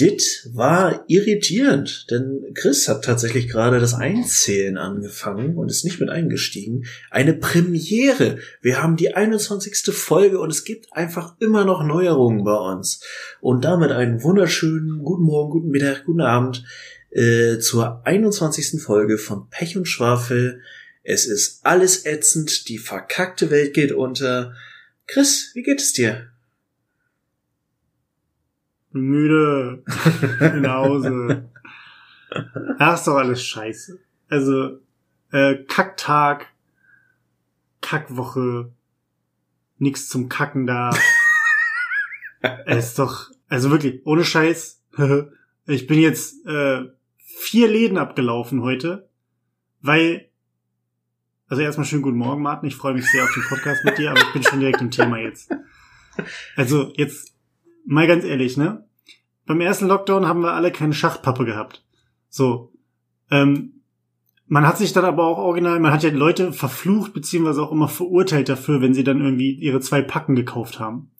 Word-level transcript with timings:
Dit 0.00 0.48
war 0.54 1.04
irritierend, 1.08 2.06
denn 2.10 2.54
Chris 2.54 2.88
hat 2.88 3.04
tatsächlich 3.04 3.48
gerade 3.48 3.80
das 3.80 3.92
Einzählen 3.92 4.78
angefangen 4.78 5.56
und 5.58 5.68
ist 5.68 5.84
nicht 5.84 6.00
mit 6.00 6.08
eingestiegen. 6.08 6.86
Eine 7.10 7.34
Premiere. 7.34 8.38
Wir 8.62 8.82
haben 8.82 8.96
die 8.96 9.14
21. 9.14 9.94
Folge 9.94 10.40
und 10.40 10.48
es 10.48 10.64
gibt 10.64 10.90
einfach 10.92 11.36
immer 11.38 11.66
noch 11.66 11.84
Neuerungen 11.84 12.44
bei 12.44 12.56
uns. 12.56 13.02
Und 13.42 13.66
damit 13.66 13.92
einen 13.92 14.22
wunderschönen 14.22 15.04
guten 15.04 15.24
Morgen, 15.24 15.50
guten 15.50 15.68
Mittag, 15.68 16.06
guten 16.06 16.22
Abend 16.22 16.64
äh, 17.10 17.58
zur 17.58 18.00
21. 18.06 18.82
Folge 18.82 19.18
von 19.18 19.50
Pech 19.50 19.76
und 19.76 19.86
Schwafel. 19.86 20.62
Es 21.02 21.26
ist 21.26 21.60
alles 21.66 22.06
ätzend, 22.06 22.70
die 22.70 22.78
verkackte 22.78 23.50
Welt 23.50 23.74
geht 23.74 23.92
unter. 23.92 24.54
Chris, 25.06 25.50
wie 25.52 25.62
geht 25.62 25.82
es 25.82 25.92
dir? 25.92 26.30
Müde, 28.92 29.82
nach 30.60 30.74
Hause. 30.74 31.48
Ach, 32.78 32.94
ist 32.94 33.06
doch 33.06 33.16
alles 33.16 33.44
scheiße. 33.44 33.98
Also, 34.28 34.78
äh, 35.32 35.56
Kacktag, 35.64 36.46
Kackwoche, 37.80 38.72
nix 39.78 40.08
zum 40.08 40.28
Kacken 40.28 40.66
da. 40.66 40.90
Es 42.64 42.86
ist 42.86 42.98
doch, 42.98 43.30
also 43.48 43.70
wirklich, 43.70 44.00
ohne 44.06 44.24
Scheiß. 44.24 44.82
ich 45.66 45.86
bin 45.86 46.00
jetzt 46.00 46.46
äh, 46.46 46.84
vier 47.18 47.68
Läden 47.68 47.98
abgelaufen 47.98 48.62
heute, 48.62 49.10
weil, 49.82 50.30
also 51.48 51.60
erstmal 51.60 51.86
schönen 51.86 52.00
guten 52.00 52.16
Morgen, 52.16 52.40
Martin. 52.40 52.68
Ich 52.68 52.76
freue 52.76 52.94
mich 52.94 53.04
sehr 53.10 53.24
auf 53.24 53.34
den 53.34 53.42
Podcast 53.42 53.84
mit 53.84 53.98
dir, 53.98 54.12
aber 54.12 54.20
ich 54.20 54.32
bin 54.32 54.42
schon 54.42 54.60
direkt 54.60 54.80
im 54.80 54.90
Thema 54.90 55.18
jetzt. 55.18 55.50
Also 56.56 56.94
jetzt 56.96 57.34
mal 57.86 58.06
ganz 58.06 58.24
ehrlich, 58.24 58.56
ne? 58.56 58.84
Beim 59.46 59.60
ersten 59.60 59.86
Lockdown 59.86 60.26
haben 60.26 60.42
wir 60.42 60.52
alle 60.52 60.70
keine 60.70 60.94
Schachtpappe 60.94 61.44
gehabt. 61.44 61.84
So. 62.28 62.72
Ähm, 63.30 63.82
man 64.46 64.66
hat 64.66 64.78
sich 64.78 64.92
dann 64.92 65.04
aber 65.04 65.24
auch 65.24 65.38
original, 65.38 65.78
man 65.78 65.92
hat 65.92 66.02
ja 66.02 66.10
Leute 66.10 66.52
verflucht, 66.52 67.12
beziehungsweise 67.12 67.62
auch 67.62 67.70
immer 67.70 67.88
verurteilt 67.88 68.48
dafür, 68.48 68.80
wenn 68.80 68.94
sie 68.94 69.04
dann 69.04 69.20
irgendwie 69.20 69.52
ihre 69.52 69.80
zwei 69.80 70.02
Packen 70.02 70.34
gekauft 70.34 70.80
haben. 70.80 71.10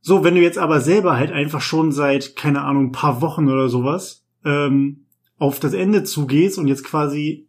So, 0.00 0.24
wenn 0.24 0.34
du 0.34 0.42
jetzt 0.42 0.58
aber 0.58 0.80
selber 0.80 1.16
halt 1.16 1.32
einfach 1.32 1.60
schon 1.60 1.92
seit, 1.92 2.36
keine 2.36 2.62
Ahnung, 2.62 2.86
ein 2.86 2.92
paar 2.92 3.22
Wochen 3.22 3.48
oder 3.48 3.68
sowas, 3.68 4.26
ähm, 4.44 5.06
auf 5.38 5.58
das 5.58 5.72
Ende 5.72 6.04
zugehst 6.04 6.58
und 6.58 6.68
jetzt 6.68 6.84
quasi 6.84 7.48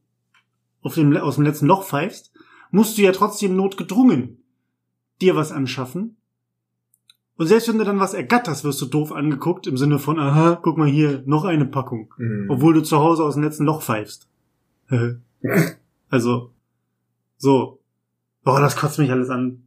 auf 0.81 0.95
dem, 0.95 1.15
aus 1.17 1.35
dem 1.35 1.43
letzten 1.43 1.67
Loch 1.67 1.83
pfeifst, 1.83 2.31
musst 2.71 2.97
du 2.97 3.01
ja 3.01 3.11
trotzdem 3.11 3.55
notgedrungen 3.55 4.43
dir 5.21 5.35
was 5.35 5.51
anschaffen, 5.51 6.17
und 7.35 7.47
selbst 7.47 7.67
wenn 7.67 7.79
du 7.79 7.83
dann 7.83 7.99
was 7.99 8.13
ergatterst, 8.13 8.63
wirst 8.63 8.81
du 8.81 8.85
doof 8.85 9.11
angeguckt, 9.11 9.65
im 9.65 9.77
Sinne 9.77 9.97
von, 9.97 10.19
aha, 10.19 10.59
guck 10.61 10.77
mal 10.77 10.87
hier, 10.87 11.23
noch 11.25 11.45
eine 11.45 11.65
Packung. 11.65 12.13
Mhm. 12.17 12.47
Obwohl 12.49 12.75
du 12.75 12.83
zu 12.83 12.99
Hause 12.99 13.23
aus 13.23 13.33
dem 13.33 13.43
letzten 13.43 13.65
Loch 13.65 13.81
pfeifst. 13.81 14.27
also, 16.09 16.51
so. 17.37 17.79
Boah, 18.43 18.59
das 18.59 18.75
kotzt 18.75 18.99
mich 18.99 19.11
alles 19.11 19.29
an. 19.29 19.63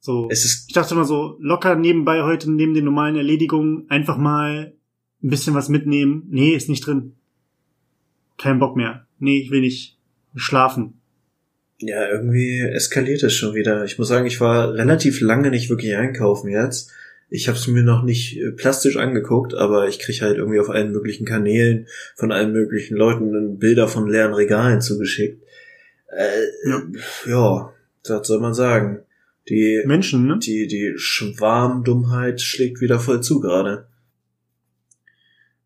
So. 0.00 0.28
Es 0.30 0.44
ist 0.44 0.68
ich 0.68 0.74
dachte 0.74 0.94
mal 0.94 1.04
so, 1.04 1.36
locker 1.40 1.74
nebenbei 1.74 2.22
heute, 2.22 2.50
neben 2.50 2.74
den 2.74 2.84
normalen 2.84 3.16
Erledigungen, 3.16 3.90
einfach 3.90 4.16
mal 4.16 4.74
ein 5.22 5.30
bisschen 5.30 5.54
was 5.54 5.68
mitnehmen. 5.68 6.24
Nee, 6.28 6.54
ist 6.54 6.68
nicht 6.68 6.86
drin. 6.86 7.16
Kein 8.36 8.60
Bock 8.60 8.76
mehr. 8.76 9.06
Nee, 9.18 9.40
ich 9.40 9.50
will 9.50 9.60
nicht 9.60 9.98
schlafen. 10.36 10.97
Ja, 11.80 12.08
irgendwie 12.08 12.60
eskaliert 12.60 13.22
es 13.22 13.34
schon 13.34 13.54
wieder. 13.54 13.84
Ich 13.84 13.98
muss 13.98 14.08
sagen, 14.08 14.26
ich 14.26 14.40
war 14.40 14.74
relativ 14.74 15.20
lange 15.20 15.50
nicht 15.50 15.70
wirklich 15.70 15.94
einkaufen 15.96 16.50
jetzt. 16.50 16.90
Ich 17.30 17.46
habe 17.46 17.58
es 17.58 17.68
mir 17.68 17.82
noch 17.82 18.02
nicht 18.02 18.38
äh, 18.38 18.50
plastisch 18.50 18.96
angeguckt, 18.96 19.54
aber 19.54 19.86
ich 19.86 19.98
krieg 19.98 20.22
halt 20.22 20.38
irgendwie 20.38 20.60
auf 20.60 20.70
allen 20.70 20.92
möglichen 20.92 21.24
Kanälen 21.24 21.86
von 22.16 22.32
allen 22.32 22.52
möglichen 22.52 22.96
Leuten 22.96 23.58
Bilder 23.58 23.86
von 23.86 24.08
leeren 24.08 24.32
Regalen 24.32 24.80
zugeschickt. 24.80 25.42
Äh, 26.10 26.68
ja. 26.68 26.82
ja, 27.26 27.74
das 28.02 28.26
soll 28.26 28.40
man 28.40 28.54
sagen. 28.54 29.00
Die 29.48 29.82
Menschen, 29.84 30.26
ne? 30.26 30.38
Die 30.38 30.66
die 30.66 30.94
Schwarmdummheit 30.96 32.40
schlägt 32.40 32.80
wieder 32.80 32.98
voll 32.98 33.22
zu 33.22 33.40
gerade. 33.40 33.86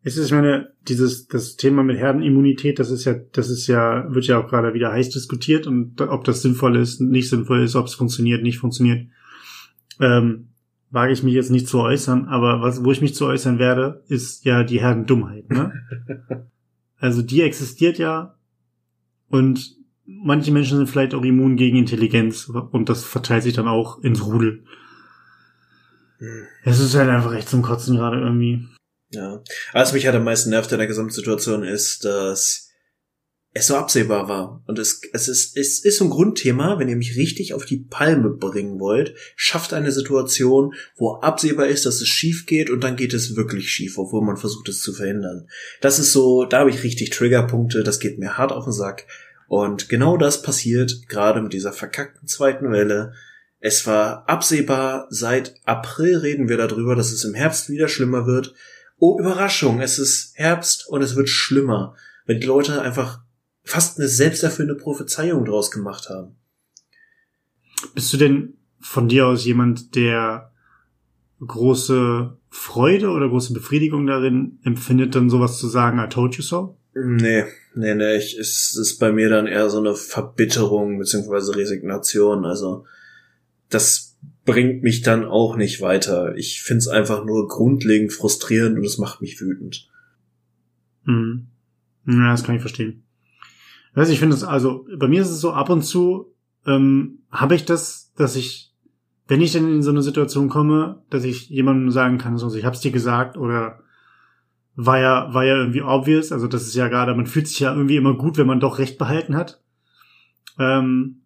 Es 0.05 0.17
ist, 0.17 0.25
ich 0.27 0.31
meine, 0.33 0.73
dieses, 0.87 1.27
das 1.27 1.55
Thema 1.55 1.81
mit 1.81 1.97
Herdenimmunität, 1.97 2.77
das 2.77 2.91
ist 2.91 3.05
ja, 3.05 3.13
das 3.13 3.49
ist 3.49 3.67
ja, 3.67 4.13
wird 4.13 4.27
ja 4.27 4.37
auch 4.37 4.49
gerade 4.49 4.73
wieder 4.73 4.91
heiß 4.91 5.09
diskutiert 5.09 5.65
und 5.65 6.01
ob 6.01 6.25
das 6.25 6.41
sinnvoll 6.41 6.75
ist, 6.75 6.99
nicht 6.99 7.29
sinnvoll 7.29 7.61
ist, 7.61 7.75
ob 7.75 7.87
es 7.87 7.95
funktioniert, 7.95 8.43
nicht 8.43 8.57
funktioniert, 8.57 9.07
ähm, 10.01 10.49
wage 10.91 11.13
ich 11.13 11.23
mich 11.23 11.33
jetzt 11.33 11.51
nicht 11.51 11.69
zu 11.69 11.79
äußern, 11.79 12.25
aber 12.25 12.61
was, 12.61 12.83
wo 12.83 12.91
ich 12.91 13.01
mich 13.01 13.15
zu 13.15 13.25
äußern 13.25 13.59
werde, 13.59 14.03
ist 14.07 14.43
ja 14.43 14.63
die 14.63 14.81
Herdendummheit, 14.81 15.49
ne? 15.49 15.71
also 16.97 17.21
die 17.21 17.41
existiert 17.41 17.97
ja 17.97 18.35
und 19.29 19.77
manche 20.05 20.51
Menschen 20.51 20.77
sind 20.77 20.89
vielleicht 20.89 21.13
auch 21.13 21.23
immun 21.23 21.55
gegen 21.55 21.77
Intelligenz 21.77 22.49
und 22.49 22.89
das 22.89 23.05
verteilt 23.05 23.43
sich 23.43 23.53
dann 23.53 23.69
auch 23.69 24.03
ins 24.03 24.25
Rudel. 24.25 24.65
Hm. 26.17 26.43
Es 26.63 26.81
ist 26.81 26.95
halt 26.95 27.09
einfach 27.09 27.33
echt 27.33 27.49
zum 27.49 27.61
Kotzen 27.61 27.95
gerade 27.95 28.19
irgendwie. 28.19 28.67
Ja. 29.13 29.43
Was 29.73 29.93
mich 29.93 30.05
halt 30.05 30.15
am 30.15 30.23
meisten 30.23 30.49
nervt 30.49 30.71
in 30.71 30.79
der 30.79 30.87
Gesamtsituation 30.87 31.63
ist, 31.63 32.03
dass 32.03 32.69
es 33.55 33.67
so 33.67 33.75
absehbar 33.75 34.27
war. 34.27 34.63
Und 34.65 34.79
es, 34.79 35.01
es, 35.13 35.27
ist, 35.27 35.55
es 35.55 35.79
ist 35.85 35.97
so 35.97 36.05
ein 36.05 36.09
Grundthema, 36.09 36.79
wenn 36.79 36.89
ihr 36.89 36.95
mich 36.95 37.15
richtig 37.15 37.53
auf 37.53 37.65
die 37.65 37.77
Palme 37.77 38.31
bringen 38.31 38.79
wollt, 38.79 39.13
schafft 39.35 39.73
eine 39.73 39.91
Situation, 39.91 40.73
wo 40.95 41.17
absehbar 41.17 41.67
ist, 41.67 41.85
dass 41.85 42.01
es 42.01 42.07
schief 42.07 42.47
geht 42.47 42.71
und 42.71 42.83
dann 42.83 42.95
geht 42.95 43.13
es 43.13 43.35
wirklich 43.35 43.69
schief, 43.69 43.99
obwohl 43.99 44.23
man 44.23 44.37
versucht 44.37 44.69
es 44.69 44.81
zu 44.81 44.91
verhindern. 44.91 45.47
Das 45.81 45.99
ist 45.99 46.11
so, 46.11 46.45
da 46.45 46.59
habe 46.59 46.71
ich 46.71 46.83
richtig 46.83 47.11
Triggerpunkte, 47.11 47.83
das 47.83 47.99
geht 47.99 48.17
mir 48.17 48.37
hart 48.39 48.51
auf 48.51 48.63
den 48.63 48.73
Sack. 48.73 49.05
Und 49.47 49.87
genau 49.87 50.17
das 50.17 50.41
passiert 50.41 51.07
gerade 51.07 51.39
mit 51.39 51.53
dieser 51.53 51.73
verkackten 51.73 52.27
zweiten 52.27 52.71
Welle. 52.71 53.13
Es 53.59 53.85
war 53.85 54.27
absehbar, 54.27 55.05
seit 55.11 55.55
April 55.63 56.17
reden 56.17 56.49
wir 56.49 56.57
darüber, 56.57 56.95
dass 56.95 57.11
es 57.11 57.23
im 57.23 57.35
Herbst 57.35 57.69
wieder 57.69 57.87
schlimmer 57.87 58.25
wird 58.25 58.55
oh 59.03 59.19
Überraschung, 59.19 59.81
es 59.81 59.99
ist 59.99 60.31
Herbst 60.35 60.87
und 60.87 61.01
es 61.01 61.17
wird 61.17 61.27
schlimmer, 61.27 61.93
wenn 62.25 62.39
die 62.39 62.47
Leute 62.47 62.81
einfach 62.81 63.19
fast 63.61 63.99
eine 63.99 64.07
selbsterfüllende 64.07 64.81
Prophezeiung 64.81 65.43
draus 65.43 65.71
gemacht 65.71 66.07
haben. 66.07 66.37
Bist 67.93 68.13
du 68.13 68.17
denn 68.17 68.53
von 68.79 69.09
dir 69.09 69.27
aus 69.27 69.43
jemand, 69.43 69.95
der 69.95 70.53
große 71.45 72.37
Freude 72.49 73.09
oder 73.09 73.27
große 73.27 73.51
Befriedigung 73.51 74.07
darin 74.07 74.59
empfindet, 74.63 75.15
dann 75.15 75.29
sowas 75.29 75.59
zu 75.59 75.67
sagen, 75.67 75.99
I 75.99 76.07
told 76.07 76.35
you 76.35 76.41
so? 76.41 76.77
Nee, 76.93 77.43
nee, 77.75 77.95
nee, 77.95 78.15
ich, 78.15 78.37
es 78.39 78.77
ist 78.77 78.99
bei 78.99 79.11
mir 79.11 79.27
dann 79.27 79.47
eher 79.47 79.69
so 79.69 79.79
eine 79.79 79.95
Verbitterung 79.95 80.97
beziehungsweise 80.97 81.57
Resignation. 81.57 82.45
Also 82.45 82.85
das 83.69 84.12
bringt 84.45 84.83
mich 84.83 85.01
dann 85.01 85.25
auch 85.25 85.55
nicht 85.55 85.81
weiter. 85.81 86.35
Ich 86.35 86.61
find's 86.61 86.87
einfach 86.87 87.25
nur 87.25 87.47
grundlegend 87.47 88.11
frustrierend 88.11 88.77
und 88.77 88.85
es 88.85 88.97
macht 88.97 89.21
mich 89.21 89.39
wütend. 89.39 89.89
Mhm. 91.05 91.47
Ja, 92.05 92.31
das 92.31 92.43
kann 92.43 92.55
ich 92.55 92.61
verstehen. 92.61 93.03
Weißt, 93.93 94.11
ich 94.11 94.19
finde 94.19 94.35
es, 94.35 94.43
also 94.43 94.87
bei 94.97 95.07
mir 95.07 95.21
ist 95.21 95.29
es 95.29 95.39
so, 95.39 95.51
ab 95.53 95.69
und 95.69 95.83
zu 95.83 96.33
ähm, 96.65 97.19
habe 97.31 97.55
ich 97.55 97.65
das, 97.65 98.11
dass 98.15 98.35
ich, 98.35 98.73
wenn 99.27 99.41
ich 99.41 99.53
dann 99.53 99.71
in 99.71 99.83
so 99.83 99.91
eine 99.91 100.01
Situation 100.01 100.49
komme, 100.49 101.03
dass 101.09 101.23
ich 101.23 101.49
jemandem 101.49 101.91
sagen 101.91 102.17
kann, 102.17 102.37
so, 102.37 102.53
ich 102.55 102.65
hab's 102.65 102.81
dir 102.81 102.91
gesagt 102.91 103.37
oder 103.37 103.79
war 104.75 104.99
ja, 104.99 105.33
war 105.33 105.45
ja 105.45 105.55
irgendwie 105.55 105.83
obvious, 105.83 106.31
also 106.31 106.47
das 106.47 106.63
ist 106.63 106.75
ja 106.75 106.87
gerade, 106.87 107.13
man 107.13 107.27
fühlt 107.27 107.47
sich 107.47 107.59
ja 107.59 107.73
irgendwie 107.73 107.95
immer 107.95 108.17
gut, 108.17 108.37
wenn 108.37 108.47
man 108.47 108.59
doch 108.59 108.79
Recht 108.79 108.97
behalten 108.97 109.35
hat. 109.35 109.61
Ähm, 110.57 111.22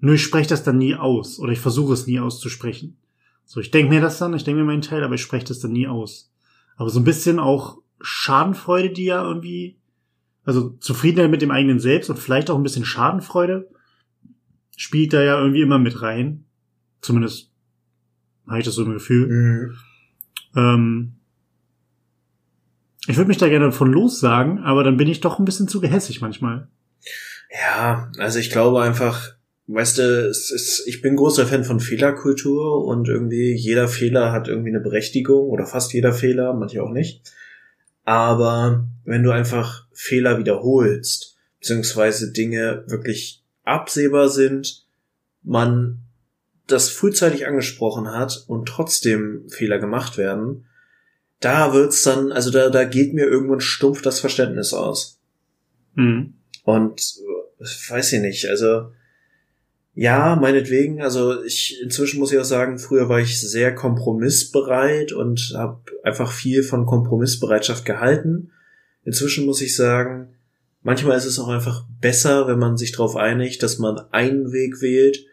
nur 0.00 0.14
ich 0.14 0.22
spreche 0.22 0.48
das 0.48 0.62
dann 0.62 0.78
nie 0.78 0.94
aus 0.94 1.38
oder 1.38 1.52
ich 1.52 1.60
versuche 1.60 1.92
es 1.92 2.06
nie 2.06 2.20
auszusprechen. 2.20 2.96
So, 3.44 3.60
ich 3.60 3.70
denke 3.70 3.92
mir 3.92 4.00
das 4.00 4.18
dann, 4.18 4.34
ich 4.34 4.44
denke 4.44 4.60
mir 4.60 4.66
meinen 4.66 4.82
Teil, 4.82 5.02
aber 5.02 5.14
ich 5.14 5.22
spreche 5.22 5.46
das 5.46 5.58
dann 5.58 5.72
nie 5.72 5.88
aus. 5.88 6.30
Aber 6.76 6.90
so 6.90 7.00
ein 7.00 7.04
bisschen 7.04 7.38
auch 7.38 7.78
Schadenfreude, 8.00 8.90
die 8.90 9.06
ja 9.06 9.22
irgendwie, 9.24 9.78
also 10.44 10.70
Zufriedenheit 10.80 11.30
mit 11.30 11.42
dem 11.42 11.50
eigenen 11.50 11.80
Selbst 11.80 12.10
und 12.10 12.18
vielleicht 12.18 12.50
auch 12.50 12.56
ein 12.56 12.62
bisschen 12.62 12.84
Schadenfreude, 12.84 13.68
spielt 14.76 15.12
da 15.12 15.22
ja 15.22 15.38
irgendwie 15.38 15.62
immer 15.62 15.78
mit 15.78 16.02
rein. 16.02 16.44
Zumindest 17.00 17.50
habe 18.46 18.60
ich 18.60 18.64
das 18.64 18.74
so 18.74 18.84
ein 18.84 18.92
Gefühl. 18.92 19.26
Mhm. 19.26 19.76
Ähm, 20.54 21.12
ich 23.06 23.16
würde 23.16 23.28
mich 23.28 23.38
da 23.38 23.48
gerne 23.48 23.72
von 23.72 23.90
los 23.90 24.20
sagen, 24.20 24.58
aber 24.58 24.84
dann 24.84 24.98
bin 24.98 25.08
ich 25.08 25.20
doch 25.20 25.38
ein 25.38 25.44
bisschen 25.44 25.68
zu 25.68 25.80
gehässig 25.80 26.20
manchmal. 26.20 26.68
Ja, 27.50 28.12
also 28.18 28.38
ich 28.38 28.50
glaube 28.50 28.82
einfach, 28.82 29.37
weißt 29.68 29.98
du, 29.98 30.28
es 30.28 30.50
ist, 30.50 30.86
ich 30.86 31.02
bin 31.02 31.16
großer 31.16 31.46
Fan 31.46 31.62
von 31.62 31.78
Fehlerkultur 31.78 32.84
und 32.84 33.06
irgendwie 33.06 33.52
jeder 33.52 33.86
Fehler 33.86 34.32
hat 34.32 34.48
irgendwie 34.48 34.70
eine 34.70 34.80
Berechtigung 34.80 35.48
oder 35.50 35.66
fast 35.66 35.92
jeder 35.92 36.12
Fehler, 36.12 36.54
manche 36.54 36.82
auch 36.82 36.90
nicht. 36.90 37.22
Aber 38.04 38.88
wenn 39.04 39.22
du 39.22 39.30
einfach 39.30 39.86
Fehler 39.92 40.38
wiederholst, 40.38 41.36
beziehungsweise 41.60 42.32
Dinge 42.32 42.84
wirklich 42.86 43.44
absehbar 43.64 44.30
sind, 44.30 44.86
man 45.42 45.98
das 46.66 46.88
frühzeitig 46.88 47.46
angesprochen 47.46 48.10
hat 48.10 48.44
und 48.46 48.66
trotzdem 48.66 49.48
Fehler 49.48 49.78
gemacht 49.78 50.16
werden, 50.16 50.66
da 51.40 51.74
wird's 51.74 52.02
dann, 52.02 52.32
also 52.32 52.50
da, 52.50 52.70
da 52.70 52.84
geht 52.84 53.12
mir 53.12 53.26
irgendwann 53.26 53.60
stumpf 53.60 54.00
das 54.00 54.20
Verständnis 54.20 54.72
aus. 54.72 55.20
Mhm. 55.94 56.34
Und 56.64 57.02
weiß 57.58 58.14
ich 58.14 58.20
nicht, 58.20 58.48
also 58.48 58.92
ja, 60.00 60.36
meinetwegen, 60.40 61.02
also 61.02 61.42
ich 61.42 61.82
inzwischen 61.82 62.20
muss 62.20 62.30
ich 62.30 62.38
auch 62.38 62.44
sagen, 62.44 62.78
früher 62.78 63.08
war 63.08 63.18
ich 63.18 63.40
sehr 63.40 63.74
kompromissbereit 63.74 65.10
und 65.10 65.54
habe 65.56 65.80
einfach 66.04 66.30
viel 66.30 66.62
von 66.62 66.86
Kompromissbereitschaft 66.86 67.84
gehalten. 67.84 68.52
Inzwischen 69.02 69.44
muss 69.44 69.60
ich 69.60 69.74
sagen, 69.74 70.36
manchmal 70.82 71.18
ist 71.18 71.24
es 71.24 71.40
auch 71.40 71.48
einfach 71.48 71.84
besser, 72.00 72.46
wenn 72.46 72.60
man 72.60 72.76
sich 72.76 72.92
darauf 72.92 73.16
einigt, 73.16 73.60
dass 73.64 73.80
man 73.80 73.98
einen 74.12 74.52
Weg 74.52 74.80
wählt 74.82 75.26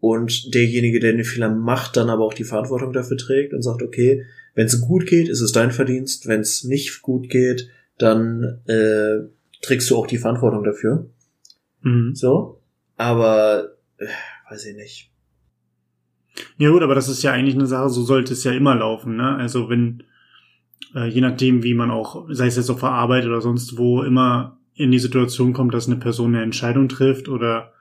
und 0.00 0.54
derjenige, 0.54 0.98
der 0.98 1.12
den 1.12 1.24
Fehler 1.24 1.50
macht, 1.50 1.98
dann 1.98 2.08
aber 2.08 2.24
auch 2.24 2.32
die 2.32 2.44
Verantwortung 2.44 2.94
dafür 2.94 3.18
trägt 3.18 3.52
und 3.52 3.60
sagt, 3.60 3.82
okay, 3.82 4.24
wenn 4.54 4.64
es 4.64 4.80
gut 4.80 5.04
geht, 5.06 5.28
ist 5.28 5.42
es 5.42 5.52
dein 5.52 5.72
Verdienst, 5.72 6.26
wenn 6.26 6.40
es 6.40 6.64
nicht 6.64 7.02
gut 7.02 7.28
geht, 7.28 7.68
dann 7.98 8.62
äh, 8.64 9.28
trägst 9.60 9.90
du 9.90 9.96
auch 9.98 10.06
die 10.06 10.16
Verantwortung 10.16 10.64
dafür. 10.64 11.10
Mhm. 11.82 12.14
So, 12.14 12.62
aber 12.96 13.75
äh, 13.98 14.06
weiß 14.50 14.66
ich 14.66 14.76
nicht. 14.76 15.10
Ja 16.58 16.70
gut, 16.70 16.82
aber 16.82 16.94
das 16.94 17.08
ist 17.08 17.22
ja 17.22 17.32
eigentlich 17.32 17.54
eine 17.54 17.66
Sache, 17.66 17.88
so 17.88 18.02
sollte 18.02 18.32
es 18.32 18.44
ja 18.44 18.52
immer 18.52 18.74
laufen, 18.74 19.16
ne? 19.16 19.36
Also 19.36 19.68
wenn, 19.68 20.02
äh, 20.94 21.08
je 21.08 21.20
nachdem, 21.20 21.62
wie 21.62 21.74
man 21.74 21.90
auch, 21.90 22.26
sei 22.30 22.46
es 22.46 22.56
jetzt 22.56 22.70
auf 22.70 22.80
der 22.80 22.90
Arbeit 22.90 23.24
oder 23.26 23.40
sonst 23.40 23.78
wo, 23.78 24.02
immer 24.02 24.58
in 24.74 24.90
die 24.90 24.98
Situation 24.98 25.52
kommt, 25.54 25.72
dass 25.72 25.86
eine 25.86 25.96
Person 25.96 26.34
eine 26.34 26.44
Entscheidung 26.44 26.88
trifft 26.88 27.28
oder 27.28 27.72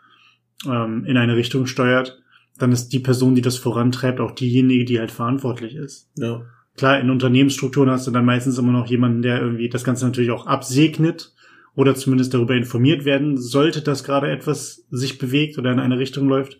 ähm, 0.65 1.03
in 1.05 1.17
eine 1.17 1.35
Richtung 1.35 1.67
steuert, 1.67 2.21
dann 2.57 2.71
ist 2.71 2.89
die 2.89 2.99
Person, 2.99 3.35
die 3.35 3.41
das 3.41 3.57
vorantreibt, 3.57 4.21
auch 4.21 4.31
diejenige, 4.31 4.85
die 4.85 4.99
halt 4.99 5.11
verantwortlich 5.11 5.75
ist. 5.75 6.09
Ja. 6.15 6.43
Klar, 6.77 6.99
in 6.99 7.09
Unternehmensstrukturen 7.09 7.89
hast 7.89 8.07
du 8.07 8.11
dann 8.11 8.25
meistens 8.25 8.57
immer 8.57 8.71
noch 8.71 8.87
jemanden, 8.87 9.21
der 9.21 9.41
irgendwie 9.41 9.69
das 9.69 9.83
Ganze 9.83 10.05
natürlich 10.05 10.31
auch 10.31 10.45
absegnet 10.45 11.34
oder 11.75 11.95
zumindest 11.95 12.33
darüber 12.33 12.55
informiert 12.55 13.05
werden 13.05 13.37
sollte, 13.37 13.81
dass 13.81 14.03
gerade 14.03 14.31
etwas 14.31 14.85
sich 14.89 15.17
bewegt 15.17 15.57
oder 15.57 15.71
in 15.71 15.79
eine 15.79 15.99
Richtung 15.99 16.27
läuft, 16.27 16.59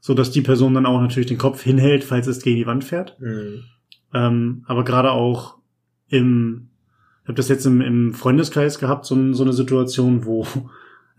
so 0.00 0.14
dass 0.14 0.30
die 0.30 0.42
Person 0.42 0.74
dann 0.74 0.86
auch 0.86 1.00
natürlich 1.00 1.28
den 1.28 1.38
Kopf 1.38 1.62
hinhält, 1.62 2.04
falls 2.04 2.26
es 2.26 2.42
gegen 2.42 2.56
die 2.56 2.66
Wand 2.66 2.84
fährt. 2.84 3.18
Mhm. 3.20 3.64
Ähm, 4.12 4.64
aber 4.66 4.84
gerade 4.84 5.12
auch 5.12 5.58
im, 6.08 6.68
ich 7.22 7.28
habe 7.28 7.36
das 7.36 7.48
jetzt 7.48 7.66
im, 7.66 7.80
im 7.80 8.12
Freundeskreis 8.12 8.78
gehabt, 8.78 9.06
so, 9.06 9.32
so 9.32 9.42
eine 9.42 9.52
Situation, 9.52 10.24
wo 10.24 10.46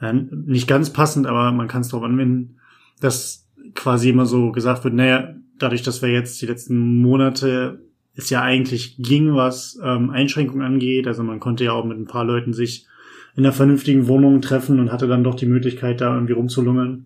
äh, 0.01 0.13
nicht 0.13 0.67
ganz 0.67 0.91
passend, 0.91 1.25
aber 1.25 1.51
man 1.51 1.67
kann 1.67 1.81
es 1.81 1.89
darauf 1.89 2.05
anwenden, 2.05 2.57
dass 2.99 3.47
quasi 3.73 4.09
immer 4.09 4.25
so 4.25 4.51
gesagt 4.51 4.83
wird, 4.83 4.93
naja, 4.93 5.35
dadurch, 5.57 5.83
dass 5.83 6.01
wir 6.01 6.09
jetzt 6.09 6.41
die 6.41 6.47
letzten 6.47 7.01
Monate 7.01 7.81
es 8.13 8.29
ja 8.29 8.41
eigentlich 8.41 8.97
ging, 8.97 9.35
was 9.35 9.79
ähm, 9.83 10.09
Einschränkungen 10.09 10.65
angeht, 10.65 11.07
also 11.07 11.23
man 11.23 11.39
konnte 11.39 11.63
ja 11.63 11.71
auch 11.71 11.85
mit 11.85 11.97
ein 11.97 12.07
paar 12.07 12.25
Leuten 12.25 12.53
sich 12.53 12.87
in 13.35 13.45
einer 13.45 13.53
vernünftigen 13.53 14.07
Wohnung 14.07 14.41
treffen 14.41 14.79
und 14.79 14.91
hatte 14.91 15.07
dann 15.07 15.23
doch 15.23 15.35
die 15.35 15.45
Möglichkeit, 15.45 16.01
da 16.01 16.13
irgendwie 16.13 16.33
rumzulungern. 16.33 17.05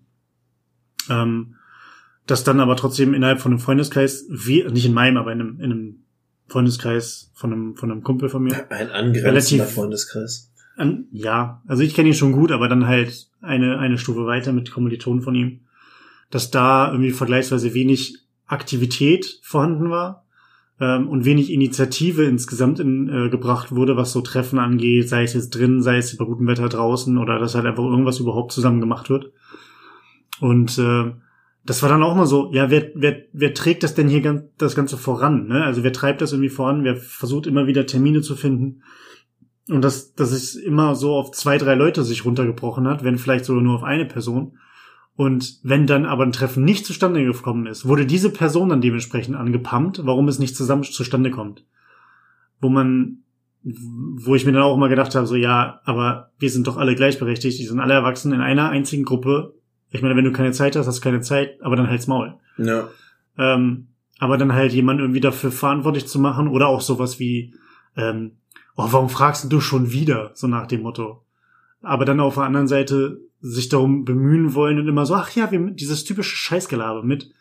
Ähm, 1.09 1.55
dass 2.25 2.43
dann 2.43 2.59
aber 2.59 2.75
trotzdem 2.75 3.13
innerhalb 3.13 3.39
von 3.39 3.51
einem 3.51 3.59
Freundeskreis, 3.59 4.25
wie, 4.29 4.63
nicht 4.63 4.85
in 4.85 4.93
meinem, 4.93 5.17
aber 5.17 5.31
in 5.31 5.41
einem, 5.41 5.59
in 5.59 5.71
einem 5.71 5.95
Freundeskreis 6.47 7.31
von 7.35 7.53
einem, 7.53 7.75
von 7.75 7.91
einem 7.91 8.01
Kumpel 8.01 8.29
von 8.29 8.43
mir. 8.43 8.71
Ein 8.71 8.89
angrenzender 8.89 9.27
Relativ- 9.27 9.63
Freundeskreis. 9.65 10.51
An, 10.77 11.05
ja, 11.11 11.61
also 11.67 11.83
ich 11.83 11.93
kenne 11.93 12.09
ihn 12.09 12.15
schon 12.15 12.33
gut, 12.33 12.51
aber 12.51 12.67
dann 12.67 12.87
halt 12.87 13.29
eine, 13.41 13.77
eine 13.77 13.97
Stufe 13.97 14.25
weiter 14.25 14.51
mit 14.51 14.71
Kommilitonen 14.71 15.21
von 15.21 15.35
ihm, 15.35 15.61
dass 16.31 16.51
da 16.51 16.91
irgendwie 16.91 17.11
vergleichsweise 17.11 17.73
wenig 17.73 18.17
Aktivität 18.45 19.39
vorhanden 19.41 19.89
war 19.89 20.24
ähm, 20.79 21.07
und 21.07 21.25
wenig 21.25 21.51
Initiative 21.51 22.23
insgesamt 22.23 22.79
in, 22.79 23.07
äh, 23.09 23.29
gebracht 23.29 23.73
wurde, 23.73 23.95
was 23.95 24.11
so 24.11 24.21
Treffen 24.21 24.59
angeht, 24.59 25.09
sei 25.09 25.23
es 25.23 25.33
jetzt 25.33 25.51
drin, 25.51 25.81
sei 25.81 25.97
es 25.97 26.15
bei 26.17 26.25
gutem 26.25 26.47
Wetter 26.47 26.69
draußen 26.69 27.17
oder 27.17 27.39
dass 27.39 27.55
halt 27.55 27.65
einfach 27.65 27.83
irgendwas 27.83 28.19
überhaupt 28.19 28.51
zusammen 28.51 28.81
gemacht 28.81 29.09
wird. 29.09 29.31
Und 30.39 30.77
äh, 30.77 31.13
das 31.65 31.81
war 31.81 31.89
dann 31.89 32.03
auch 32.03 32.15
mal 32.15 32.27
so, 32.27 32.51
ja, 32.53 32.69
wer, 32.69 32.91
wer, 32.93 33.23
wer 33.33 33.53
trägt 33.53 33.83
das 33.83 33.95
denn 33.95 34.07
hier 34.07 34.21
ganz, 34.21 34.43
das 34.57 34.75
Ganze 34.75 34.97
voran? 34.97 35.47
Ne? 35.47 35.63
Also 35.63 35.83
wer 35.83 35.93
treibt 35.93 36.21
das 36.21 36.31
irgendwie 36.31 36.49
voran? 36.49 36.83
Wer 36.83 36.97
versucht 36.97 37.47
immer 37.47 37.65
wieder 37.67 37.85
Termine 37.85 38.21
zu 38.21 38.35
finden? 38.35 38.83
Und 39.67 39.81
dass, 39.81 40.13
dass 40.13 40.31
es 40.31 40.55
immer 40.55 40.93
so 40.95 41.15
auf 41.15 41.31
zwei, 41.31 41.57
drei 41.57 41.73
Leute 41.73 42.03
sich 42.03 42.23
runtergebrochen 42.23 42.87
hat, 42.87 43.03
wenn 43.03 43.17
vielleicht 43.17 43.45
sogar 43.45 43.63
nur 43.63 43.75
auf 43.75 43.83
eine 43.83 44.05
Person. 44.05 44.59
Und 45.15 45.59
wenn 45.63 45.87
dann 45.87 46.05
aber 46.05 46.23
ein 46.23 46.33
Treffen 46.33 46.65
nicht 46.65 46.85
zustande 46.85 47.23
gekommen 47.23 47.67
ist, 47.67 47.87
wurde 47.87 48.05
diese 48.05 48.29
Person 48.29 48.69
dann 48.69 48.81
dementsprechend 48.81 49.35
angepumpt, 49.35 50.05
warum 50.05 50.27
es 50.27 50.39
nicht 50.39 50.57
zusammen 50.57 50.83
zustande 50.83 51.31
kommt. 51.31 51.63
Wo 52.59 52.67
man, 52.67 53.19
wo 53.63 54.35
ich 54.35 54.45
mir 54.45 54.51
dann 54.51 54.63
auch 54.63 54.75
immer 54.75 54.89
gedacht 54.89 55.15
habe, 55.15 55.25
so 55.25 55.35
ja, 55.35 55.79
aber 55.85 56.31
wir 56.37 56.49
sind 56.49 56.67
doch 56.67 56.75
alle 56.75 56.95
gleichberechtigt, 56.95 57.57
die 57.57 57.65
sind 57.65 57.79
alle 57.79 57.93
erwachsen 57.93 58.33
in 58.33 58.41
einer 58.41 58.69
einzigen 58.69 59.05
Gruppe. 59.05 59.53
Ich 59.89 60.01
meine, 60.01 60.17
wenn 60.17 60.25
du 60.25 60.33
keine 60.33 60.51
Zeit 60.51 60.75
hast, 60.75 60.87
hast 60.87 60.97
du 60.97 61.03
keine 61.03 61.21
Zeit, 61.21 61.61
aber 61.61 61.77
dann 61.77 61.89
halt's 61.89 62.07
Maul. 62.07 62.33
Ja. 62.57 62.89
Ähm, 63.37 63.87
aber 64.19 64.37
dann 64.37 64.53
halt 64.53 64.73
jemanden 64.73 65.01
irgendwie 65.01 65.21
dafür 65.21 65.51
verantwortlich 65.51 66.07
zu 66.07 66.19
machen 66.19 66.49
oder 66.49 66.67
auch 66.67 66.81
sowas 66.81 67.19
wie, 67.19 67.53
ähm, 67.95 68.33
oh, 68.75 68.87
warum 68.89 69.09
fragst 69.09 69.51
du 69.51 69.61
schon 69.61 69.91
wieder? 69.93 70.31
So 70.33 70.47
nach 70.47 70.67
dem 70.67 70.81
Motto. 70.81 71.23
Aber 71.81 72.03
dann 72.03 72.19
auf 72.19 72.35
der 72.35 72.43
anderen 72.43 72.67
Seite 72.67 73.19
sich 73.47 73.69
darum 73.69 74.05
bemühen 74.05 74.55
wollen 74.55 74.79
und 74.79 74.87
immer 74.87 75.05
so, 75.05 75.13
ach 75.13 75.29
ja, 75.35 75.51
wir, 75.51 75.59
dieses 75.69 76.03
typische 76.03 76.35
Scheißgelaber 76.35 77.03
mit, 77.03 77.31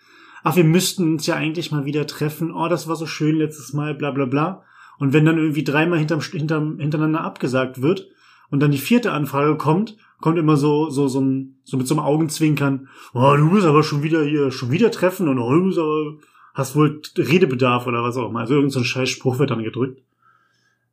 ach, 0.43 0.55
wir 0.55 0.65
müssten 0.65 1.15
uns 1.15 1.27
ja 1.27 1.35
eigentlich 1.35 1.73
mal 1.73 1.87
wieder 1.87 2.07
treffen, 2.07 2.53
oh, 2.53 2.69
das 2.69 2.87
war 2.87 2.97
so 2.97 3.07
schön 3.07 3.37
letztes 3.37 3.73
Mal, 3.73 3.95
bla 3.95 4.11
bla 4.11 4.27
bla. 4.27 4.63
Und 4.99 5.15
wenn 5.15 5.25
dann 5.25 5.39
irgendwie 5.39 5.65
dreimal 5.65 5.99
hinterm, 5.99 6.21
hinterm, 6.21 6.79
hintereinander 6.79 7.23
abgesagt 7.23 7.81
wird 7.81 8.07
und 8.51 8.61
dann 8.61 8.71
die 8.71 8.79
vierte 8.79 9.13
Anfrage 9.13 9.57
kommt, 9.57 9.97
kommt 10.21 10.39
immer 10.39 10.59
so, 10.59 10.91
so, 10.91 11.09
so, 11.09 11.21
ein, 11.21 11.57
so 11.65 11.79
mit 11.79 11.89
so 11.89 11.95
einem 11.95 12.05
Augenzwinkern, 12.05 12.89
oh, 13.15 13.35
du 13.37 13.51
bist 13.51 13.67
aber 13.67 13.83
schon 13.83 14.03
wieder 14.03 14.23
hier, 14.23 14.51
schon 14.51 14.71
wieder 14.71 14.91
treffen 14.91 15.27
und 15.29 15.39
oh, 15.39 15.53
du 15.55 15.65
bist 15.65 15.79
aber, 15.79 16.19
hast 16.53 16.77
wohl 16.77 17.01
Redebedarf 17.17 17.87
oder 17.87 18.03
was 18.03 18.19
auch 18.19 18.29
immer. 18.29 18.41
Also 18.41 18.55
irgendein 18.55 18.79
so 18.79 18.85
Scheißspruch 18.85 19.39
wird 19.39 19.51
dann 19.51 19.65
gedrückt. 19.65 20.03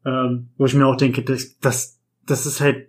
Ähm, 0.06 0.50
wo 0.58 0.66
ich 0.66 0.74
mir 0.74 0.88
auch 0.88 0.96
denke, 0.96 1.22
das, 1.22 1.60
das, 1.60 2.00
das 2.26 2.46
ist 2.46 2.62
halt, 2.62 2.88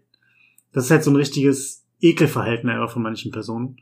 das 0.73 0.85
ist 0.85 0.91
halt 0.91 1.05
so 1.05 1.11
ein 1.11 1.17
richtiges 1.17 1.82
Ekelverhalten 2.03 2.69
einfach 2.69 2.93
von 2.93 3.03
manchen 3.03 3.33
Personen. 3.33 3.79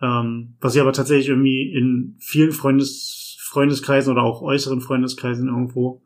Ähm, 0.00 0.54
was 0.60 0.74
ich 0.74 0.80
aber 0.80 0.92
tatsächlich 0.92 1.28
irgendwie 1.28 1.72
in 1.72 2.16
vielen 2.18 2.50
Freundes, 2.50 3.36
Freundeskreisen 3.40 4.12
oder 4.12 4.24
auch 4.24 4.42
äußeren 4.42 4.80
Freundeskreisen 4.80 5.48
irgendwo 5.48 6.02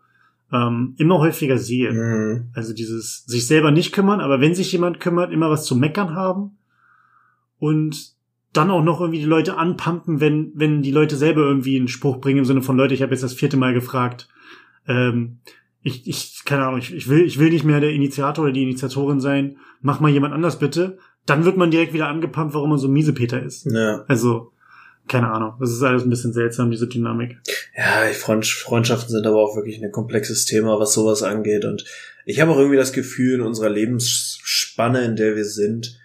ähm, 0.52 0.94
immer 0.98 1.18
häufiger 1.18 1.58
sehe. 1.58 1.92
Mhm. 1.92 2.48
Also 2.52 2.74
dieses 2.74 3.24
sich 3.24 3.46
selber 3.46 3.70
nicht 3.70 3.92
kümmern, 3.92 4.20
aber 4.20 4.40
wenn 4.40 4.54
sich 4.54 4.70
jemand 4.72 5.00
kümmert, 5.00 5.32
immer 5.32 5.50
was 5.50 5.64
zu 5.64 5.76
meckern 5.76 6.14
haben 6.14 6.58
und 7.58 8.14
dann 8.52 8.70
auch 8.70 8.82
noch 8.82 9.00
irgendwie 9.00 9.20
die 9.20 9.26
Leute 9.26 9.56
anpumpen, 9.58 10.20
wenn, 10.20 10.52
wenn 10.54 10.82
die 10.82 10.90
Leute 10.90 11.16
selber 11.16 11.42
irgendwie 11.42 11.76
einen 11.76 11.88
Spruch 11.88 12.20
bringen 12.20 12.40
im 12.40 12.44
Sinne 12.44 12.62
von 12.62 12.76
Leute, 12.76 12.94
ich 12.94 13.02
habe 13.02 13.12
jetzt 13.12 13.22
das 13.22 13.34
vierte 13.34 13.56
Mal 13.56 13.74
gefragt, 13.74 14.28
ähm, 14.86 15.38
ich, 15.82 16.06
ich, 16.08 16.42
keine 16.44 16.66
Ahnung, 16.66 16.78
ich, 16.78 16.92
ich 16.92 17.08
will, 17.08 17.24
ich 17.24 17.38
will 17.38 17.50
nicht 17.50 17.64
mehr 17.64 17.80
der 17.80 17.92
Initiator 17.92 18.44
oder 18.44 18.52
die 18.52 18.62
Initiatorin 18.62 19.20
sein, 19.20 19.58
mach 19.82 20.00
mal 20.00 20.10
jemand 20.10 20.34
anders 20.34 20.58
bitte. 20.58 20.98
Dann 21.26 21.44
wird 21.44 21.56
man 21.56 21.70
direkt 21.70 21.92
wieder 21.92 22.08
angepumpt, 22.08 22.54
warum 22.54 22.70
man 22.70 22.78
so 22.78 22.88
Miesepeter 22.88 23.42
ist. 23.42 23.66
Ja. 23.66 24.04
Also, 24.08 24.52
keine 25.08 25.30
Ahnung. 25.30 25.54
Das 25.60 25.70
ist 25.70 25.82
alles 25.82 26.04
ein 26.04 26.10
bisschen 26.10 26.32
seltsam, 26.32 26.70
diese 26.70 26.88
Dynamik. 26.88 27.36
Ja, 27.76 28.06
Freundschaften 28.12 29.10
sind 29.10 29.26
aber 29.26 29.42
auch 29.42 29.56
wirklich 29.56 29.82
ein 29.82 29.92
komplexes 29.92 30.44
Thema, 30.44 30.78
was 30.80 30.94
sowas 30.94 31.22
angeht. 31.22 31.64
Und 31.64 31.84
ich 32.24 32.40
habe 32.40 32.52
auch 32.52 32.58
irgendwie 32.58 32.76
das 32.76 32.92
Gefühl, 32.92 33.34
in 33.34 33.40
unserer 33.40 33.70
Lebensspanne, 33.70 35.04
in 35.04 35.16
der 35.16 35.36
wir 35.36 35.44
sind, 35.44 35.98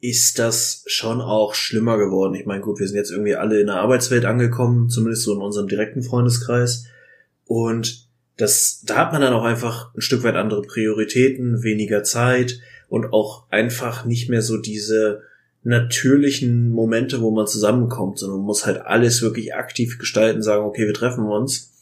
ist 0.00 0.38
das 0.38 0.84
schon 0.86 1.20
auch 1.20 1.54
schlimmer 1.54 1.98
geworden. 1.98 2.34
Ich 2.34 2.46
meine, 2.46 2.60
gut, 2.60 2.78
wir 2.78 2.86
sind 2.86 2.96
jetzt 2.96 3.10
irgendwie 3.10 3.34
alle 3.34 3.60
in 3.60 3.66
der 3.66 3.76
Arbeitswelt 3.76 4.24
angekommen, 4.24 4.88
zumindest 4.88 5.22
so 5.22 5.34
in 5.34 5.40
unserem 5.40 5.68
direkten 5.68 6.02
Freundeskreis. 6.02 6.84
Und 7.44 8.06
das, 8.36 8.82
da 8.84 8.96
hat 8.96 9.12
man 9.12 9.22
dann 9.22 9.32
auch 9.32 9.44
einfach 9.44 9.94
ein 9.94 10.02
Stück 10.02 10.22
weit 10.22 10.36
andere 10.36 10.62
Prioritäten, 10.62 11.62
weniger 11.62 12.04
Zeit 12.04 12.60
und 12.88 13.12
auch 13.12 13.44
einfach 13.50 14.04
nicht 14.04 14.28
mehr 14.28 14.42
so 14.42 14.56
diese 14.56 15.22
natürlichen 15.62 16.70
Momente, 16.70 17.20
wo 17.20 17.32
man 17.32 17.46
zusammenkommt, 17.46 18.18
sondern 18.18 18.38
man 18.38 18.46
muss 18.46 18.66
halt 18.66 18.82
alles 18.82 19.20
wirklich 19.20 19.54
aktiv 19.54 19.98
gestalten, 19.98 20.42
sagen, 20.42 20.64
okay, 20.64 20.86
wir 20.86 20.94
treffen 20.94 21.26
uns. 21.26 21.72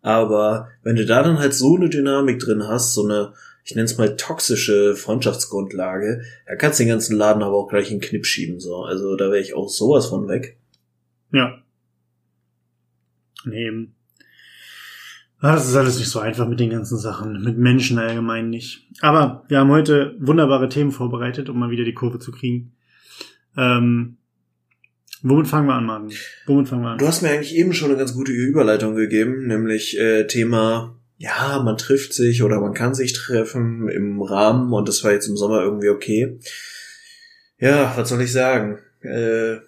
Aber 0.00 0.70
wenn 0.82 0.96
du 0.96 1.04
da 1.04 1.22
dann 1.22 1.38
halt 1.38 1.54
so 1.54 1.76
eine 1.76 1.90
Dynamik 1.90 2.40
drin 2.40 2.66
hast, 2.66 2.94
so 2.94 3.04
eine, 3.04 3.34
ich 3.64 3.74
nenne 3.74 3.84
es 3.84 3.98
mal 3.98 4.16
toxische 4.16 4.96
Freundschaftsgrundlage, 4.96 6.22
da 6.46 6.56
kannst 6.56 6.78
du 6.78 6.84
den 6.84 6.90
ganzen 6.90 7.16
Laden 7.16 7.42
aber 7.42 7.56
auch 7.56 7.68
gleich 7.68 7.90
in 7.90 8.00
den 8.00 8.08
Knipp 8.08 8.26
schieben, 8.26 8.60
so. 8.60 8.82
Also 8.82 9.14
da 9.16 9.26
wäre 9.26 9.40
ich 9.40 9.54
auch 9.54 9.68
sowas 9.68 10.06
von 10.06 10.26
weg. 10.28 10.56
Ja. 11.32 11.62
Nee. 13.44 13.88
Ah, 15.42 15.56
Das 15.56 15.68
ist 15.68 15.74
alles 15.74 15.98
nicht 15.98 16.08
so 16.08 16.20
einfach 16.20 16.48
mit 16.48 16.60
den 16.60 16.70
ganzen 16.70 16.98
Sachen, 16.98 17.42
mit 17.42 17.58
Menschen 17.58 17.98
allgemein 17.98 18.48
nicht. 18.48 18.86
Aber 19.00 19.44
wir 19.48 19.58
haben 19.58 19.70
heute 19.70 20.14
wunderbare 20.20 20.68
Themen 20.68 20.92
vorbereitet, 20.92 21.48
um 21.48 21.58
mal 21.58 21.70
wieder 21.70 21.82
die 21.82 21.94
Kurve 21.94 22.20
zu 22.20 22.30
kriegen. 22.30 22.76
Ähm, 23.56 24.18
womit 25.20 25.48
fangen 25.48 25.66
wir 25.66 25.74
an, 25.74 25.86
Martin? 25.86 26.16
Womit 26.46 26.68
fangen 26.68 26.82
wir 26.82 26.90
an? 26.90 26.98
Du 26.98 27.08
hast 27.08 27.22
mir 27.22 27.30
eigentlich 27.30 27.56
eben 27.56 27.72
schon 27.72 27.90
eine 27.90 27.98
ganz 27.98 28.14
gute 28.14 28.30
Überleitung 28.30 28.94
gegeben, 28.94 29.48
nämlich 29.48 29.98
äh, 29.98 30.28
Thema 30.28 30.96
ja, 31.22 31.60
man 31.64 31.76
trifft 31.76 32.14
sich 32.14 32.42
oder 32.42 32.60
man 32.60 32.74
kann 32.74 32.94
sich 32.94 33.12
treffen 33.12 33.88
im 33.88 34.22
Rahmen 34.22 34.72
und 34.72 34.88
das 34.88 35.04
war 35.04 35.12
jetzt 35.12 35.28
im 35.28 35.36
Sommer 35.36 35.62
irgendwie 35.62 35.88
okay. 35.88 36.38
Ja, 37.58 37.92
was 37.96 38.08
soll 38.08 38.22
ich 38.22 38.32
sagen? 38.32 38.78
Äh, 39.02 39.58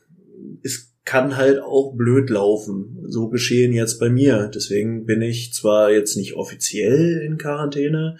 es 0.62 0.93
kann 1.04 1.37
halt 1.37 1.61
auch 1.61 1.94
blöd 1.94 2.30
laufen. 2.30 3.04
So 3.06 3.28
geschehen 3.28 3.73
jetzt 3.73 3.99
bei 4.00 4.08
mir. 4.08 4.50
Deswegen 4.54 5.04
bin 5.04 5.23
ich 5.23 5.52
zwar 5.52 5.90
jetzt 5.90 6.16
nicht 6.16 6.34
offiziell 6.34 7.23
in 7.23 7.37
Quarantäne, 7.37 8.16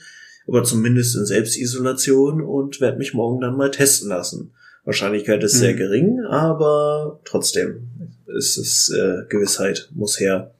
aber 0.47 0.65
zumindest 0.65 1.17
in 1.17 1.25
Selbstisolation 1.25 2.43
und 2.43 2.81
werde 2.81 2.99
mich 2.99 3.15
morgen 3.15 3.41
dann 3.41 3.57
mal 3.57 3.71
testen 3.71 4.09
lassen. 4.09 4.53
Wahrscheinlichkeit 4.85 5.43
ist 5.43 5.55
mhm. 5.55 5.59
sehr 5.59 5.75
gering, 5.75 6.21
aber 6.29 7.21
trotzdem 7.25 7.89
ist 8.27 8.59
es 8.59 8.91
äh, 8.91 9.25
Gewissheit, 9.29 9.89
muss 9.95 10.21
her. 10.21 10.53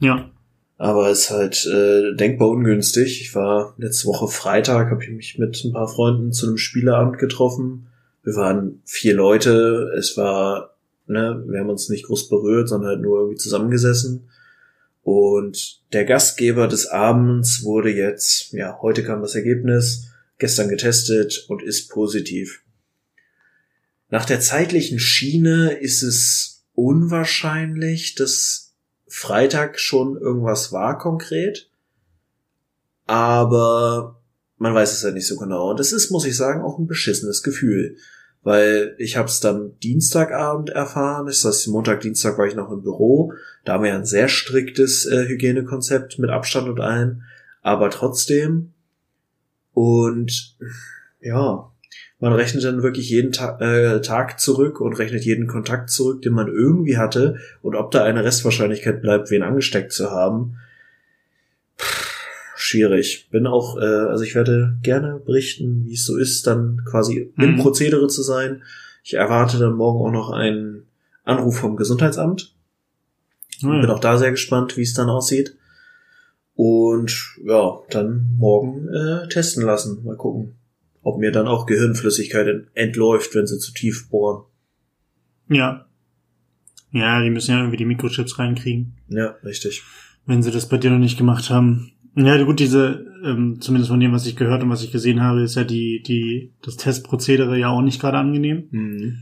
Ja. 0.00 0.30
Aber 0.78 1.08
es 1.08 1.20
ist 1.20 1.30
halt 1.30 1.66
äh, 1.66 2.14
denkbar 2.14 2.50
ungünstig. 2.50 3.22
Ich 3.22 3.34
war 3.34 3.74
letzte 3.78 4.08
Woche 4.08 4.28
Freitag, 4.28 4.90
habe 4.90 5.02
ich 5.02 5.10
mich 5.10 5.38
mit 5.38 5.64
ein 5.64 5.72
paar 5.72 5.88
Freunden 5.88 6.32
zu 6.32 6.46
einem 6.46 6.58
Spieleabend 6.58 7.16
getroffen. 7.18 7.86
Wir 8.22 8.34
waren 8.34 8.82
vier 8.84 9.14
Leute. 9.14 9.90
Es 9.96 10.18
war, 10.18 10.75
ne, 11.06 11.44
wir 11.46 11.60
haben 11.60 11.70
uns 11.70 11.88
nicht 11.88 12.06
groß 12.06 12.28
berührt, 12.28 12.68
sondern 12.68 12.90
halt 12.90 13.00
nur 13.00 13.18
irgendwie 13.20 13.38
zusammengesessen. 13.38 14.28
Und 15.02 15.82
der 15.92 16.04
Gastgeber 16.04 16.66
des 16.66 16.86
Abends 16.86 17.62
wurde 17.62 17.90
jetzt, 17.90 18.52
ja, 18.52 18.78
heute 18.82 19.04
kam 19.04 19.22
das 19.22 19.34
Ergebnis, 19.34 20.08
gestern 20.38 20.68
getestet 20.68 21.46
und 21.48 21.62
ist 21.62 21.90
positiv. 21.90 22.62
Nach 24.08 24.24
der 24.24 24.40
zeitlichen 24.40 24.98
Schiene 24.98 25.72
ist 25.72 26.02
es 26.02 26.64
unwahrscheinlich, 26.74 28.14
dass 28.14 28.74
Freitag 29.08 29.78
schon 29.78 30.16
irgendwas 30.16 30.72
war 30.72 30.98
konkret. 30.98 31.70
Aber 33.06 34.20
man 34.58 34.74
weiß 34.74 34.92
es 34.92 35.02
ja 35.02 35.10
nicht 35.10 35.26
so 35.26 35.36
genau. 35.36 35.70
Und 35.70 35.80
das 35.80 35.92
ist, 35.92 36.10
muss 36.10 36.24
ich 36.24 36.36
sagen, 36.36 36.62
auch 36.62 36.78
ein 36.78 36.86
beschissenes 36.86 37.42
Gefühl. 37.42 37.96
Weil 38.46 38.94
ich 38.98 39.16
habe 39.16 39.26
es 39.26 39.40
dann 39.40 39.76
Dienstagabend 39.80 40.70
erfahren. 40.70 41.26
Das 41.26 41.44
heißt, 41.44 41.66
Montag, 41.66 42.02
Dienstag 42.02 42.38
war 42.38 42.46
ich 42.46 42.54
noch 42.54 42.70
im 42.70 42.80
Büro. 42.80 43.32
Da 43.64 43.72
haben 43.72 43.82
wir 43.82 43.92
ein 43.92 44.04
sehr 44.04 44.28
striktes 44.28 45.04
äh, 45.04 45.26
Hygienekonzept 45.26 46.20
mit 46.20 46.30
Abstand 46.30 46.68
und 46.68 46.78
allem. 46.78 47.22
Aber 47.60 47.90
trotzdem. 47.90 48.72
Und 49.72 50.56
ja, 51.20 51.72
man 52.20 52.32
rechnet 52.34 52.62
dann 52.62 52.84
wirklich 52.84 53.10
jeden 53.10 53.32
Ta 53.32 53.58
äh, 53.58 54.00
Tag 54.00 54.38
zurück 54.38 54.80
und 54.80 54.92
rechnet 54.92 55.24
jeden 55.24 55.48
Kontakt 55.48 55.90
zurück, 55.90 56.22
den 56.22 56.32
man 56.32 56.46
irgendwie 56.46 56.98
hatte 56.98 57.38
und 57.62 57.74
ob 57.74 57.90
da 57.90 58.04
eine 58.04 58.22
Restwahrscheinlichkeit 58.22 59.02
bleibt, 59.02 59.28
wen 59.32 59.42
angesteckt 59.42 59.90
zu 59.90 60.12
haben. 60.12 60.58
Schwierig. 62.56 63.28
Bin 63.30 63.46
auch, 63.46 63.76
äh, 63.76 63.84
also 63.84 64.24
ich 64.24 64.34
werde 64.34 64.78
gerne 64.82 65.20
berichten, 65.24 65.84
wie 65.84 65.94
es 65.94 66.06
so 66.06 66.16
ist, 66.16 66.46
dann 66.46 66.82
quasi 66.84 67.32
mhm. 67.36 67.44
im 67.44 67.56
Prozedere 67.56 68.08
zu 68.08 68.22
sein. 68.22 68.62
Ich 69.04 69.14
erwarte 69.14 69.58
dann 69.58 69.74
morgen 69.74 70.04
auch 70.04 70.12
noch 70.12 70.30
einen 70.30 70.86
Anruf 71.24 71.58
vom 71.58 71.76
Gesundheitsamt. 71.76 72.54
Mhm. 73.62 73.82
Bin 73.82 73.90
auch 73.90 74.00
da 74.00 74.16
sehr 74.16 74.30
gespannt, 74.30 74.76
wie 74.76 74.82
es 74.82 74.94
dann 74.94 75.10
aussieht. 75.10 75.56
Und 76.54 77.36
ja, 77.44 77.78
dann 77.90 78.34
morgen 78.38 78.88
äh, 78.88 79.28
testen 79.28 79.64
lassen. 79.64 80.02
Mal 80.04 80.16
gucken 80.16 80.56
ob 81.06 81.20
mir 81.20 81.30
dann 81.30 81.46
auch 81.46 81.66
Gehirnflüssigkeit 81.66 82.66
entläuft, 82.74 83.32
wenn 83.36 83.46
sie 83.46 83.60
zu 83.60 83.72
tief 83.72 84.10
bohren. 84.10 84.42
Ja. 85.48 85.86
Ja, 86.90 87.22
die 87.22 87.30
müssen 87.30 87.52
ja 87.52 87.58
irgendwie 87.58 87.76
die 87.76 87.84
Mikrochips 87.84 88.40
reinkriegen. 88.40 88.96
Ja, 89.06 89.36
richtig. 89.44 89.84
Wenn 90.24 90.42
sie 90.42 90.50
das 90.50 90.68
bei 90.68 90.78
dir 90.78 90.90
noch 90.90 90.98
nicht 90.98 91.16
gemacht 91.16 91.48
haben. 91.48 91.92
Ja, 92.16 92.42
gut, 92.44 92.60
diese, 92.60 93.04
ähm, 93.24 93.60
zumindest 93.60 93.90
von 93.90 94.00
dem, 94.00 94.12
was 94.12 94.26
ich 94.26 94.36
gehört 94.36 94.62
und 94.62 94.70
was 94.70 94.82
ich 94.82 94.90
gesehen 94.90 95.20
habe, 95.20 95.42
ist 95.42 95.54
ja 95.54 95.64
die, 95.64 96.02
die, 96.02 96.50
das 96.62 96.76
Testprozedere 96.76 97.58
ja 97.58 97.68
auch 97.68 97.82
nicht 97.82 98.00
gerade 98.00 98.16
angenehm. 98.16 98.68
Mhm. 98.70 99.18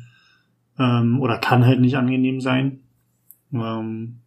Ähm, 0.79 1.21
oder 1.21 1.39
kann 1.39 1.67
halt 1.67 1.81
nicht 1.81 1.97
angenehm 1.97 2.41
sein. 2.41 2.81
Ähm, 3.53 4.21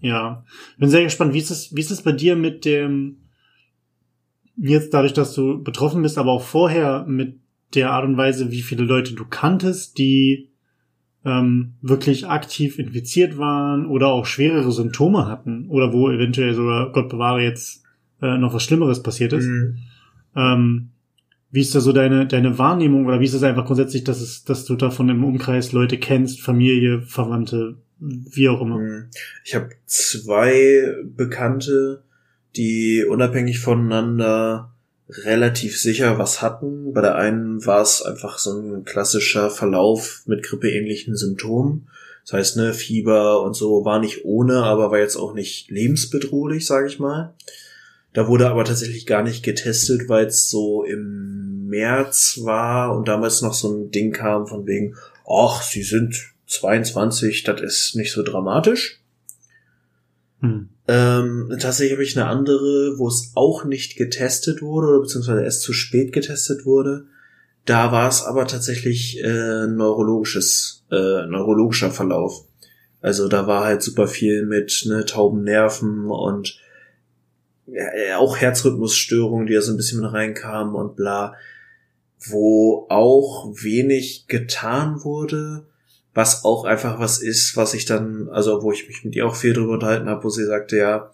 ja. 0.00 0.44
Bin 0.76 0.90
sehr 0.90 1.04
gespannt, 1.04 1.34
wie 1.34 1.38
ist 1.38 1.50
es, 1.50 1.74
wie 1.74 1.80
ist 1.80 1.92
es 1.92 2.02
bei 2.02 2.10
dir 2.10 2.34
mit 2.34 2.64
dem, 2.64 3.18
jetzt 4.56 4.92
dadurch, 4.92 5.12
dass 5.12 5.32
du 5.34 5.62
betroffen 5.62 6.02
bist, 6.02 6.18
aber 6.18 6.32
auch 6.32 6.42
vorher 6.42 7.04
mit 7.06 7.38
der 7.74 7.92
Art 7.92 8.04
und 8.04 8.16
Weise, 8.16 8.50
wie 8.50 8.62
viele 8.62 8.82
Leute 8.82 9.14
du 9.14 9.24
kanntest, 9.24 9.98
die 9.98 10.50
ähm, 11.24 11.74
wirklich 11.80 12.26
aktiv 12.26 12.80
infiziert 12.80 13.38
waren 13.38 13.86
oder 13.86 14.08
auch 14.08 14.26
schwerere 14.26 14.72
Symptome 14.72 15.26
hatten 15.26 15.68
oder 15.68 15.92
wo 15.92 16.10
eventuell 16.10 16.54
sogar, 16.54 16.90
Gott 16.90 17.08
bewahre, 17.08 17.42
jetzt 17.42 17.79
äh, 18.22 18.38
noch 18.38 18.54
was 18.54 18.62
Schlimmeres 18.62 19.02
passiert 19.02 19.32
ist. 19.32 19.46
Mhm. 19.46 19.78
Ähm, 20.36 20.90
wie 21.50 21.60
ist 21.60 21.74
da 21.74 21.80
so 21.80 21.92
deine, 21.92 22.26
deine 22.26 22.58
Wahrnehmung 22.58 23.06
oder 23.06 23.20
wie 23.20 23.24
ist 23.24 23.34
es 23.34 23.42
einfach 23.42 23.66
grundsätzlich, 23.66 24.04
dass 24.04 24.20
es, 24.20 24.44
dass 24.44 24.64
du 24.64 24.76
davon 24.76 25.08
im 25.08 25.24
Umkreis 25.24 25.72
Leute 25.72 25.98
kennst, 25.98 26.40
Familie, 26.40 27.02
Verwandte, 27.02 27.76
wie 27.98 28.48
auch 28.48 28.60
immer? 28.60 28.78
Mhm. 28.78 29.06
Ich 29.44 29.54
habe 29.54 29.70
zwei 29.86 30.94
Bekannte, 31.04 32.02
die 32.56 33.04
unabhängig 33.04 33.58
voneinander 33.58 34.72
relativ 35.08 35.80
sicher 35.80 36.18
was 36.18 36.40
hatten. 36.40 36.92
Bei 36.92 37.00
der 37.00 37.16
einen 37.16 37.64
war 37.66 37.82
es 37.82 38.02
einfach 38.02 38.38
so 38.38 38.56
ein 38.56 38.84
klassischer 38.84 39.50
Verlauf 39.50 40.22
mit 40.26 40.44
grippeähnlichen 40.44 41.16
Symptomen. 41.16 41.88
Das 42.24 42.34
heißt, 42.34 42.56
ne, 42.58 42.74
Fieber 42.74 43.42
und 43.42 43.54
so 43.54 43.84
war 43.84 43.98
nicht 43.98 44.24
ohne, 44.24 44.62
aber 44.62 44.90
war 44.90 44.98
jetzt 44.98 45.16
auch 45.16 45.34
nicht 45.34 45.70
lebensbedrohlich, 45.70 46.66
sage 46.66 46.86
ich 46.86 47.00
mal. 47.00 47.34
Da 48.12 48.26
wurde 48.26 48.48
aber 48.48 48.64
tatsächlich 48.64 49.06
gar 49.06 49.22
nicht 49.22 49.42
getestet, 49.42 50.08
weil 50.08 50.26
es 50.26 50.50
so 50.50 50.84
im 50.84 51.66
März 51.66 52.40
war 52.42 52.96
und 52.96 53.08
damals 53.08 53.42
noch 53.42 53.54
so 53.54 53.72
ein 53.72 53.90
Ding 53.90 54.12
kam 54.12 54.46
von 54.46 54.66
wegen, 54.66 54.96
ach, 55.28 55.62
sie 55.62 55.82
sind 55.82 56.16
22, 56.46 57.44
das 57.44 57.60
ist 57.60 57.96
nicht 57.96 58.12
so 58.12 58.22
dramatisch. 58.22 59.00
Hm. 60.40 60.70
Ähm, 60.88 61.56
tatsächlich 61.60 61.92
habe 61.92 62.02
ich 62.02 62.18
eine 62.18 62.26
andere, 62.26 62.98
wo 62.98 63.06
es 63.06 63.32
auch 63.34 63.64
nicht 63.64 63.96
getestet 63.96 64.60
wurde, 64.60 64.88
oder 64.88 65.00
beziehungsweise 65.00 65.44
erst 65.44 65.62
zu 65.62 65.72
spät 65.72 66.12
getestet 66.12 66.66
wurde. 66.66 67.06
Da 67.64 67.92
war 67.92 68.08
es 68.08 68.24
aber 68.24 68.46
tatsächlich 68.46 69.22
äh, 69.22 69.66
neurologisches, 69.68 70.84
äh, 70.90 71.26
neurologischer 71.26 71.90
Verlauf. 71.90 72.44
Also 73.00 73.28
da 73.28 73.46
war 73.46 73.64
halt 73.64 73.82
super 73.82 74.08
viel 74.08 74.44
mit 74.44 74.84
ne, 74.86 75.04
tauben 75.04 75.44
Nerven 75.44 76.10
und 76.10 76.58
ja, 77.72 78.18
auch 78.18 78.36
Herzrhythmusstörungen, 78.36 79.46
die 79.46 79.54
da 79.54 79.62
so 79.62 79.72
ein 79.72 79.76
bisschen 79.76 80.00
mit 80.00 80.12
reinkamen 80.12 80.74
und 80.74 80.96
bla, 80.96 81.34
wo 82.26 82.86
auch 82.88 83.52
wenig 83.54 84.26
getan 84.28 85.04
wurde 85.04 85.66
was 86.14 86.44
auch 86.44 86.64
einfach 86.64 86.98
was 86.98 87.22
ist, 87.22 87.56
was 87.56 87.74
ich 87.74 87.84
dann, 87.84 88.28
also 88.30 88.62
wo 88.62 88.72
ich 88.72 88.88
mich 88.88 89.04
mit 89.04 89.14
ihr 89.14 89.26
auch 89.26 89.36
viel 89.36 89.52
drüber 89.52 89.74
unterhalten 89.74 90.08
habe, 90.08 90.24
wo 90.24 90.28
sie 90.28 90.44
sagte, 90.44 90.76
ja, 90.76 91.12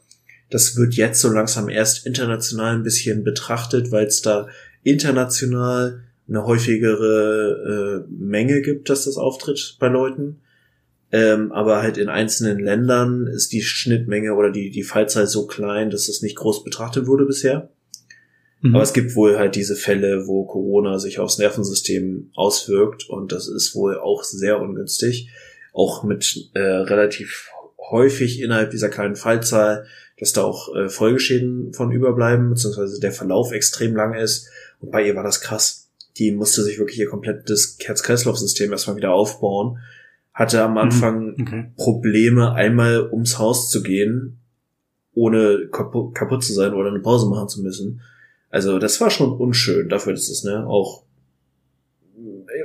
das 0.51 0.77
wird 0.77 0.95
jetzt 0.95 1.21
so 1.21 1.31
langsam 1.31 1.69
erst 1.69 2.07
international 2.07 2.77
ein 2.77 2.83
bisschen 2.83 3.25
betrachtet, 3.25 3.91
weil 3.91 4.07
es 4.07 4.23
da 4.23 4.49
international 4.83 6.05
eine 6.29 6.45
häufigere 6.45 8.05
äh, 8.07 8.11
Menge 8.11 8.63
gibt, 8.63 8.89
dass 8.89 9.05
das 9.05 9.17
auftritt 9.17 9.77
bei 9.79 9.89
Leuten. 9.89 10.41
Ähm, 11.13 11.53
aber 11.53 11.83
halt 11.83 11.99
in 11.99 12.09
einzelnen 12.09 12.59
Ländern 12.59 13.27
ist 13.27 13.53
die 13.53 13.63
Schnittmenge 13.63 14.35
oder 14.35 14.51
die, 14.51 14.71
die 14.71 14.83
Fallzahl 14.83 15.27
so 15.27 15.47
klein, 15.47 15.91
dass 15.91 16.07
das 16.07 16.21
nicht 16.21 16.37
groß 16.37 16.65
betrachtet 16.65 17.07
wurde 17.07 17.27
bisher. 17.27 17.71
Mhm. 18.61 18.75
Aber 18.75 18.83
es 18.83 18.93
gibt 18.93 19.15
wohl 19.15 19.39
halt 19.39 19.55
diese 19.55 19.77
Fälle, 19.77 20.27
wo 20.27 20.45
Corona 20.45 20.99
sich 20.99 21.19
aufs 21.19 21.39
Nervensystem 21.39 22.31
auswirkt 22.35 23.09
und 23.09 23.33
das 23.33 23.49
ist 23.49 23.75
wohl 23.75 23.99
auch 23.99 24.25
sehr 24.25 24.61
ungünstig. 24.61 25.29
Auch 25.73 26.03
mit 26.03 26.51
äh, 26.55 26.61
relativ 26.61 27.51
häufig 27.91 28.41
innerhalb 28.41 28.71
dieser 28.71 28.89
kleinen 28.89 29.17
Fallzahl, 29.17 29.87
dass 30.19 30.33
da 30.33 30.43
auch 30.43 30.75
äh, 30.75 30.89
Folgeschäden 30.89 31.73
von 31.73 31.93
überbleiben, 31.93 32.51
beziehungsweise 32.51 32.99
der 33.01 33.13
Verlauf 33.13 33.53
extrem 33.53 33.95
lang 33.95 34.15
ist. 34.15 34.49
Und 34.81 34.91
bei 34.91 35.07
ihr 35.07 35.15
war 35.15 35.23
das 35.23 35.41
krass. 35.41 35.91
Die 36.17 36.33
musste 36.33 36.63
sich 36.63 36.79
wirklich 36.79 36.99
ihr 36.99 37.09
komplettes 37.09 37.77
Herz-Kreislauf-System 37.81 38.73
erstmal 38.73 38.97
wieder 38.97 39.13
aufbauen. 39.13 39.79
Hatte 40.37 40.63
am 40.63 40.73
mhm. 40.73 40.79
Anfang 40.79 41.35
okay. 41.41 41.73
Probleme, 41.77 42.53
einmal 42.53 43.11
ums 43.11 43.39
Haus 43.39 43.71
zu 43.71 43.83
gehen, 43.83 44.39
ohne 45.15 45.69
kaputt 45.73 46.45
zu 46.45 46.53
sein 46.53 46.75
oder 46.75 46.91
eine 46.91 47.01
Pause 47.01 47.27
machen 47.31 47.49
zu 47.49 47.63
müssen. 47.63 48.03
Also 48.51 48.79
das 48.79 49.01
war 49.01 49.09
schon 49.09 49.33
unschön 49.33 49.89
dafür, 49.89 50.13
dass 50.13 50.29
es 50.29 50.45
ne 50.45 50.67
auch 50.67 51.05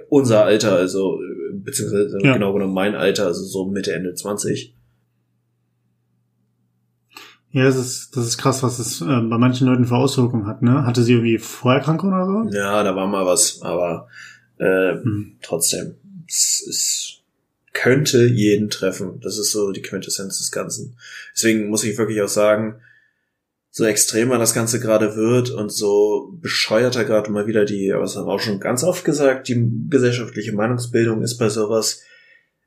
unser 0.10 0.44
Alter, 0.44 0.74
also 0.74 1.18
beziehungsweise 1.54 2.18
ja. 2.22 2.34
genau 2.34 2.52
genommen 2.52 2.74
mein 2.74 2.94
Alter, 2.94 3.28
also 3.28 3.42
so 3.46 3.66
Mitte 3.66 3.94
Ende 3.94 4.16
20. 4.16 4.76
Ja, 7.52 7.64
das 7.64 7.78
ist, 7.78 8.18
das 8.18 8.28
ist 8.28 8.38
krass, 8.38 8.64
was 8.64 8.80
es 8.80 9.00
äh, 9.00 9.06
bei 9.06 9.38
manchen 9.38 9.68
Leuten 9.68 9.86
für 9.86 9.96
Auswirkungen 9.96 10.46
hat, 10.46 10.62
ne? 10.62 10.86
Hatte 10.86 11.04
sie 11.04 11.14
irgendwie 11.14 11.38
Vorerkrankung 11.38 12.12
oder 12.12 12.26
so? 12.26 12.58
Ja, 12.58 12.84
da 12.84 12.98
war 12.98 13.08
mal 13.08 13.26
was, 13.26 13.62
aber 13.62 14.08
äh, 14.58 14.96
hm. 14.96 15.38
trotzdem, 15.42 15.96
es, 16.28 16.66
es 16.70 17.21
könnte 17.74 18.26
jeden 18.26 18.70
treffen. 18.70 19.20
Das 19.22 19.38
ist 19.38 19.52
so 19.52 19.72
die 19.72 19.82
Quintessenz 19.82 20.38
des 20.38 20.52
Ganzen. 20.52 20.98
Deswegen 21.36 21.70
muss 21.70 21.84
ich 21.84 21.98
wirklich 21.98 22.22
auch 22.22 22.30
sagen, 22.30 22.82
so 23.70 23.86
extremer 23.86 24.38
das 24.38 24.54
Ganze 24.54 24.82
gerade 24.82 25.16
wird 25.16 25.50
und 25.50 25.72
so 25.72 26.34
bescheuerter 26.42 27.06
gerade 27.06 27.32
mal 27.32 27.48
wieder 27.48 27.64
die, 27.64 27.94
was 27.96 28.18
haben 28.18 28.28
wir 28.28 28.34
auch 28.34 28.42
schon 28.42 28.60
ganz 28.60 28.84
oft 28.84 29.06
gesagt, 29.06 29.48
die 29.48 29.66
gesellschaftliche 29.90 30.52
Meinungsbildung 30.52 31.22
ist 31.22 31.38
bei 31.38 31.48
sowas, 31.48 32.02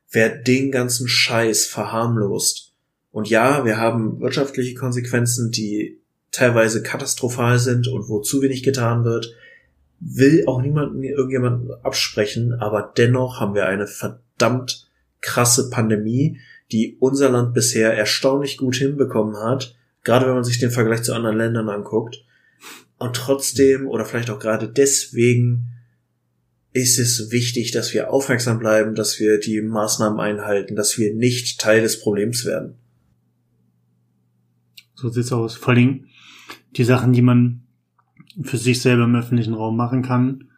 wer 0.09 0.29
den 0.29 0.71
ganzen 0.71 1.07
Scheiß 1.07 1.67
verharmlost. 1.67 2.73
Und 3.11 3.29
ja, 3.29 3.65
wir 3.65 3.77
haben 3.77 4.19
wirtschaftliche 4.19 4.73
Konsequenzen, 4.73 5.51
die 5.51 6.01
teilweise 6.31 6.81
katastrophal 6.81 7.59
sind 7.59 7.87
und 7.87 8.09
wo 8.09 8.19
zu 8.19 8.41
wenig 8.41 8.63
getan 8.63 9.05
wird, 9.05 9.31
will 9.99 10.43
auch 10.47 10.61
niemanden 10.61 11.03
irgendjemanden 11.03 11.71
absprechen, 11.83 12.53
aber 12.53 12.93
dennoch 12.97 13.39
haben 13.39 13.53
wir 13.53 13.67
eine 13.67 13.87
verdammt 13.87 14.84
krasse 15.25 15.69
Pandemie, 15.69 16.39
die 16.71 16.97
unser 16.99 17.29
Land 17.29 17.53
bisher 17.53 17.93
erstaunlich 17.93 18.57
gut 18.57 18.75
hinbekommen 18.75 19.35
hat, 19.35 19.75
gerade 20.03 20.27
wenn 20.27 20.35
man 20.35 20.43
sich 20.43 20.59
den 20.59 20.71
Vergleich 20.71 21.03
zu 21.03 21.13
anderen 21.13 21.37
Ländern 21.37 21.69
anguckt. 21.69 22.23
Und 22.97 23.15
trotzdem 23.15 23.87
oder 23.87 24.05
vielleicht 24.05 24.29
auch 24.29 24.39
gerade 24.39 24.69
deswegen 24.69 25.67
ist 26.71 26.99
es 26.99 27.31
wichtig, 27.31 27.71
dass 27.71 27.93
wir 27.93 28.11
aufmerksam 28.11 28.59
bleiben, 28.59 28.95
dass 28.95 29.19
wir 29.19 29.39
die 29.39 29.61
Maßnahmen 29.61 30.19
einhalten, 30.19 30.75
dass 30.75 30.97
wir 30.97 31.13
nicht 31.13 31.59
Teil 31.59 31.81
des 31.81 31.99
Problems 31.99 32.45
werden. 32.45 32.75
So 34.93 35.09
sieht's 35.09 35.31
aus. 35.31 35.55
Vor 35.55 35.73
allem 35.73 36.05
die 36.75 36.83
Sachen, 36.83 37.13
die 37.13 37.21
man 37.21 37.63
für 38.43 38.57
sich 38.57 38.81
selber 38.81 39.05
im 39.05 39.15
öffentlichen 39.15 39.53
Raum 39.53 39.75
machen 39.75 40.03
kann, 40.03 40.49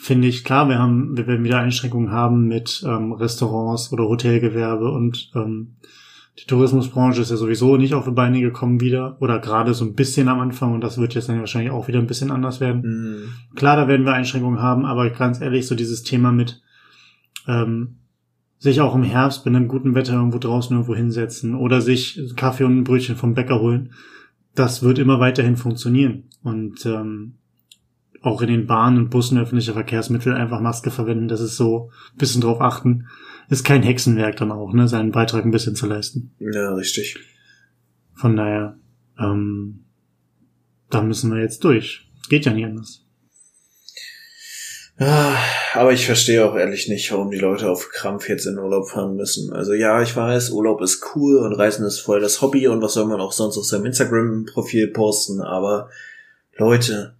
finde 0.00 0.28
ich 0.28 0.44
klar, 0.44 0.68
wir 0.68 0.78
haben, 0.78 1.16
wir 1.16 1.26
werden 1.26 1.44
wieder 1.44 1.58
Einschränkungen 1.58 2.12
haben 2.12 2.46
mit 2.46 2.84
ähm, 2.86 3.12
Restaurants 3.12 3.92
oder 3.92 4.04
Hotelgewerbe 4.04 4.90
und 4.92 5.32
ähm, 5.34 5.76
die 6.38 6.46
Tourismusbranche 6.46 7.20
ist 7.20 7.30
ja 7.30 7.36
sowieso 7.36 7.76
nicht 7.76 7.94
auf 7.94 8.04
die 8.04 8.12
Beine 8.12 8.40
gekommen 8.40 8.80
wieder 8.80 9.16
oder 9.20 9.40
gerade 9.40 9.74
so 9.74 9.84
ein 9.84 9.94
bisschen 9.94 10.28
am 10.28 10.38
Anfang 10.38 10.72
und 10.72 10.82
das 10.82 10.98
wird 10.98 11.14
jetzt 11.14 11.28
dann 11.28 11.40
wahrscheinlich 11.40 11.72
auch 11.72 11.88
wieder 11.88 11.98
ein 11.98 12.06
bisschen 12.06 12.30
anders 12.30 12.60
werden. 12.60 12.82
Mhm. 12.82 13.56
Klar, 13.56 13.76
da 13.76 13.88
werden 13.88 14.06
wir 14.06 14.12
Einschränkungen 14.12 14.62
haben, 14.62 14.84
aber 14.84 15.10
ganz 15.10 15.40
ehrlich, 15.40 15.66
so 15.66 15.74
dieses 15.74 16.04
Thema 16.04 16.30
mit 16.30 16.62
ähm, 17.48 17.96
sich 18.58 18.80
auch 18.80 18.94
im 18.94 19.02
Herbst 19.02 19.44
bei 19.44 19.50
einem 19.50 19.66
guten 19.66 19.96
Wetter 19.96 20.14
irgendwo 20.14 20.38
draußen 20.38 20.76
irgendwo 20.76 20.94
hinsetzen 20.94 21.56
oder 21.56 21.80
sich 21.80 22.20
Kaffee 22.36 22.64
und 22.64 22.78
ein 22.78 22.84
Brötchen 22.84 23.16
vom 23.16 23.34
Bäcker 23.34 23.60
holen, 23.60 23.92
das 24.54 24.84
wird 24.84 25.00
immer 25.00 25.18
weiterhin 25.18 25.56
funktionieren. 25.56 26.24
Und 26.44 26.86
ähm, 26.86 27.34
auch 28.22 28.42
in 28.42 28.48
den 28.48 28.66
Bahnen 28.66 28.98
und 28.98 29.10
Bussen 29.10 29.38
öffentlicher 29.38 29.74
Verkehrsmittel 29.74 30.34
einfach 30.34 30.60
Maske 30.60 30.90
verwenden, 30.90 31.28
das 31.28 31.40
ist 31.40 31.56
so 31.56 31.90
ein 32.12 32.18
bisschen 32.18 32.40
drauf 32.40 32.60
achten. 32.60 33.06
Ist 33.48 33.64
kein 33.64 33.82
Hexenwerk 33.82 34.36
dann 34.36 34.52
auch, 34.52 34.72
ne, 34.72 34.88
seinen 34.88 35.12
Beitrag 35.12 35.44
ein 35.44 35.50
bisschen 35.50 35.74
zu 35.74 35.86
leisten. 35.86 36.32
Ja, 36.38 36.74
richtig. 36.74 37.18
Von 38.14 38.36
daher, 38.36 38.76
ähm, 39.18 39.84
da 40.90 41.02
müssen 41.02 41.32
wir 41.32 41.40
jetzt 41.40 41.64
durch. 41.64 42.10
Geht 42.28 42.44
ja 42.44 42.52
nicht 42.52 42.66
anders. 42.66 43.04
Ah, 45.00 45.36
aber 45.74 45.92
ich 45.92 46.06
verstehe 46.06 46.44
auch 46.44 46.56
ehrlich 46.56 46.88
nicht, 46.88 47.12
warum 47.12 47.30
die 47.30 47.38
Leute 47.38 47.70
auf 47.70 47.88
Krampf 47.90 48.28
jetzt 48.28 48.46
in 48.46 48.58
Urlaub 48.58 48.90
fahren 48.90 49.14
müssen. 49.14 49.52
Also 49.52 49.72
ja, 49.72 50.02
ich 50.02 50.16
weiß, 50.16 50.50
Urlaub 50.50 50.82
ist 50.82 51.14
cool 51.14 51.38
und 51.38 51.52
Reisen 51.52 51.86
ist 51.86 52.00
voll 52.00 52.20
das 52.20 52.42
Hobby 52.42 52.66
und 52.66 52.82
was 52.82 52.94
soll 52.94 53.06
man 53.06 53.20
auch 53.20 53.30
sonst 53.32 53.56
auf 53.56 53.64
seinem 53.64 53.86
Instagram-Profil 53.86 54.88
posten, 54.88 55.40
aber 55.40 55.88
Leute, 56.56 57.14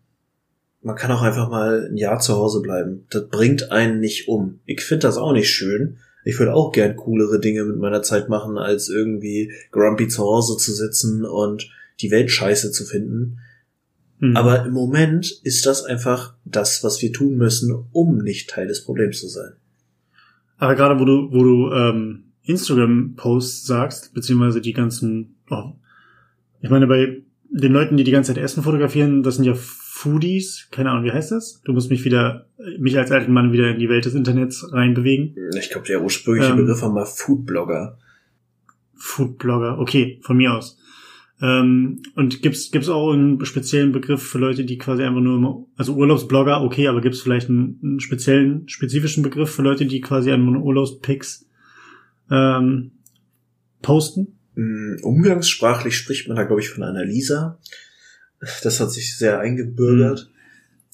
man 0.82 0.96
kann 0.96 1.10
auch 1.10 1.22
einfach 1.22 1.50
mal 1.50 1.88
ein 1.90 1.96
Jahr 1.96 2.20
zu 2.20 2.34
Hause 2.34 2.60
bleiben. 2.60 3.06
Das 3.10 3.28
bringt 3.28 3.72
einen 3.72 4.00
nicht 4.00 4.28
um. 4.28 4.60
Ich 4.64 4.82
finde 4.82 5.06
das 5.06 5.16
auch 5.16 5.32
nicht 5.32 5.50
schön. 5.50 5.98
Ich 6.24 6.38
würde 6.38 6.54
auch 6.54 6.72
gern 6.72 6.96
coolere 6.96 7.40
Dinge 7.40 7.64
mit 7.64 7.78
meiner 7.78 8.02
Zeit 8.02 8.28
machen, 8.28 8.58
als 8.58 8.88
irgendwie 8.88 9.52
grumpy 9.70 10.08
zu 10.08 10.22
Hause 10.22 10.56
zu 10.56 10.72
sitzen 10.72 11.24
und 11.24 11.70
die 12.00 12.10
Welt 12.10 12.30
scheiße 12.30 12.70
zu 12.70 12.84
finden. 12.84 13.38
Mhm. 14.18 14.36
Aber 14.36 14.66
im 14.66 14.72
Moment 14.72 15.30
ist 15.42 15.66
das 15.66 15.84
einfach 15.84 16.34
das, 16.44 16.84
was 16.84 17.00
wir 17.02 17.12
tun 17.12 17.36
müssen, 17.36 17.86
um 17.92 18.18
nicht 18.18 18.50
Teil 18.50 18.68
des 18.68 18.84
Problems 18.84 19.20
zu 19.20 19.28
sein. 19.28 19.52
Aber 20.58 20.74
gerade 20.74 21.00
wo 21.00 21.04
du, 21.04 21.32
wo 21.32 21.42
du 21.42 21.72
ähm, 21.72 22.24
Instagram-Posts 22.42 23.66
sagst, 23.66 24.14
beziehungsweise 24.14 24.60
die 24.60 24.72
ganzen, 24.72 25.36
oh, 25.50 25.72
ich 26.60 26.70
meine, 26.70 26.86
bei 26.86 27.22
den 27.50 27.72
Leuten, 27.72 27.96
die 27.96 28.04
die 28.04 28.10
ganze 28.10 28.34
Zeit 28.34 28.42
Essen 28.42 28.62
fotografieren, 28.62 29.22
das 29.22 29.36
sind 29.36 29.44
ja 29.44 29.54
Foodies, 29.98 30.68
keine 30.70 30.90
Ahnung, 30.90 31.02
wie 31.02 31.10
heißt 31.10 31.32
das? 31.32 31.60
Du 31.64 31.72
musst 31.72 31.90
mich 31.90 32.04
wieder, 32.04 32.46
mich 32.78 32.96
als 32.96 33.10
alten 33.10 33.32
Mann 33.32 33.52
wieder 33.52 33.68
in 33.68 33.80
die 33.80 33.88
Welt 33.88 34.04
des 34.04 34.14
Internets 34.14 34.72
reinbewegen. 34.72 35.34
Ich 35.58 35.70
glaube, 35.70 35.88
der 35.88 36.04
ursprüngliche 36.04 36.52
ähm, 36.52 36.58
Begriff 36.58 36.82
war 36.82 36.92
mal 36.92 37.04
Foodblogger. 37.04 37.98
Foodblogger, 38.94 39.80
okay, 39.80 40.20
von 40.22 40.36
mir 40.36 40.54
aus. 40.54 40.78
Ähm, 41.42 42.00
und 42.14 42.42
gibt's 42.42 42.70
gibt's 42.70 42.88
auch 42.88 43.12
einen 43.12 43.44
speziellen 43.44 43.90
Begriff 43.90 44.22
für 44.22 44.38
Leute, 44.38 44.64
die 44.64 44.78
quasi 44.78 45.02
einfach 45.02 45.20
nur 45.20 45.36
immer, 45.36 45.66
also 45.76 45.96
Urlaubsblogger, 45.96 46.62
okay, 46.62 46.86
aber 46.86 47.00
gibt's 47.00 47.20
vielleicht 47.20 47.48
einen, 47.48 47.80
einen 47.82 48.00
speziellen, 48.00 48.68
spezifischen 48.68 49.24
Begriff 49.24 49.50
für 49.50 49.62
Leute, 49.62 49.84
die 49.84 50.00
quasi 50.00 50.30
einfach 50.30 50.52
nur 50.52 50.62
Urlaubspics 50.62 51.48
ähm, 52.30 52.92
posten? 53.82 54.38
Mm, 54.54 55.02
umgangssprachlich 55.02 55.96
spricht 55.96 56.28
man 56.28 56.36
da, 56.36 56.44
glaube 56.44 56.60
ich, 56.60 56.70
von 56.70 56.84
einer 56.84 57.04
Lisa. 57.04 57.58
Das 58.62 58.80
hat 58.80 58.92
sich 58.92 59.16
sehr 59.16 59.40
eingebürgert. 59.40 60.30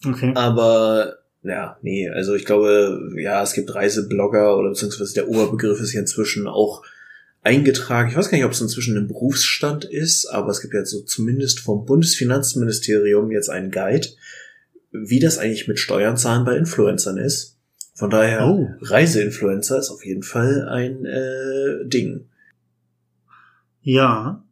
Hm. 0.02 0.14
Okay. 0.14 0.32
Aber 0.34 1.18
ja, 1.42 1.78
nee, 1.82 2.08
also 2.08 2.34
ich 2.34 2.46
glaube, 2.46 3.12
ja, 3.16 3.42
es 3.42 3.52
gibt 3.52 3.74
Reiseblogger 3.74 4.56
oder 4.56 4.70
beziehungsweise 4.70 5.14
der 5.14 5.28
Oberbegriff 5.28 5.80
ist 5.80 5.92
ja 5.92 6.00
inzwischen 6.00 6.46
auch 6.46 6.82
eingetragen. 7.42 8.08
Ich 8.08 8.16
weiß 8.16 8.30
gar 8.30 8.38
nicht, 8.38 8.46
ob 8.46 8.52
es 8.52 8.62
inzwischen 8.62 8.96
ein 8.96 9.08
Berufsstand 9.08 9.84
ist, 9.84 10.26
aber 10.26 10.48
es 10.48 10.62
gibt 10.62 10.72
ja 10.72 10.84
so 10.86 11.02
zumindest 11.02 11.60
vom 11.60 11.84
Bundesfinanzministerium 11.84 13.30
jetzt 13.30 13.50
einen 13.50 13.70
Guide, 13.70 14.08
wie 14.90 15.20
das 15.20 15.36
eigentlich 15.36 15.68
mit 15.68 15.78
Steuern 15.78 16.16
zahlen 16.16 16.46
bei 16.46 16.56
Influencern 16.56 17.18
ist. 17.18 17.58
Von 17.94 18.08
daher, 18.10 18.46
oh. 18.46 18.70
Reiseinfluencer 18.80 19.78
ist 19.78 19.90
auf 19.90 20.04
jeden 20.04 20.22
Fall 20.22 20.66
ein 20.68 21.04
äh, 21.04 21.86
Ding. 21.86 22.28
Ja. 23.82 24.42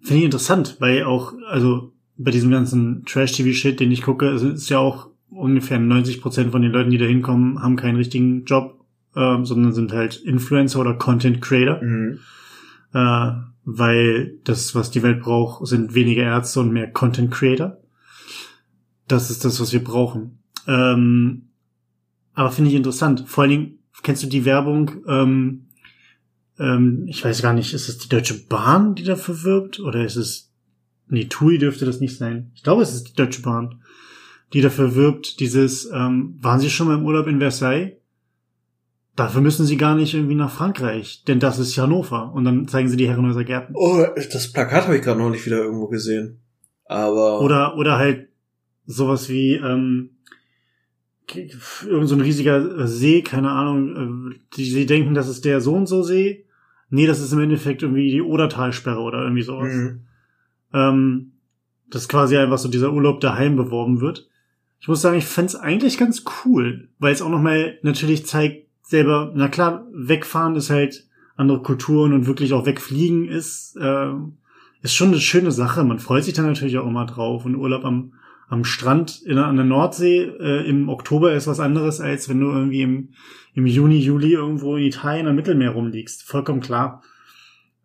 Finde 0.00 0.18
ich 0.18 0.24
interessant, 0.24 0.76
weil 0.80 1.04
auch, 1.04 1.34
also 1.48 1.92
bei 2.18 2.30
diesem 2.30 2.50
ganzen 2.50 3.04
Trash-TV-Shit, 3.06 3.80
den 3.80 3.92
ich 3.92 4.02
gucke, 4.02 4.28
ist 4.28 4.68
ja 4.68 4.78
auch 4.78 5.08
ungefähr 5.30 5.78
90 5.78 6.20
Prozent 6.20 6.52
von 6.52 6.62
den 6.62 6.72
Leuten, 6.72 6.90
die 6.90 6.98
da 6.98 7.06
hinkommen, 7.06 7.62
haben 7.62 7.76
keinen 7.76 7.96
richtigen 7.96 8.44
Job 8.44 8.78
ähm, 9.18 9.44
sondern 9.44 9.72
sind 9.72 9.92
halt 9.92 10.16
Influencer 10.16 10.80
oder 10.80 10.94
Content 10.94 11.40
Creator. 11.40 11.82
Mhm. 11.82 12.20
Äh, 12.94 13.32
weil 13.64 14.38
das, 14.44 14.74
was 14.74 14.90
die 14.90 15.02
Welt 15.02 15.20
braucht, 15.20 15.66
sind 15.66 15.94
weniger 15.94 16.22
Ärzte 16.22 16.60
und 16.60 16.72
mehr 16.72 16.90
Content 16.90 17.30
Creator. 17.30 17.76
Das 19.08 19.30
ist 19.30 19.44
das, 19.44 19.60
was 19.60 19.72
wir 19.72 19.82
brauchen. 19.82 20.38
Ähm, 20.66 21.48
aber 22.32 22.50
finde 22.50 22.70
ich 22.70 22.76
interessant. 22.76 23.24
Vor 23.26 23.42
allen 23.42 23.50
Dingen, 23.50 23.78
kennst 24.02 24.22
du 24.22 24.26
die 24.26 24.44
Werbung? 24.44 25.02
Ähm, 25.06 25.66
ähm, 26.58 27.04
ich 27.08 27.22
weiß 27.24 27.42
gar 27.42 27.52
nicht, 27.52 27.74
ist 27.74 27.88
es 27.88 27.98
die 27.98 28.08
Deutsche 28.08 28.46
Bahn, 28.46 28.94
die 28.94 29.04
dafür 29.04 29.42
wirbt? 29.42 29.80
Oder 29.80 30.04
ist 30.04 30.16
es, 30.16 30.47
nee, 31.08 31.24
TUI 31.24 31.58
dürfte 31.58 31.84
das 31.84 32.00
nicht 32.00 32.16
sein. 32.16 32.50
Ich 32.54 32.62
glaube, 32.62 32.82
es 32.82 32.94
ist 32.94 33.08
die 33.08 33.14
Deutsche 33.14 33.42
Bahn, 33.42 33.82
die 34.52 34.60
dafür 34.60 34.94
wirbt, 34.94 35.40
dieses, 35.40 35.90
ähm, 35.92 36.38
waren 36.40 36.60
Sie 36.60 36.70
schon 36.70 36.88
mal 36.88 36.96
im 36.98 37.04
Urlaub 37.04 37.26
in 37.26 37.38
Versailles? 37.38 37.92
Dafür 39.16 39.40
müssen 39.40 39.66
sie 39.66 39.76
gar 39.76 39.96
nicht 39.96 40.14
irgendwie 40.14 40.36
nach 40.36 40.52
Frankreich, 40.52 41.24
denn 41.26 41.40
das 41.40 41.58
ist 41.58 41.76
Hannover. 41.76 42.32
Und 42.32 42.44
dann 42.44 42.68
zeigen 42.68 42.88
sie 42.88 42.96
die 42.96 43.08
Herrenhäuser 43.08 43.42
Gärten. 43.42 43.74
Oh, 43.74 44.06
das 44.14 44.52
Plakat 44.52 44.84
habe 44.84 44.96
ich 44.96 45.02
gerade 45.02 45.18
noch 45.18 45.30
nicht 45.30 45.44
wieder 45.44 45.58
irgendwo 45.58 45.88
gesehen. 45.88 46.38
Aber. 46.84 47.40
Oder, 47.40 47.76
oder 47.76 47.98
halt 47.98 48.28
sowas 48.86 49.28
wie, 49.28 49.54
ähm, 49.54 50.10
irgend 51.34 52.08
so 52.08 52.14
ein 52.14 52.20
riesiger 52.20 52.86
See, 52.86 53.22
keine 53.22 53.50
Ahnung, 53.50 54.32
äh, 54.32 54.38
die, 54.56 54.64
sie 54.64 54.86
denken, 54.86 55.14
das 55.14 55.28
ist 55.28 55.44
der 55.44 55.60
so 55.60 55.74
und 55.74 55.86
so 55.86 56.02
See. 56.02 56.46
Nee, 56.90 57.06
das 57.06 57.20
ist 57.20 57.32
im 57.32 57.40
Endeffekt 57.40 57.82
irgendwie 57.82 58.10
die 58.10 58.22
Odertalsperre 58.22 59.00
oder 59.00 59.22
irgendwie 59.22 59.42
sowas. 59.42 59.74
Mhm. 59.74 60.06
Ähm, 60.72 61.32
das 61.90 62.08
quasi 62.08 62.36
einfach 62.36 62.58
so 62.58 62.68
dieser 62.68 62.92
Urlaub 62.92 63.20
daheim 63.20 63.56
beworben 63.56 64.00
wird. 64.00 64.28
Ich 64.80 64.88
muss 64.88 65.00
sagen, 65.00 65.18
ich 65.18 65.24
fände 65.24 65.60
eigentlich 65.60 65.98
ganz 65.98 66.24
cool, 66.44 66.88
weil 66.98 67.12
es 67.12 67.22
auch 67.22 67.30
nochmal 67.30 67.78
natürlich 67.82 68.26
zeigt, 68.26 68.68
selber, 68.82 69.32
na 69.34 69.48
klar, 69.48 69.86
wegfahren 69.92 70.56
ist 70.56 70.70
halt 70.70 71.06
andere 71.36 71.62
Kulturen 71.62 72.12
und 72.12 72.26
wirklich 72.26 72.52
auch 72.52 72.66
wegfliegen 72.66 73.28
ist, 73.28 73.76
äh, 73.76 74.12
ist 74.82 74.94
schon 74.94 75.08
eine 75.08 75.20
schöne 75.20 75.52
Sache. 75.52 75.84
Man 75.84 75.98
freut 75.98 76.24
sich 76.24 76.34
dann 76.34 76.46
natürlich 76.46 76.78
auch 76.78 76.86
immer 76.86 77.06
drauf. 77.06 77.44
Und 77.44 77.56
Urlaub 77.56 77.84
am, 77.84 78.14
am 78.48 78.64
Strand 78.64 79.22
in, 79.22 79.38
an 79.38 79.56
der 79.56 79.64
Nordsee 79.64 80.22
äh, 80.22 80.68
im 80.68 80.88
Oktober 80.88 81.32
ist 81.32 81.46
was 81.46 81.60
anderes, 81.60 82.00
als 82.00 82.28
wenn 82.28 82.40
du 82.40 82.48
irgendwie 82.48 82.82
im, 82.82 83.10
im 83.54 83.66
Juni, 83.66 83.98
Juli 83.98 84.32
irgendwo 84.32 84.76
in 84.76 84.84
Italien 84.84 85.26
am 85.26 85.36
Mittelmeer 85.36 85.70
rumliegst. 85.70 86.22
Vollkommen 86.22 86.60
klar. 86.60 87.02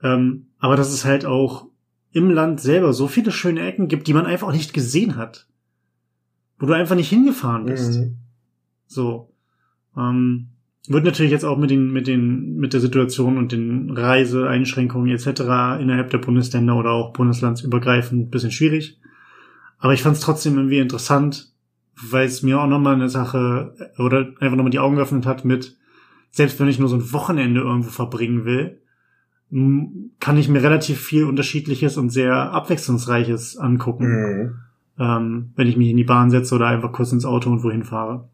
Ähm, 0.01 0.47
aber 0.59 0.75
dass 0.75 0.93
es 0.93 1.05
halt 1.05 1.25
auch 1.25 1.67
im 2.13 2.29
Land 2.29 2.61
selber 2.61 2.93
so 2.93 3.07
viele 3.07 3.31
schöne 3.31 3.61
Ecken 3.65 3.87
gibt, 3.87 4.07
die 4.07 4.13
man 4.13 4.25
einfach 4.25 4.47
auch 4.47 4.53
nicht 4.53 4.73
gesehen 4.73 5.17
hat. 5.17 5.47
Wo 6.59 6.67
du 6.67 6.73
einfach 6.73 6.95
nicht 6.95 7.09
hingefahren 7.09 7.65
bist. 7.65 7.99
Mhm. 7.99 8.17
So. 8.85 9.33
Ähm, 9.97 10.49
wird 10.87 11.05
natürlich 11.05 11.31
jetzt 11.31 11.45
auch 11.45 11.57
mit 11.57 11.71
den, 11.71 11.91
mit 11.91 12.07
den, 12.07 12.57
mit 12.57 12.73
der 12.73 12.81
Situation 12.81 13.37
und 13.37 13.51
den 13.51 13.89
Reiseeinschränkungen 13.89 15.09
etc. 15.09 15.41
innerhalb 15.81 16.11
der 16.11 16.19
Bundesländer 16.19 16.75
oder 16.75 16.91
auch 16.91 17.13
bundeslandsübergreifend 17.13 18.27
ein 18.27 18.29
bisschen 18.29 18.51
schwierig. 18.51 18.99
Aber 19.79 19.93
ich 19.93 20.03
fand 20.03 20.17
es 20.17 20.21
trotzdem 20.21 20.55
irgendwie 20.55 20.79
interessant, 20.79 21.51
weil 21.95 22.27
es 22.27 22.43
mir 22.43 22.61
auch 22.61 22.67
nochmal 22.67 22.95
eine 22.95 23.09
Sache 23.09 23.75
oder 23.97 24.33
einfach 24.39 24.55
nochmal 24.55 24.71
die 24.71 24.79
Augen 24.79 24.97
geöffnet 24.97 25.25
hat 25.25 25.45
mit, 25.45 25.77
selbst 26.31 26.59
wenn 26.59 26.67
ich 26.67 26.79
nur 26.79 26.89
so 26.89 26.95
ein 26.95 27.11
Wochenende 27.11 27.61
irgendwo 27.61 27.89
verbringen 27.89 28.45
will, 28.45 28.81
kann 30.19 30.37
ich 30.37 30.49
mir 30.49 30.63
relativ 30.63 30.99
viel 30.99 31.25
Unterschiedliches 31.25 31.97
und 31.97 32.09
sehr 32.09 32.33
Abwechslungsreiches 32.33 33.57
angucken, 33.57 34.07
mhm. 34.07 34.55
ähm, 34.99 35.53
wenn 35.55 35.67
ich 35.67 35.77
mich 35.77 35.89
in 35.89 35.97
die 35.97 36.03
Bahn 36.03 36.31
setze 36.31 36.55
oder 36.55 36.67
einfach 36.67 36.91
kurz 36.91 37.11
ins 37.11 37.25
Auto 37.25 37.51
und 37.51 37.63
wohin 37.63 37.83
fahre. 37.83 38.29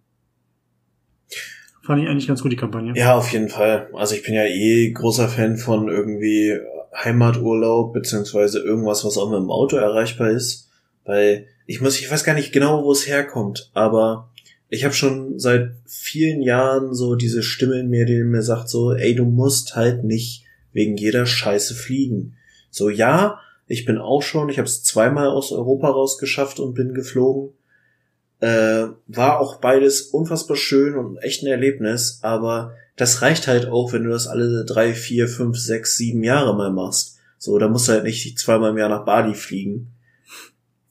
Fand 1.83 2.01
ich 2.01 2.07
eigentlich 2.07 2.27
ganz 2.27 2.41
gut, 2.41 2.51
die 2.51 2.57
Kampagne. 2.57 2.93
Ja, 2.95 3.15
auf 3.15 3.33
jeden 3.33 3.49
Fall. 3.49 3.89
Also 3.95 4.15
ich 4.15 4.23
bin 4.23 4.33
ja 4.33 4.45
eh 4.45 4.91
großer 4.91 5.27
Fan 5.27 5.57
von 5.57 5.89
irgendwie 5.89 6.57
Heimaturlaub, 6.95 7.93
beziehungsweise 7.93 8.59
irgendwas, 8.59 9.03
was 9.03 9.17
auch 9.17 9.29
mit 9.29 9.39
dem 9.39 9.49
Auto 9.49 9.75
erreichbar 9.75 10.29
ist. 10.29 10.69
Weil 11.03 11.47
ich 11.65 11.81
muss, 11.81 11.99
ich 11.99 12.09
weiß 12.09 12.23
gar 12.23 12.35
nicht 12.35 12.53
genau, 12.53 12.83
wo 12.83 12.91
es 12.91 13.07
herkommt, 13.07 13.71
aber 13.73 14.31
ich 14.69 14.85
habe 14.85 14.93
schon 14.93 15.37
seit 15.39 15.71
vielen 15.85 16.41
Jahren 16.41 16.93
so 16.93 17.15
diese 17.15 17.43
Stimme 17.43 17.79
in 17.79 17.89
mir, 17.89 18.05
die 18.05 18.23
mir 18.23 18.43
sagt 18.43 18.69
so, 18.69 18.93
ey, 18.93 19.15
du 19.15 19.25
musst 19.25 19.75
halt 19.75 20.03
nicht 20.03 20.45
wegen 20.79 20.95
jeder 20.95 21.25
Scheiße 21.25 21.75
fliegen. 21.75 22.37
So 22.71 22.87
ja, 22.87 23.41
ich 23.67 23.83
bin 23.83 23.97
auch 23.97 24.21
schon, 24.21 24.47
ich 24.47 24.59
habe 24.59 24.67
es 24.67 24.81
zweimal 24.81 25.27
aus 25.27 25.51
Europa 25.51 25.89
rausgeschafft 25.89 26.61
und 26.61 26.73
bin 26.73 26.93
geflogen. 26.93 27.51
Äh, 28.39 28.85
war 29.07 29.41
auch 29.41 29.57
beides 29.57 30.03
unfassbar 30.03 30.55
schön 30.55 30.95
und 30.95 31.17
echt 31.17 31.43
ein 31.43 31.47
Erlebnis, 31.47 32.19
aber 32.21 32.75
das 32.95 33.21
reicht 33.21 33.47
halt 33.49 33.67
auch, 33.67 33.91
wenn 33.91 34.05
du 34.05 34.09
das 34.09 34.27
alle 34.27 34.63
drei, 34.63 34.93
vier, 34.93 35.27
fünf, 35.27 35.57
sechs, 35.57 35.97
sieben 35.97 36.23
Jahre 36.23 36.55
mal 36.55 36.71
machst. 36.71 37.17
So, 37.37 37.57
da 37.59 37.67
musst 37.67 37.89
du 37.89 37.91
halt 37.91 38.05
nicht 38.05 38.39
zweimal 38.39 38.71
im 38.71 38.77
Jahr 38.77 38.87
nach 38.87 39.03
Bali 39.03 39.33
fliegen. 39.33 39.91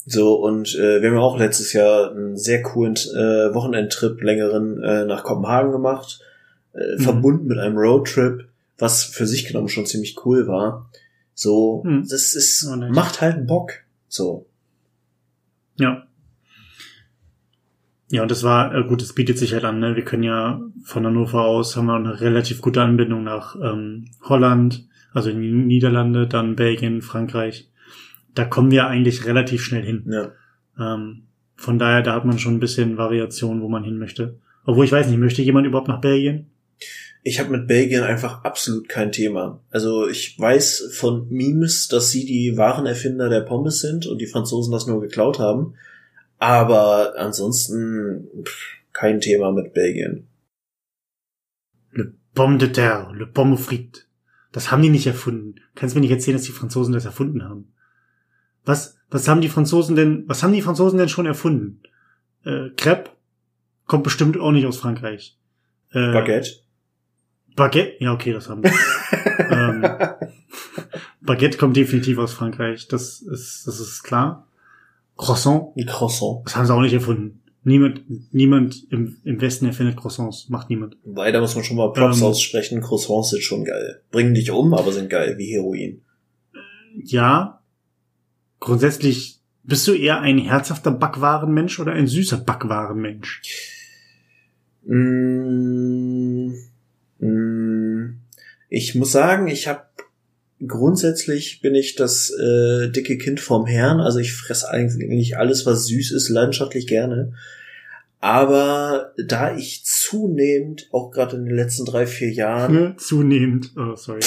So, 0.05 0.35
und 0.35 0.75
äh, 0.75 1.01
wir 1.01 1.09
haben 1.09 1.17
ja 1.17 1.23
auch 1.23 1.39
letztes 1.39 1.73
Jahr 1.73 2.11
einen 2.11 2.37
sehr 2.37 2.63
coolen 2.63 2.97
äh, 2.97 3.55
Wochenendtrip 3.55 4.21
längeren 4.21 4.83
äh, 4.83 5.07
nach 5.07 5.25
Kopenhagen 5.25 5.73
gemacht, 5.73 6.21
äh, 6.75 6.97
mhm. 6.97 7.01
verbunden 7.01 7.47
mit 7.47 7.59
einem 7.59 7.79
Roadtrip 7.79 8.49
was 8.79 9.05
für 9.05 9.27
sich 9.27 9.47
genommen 9.47 9.69
schon 9.69 9.87
ziemlich 9.87 10.17
cool 10.25 10.47
war. 10.47 10.91
So, 11.35 11.83
hm. 11.85 12.03
das 12.09 12.35
ist, 12.35 12.67
oh, 12.69 12.77
macht 12.77 13.21
halt 13.21 13.47
Bock. 13.47 13.73
So. 14.09 14.47
Ja. 15.77 16.05
Ja, 18.11 18.23
und 18.23 18.31
das 18.31 18.43
war, 18.43 18.75
äh, 18.75 18.85
gut, 18.85 19.03
es 19.03 19.13
bietet 19.13 19.39
sich 19.39 19.53
halt 19.53 19.65
an, 19.65 19.81
ne? 19.81 19.95
Wir 19.95 20.05
können 20.05 20.23
ja 20.23 20.63
von 20.83 21.05
Hannover 21.05 21.43
aus 21.43 21.77
haben 21.77 21.87
wir 21.87 21.95
eine 21.95 22.21
relativ 22.21 22.63
gute 22.63 22.81
Anbindung 22.81 23.23
nach 23.23 23.55
ähm, 23.57 24.07
Holland, 24.23 24.89
also 25.13 25.29
in 25.29 25.43
die 25.43 25.53
Niederlande, 25.53 26.27
dann 26.27 26.57
Belgien, 26.57 27.03
Frankreich. 27.03 27.71
Da 28.35 28.45
kommen 28.45 28.71
wir 28.71 28.87
eigentlich 28.87 29.27
relativ 29.27 29.63
schnell 29.63 29.85
hin. 29.85 30.07
Ja. 30.11 30.33
Ähm, 30.79 31.25
von 31.57 31.79
daher, 31.79 32.03
da 32.03 32.15
hat 32.15 32.25
man 32.25 32.39
schon 32.39 32.55
ein 32.55 32.61
bisschen 32.61 32.97
Variation, 32.97 33.61
wo 33.61 33.69
man 33.69 33.85
hin 33.85 33.99
möchte. 33.99 34.39
Obwohl 34.65 34.85
ich 34.85 34.93
weiß 34.93 35.09
nicht, 35.09 35.19
möchte 35.19 35.43
jemand 35.43 35.67
überhaupt 35.67 35.89
nach 35.89 36.01
Belgien? 36.01 36.47
Ich 37.29 37.41
habe 37.41 37.51
mit 37.51 37.67
Belgien 37.67 38.03
einfach 38.03 38.43
absolut 38.43 38.89
kein 38.89 39.13
Thema. 39.13 39.61
Also 39.71 40.09
ich 40.09 40.39
weiß 40.41 40.95
von 40.95 41.29
Memes, 41.29 41.87
dass 41.89 42.11
sie 42.11 42.25
die 42.25 42.57
wahren 42.57 42.87
Erfinder 42.87 43.29
der 43.29 43.43
Pommes 43.43 43.81
sind 43.81 44.07
und 44.07 44.19
die 44.19 44.27
Franzosen 44.27 44.73
das 44.73 44.87
nur 44.87 45.03
geklaut 45.03 45.39
haben. 45.39 45.75
Aber 46.39 47.19
ansonsten 47.19 48.29
pff, 48.45 48.77
kein 48.95 49.21
Thema 49.21 49.53
mit 49.53 49.75
Belgien. 49.75 50.27
Le 51.91 52.15
Pomme 52.35 52.57
de 52.57 52.69
terre, 52.69 53.13
le 53.15 53.27
Pomme 53.27 53.59
frite. 53.59 54.01
Das 54.51 54.71
haben 54.71 54.83
die 54.83 54.89
nicht 54.89 55.07
erfunden. 55.07 55.57
Kannst 55.75 55.95
mir 55.95 56.01
nicht 56.01 56.11
erzählen, 56.11 56.39
dass 56.39 56.47
die 56.47 56.53
Franzosen 56.53 56.95
das 56.95 57.05
erfunden 57.05 57.45
haben. 57.45 57.75
Was, 58.65 58.97
was 59.11 59.29
haben 59.29 59.43
die 59.43 59.51
Franzosen 59.51 59.97
denn, 59.97 60.25
was 60.27 60.43
haben 60.43 60.55
die 60.55 60.63
Franzosen 60.63 60.99
denn 60.99 61.11
schon 61.11 61.27
erfunden? 61.27 61.83
Äh, 62.45 62.71
Crepe 62.77 63.11
kommt 63.85 64.05
bestimmt 64.05 64.39
auch 64.39 64.53
nicht 64.53 64.67
aus 64.67 64.79
Frankreich. 64.79 65.37
Äh, 65.91 66.13
Baguette? 66.13 66.68
Baguette, 67.59 67.97
ja, 67.99 68.13
okay, 68.13 68.33
das 68.33 68.49
haben 68.49 68.63
wir. 68.63 68.73
ähm, 69.51 69.83
Baguette 71.21 71.59
kommt 71.59 71.77
definitiv 71.77 72.19
aus 72.19 72.33
Frankreich, 72.33 72.89
das 72.89 73.21
ist, 73.21 73.67
das 73.67 73.81
ist 73.81 74.03
klar. 74.05 74.47
Croissant. 75.17 75.73
Croissant. 75.87 76.43
Das 76.45 76.57
haben 76.57 76.67
sie 76.67 76.73
auch 76.75 76.81
nicht 76.81 76.95
erfunden. 76.95 77.43
Niemand, 77.65 78.03
niemand 78.33 78.91
im, 78.91 79.17
im 79.25 79.41
Westen 79.41 79.67
erfindet 79.67 79.97
Croissants. 79.97 80.49
Macht 80.49 80.71
niemand. 80.71 80.97
Weil 81.05 81.33
da 81.33 81.41
muss 81.41 81.57
man 81.57 81.65
schon 81.65 81.77
mal 81.77 81.93
Props 81.93 82.19
ähm, 82.21 82.27
aussprechen. 82.27 82.81
Croissants 82.81 83.31
sind 83.31 83.43
schon 83.43 83.65
geil. 83.65 84.03
Bringen 84.13 84.35
dich 84.35 84.53
um, 84.53 84.73
aber 84.73 84.93
sind 84.93 85.11
geil, 85.11 85.37
wie 85.37 85.53
Heroin. 85.53 86.01
Ja. 87.03 87.61
Grundsätzlich 88.61 89.41
bist 89.65 89.87
du 89.89 89.93
eher 89.93 90.21
ein 90.21 90.39
herzhafter 90.39 90.93
Backwarenmensch 90.93 91.81
oder 91.81 91.93
ein 91.93 92.07
süßer 92.07 92.39
Backwarenmensch? 92.39 93.43
Mmh 94.87 95.99
Mm, 96.08 96.08
ich 98.69 98.95
muss 98.95 99.13
sagen, 99.13 99.49
ich 99.49 99.69
habe 99.69 99.83
grundsätzlich 100.67 101.61
bin 101.61 101.75
ich 101.75 101.95
das 101.95 102.31
äh, 102.31 102.91
dicke 102.91 103.19
Kind 103.19 103.41
vom 103.41 103.67
Herrn. 103.67 104.01
Also 104.01 104.19
ich 104.19 104.33
fresse 104.33 104.69
eigentlich 104.69 105.37
alles, 105.37 105.67
was 105.67 105.87
süß 105.87 106.13
ist, 106.13 106.29
leidenschaftlich 106.29 106.87
gerne. 106.87 107.33
Aber 108.21 109.13
da 109.17 109.57
ich 109.57 109.85
zunehmend, 109.85 110.89
auch 110.91 111.11
gerade 111.11 111.37
in 111.37 111.45
den 111.45 111.55
letzten 111.55 111.85
drei, 111.85 112.07
vier 112.07 112.31
Jahren. 112.31 112.75
Ne, 112.75 112.97
zunehmend, 112.99 113.73
oh, 113.77 113.95
sorry. 113.95 114.21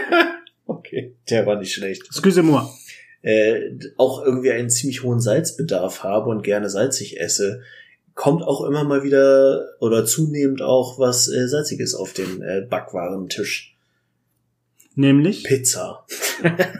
okay, 0.66 1.14
der 1.30 1.46
war 1.46 1.58
nicht 1.58 1.72
schlecht. 1.72 2.02
Excusez-moi. 2.06 2.68
Äh, 3.22 3.78
auch 3.96 4.22
irgendwie 4.22 4.50
einen 4.50 4.68
ziemlich 4.68 5.02
hohen 5.02 5.20
Salzbedarf 5.20 6.02
habe 6.02 6.28
und 6.28 6.42
gerne 6.42 6.68
salzig 6.68 7.20
esse, 7.20 7.62
kommt 8.14 8.42
auch 8.42 8.64
immer 8.64 8.84
mal 8.84 9.02
wieder 9.02 9.64
oder 9.80 10.04
zunehmend 10.04 10.60
auch 10.60 10.98
was 10.98 11.28
äh, 11.28 11.48
Salziges 11.48 11.94
auf 11.94 12.12
den 12.12 12.42
äh, 12.42 12.66
Backwarentisch. 12.68 13.71
Nämlich? 14.94 15.44
Pizza. 15.44 16.04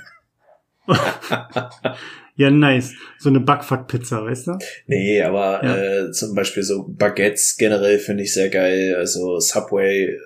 ja, 2.37 2.51
nice. 2.51 2.93
So 3.19 3.29
eine 3.29 3.41
Backfuck-Pizza, 3.41 4.25
weißt 4.25 4.47
du? 4.49 4.59
Nee, 4.87 5.23
aber 5.23 5.65
ja. 5.65 5.77
äh, 5.77 6.13
zum 6.13 6.35
Beispiel 6.35 6.63
so 6.63 6.85
Baguettes 6.89 7.57
generell 7.57 7.99
finde 7.99 8.25
ich 8.25 8.35
sehr 8.35 8.51
geil. 8.51 8.95
Also 8.97 9.39
Subway 9.39 10.19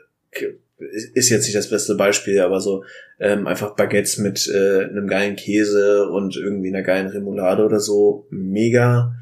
ist 1.15 1.31
jetzt 1.31 1.45
nicht 1.45 1.57
das 1.57 1.71
beste 1.71 1.95
Beispiel, 1.95 2.41
aber 2.41 2.61
so 2.61 2.85
ähm, 3.19 3.47
einfach 3.47 3.77
Baguettes 3.77 4.19
mit 4.19 4.49
äh, 4.49 4.85
einem 4.85 5.07
geilen 5.07 5.37
Käse 5.37 6.09
und 6.09 6.37
irgendwie 6.37 6.69
einer 6.69 6.83
geilen 6.83 7.09
Remoulade 7.09 7.65
oder 7.65 7.81
so. 7.81 8.27
Mega. 8.31 9.15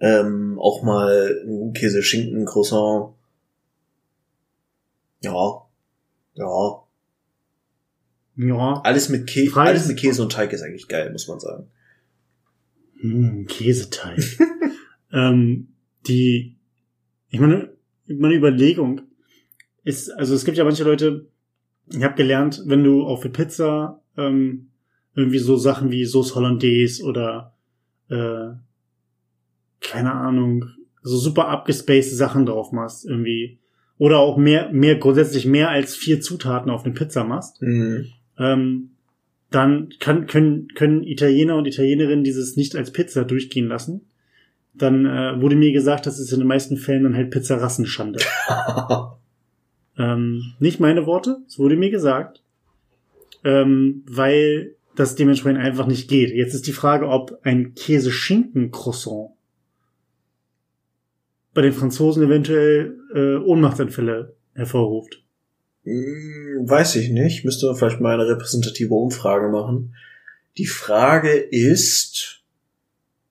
Ähm, 0.00 0.58
auch 0.58 0.82
mal 0.82 1.42
ein 1.46 1.72
Käse, 1.72 2.02
Schinken, 2.02 2.44
Croissant. 2.46 3.14
Ja. 5.22 5.62
Ja. 6.34 6.83
Ja. 8.36 8.80
Alles 8.82 9.08
mit, 9.08 9.26
Kä 9.26 9.50
alles 9.54 9.86
mit 9.88 9.98
Käse 9.98 10.22
und 10.22 10.32
Teig 10.32 10.52
ist 10.52 10.62
eigentlich 10.62 10.88
geil, 10.88 11.10
muss 11.12 11.28
man 11.28 11.40
sagen. 11.40 11.68
Hm, 13.00 13.46
Käseteig. 13.46 14.38
ähm, 15.12 15.68
die, 16.06 16.56
ich 17.30 17.40
meine, 17.40 17.70
meine 18.06 18.34
Überlegung 18.34 19.02
ist, 19.84 20.10
also 20.10 20.34
es 20.34 20.44
gibt 20.44 20.56
ja 20.56 20.64
manche 20.64 20.84
Leute, 20.84 21.26
ich 21.90 22.02
habe 22.02 22.14
gelernt, 22.14 22.62
wenn 22.66 22.82
du 22.82 23.04
auf 23.04 23.22
eine 23.22 23.30
Pizza 23.30 24.00
ähm, 24.16 24.70
irgendwie 25.14 25.38
so 25.38 25.56
Sachen 25.56 25.90
wie 25.90 26.04
Sauce 26.04 26.34
Hollandaise 26.34 27.04
oder 27.04 27.54
äh, 28.08 28.54
keine 29.80 30.12
Ahnung, 30.12 30.64
so 31.02 31.18
super 31.18 31.48
abgespaced 31.48 32.16
Sachen 32.16 32.46
drauf 32.46 32.72
machst, 32.72 33.04
irgendwie. 33.04 33.58
Oder 33.96 34.18
auch 34.18 34.36
mehr, 34.36 34.72
mehr, 34.72 34.96
grundsätzlich 34.96 35.46
mehr 35.46 35.68
als 35.68 35.94
vier 35.94 36.20
Zutaten 36.20 36.70
auf 36.70 36.84
eine 36.84 36.94
Pizza 36.94 37.22
machst, 37.22 37.62
mhm. 37.62 38.06
Ähm, 38.38 38.90
dann 39.50 39.90
kann, 40.00 40.26
können, 40.26 40.68
können 40.74 41.04
Italiener 41.04 41.56
und 41.56 41.66
Italienerinnen 41.66 42.24
dieses 42.24 42.56
nicht 42.56 42.74
als 42.74 42.90
Pizza 42.90 43.24
durchgehen 43.24 43.68
lassen. 43.68 44.02
Dann 44.74 45.06
äh, 45.06 45.40
wurde 45.40 45.54
mir 45.54 45.72
gesagt, 45.72 46.06
das 46.06 46.18
ist 46.18 46.32
in 46.32 46.40
den 46.40 46.48
meisten 46.48 46.76
Fällen 46.76 47.04
dann 47.04 47.14
halt 47.14 47.30
Pizzarassenschande. 47.30 48.18
ähm, 49.98 50.54
nicht 50.58 50.80
meine 50.80 51.06
Worte, 51.06 51.38
es 51.46 51.58
wurde 51.58 51.76
mir 51.76 51.90
gesagt. 51.90 52.42
Ähm, 53.44 54.02
weil 54.06 54.74
das 54.96 55.14
dementsprechend 55.14 55.60
einfach 55.60 55.86
nicht 55.86 56.08
geht. 56.08 56.34
Jetzt 56.34 56.54
ist 56.54 56.66
die 56.66 56.72
Frage, 56.72 57.08
ob 57.08 57.38
ein 57.42 57.74
Käse-Schinken-Croissant 57.74 59.30
bei 61.52 61.62
den 61.62 61.72
Franzosen 61.72 62.24
eventuell 62.24 62.98
äh, 63.14 63.36
Ohnmachtsanfälle 63.36 64.34
hervorruft? 64.54 65.23
Hm, 65.84 66.64
weiß 66.68 66.96
ich 66.96 67.10
nicht. 67.10 67.44
Müsste 67.44 67.66
man 67.66 67.76
vielleicht 67.76 68.00
mal 68.00 68.14
eine 68.14 68.28
repräsentative 68.28 68.94
Umfrage 68.94 69.48
machen. 69.48 69.94
Die 70.56 70.66
Frage 70.66 71.32
ist, 71.32 72.42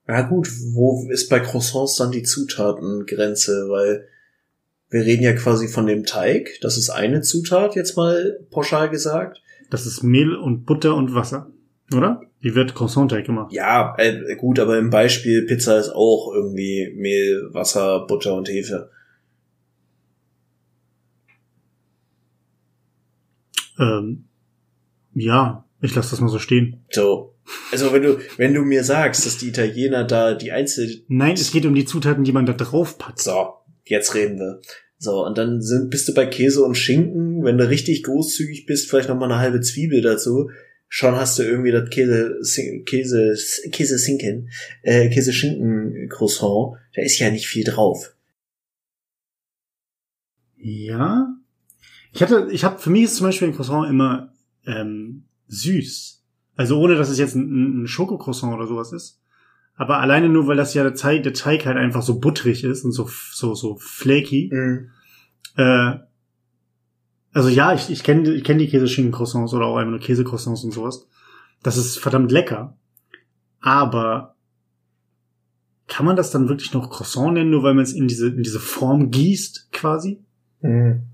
ja 0.06 0.22
gut, 0.22 0.48
wo 0.72 1.08
ist 1.10 1.28
bei 1.28 1.40
Croissants 1.40 1.96
dann 1.96 2.12
die 2.12 2.22
Zutatengrenze? 2.22 3.68
Weil 3.68 4.08
Wir 4.90 5.04
reden 5.04 5.22
ja 5.24 5.32
quasi 5.32 5.66
von 5.66 5.86
dem 5.86 6.04
Teig. 6.04 6.58
Das 6.60 6.76
ist 6.76 6.90
eine 6.90 7.22
Zutat, 7.22 7.74
jetzt 7.74 7.96
mal 7.96 8.38
pauschal 8.50 8.90
gesagt. 8.90 9.42
Das 9.70 9.86
ist 9.86 10.02
Mehl 10.02 10.36
und 10.36 10.66
Butter 10.66 10.94
und 10.94 11.14
Wasser, 11.14 11.50
oder? 11.92 12.20
Wie 12.40 12.54
wird 12.54 12.74
Croissant-Teig 12.74 13.24
gemacht? 13.24 13.52
Ja, 13.52 13.96
äh, 13.98 14.36
gut, 14.36 14.58
aber 14.60 14.78
im 14.78 14.90
Beispiel 14.90 15.46
Pizza 15.46 15.78
ist 15.78 15.88
auch 15.88 16.30
irgendwie 16.32 16.92
Mehl, 16.94 17.48
Wasser, 17.52 18.06
Butter 18.06 18.34
und 18.36 18.48
Hefe. 18.48 18.90
Ähm, 23.78 24.26
ja, 25.14 25.64
ich 25.80 25.94
lasse 25.94 26.10
das 26.10 26.20
mal 26.20 26.28
so 26.28 26.38
stehen. 26.38 26.84
So. 26.90 27.34
Also 27.70 27.92
wenn 27.92 28.02
du, 28.02 28.18
wenn 28.38 28.54
du 28.54 28.62
mir 28.62 28.84
sagst, 28.84 29.26
dass 29.26 29.36
die 29.36 29.48
Italiener 29.48 30.04
da 30.04 30.34
die 30.34 30.52
einzelnen. 30.52 31.04
Nein, 31.08 31.34
es 31.34 31.52
geht 31.52 31.66
um 31.66 31.74
die 31.74 31.84
Zutaten, 31.84 32.24
die 32.24 32.32
man 32.32 32.46
da 32.46 32.54
drauf 32.54 32.96
packt. 32.96 33.20
So, 33.20 33.52
jetzt 33.84 34.14
reden 34.14 34.38
wir. 34.38 34.60
So, 34.96 35.24
und 35.26 35.36
dann 35.36 35.60
sind, 35.60 35.90
bist 35.90 36.08
du 36.08 36.14
bei 36.14 36.24
Käse 36.24 36.62
und 36.62 36.76
Schinken, 36.76 37.44
wenn 37.44 37.58
du 37.58 37.68
richtig 37.68 38.04
großzügig 38.04 38.64
bist, 38.64 38.88
vielleicht 38.88 39.10
noch 39.10 39.18
mal 39.18 39.30
eine 39.30 39.40
halbe 39.40 39.60
Zwiebel 39.60 40.00
dazu. 40.00 40.48
Schon 40.88 41.16
hast 41.16 41.38
du 41.38 41.42
irgendwie 41.42 41.72
das 41.72 41.90
Käse, 41.90 42.38
Käse, 42.86 43.34
Käse 43.70 43.98
Sinken, 43.98 44.50
äh, 44.82 45.10
Käse 45.10 45.32
Schinken 45.32 46.08
Croissant. 46.08 46.78
Da 46.94 47.02
ist 47.02 47.18
ja 47.18 47.30
nicht 47.30 47.46
viel 47.46 47.64
drauf. 47.64 48.14
Ja. 50.56 51.33
Ich 52.14 52.22
hatte, 52.22 52.48
ich 52.52 52.64
habe 52.64 52.78
für 52.78 52.90
mich 52.90 53.02
ist 53.02 53.16
zum 53.16 53.26
Beispiel 53.26 53.48
ein 53.48 53.54
Croissant 53.54 53.90
immer 53.90 54.32
ähm, 54.66 55.24
süß. 55.48 56.22
Also 56.54 56.80
ohne, 56.80 56.94
dass 56.94 57.08
es 57.10 57.18
jetzt 57.18 57.34
ein, 57.34 57.82
ein 57.82 57.86
Schokocroissant 57.88 58.54
oder 58.54 58.68
sowas 58.68 58.92
ist. 58.92 59.20
Aber 59.74 59.98
alleine 59.98 60.28
nur, 60.28 60.46
weil 60.46 60.56
das 60.56 60.74
ja 60.74 60.84
der 60.84 60.94
Teig, 60.94 61.24
der 61.24 61.34
Teig 61.34 61.66
halt 61.66 61.76
einfach 61.76 62.02
so 62.02 62.20
butterig 62.20 62.62
ist 62.62 62.84
und 62.84 62.92
so, 62.92 63.10
so, 63.32 63.54
so 63.54 63.76
flaky. 63.76 64.48
Mhm. 64.52 64.90
Äh, 65.56 65.98
also 67.32 67.48
ja, 67.48 67.74
ich, 67.74 67.90
ich 67.90 68.04
kenne 68.04 68.32
ich 68.32 68.44
kenn 68.44 68.58
die 68.58 68.68
Käseschinken-Croissants 68.68 69.52
oder 69.52 69.66
auch 69.66 69.76
einfach 69.76 69.90
nur 69.90 69.98
Käsecroissants 69.98 70.62
und 70.62 70.70
sowas. 70.70 71.08
Das 71.64 71.76
ist 71.76 71.98
verdammt 71.98 72.30
lecker. 72.30 72.76
Aber 73.60 74.36
kann 75.88 76.06
man 76.06 76.14
das 76.14 76.30
dann 76.30 76.48
wirklich 76.48 76.72
noch 76.72 76.90
Croissant 76.90 77.34
nennen, 77.34 77.50
nur 77.50 77.64
weil 77.64 77.74
man 77.74 77.82
es 77.82 77.92
in 77.92 78.06
diese, 78.06 78.28
in 78.28 78.44
diese 78.44 78.60
Form 78.60 79.10
gießt, 79.10 79.72
quasi? 79.72 80.22
Mhm. 80.60 81.06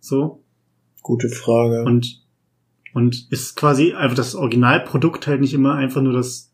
So. 0.00 0.45
Gute 1.06 1.28
Frage. 1.28 1.84
Und, 1.84 2.20
und 2.92 3.30
ist 3.30 3.54
quasi 3.54 3.92
einfach 3.92 4.16
das 4.16 4.34
Originalprodukt 4.34 5.28
halt 5.28 5.40
nicht 5.40 5.54
immer 5.54 5.74
einfach 5.74 6.02
nur 6.02 6.12
das 6.12 6.52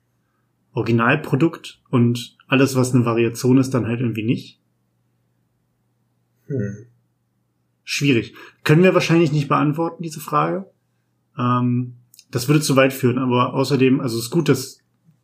Originalprodukt 0.74 1.80
und 1.88 2.36
alles, 2.48 2.76
was 2.76 2.94
eine 2.94 3.06
Variation 3.06 3.56
ist, 3.56 3.72
dann 3.72 3.86
halt 3.86 4.00
irgendwie 4.00 4.24
nicht? 4.24 4.60
Hm. 6.48 6.84
Schwierig. 7.82 8.34
Können 8.62 8.82
wir 8.82 8.92
wahrscheinlich 8.92 9.32
nicht 9.32 9.48
beantworten, 9.48 10.02
diese 10.02 10.20
Frage. 10.20 10.70
Ähm, 11.38 11.94
das 12.30 12.46
würde 12.46 12.60
zu 12.60 12.76
weit 12.76 12.92
führen, 12.92 13.16
aber 13.16 13.54
außerdem, 13.54 14.00
also 14.02 14.18
es 14.18 14.24
ist 14.24 14.30
gut, 14.30 14.50
dass. 14.50 14.80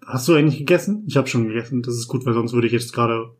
Hast 0.07 0.27
du 0.27 0.33
eigentlich 0.33 0.57
gegessen? 0.57 1.05
Ich 1.07 1.19
habe 1.19 1.29
schon 1.29 1.49
gegessen. 1.49 1.83
Das 1.83 1.97
ist 1.97 2.09
gut, 2.09 2.25
weil 2.25 2.33
sonst 2.33 2.55
würde 2.55 2.67
ich 2.67 2.73
jetzt 2.73 2.95
gerade. 2.95 3.37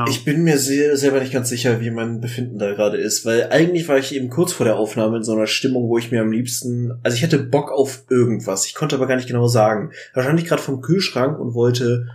Ahnung. 0.00 0.06
Ich 0.10 0.24
bin 0.24 0.44
mir 0.44 0.58
sehr, 0.58 0.96
selber 0.96 1.20
nicht 1.20 1.32
ganz 1.32 1.48
sicher, 1.48 1.80
wie 1.80 1.90
mein 1.90 2.20
Befinden 2.20 2.58
da 2.58 2.72
gerade 2.72 2.96
ist, 2.98 3.24
weil 3.24 3.48
eigentlich 3.50 3.88
war 3.88 3.98
ich 3.98 4.14
eben 4.14 4.30
kurz 4.30 4.52
vor 4.52 4.64
der 4.64 4.76
Aufnahme 4.76 5.18
in 5.18 5.22
so 5.24 5.32
einer 5.32 5.46
Stimmung, 5.46 5.88
wo 5.88 5.98
ich 5.98 6.10
mir 6.10 6.22
am 6.22 6.30
liebsten, 6.30 6.92
also 7.02 7.16
ich 7.16 7.22
hatte 7.22 7.38
Bock 7.38 7.72
auf 7.72 8.04
irgendwas, 8.08 8.66
ich 8.66 8.74
konnte 8.74 8.96
aber 8.96 9.06
gar 9.06 9.16
nicht 9.16 9.28
genau 9.28 9.48
sagen. 9.48 9.92
Wahrscheinlich 10.14 10.46
gerade 10.46 10.62
vom 10.62 10.80
Kühlschrank 10.80 11.38
und 11.38 11.54
wollte, 11.54 12.06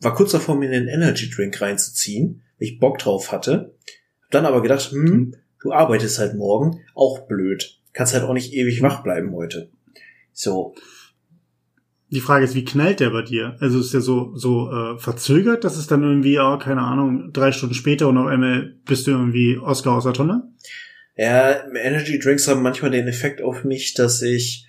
war 0.00 0.14
kurz 0.14 0.32
davor, 0.32 0.56
mir 0.56 0.70
einen 0.70 0.88
Energy 0.88 1.30
Drink 1.30 1.60
reinzuziehen, 1.60 2.42
weil 2.58 2.68
ich 2.68 2.80
Bock 2.80 2.98
drauf 2.98 3.32
hatte. 3.32 3.74
Hab 4.22 4.30
dann 4.30 4.46
aber 4.46 4.62
gedacht, 4.62 4.90
hm, 4.90 5.34
du 5.60 5.72
arbeitest 5.72 6.18
halt 6.18 6.34
morgen, 6.34 6.80
auch 6.94 7.26
blöd. 7.26 7.80
Kannst 7.92 8.14
halt 8.14 8.24
auch 8.24 8.32
nicht 8.32 8.52
ewig 8.54 8.82
wach 8.82 9.02
bleiben 9.02 9.34
heute. 9.34 9.70
So, 10.32 10.74
Die 12.14 12.20
Frage 12.20 12.44
ist, 12.44 12.54
wie 12.54 12.64
knallt 12.64 13.00
der 13.00 13.10
bei 13.10 13.22
dir? 13.22 13.56
Also 13.58 13.80
ist 13.80 13.92
der 13.92 14.00
so 14.00 14.36
so 14.36 14.70
äh, 14.70 14.98
verzögert, 15.00 15.64
dass 15.64 15.76
es 15.76 15.88
dann 15.88 16.04
irgendwie, 16.04 16.38
oh, 16.38 16.58
keine 16.58 16.82
Ahnung, 16.82 17.32
drei 17.32 17.50
Stunden 17.50 17.74
später 17.74 18.08
und 18.08 18.16
auf 18.18 18.28
einmal 18.28 18.76
bist 18.86 19.08
du 19.08 19.10
irgendwie 19.10 19.58
Oscar 19.58 19.96
aus 19.96 20.04
der 20.04 20.12
Tonne? 20.12 20.48
Ja, 21.16 21.66
Energy 21.74 22.20
Drinks 22.20 22.46
haben 22.46 22.62
manchmal 22.62 22.92
den 22.92 23.08
Effekt 23.08 23.42
auf 23.42 23.64
mich, 23.64 23.94
dass 23.94 24.22
ich 24.22 24.68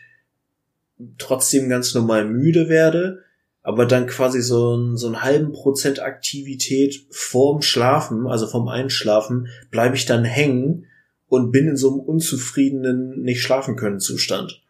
trotzdem 1.20 1.70
ganz 1.70 1.94
normal 1.94 2.26
müde 2.26 2.68
werde, 2.68 3.24
aber 3.62 3.86
dann 3.86 4.08
quasi 4.08 4.42
so, 4.42 4.76
ein, 4.76 4.98
so 4.98 5.06
einen 5.06 5.22
halben 5.22 5.52
Prozent 5.52 6.00
Aktivität 6.00 7.06
vorm 7.12 7.62
Schlafen, 7.62 8.26
also 8.26 8.48
vom 8.48 8.68
Einschlafen, 8.70 9.50
bleibe 9.70 9.96
ich 9.96 10.08
dann 10.08 10.24
hängen 10.24 10.88
und 11.28 11.52
bin 11.52 11.68
in 11.68 11.78
so 11.78 11.92
einem 11.92 12.00
unzufriedenen, 12.00 13.22
nicht 13.22 13.44
schlafen 13.44 13.76
können 13.76 14.00
Zustand. 14.00 14.64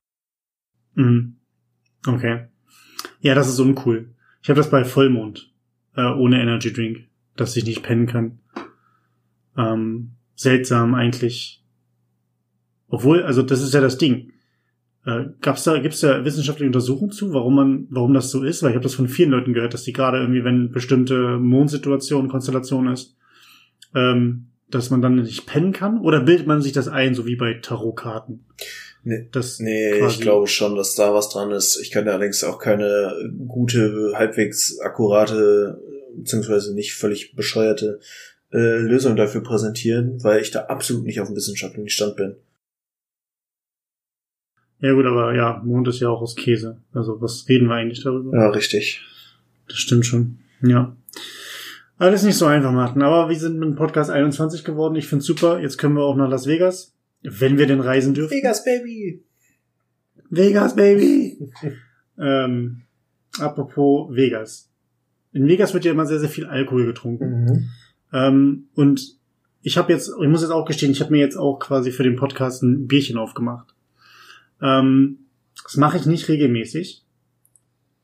Mhm. 0.95 1.37
Okay. 2.05 2.47
Ja, 3.25 3.33
das 3.33 3.49
ist 3.49 3.59
uncool. 3.59 4.09
Ich 4.43 4.49
habe 4.49 4.59
das 4.59 4.69
bei 4.69 4.85
Vollmond, 4.85 5.51
äh, 5.95 6.03
ohne 6.03 6.39
Energy 6.39 6.71
Drink, 6.71 7.07
dass 7.35 7.57
ich 7.57 7.65
nicht 7.65 7.81
pennen 7.81 8.05
kann. 8.05 8.37
Ähm, 9.57 10.11
seltsam 10.35 10.93
eigentlich. 10.93 11.63
Obwohl, 12.87 13.23
also 13.23 13.41
das 13.41 13.63
ist 13.63 13.73
ja 13.73 13.81
das 13.81 13.97
Ding. 13.97 14.31
Äh, 15.07 15.25
gab's 15.41 15.63
da, 15.63 15.79
gibt's 15.79 16.01
da 16.01 16.23
wissenschaftliche 16.23 16.67
Untersuchungen 16.67 17.11
zu, 17.13 17.33
warum 17.33 17.55
man, 17.55 17.87
warum 17.89 18.13
das 18.13 18.29
so 18.29 18.43
ist? 18.43 18.61
Weil 18.61 18.69
ich 18.69 18.75
habe 18.75 18.83
das 18.83 18.93
von 18.93 19.07
vielen 19.07 19.31
Leuten 19.31 19.53
gehört, 19.53 19.73
dass 19.73 19.81
die 19.81 19.93
gerade 19.93 20.19
irgendwie, 20.19 20.43
wenn 20.43 20.69
bestimmte 20.69 21.39
Mondsituation, 21.39 22.27
Konstellation 22.27 22.89
ist, 22.89 23.17
ähm, 23.95 24.49
dass 24.69 24.91
man 24.91 25.01
dann 25.01 25.15
nicht 25.15 25.47
pennen 25.47 25.71
kann? 25.71 25.99
Oder 25.99 26.19
bildet 26.19 26.45
man 26.45 26.61
sich 26.61 26.73
das 26.73 26.87
ein, 26.87 27.15
so 27.15 27.25
wie 27.25 27.37
bei 27.37 27.55
Tarotkarten? 27.55 28.45
Nee, 29.05 29.29
Das 29.31 29.59
nee 29.59 30.03
ich 30.07 30.19
glaube 30.19 30.47
schon, 30.47 30.75
dass 30.75 30.95
da 30.95 31.13
was 31.13 31.29
dran 31.29 31.51
ist. 31.51 31.79
Ich 31.79 31.91
kann 31.91 32.07
allerdings 32.07 32.43
auch 32.43 32.57
keine 32.57 33.13
gute, 33.47 34.13
halbwegs 34.15 34.79
akkurate, 34.79 35.79
beziehungsweise 36.15 36.73
nicht 36.73 36.95
völlig 36.95 37.35
bescheuerte 37.35 37.99
äh, 38.51 38.79
Lösung 38.79 39.15
dafür 39.15 39.43
präsentieren, 39.43 40.23
weil 40.23 40.41
ich 40.41 40.49
da 40.49 40.61
absolut 40.61 41.05
nicht 41.05 41.21
auf 41.21 41.27
dem 41.27 41.35
wissenschaftlichen 41.35 41.89
Stand 41.89 42.15
bin. 42.15 42.35
Ja 44.79 44.93
gut, 44.93 45.05
aber 45.05 45.35
ja, 45.35 45.61
Mond 45.63 45.87
ist 45.87 45.99
ja 45.99 46.09
auch 46.09 46.21
aus 46.21 46.35
Käse. 46.35 46.77
Also 46.91 47.21
was 47.21 47.47
reden 47.47 47.67
wir 47.67 47.75
eigentlich 47.75 48.03
darüber? 48.03 48.35
Ja, 48.35 48.49
richtig. 48.49 49.01
Das 49.67 49.77
stimmt 49.77 50.07
schon. 50.07 50.39
Ja. 50.63 50.95
Alles 51.99 52.23
nicht 52.23 52.37
so 52.37 52.47
einfach, 52.47 52.71
Martin. 52.71 53.03
Aber 53.03 53.29
wir 53.29 53.39
sind 53.39 53.59
mit 53.59 53.69
dem 53.69 53.75
Podcast 53.75 54.09
21 54.09 54.63
geworden. 54.63 54.95
Ich 54.95 55.07
find's 55.07 55.25
super. 55.25 55.59
Jetzt 55.59 55.77
können 55.77 55.93
wir 55.93 56.03
auch 56.03 56.15
nach 56.15 56.29
Las 56.29 56.47
Vegas. 56.47 56.94
Wenn 57.27 57.57
wir 57.57 57.67
denn 57.67 57.81
reisen 57.81 58.13
dürfen. 58.13 58.35
Vegas, 58.35 58.63
Baby! 58.63 59.23
Vegas, 60.29 60.75
Baby! 60.75 61.51
ähm, 62.19 62.83
apropos 63.39 64.15
Vegas. 64.15 64.71
In 65.33 65.47
Vegas 65.47 65.73
wird 65.73 65.85
ja 65.85 65.91
immer 65.91 66.05
sehr, 66.05 66.19
sehr 66.19 66.29
viel 66.29 66.45
Alkohol 66.45 66.85
getrunken. 66.85 67.43
Mhm. 67.43 67.69
Ähm, 68.13 68.67
und 68.73 69.17
ich 69.61 69.77
habe 69.77 69.91
jetzt, 69.91 70.09
ich 70.09 70.27
muss 70.29 70.41
jetzt 70.41 70.51
auch 70.51 70.65
gestehen, 70.65 70.91
ich 70.91 71.01
habe 71.01 71.11
mir 71.11 71.19
jetzt 71.19 71.37
auch 71.37 71.59
quasi 71.59 71.91
für 71.91 72.03
den 72.03 72.15
Podcast 72.15 72.63
ein 72.63 72.87
Bierchen 72.87 73.17
aufgemacht. 73.17 73.73
Ähm, 74.61 75.25
das 75.63 75.77
mache 75.77 75.97
ich 75.97 76.05
nicht 76.05 76.29
regelmäßig. 76.29 77.03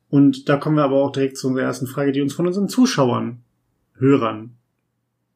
Und 0.09 0.49
da 0.49 0.57
kommen 0.57 0.75
wir 0.75 0.83
aber 0.83 0.97
auch 0.97 1.11
direkt 1.11 1.37
zu 1.37 1.47
unserer 1.47 1.65
ersten 1.65 1.87
Frage, 1.87 2.11
die 2.11 2.21
uns 2.21 2.33
von 2.33 2.47
unseren 2.47 2.67
Zuschauern, 2.67 3.43
Hörern, 3.97 4.57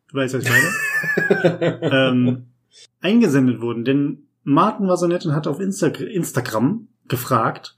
du 0.09 0.17
weißt, 0.17 0.33
was 0.33 0.43
ich 0.43 0.49
meine, 0.49 1.81
ähm, 1.81 2.45
eingesendet 3.01 3.61
wurden. 3.61 3.85
Denn 3.85 4.27
Martin 4.43 4.87
war 4.87 4.97
so 4.97 5.07
nett 5.07 5.25
und 5.25 5.33
hat 5.33 5.47
auf 5.47 5.59
Insta 5.59 5.87
Instagram 5.87 6.87
gefragt 7.07 7.75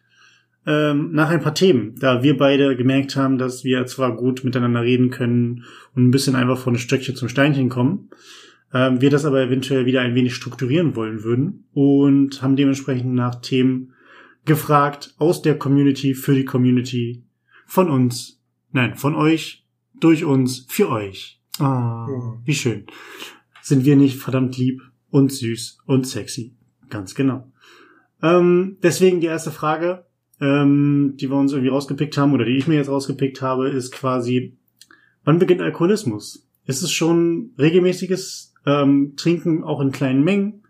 ähm, 0.66 1.12
nach 1.14 1.30
ein 1.30 1.42
paar 1.42 1.54
Themen, 1.54 1.96
da 2.00 2.24
wir 2.24 2.38
beide 2.38 2.76
gemerkt 2.76 3.16
haben, 3.16 3.38
dass 3.38 3.64
wir 3.64 3.86
zwar 3.86 4.16
gut 4.16 4.44
miteinander 4.44 4.82
reden 4.82 5.10
können 5.10 5.64
und 5.96 6.08
ein 6.08 6.12
bisschen 6.12 6.36
einfach 6.36 6.58
von 6.58 6.78
Stöckchen 6.78 7.16
zum 7.16 7.30
Steinchen 7.30 7.70
kommen, 7.70 8.10
ähm, 8.74 9.00
wir 9.00 9.10
das 9.10 9.24
aber 9.24 9.42
eventuell 9.42 9.86
wieder 9.86 10.02
ein 10.02 10.14
wenig 10.14 10.36
strukturieren 10.36 10.96
wollen 10.96 11.24
würden 11.24 11.66
und 11.74 12.42
haben 12.42 12.58
dementsprechend 12.58 13.14
nach 13.14 13.36
Themen 13.36 13.94
gefragt 14.44 15.14
aus 15.18 15.42
der 15.42 15.58
Community 15.58 16.14
für 16.14 16.36
die 16.36 16.46
Community 16.46 17.24
von 17.66 17.90
uns, 17.90 18.42
nein, 18.72 18.96
von 18.96 19.16
euch, 19.16 19.66
durch 20.00 20.26
uns, 20.26 20.66
für 20.70 20.90
euch. 20.90 21.42
Ah, 21.60 22.08
Mhm. 22.08 22.42
wie 22.46 22.54
schön. 22.54 22.86
Sind 23.68 23.84
wir 23.84 23.98
nicht 23.98 24.16
verdammt 24.16 24.58
lieb 24.58 24.82
und 25.10 25.30
süß 25.30 25.80
und 25.88 26.08
sexy? 26.08 26.56
Ganz 26.90 27.16
genau. 27.16 27.52
Ähm, 28.24 28.78
deswegen 28.82 29.20
die 29.20 29.28
erste 29.28 29.52
Frage, 29.52 30.06
ähm, 30.40 31.16
die 31.18 31.30
wir 31.30 31.36
uns 31.36 31.52
irgendwie 31.52 31.72
rausgepickt 31.72 32.18
haben 32.18 32.32
oder 32.32 32.46
die 32.46 32.56
ich 32.56 32.70
mir 32.70 32.76
jetzt 32.76 32.88
rausgepickt 32.88 33.42
habe, 33.42 33.68
ist 33.68 33.92
quasi, 33.92 34.58
wann 35.26 35.38
beginnt 35.38 35.60
Alkoholismus? 35.62 36.48
Ist 36.64 36.82
es 36.82 36.94
schon 36.94 37.52
regelmäßiges 37.60 38.54
ähm, 38.66 39.16
Trinken 39.18 39.66
auch 39.66 39.82
in 39.82 39.92
kleinen 39.92 40.24
Mengen? 40.24 40.64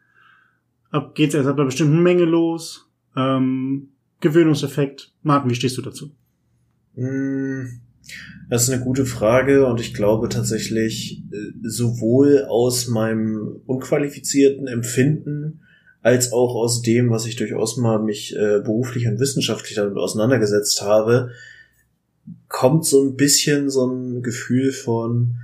Ab 0.89 1.13
geht's 1.13 1.35
erst 1.35 1.47
ab 1.47 1.57
einer 1.57 1.65
bestimmten 1.65 2.01
Menge 2.01 2.25
los? 2.25 2.89
Ähm, 3.15 3.89
Gewöhnungseffekt. 4.21 5.13
Martin, 5.21 5.51
wie 5.51 5.55
stehst 5.55 5.77
du 5.77 5.83
dazu? 5.83 6.15
Mm, 6.95 7.79
Das 8.49 8.63
ist 8.63 8.69
eine 8.69 8.83
gute 8.83 9.05
Frage 9.05 9.65
und 9.65 9.81
ich 9.81 9.93
glaube 9.93 10.29
tatsächlich 10.29 11.23
äh, 11.31 11.51
sowohl 11.63 12.45
aus 12.45 12.87
meinem 12.87 13.61
unqualifizierten 13.65 14.67
Empfinden 14.67 15.61
als 16.01 16.31
auch 16.31 16.55
aus 16.55 16.81
dem, 16.81 17.09
was 17.09 17.25
ich 17.25 17.35
durchaus 17.35 17.75
mal 17.75 17.99
mich 18.01 18.33
äh, 18.35 18.59
beruflich 18.59 19.07
und 19.07 19.19
wissenschaftlich 19.19 19.75
damit 19.75 19.97
auseinandergesetzt 19.97 20.81
habe, 20.81 21.31
kommt 22.47 22.85
so 22.85 23.03
ein 23.03 23.15
bisschen 23.15 23.69
so 23.69 23.85
ein 23.85 24.23
Gefühl 24.23 24.71
von, 24.71 25.35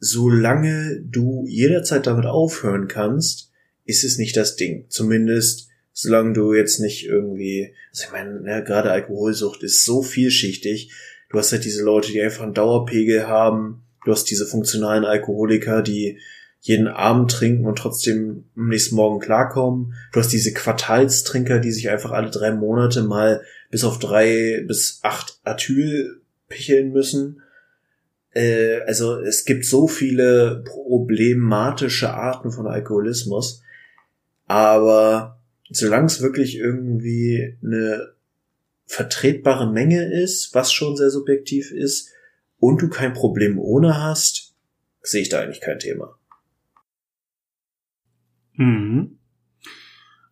solange 0.00 1.00
du 1.02 1.46
jederzeit 1.48 2.06
damit 2.06 2.26
aufhören 2.26 2.88
kannst, 2.88 3.50
ist 3.84 4.04
es 4.04 4.18
nicht 4.18 4.36
das 4.36 4.56
Ding. 4.56 4.84
Zumindest 4.88 5.68
solange 5.92 6.32
du 6.32 6.54
jetzt 6.54 6.80
nicht 6.80 7.06
irgendwie, 7.06 7.74
also 7.90 8.04
ich 8.04 8.12
meine, 8.12 8.40
ne, 8.40 8.64
gerade 8.64 8.90
Alkoholsucht 8.90 9.62
ist 9.62 9.84
so 9.84 10.02
vielschichtig. 10.02 10.90
Du 11.32 11.38
hast 11.38 11.50
halt 11.50 11.64
diese 11.64 11.82
Leute, 11.82 12.12
die 12.12 12.22
einfach 12.22 12.42
einen 12.42 12.54
Dauerpegel 12.54 13.26
haben. 13.26 13.82
Du 14.04 14.12
hast 14.12 14.24
diese 14.24 14.46
funktionalen 14.46 15.04
Alkoholiker, 15.04 15.82
die 15.82 16.18
jeden 16.60 16.86
Abend 16.86 17.30
trinken 17.30 17.66
und 17.66 17.76
trotzdem 17.76 18.44
am 18.54 18.68
nächsten 18.68 18.94
Morgen 18.94 19.18
klarkommen. 19.18 19.94
Du 20.12 20.20
hast 20.20 20.28
diese 20.28 20.52
Quartalstrinker, 20.52 21.58
die 21.58 21.72
sich 21.72 21.90
einfach 21.90 22.12
alle 22.12 22.30
drei 22.30 22.52
Monate 22.52 23.02
mal 23.02 23.42
bis 23.70 23.82
auf 23.82 23.98
drei 23.98 24.62
bis 24.68 25.00
acht 25.02 25.40
Atyl 25.42 26.20
picheln 26.48 26.92
müssen. 26.92 27.42
Äh, 28.30 28.80
also 28.86 29.18
es 29.18 29.44
gibt 29.44 29.64
so 29.64 29.88
viele 29.88 30.62
problematische 30.64 32.12
Arten 32.12 32.52
von 32.52 32.66
Alkoholismus. 32.66 33.62
Aber 34.46 35.40
solange 35.70 36.06
es 36.06 36.20
wirklich 36.20 36.56
irgendwie 36.56 37.56
eine 37.64 38.11
vertretbare 38.92 39.72
Menge 39.72 40.04
ist, 40.04 40.54
was 40.54 40.70
schon 40.70 40.96
sehr 40.96 41.08
subjektiv 41.08 41.72
ist, 41.72 42.10
und 42.58 42.82
du 42.82 42.88
kein 42.88 43.14
Problem 43.14 43.58
ohne 43.58 44.02
hast, 44.02 44.54
sehe 45.00 45.22
ich 45.22 45.30
da 45.30 45.40
eigentlich 45.40 45.62
kein 45.62 45.78
Thema. 45.78 46.18
Mhm. 48.52 49.18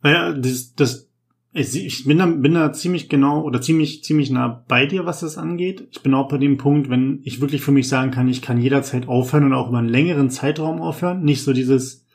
Naja, 0.02 0.34
das, 0.34 0.74
das, 0.74 1.10
ich 1.52 2.04
bin 2.04 2.18
da, 2.18 2.26
bin 2.26 2.52
da 2.52 2.72
ziemlich 2.72 3.08
genau 3.08 3.42
oder 3.42 3.62
ziemlich, 3.62 4.04
ziemlich 4.04 4.30
nah 4.30 4.62
bei 4.68 4.84
dir, 4.84 5.06
was 5.06 5.20
das 5.20 5.38
angeht. 5.38 5.88
Ich 5.90 6.02
bin 6.02 6.12
auch 6.12 6.28
bei 6.28 6.36
dem 6.36 6.58
Punkt, 6.58 6.90
wenn 6.90 7.20
ich 7.24 7.40
wirklich 7.40 7.62
für 7.62 7.72
mich 7.72 7.88
sagen 7.88 8.10
kann, 8.10 8.28
ich 8.28 8.42
kann 8.42 8.60
jederzeit 8.60 9.08
aufhören 9.08 9.44
und 9.44 9.54
auch 9.54 9.70
über 9.70 9.78
einen 9.78 9.88
längeren 9.88 10.28
Zeitraum 10.28 10.82
aufhören. 10.82 11.24
Nicht 11.24 11.42
so 11.42 11.54
dieses, 11.54 12.06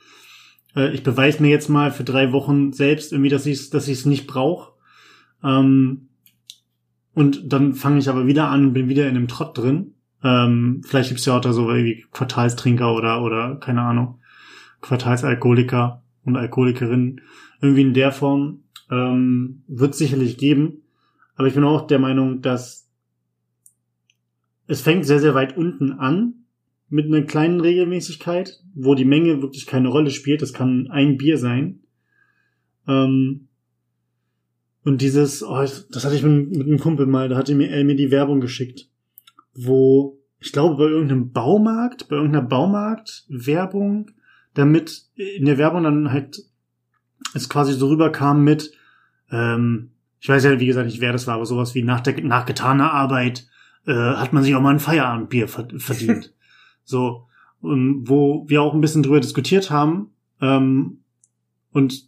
äh, 0.76 0.94
ich 0.94 1.02
beweise 1.02 1.42
mir 1.42 1.50
jetzt 1.50 1.70
mal 1.70 1.92
für 1.92 2.04
drei 2.04 2.32
Wochen 2.32 2.72
selbst 2.72 3.12
irgendwie, 3.12 3.32
dass 3.32 3.48
ich 3.48 3.60
es 3.60 3.70
dass 3.72 3.88
ich's 3.88 4.06
nicht 4.06 4.28
brauche. 4.28 4.74
Ähm, 5.44 6.10
und 7.16 7.52
dann 7.52 7.74
fange 7.74 7.98
ich 7.98 8.10
aber 8.10 8.28
wieder 8.28 8.50
an 8.50 8.68
und 8.68 8.74
bin 8.74 8.90
wieder 8.90 9.08
in 9.08 9.16
einem 9.16 9.28
Trott 9.28 9.58
drin. 9.58 9.94
Ähm, 10.24 10.82
vielleicht 10.86 11.10
gibt's 11.10 11.26
ja 11.26 11.38
auch 11.38 11.42
da 11.42 11.54
so 11.54 11.70
wie 11.70 12.06
Quartalstrinker 12.12 12.94
oder, 12.94 13.24
oder 13.24 13.56
keine 13.56 13.82
Ahnung, 13.82 14.20
Quartalsalkoholiker 14.82 16.04
und 16.26 16.36
Alkoholikerinnen. 16.36 17.22
Irgendwie 17.62 17.82
in 17.82 17.94
der 17.94 18.12
Form 18.12 18.64
ähm, 18.92 19.64
wird 19.68 19.96
sicherlich 19.96 20.38
geben. 20.38 20.84
Aber 21.36 21.48
ich 21.48 21.54
bin 21.54 21.64
auch 21.64 21.88
der 21.88 22.00
Meinung, 22.00 22.42
dass 22.42 22.90
es 24.68 24.82
fängt 24.82 25.06
sehr, 25.06 25.20
sehr 25.20 25.36
weit 25.36 25.58
unten 25.58 25.94
an 25.94 26.34
mit 26.90 27.06
einer 27.06 27.22
kleinen 27.22 27.62
Regelmäßigkeit, 27.62 28.62
wo 28.74 28.94
die 28.94 29.06
Menge 29.06 29.42
wirklich 29.42 29.66
keine 29.66 29.88
Rolle 29.88 30.12
spielt. 30.12 30.42
Das 30.42 30.54
kann 30.54 30.90
ein 30.92 31.18
Bier 31.18 31.38
sein. 31.38 31.80
Ähm, 32.88 33.45
und 34.86 35.02
dieses, 35.02 35.44
oh, 35.44 35.66
das 35.90 36.06
hatte 36.06 36.16
ich 36.16 36.24
mit, 36.24 36.52
mit 36.52 36.68
einem 36.68 36.80
Kumpel 36.80 37.08
mal, 37.08 37.28
da 37.28 37.36
hatte 37.36 37.56
mir, 37.56 37.70
er 37.72 37.84
mir 37.84 37.96
die 37.96 38.12
Werbung 38.12 38.40
geschickt, 38.40 38.88
wo, 39.56 40.20
ich 40.40 40.52
glaube, 40.52 40.76
bei 40.76 40.84
irgendeinem 40.84 41.32
Baumarkt, 41.32 42.08
bei 42.08 42.16
irgendeiner 42.16 42.46
Baumarkt-Werbung, 42.46 44.12
damit 44.54 45.06
in 45.16 45.46
der 45.46 45.58
Werbung 45.58 45.84
dann 45.84 46.12
halt 46.12 46.44
es 47.34 47.50
quasi 47.50 47.74
so 47.74 47.88
rüberkam 47.88 48.44
mit, 48.44 48.74
ähm, 49.32 49.90
ich 50.20 50.30
weiß 50.30 50.44
ja, 50.44 50.60
wie 50.60 50.68
gesagt, 50.68 50.86
nicht 50.86 51.02
wer 51.02 51.12
das 51.12 51.26
war, 51.26 51.36
aber 51.36 51.48
sowas 51.48 51.74
wie 51.74 51.82
nach, 51.82 52.02
der, 52.02 52.24
nach 52.24 52.46
getaner 52.46 52.94
Arbeit 52.94 53.48
äh, 53.88 53.94
hat 53.94 54.34
man 54.34 54.44
sich 54.44 54.54
auch 54.54 54.62
mal 54.62 54.74
ein 54.74 54.80
Feierabendbier 54.80 55.48
verdient. 55.48 56.32
So, 56.88 57.26
wo 57.62 58.46
wir 58.48 58.62
auch 58.62 58.76
ein 58.76 58.82
bisschen 58.82 59.02
drüber 59.02 59.20
diskutiert 59.20 59.72
haben. 59.72 60.12
Ähm, 60.40 61.00
und 61.72 62.08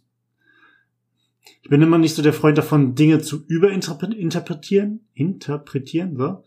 ich 1.62 1.70
bin 1.70 1.82
immer 1.82 1.98
nicht 1.98 2.14
so 2.14 2.22
der 2.22 2.32
Freund 2.32 2.58
davon, 2.58 2.94
Dinge 2.94 3.20
zu 3.20 3.44
überinterpretieren, 3.46 5.00
interpretieren, 5.14 6.16
so. 6.16 6.44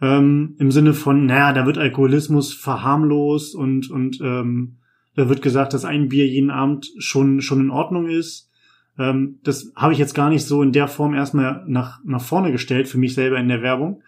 Ähm, 0.00 0.56
Im 0.58 0.70
Sinne 0.70 0.92
von, 0.92 1.24
naja, 1.24 1.54
da 1.54 1.64
wird 1.64 1.78
Alkoholismus 1.78 2.52
verharmlost 2.52 3.54
und, 3.54 3.90
und 3.90 4.20
ähm, 4.20 4.76
da 5.14 5.30
wird 5.30 5.40
gesagt, 5.40 5.72
dass 5.72 5.86
ein 5.86 6.10
Bier 6.10 6.26
jeden 6.26 6.50
Abend 6.50 6.92
schon, 6.98 7.40
schon 7.40 7.60
in 7.60 7.70
Ordnung 7.70 8.06
ist. 8.06 8.50
Ähm, 8.98 9.38
das 9.42 9.72
habe 9.74 9.94
ich 9.94 9.98
jetzt 9.98 10.14
gar 10.14 10.28
nicht 10.28 10.44
so 10.44 10.62
in 10.62 10.72
der 10.72 10.88
Form 10.88 11.14
erstmal 11.14 11.64
nach, 11.66 12.00
nach 12.04 12.20
vorne 12.20 12.52
gestellt 12.52 12.88
für 12.88 12.98
mich 12.98 13.14
selber 13.14 13.38
in 13.38 13.48
der 13.48 13.62
Werbung. 13.62 14.02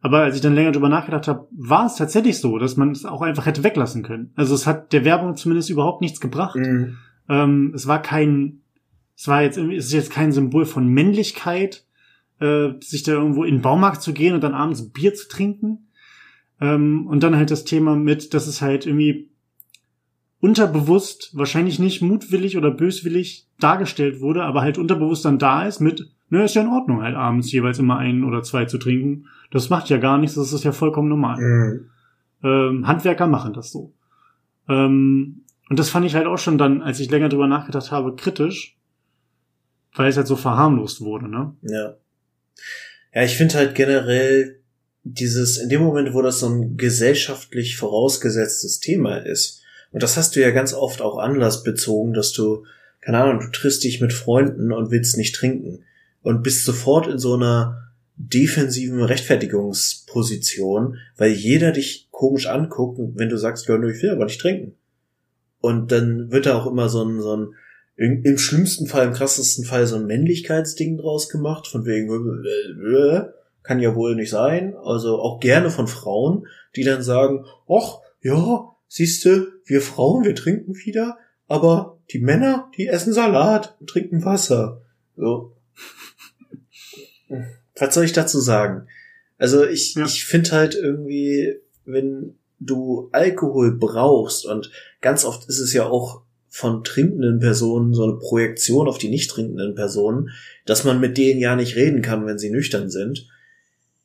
Aber 0.00 0.20
als 0.20 0.36
ich 0.36 0.40
dann 0.40 0.54
länger 0.54 0.72
drüber 0.72 0.88
nachgedacht 0.88 1.26
habe, 1.28 1.48
war 1.50 1.86
es 1.86 1.96
tatsächlich 1.96 2.38
so, 2.38 2.58
dass 2.58 2.76
man 2.76 2.92
es 2.92 3.04
auch 3.04 3.22
einfach 3.22 3.46
hätte 3.46 3.64
weglassen 3.64 4.02
können. 4.02 4.30
Also 4.36 4.54
es 4.54 4.66
hat 4.66 4.92
der 4.92 5.04
Werbung 5.04 5.36
zumindest 5.36 5.70
überhaupt 5.70 6.00
nichts 6.00 6.20
gebracht. 6.20 6.56
Mhm. 6.56 6.96
Ähm, 7.28 7.72
es 7.74 7.86
war 7.86 8.00
kein, 8.00 8.60
es 9.16 9.28
war 9.28 9.42
jetzt 9.42 9.56
es 9.56 9.86
ist 9.86 9.92
jetzt 9.92 10.10
kein 10.10 10.32
Symbol 10.32 10.66
von 10.66 10.86
Männlichkeit, 10.86 11.84
äh, 12.38 12.68
sich 12.80 13.02
da 13.02 13.12
irgendwo 13.12 13.44
in 13.44 13.56
den 13.56 13.62
Baumarkt 13.62 14.02
zu 14.02 14.12
gehen 14.12 14.34
und 14.34 14.44
dann 14.44 14.54
abends 14.54 14.92
Bier 14.92 15.14
zu 15.14 15.28
trinken. 15.28 15.88
Ähm, 16.60 17.06
und 17.06 17.22
dann 17.22 17.36
halt 17.36 17.50
das 17.50 17.64
Thema 17.64 17.96
mit, 17.96 18.34
dass 18.34 18.46
es 18.46 18.62
halt 18.62 18.86
irgendwie 18.86 19.30
unterbewusst, 20.40 21.30
wahrscheinlich 21.34 21.78
nicht 21.78 22.02
mutwillig 22.02 22.56
oder 22.56 22.70
böswillig 22.70 23.48
dargestellt 23.58 24.20
wurde, 24.20 24.44
aber 24.44 24.60
halt 24.60 24.78
unterbewusst 24.78 25.24
dann 25.24 25.38
da 25.38 25.64
ist 25.64 25.80
mit, 25.80 26.10
ne, 26.28 26.44
ist 26.44 26.54
ja 26.54 26.62
in 26.62 26.68
Ordnung, 26.68 27.02
halt 27.02 27.16
abends 27.16 27.50
jeweils 27.52 27.78
immer 27.78 27.96
ein 27.96 28.22
oder 28.22 28.42
zwei 28.42 28.66
zu 28.66 28.78
trinken. 28.78 29.26
Das 29.50 29.70
macht 29.70 29.88
ja 29.88 29.96
gar 29.96 30.18
nichts, 30.18 30.36
das 30.36 30.52
ist 30.52 30.64
ja 30.64 30.72
vollkommen 30.72 31.08
normal. 31.08 31.40
Mhm. 31.40 31.90
Ähm, 32.42 32.86
Handwerker 32.86 33.26
machen 33.26 33.54
das 33.54 33.72
so. 33.72 33.94
Ähm, 34.68 35.42
und 35.68 35.78
das 35.78 35.90
fand 35.90 36.06
ich 36.06 36.14
halt 36.14 36.26
auch 36.26 36.38
schon 36.38 36.58
dann, 36.58 36.82
als 36.82 37.00
ich 37.00 37.10
länger 37.10 37.28
drüber 37.28 37.46
nachgedacht 37.46 37.90
habe, 37.90 38.14
kritisch, 38.14 38.75
weil 39.96 40.08
es 40.08 40.16
halt 40.16 40.26
so 40.26 40.36
verharmlost 40.36 41.00
wurde, 41.00 41.28
ne? 41.28 41.54
Ja. 41.62 41.96
Ja, 43.14 43.22
ich 43.22 43.36
finde 43.36 43.54
halt 43.54 43.74
generell 43.74 44.60
dieses, 45.02 45.56
in 45.58 45.68
dem 45.68 45.82
Moment, 45.82 46.12
wo 46.14 46.22
das 46.22 46.40
so 46.40 46.48
ein 46.48 46.76
gesellschaftlich 46.76 47.76
vorausgesetztes 47.76 48.80
Thema 48.80 49.16
ist, 49.16 49.62
und 49.92 50.02
das 50.02 50.16
hast 50.16 50.36
du 50.36 50.40
ja 50.40 50.50
ganz 50.50 50.74
oft 50.74 51.00
auch 51.00 51.16
anlassbezogen, 51.16 52.12
dass 52.12 52.32
du, 52.32 52.66
keine 53.00 53.18
Ahnung, 53.18 53.40
du 53.40 53.50
triffst 53.50 53.84
dich 53.84 54.00
mit 54.00 54.12
Freunden 54.12 54.72
und 54.72 54.90
willst 54.90 55.16
nicht 55.16 55.34
trinken 55.34 55.84
und 56.22 56.42
bist 56.42 56.64
sofort 56.64 57.06
in 57.06 57.18
so 57.18 57.34
einer 57.34 57.92
defensiven 58.16 59.02
Rechtfertigungsposition, 59.02 60.98
weil 61.16 61.30
jeder 61.32 61.72
dich 61.72 62.08
komisch 62.10 62.46
anguckt, 62.46 62.98
wenn 63.14 63.28
du 63.28 63.38
sagst, 63.38 63.68
ja, 63.68 63.76
ich 63.76 64.02
will 64.02 64.10
aber 64.10 64.24
nicht 64.24 64.40
trinken. 64.40 64.74
Und 65.60 65.92
dann 65.92 66.30
wird 66.30 66.46
da 66.46 66.58
auch 66.58 66.66
immer 66.66 66.88
so 66.88 67.04
ein, 67.04 67.20
so 67.20 67.36
ein 67.36 67.54
im 67.96 68.38
schlimmsten 68.38 68.86
Fall, 68.86 69.06
im 69.06 69.14
krassesten 69.14 69.64
Fall 69.64 69.86
so 69.86 69.96
ein 69.96 70.06
Männlichkeitsding 70.06 70.98
draus 70.98 71.28
gemacht, 71.30 71.66
von 71.66 71.86
wegen, 71.86 72.10
äh, 72.10 73.16
äh, 73.16 73.28
kann 73.62 73.80
ja 73.80 73.94
wohl 73.94 74.14
nicht 74.14 74.30
sein. 74.30 74.74
Also 74.76 75.18
auch 75.18 75.40
gerne 75.40 75.70
von 75.70 75.88
Frauen, 75.88 76.46
die 76.76 76.84
dann 76.84 77.02
sagen, 77.02 77.46
ach, 77.68 77.98
ja, 78.20 78.76
siehste, 78.86 79.48
wir 79.64 79.80
Frauen, 79.80 80.24
wir 80.24 80.34
trinken 80.34 80.74
wieder, 80.76 81.18
aber 81.48 81.98
die 82.10 82.20
Männer, 82.20 82.70
die 82.76 82.86
essen 82.86 83.12
Salat 83.12 83.76
und 83.80 83.88
trinken 83.88 84.24
Wasser. 84.24 84.82
So. 85.16 85.56
Was 87.78 87.94
soll 87.94 88.04
ich 88.04 88.12
dazu 88.12 88.40
sagen? 88.40 88.86
Also 89.38 89.64
ich, 89.66 89.94
ja. 89.94 90.04
ich 90.04 90.24
finde 90.24 90.52
halt 90.52 90.74
irgendwie, 90.74 91.56
wenn 91.84 92.38
du 92.58 93.08
Alkohol 93.12 93.72
brauchst 93.72 94.46
und 94.46 94.70
ganz 95.00 95.24
oft 95.24 95.48
ist 95.48 95.60
es 95.60 95.72
ja 95.72 95.86
auch 95.86 96.22
von 96.56 96.84
trinkenden 96.84 97.38
Personen 97.38 97.94
so 97.94 98.04
eine 98.04 98.18
Projektion 98.18 98.88
auf 98.88 98.98
die 98.98 99.08
nicht 99.08 99.30
trinkenden 99.30 99.74
Personen, 99.74 100.30
dass 100.64 100.84
man 100.84 101.00
mit 101.00 101.18
denen 101.18 101.40
ja 101.40 101.54
nicht 101.56 101.76
reden 101.76 102.02
kann, 102.02 102.26
wenn 102.26 102.38
sie 102.38 102.50
nüchtern 102.50 102.90
sind 102.90 103.28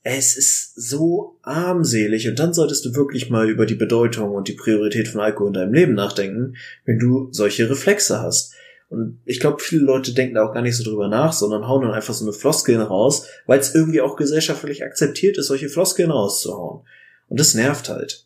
es 0.03 0.35
ist 0.35 0.73
so 0.75 1.37
armselig 1.43 2.27
und 2.27 2.39
dann 2.39 2.53
solltest 2.53 2.85
du 2.85 2.95
wirklich 2.95 3.29
mal 3.29 3.49
über 3.49 3.65
die 3.65 3.75
Bedeutung 3.75 4.33
und 4.33 4.47
die 4.47 4.53
Priorität 4.53 5.07
von 5.07 5.21
Alkohol 5.21 5.49
in 5.49 5.53
deinem 5.53 5.73
Leben 5.73 5.93
nachdenken, 5.93 6.55
wenn 6.85 6.97
du 6.97 7.29
solche 7.31 7.69
Reflexe 7.69 8.19
hast. 8.19 8.53
Und 8.89 9.21
ich 9.25 9.39
glaube, 9.39 9.61
viele 9.61 9.83
Leute 9.83 10.13
denken 10.13 10.35
da 10.35 10.43
auch 10.43 10.53
gar 10.53 10.63
nicht 10.63 10.75
so 10.75 10.83
drüber 10.83 11.07
nach, 11.07 11.33
sondern 11.33 11.67
hauen 11.67 11.83
dann 11.83 11.93
einfach 11.93 12.13
so 12.13 12.25
eine 12.25 12.33
Floskeln 12.33 12.81
raus, 12.81 13.27
weil 13.45 13.59
es 13.59 13.75
irgendwie 13.75 14.01
auch 14.01 14.17
gesellschaftlich 14.17 14.83
akzeptiert 14.83 15.37
ist, 15.37 15.47
solche 15.47 15.69
Floskeln 15.69 16.11
rauszuhauen. 16.11 16.85
Und 17.29 17.39
das 17.39 17.53
nervt 17.53 17.87
halt. 17.87 18.25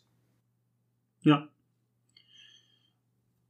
Ja. 1.22 1.48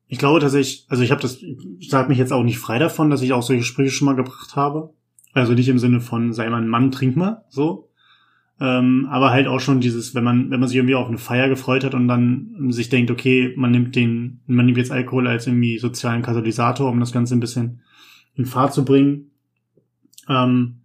Ich 0.08 0.18
glaube, 0.18 0.40
dass 0.40 0.54
ich, 0.54 0.86
also 0.88 1.02
ich 1.02 1.10
habe 1.10 1.20
das, 1.20 1.42
ich 1.42 1.88
sage 1.90 2.08
mich 2.08 2.18
jetzt 2.18 2.32
auch 2.32 2.44
nicht 2.44 2.58
frei 2.58 2.78
davon, 2.78 3.10
dass 3.10 3.22
ich 3.22 3.32
auch 3.32 3.42
solche 3.42 3.64
Sprüche 3.64 3.90
schon 3.90 4.06
mal 4.06 4.14
gebracht 4.14 4.54
habe. 4.54 4.92
Also 5.32 5.52
nicht 5.52 5.68
im 5.68 5.78
Sinne 5.78 6.00
von, 6.00 6.32
sei 6.32 6.48
mal 6.48 6.62
ein 6.62 6.68
Mann, 6.68 6.90
trink 6.90 7.16
mal, 7.16 7.44
so, 7.48 7.90
Ähm, 8.58 9.06
aber 9.10 9.30
halt 9.30 9.48
auch 9.48 9.60
schon 9.60 9.80
dieses, 9.80 10.14
wenn 10.14 10.24
man, 10.24 10.50
wenn 10.50 10.60
man 10.60 10.68
sich 10.68 10.76
irgendwie 10.76 10.94
auf 10.94 11.08
eine 11.08 11.18
Feier 11.18 11.48
gefreut 11.48 11.84
hat 11.84 11.94
und 11.94 12.08
dann 12.08 12.72
sich 12.72 12.88
denkt, 12.88 13.10
okay, 13.10 13.52
man 13.56 13.70
nimmt 13.70 13.94
den, 13.94 14.40
man 14.46 14.64
nimmt 14.64 14.78
jetzt 14.78 14.92
Alkohol 14.92 15.28
als 15.28 15.46
irgendwie 15.46 15.78
sozialen 15.78 16.22
Katalysator, 16.22 16.90
um 16.90 17.00
das 17.00 17.12
Ganze 17.12 17.34
ein 17.34 17.40
bisschen 17.40 17.82
in 18.34 18.46
Fahrt 18.46 18.72
zu 18.72 18.84
bringen. 18.84 19.30
Ähm, 20.28 20.76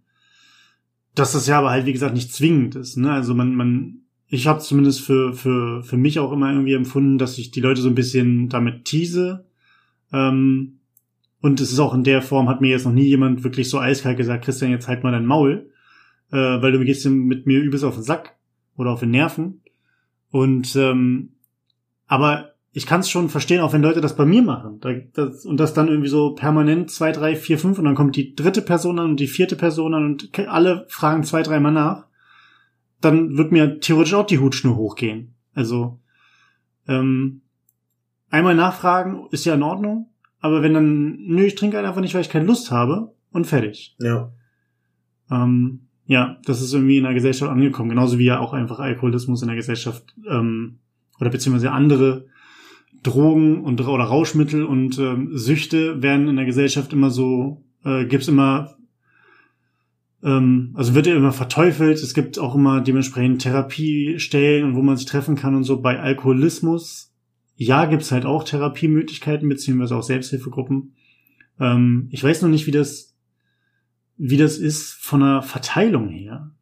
dass 1.14 1.32
das 1.32 1.46
ja 1.46 1.58
aber 1.58 1.70
halt, 1.70 1.86
wie 1.86 1.92
gesagt, 1.92 2.14
nicht 2.14 2.32
zwingend 2.32 2.74
ist. 2.74 2.96
Ne? 2.96 3.10
Also 3.10 3.34
man, 3.34 3.54
man, 3.54 4.01
ich 4.32 4.46
habe 4.46 4.58
zumindest 4.58 5.02
für, 5.02 5.32
für, 5.34 5.84
für 5.84 5.96
mich 5.96 6.18
auch 6.18 6.32
immer 6.32 6.50
irgendwie 6.50 6.74
empfunden, 6.74 7.18
dass 7.18 7.38
ich 7.38 7.50
die 7.52 7.60
Leute 7.60 7.80
so 7.80 7.88
ein 7.88 7.94
bisschen 7.94 8.48
damit 8.48 8.84
tease. 8.84 9.44
Ähm, 10.12 10.78
und 11.40 11.60
es 11.60 11.72
ist 11.72 11.78
auch 11.78 11.94
in 11.94 12.04
der 12.04 12.22
Form, 12.22 12.48
hat 12.48 12.60
mir 12.60 12.70
jetzt 12.70 12.84
noch 12.86 12.92
nie 12.92 13.06
jemand 13.06 13.44
wirklich 13.44 13.68
so 13.68 13.78
eiskalt 13.78 14.16
gesagt, 14.16 14.44
Christian, 14.44 14.70
jetzt 14.70 14.88
halt 14.88 15.04
mal 15.04 15.12
dein 15.12 15.26
Maul 15.26 15.68
äh, 16.32 16.62
weil 16.62 16.72
du 16.72 16.84
gehst 16.84 17.06
mit 17.06 17.46
mir 17.46 17.60
übelst 17.60 17.84
auf 17.84 17.94
den 17.94 18.02
Sack 18.02 18.36
oder 18.76 18.90
auf 18.90 19.00
den 19.00 19.10
Nerven. 19.10 19.60
Und 20.30 20.74
ähm, 20.76 21.34
aber 22.06 22.52
ich 22.72 22.86
kann 22.86 23.00
es 23.00 23.10
schon 23.10 23.28
verstehen, 23.28 23.60
auch 23.60 23.74
wenn 23.74 23.82
Leute 23.82 24.00
das 24.00 24.16
bei 24.16 24.24
mir 24.24 24.42
machen. 24.42 24.80
Da, 24.80 24.92
das, 25.12 25.44
und 25.44 25.60
das 25.60 25.74
dann 25.74 25.88
irgendwie 25.88 26.08
so 26.08 26.34
permanent 26.34 26.90
zwei, 26.90 27.12
drei, 27.12 27.36
vier, 27.36 27.58
fünf 27.58 27.78
und 27.78 27.84
dann 27.84 27.94
kommt 27.94 28.16
die 28.16 28.34
dritte 28.34 28.62
Person 28.62 28.98
an 28.98 29.10
und 29.10 29.20
die 29.20 29.26
vierte 29.26 29.56
Person 29.56 29.94
an 29.94 30.04
und 30.04 30.38
alle 30.48 30.86
fragen 30.88 31.22
zwei, 31.22 31.42
dreimal 31.42 31.72
nach. 31.72 32.06
Dann 33.02 33.36
wird 33.36 33.52
mir 33.52 33.80
theoretisch 33.80 34.14
auch 34.14 34.26
die 34.26 34.38
Hutschnur 34.38 34.76
hochgehen. 34.76 35.34
Also 35.54 36.00
ähm, 36.88 37.42
einmal 38.30 38.54
nachfragen 38.54 39.26
ist 39.30 39.44
ja 39.44 39.54
in 39.54 39.62
Ordnung, 39.62 40.08
aber 40.40 40.62
wenn 40.62 40.74
dann, 40.74 41.18
nö, 41.18 41.44
ich 41.44 41.54
trinke 41.54 41.78
einfach 41.78 42.00
nicht, 42.00 42.14
weil 42.14 42.22
ich 42.22 42.30
keine 42.30 42.46
Lust 42.46 42.70
habe 42.70 43.14
und 43.30 43.46
fertig. 43.46 43.94
Ja. 44.00 44.32
Ähm, 45.30 45.88
ja, 46.06 46.38
das 46.44 46.60
ist 46.60 46.72
irgendwie 46.72 46.98
in 46.98 47.04
der 47.04 47.14
Gesellschaft 47.14 47.50
angekommen, 47.50 47.90
genauso 47.90 48.18
wie 48.18 48.24
ja 48.24 48.40
auch 48.40 48.52
einfach 48.52 48.80
Alkoholismus 48.80 49.42
in 49.42 49.48
der 49.48 49.56
Gesellschaft 49.56 50.14
ähm, 50.28 50.78
oder 51.20 51.30
beziehungsweise 51.30 51.70
andere 51.70 52.26
Drogen 53.02 53.62
und 53.62 53.80
oder 53.80 54.04
Rauschmittel 54.04 54.64
und 54.64 54.98
ähm, 54.98 55.30
Süchte 55.32 56.02
werden 56.02 56.28
in 56.28 56.36
der 56.36 56.44
Gesellschaft 56.44 56.92
immer 56.92 57.10
so, 57.10 57.64
äh, 57.84 58.04
gibt's 58.04 58.28
immer, 58.28 58.76
ähm, 60.22 60.72
also 60.74 60.94
wird 60.94 61.06
ja 61.06 61.16
immer 61.16 61.32
verteufelt. 61.32 61.98
Es 61.98 62.14
gibt 62.14 62.38
auch 62.38 62.54
immer 62.54 62.80
dementsprechend 62.80 63.42
Therapiestellen 63.42 64.64
und 64.64 64.76
wo 64.76 64.82
man 64.82 64.96
sich 64.96 65.06
treffen 65.06 65.36
kann 65.36 65.54
und 65.54 65.64
so. 65.64 65.80
Bei 65.80 66.00
Alkoholismus, 66.00 67.12
ja, 67.56 67.86
gibt's 67.86 68.12
halt 68.12 68.24
auch 68.24 68.44
Therapiemöglichkeiten 68.44 69.48
beziehungsweise 69.48 69.96
auch 69.96 70.02
Selbsthilfegruppen. 70.02 70.94
Ähm, 71.60 72.08
ich 72.10 72.22
weiß 72.22 72.42
noch 72.42 72.48
nicht, 72.48 72.66
wie 72.66 72.72
das 72.72 73.12
wie 74.24 74.36
das 74.36 74.58
ist 74.58 74.92
von 74.92 75.20
der 75.20 75.42
Verteilung 75.42 76.08
her. 76.08 76.52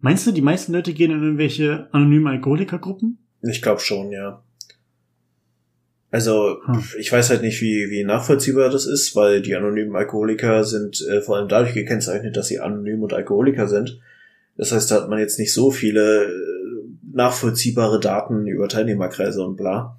Meinst 0.00 0.26
du, 0.26 0.32
die 0.32 0.42
meisten 0.42 0.72
Leute 0.72 0.94
gehen 0.94 1.12
in 1.12 1.22
irgendwelche 1.22 1.88
anonymen 1.92 2.26
Alkoholikergruppen? 2.26 3.18
Ich 3.42 3.62
glaube 3.62 3.80
schon, 3.80 4.10
ja. 4.10 4.42
Also, 6.10 6.58
hm. 6.64 6.84
ich 6.98 7.10
weiß 7.10 7.30
halt 7.30 7.42
nicht, 7.42 7.60
wie, 7.60 7.90
wie 7.90 8.04
nachvollziehbar 8.04 8.70
das 8.70 8.86
ist, 8.86 9.16
weil 9.16 9.42
die 9.42 9.54
anonymen 9.54 9.96
Alkoholiker 9.96 10.64
sind 10.64 11.04
äh, 11.08 11.20
vor 11.20 11.36
allem 11.36 11.48
dadurch 11.48 11.74
gekennzeichnet, 11.74 12.36
dass 12.36 12.46
sie 12.46 12.60
anonym 12.60 13.02
und 13.02 13.12
Alkoholiker 13.12 13.66
sind. 13.68 14.00
Das 14.56 14.72
heißt, 14.72 14.90
da 14.90 15.02
hat 15.02 15.08
man 15.08 15.18
jetzt 15.18 15.38
nicht 15.38 15.52
so 15.52 15.70
viele 15.70 16.24
äh, 16.24 16.30
nachvollziehbare 17.12 18.00
Daten 18.00 18.46
über 18.46 18.68
Teilnehmerkreise 18.68 19.42
und 19.42 19.56
bla. 19.56 19.98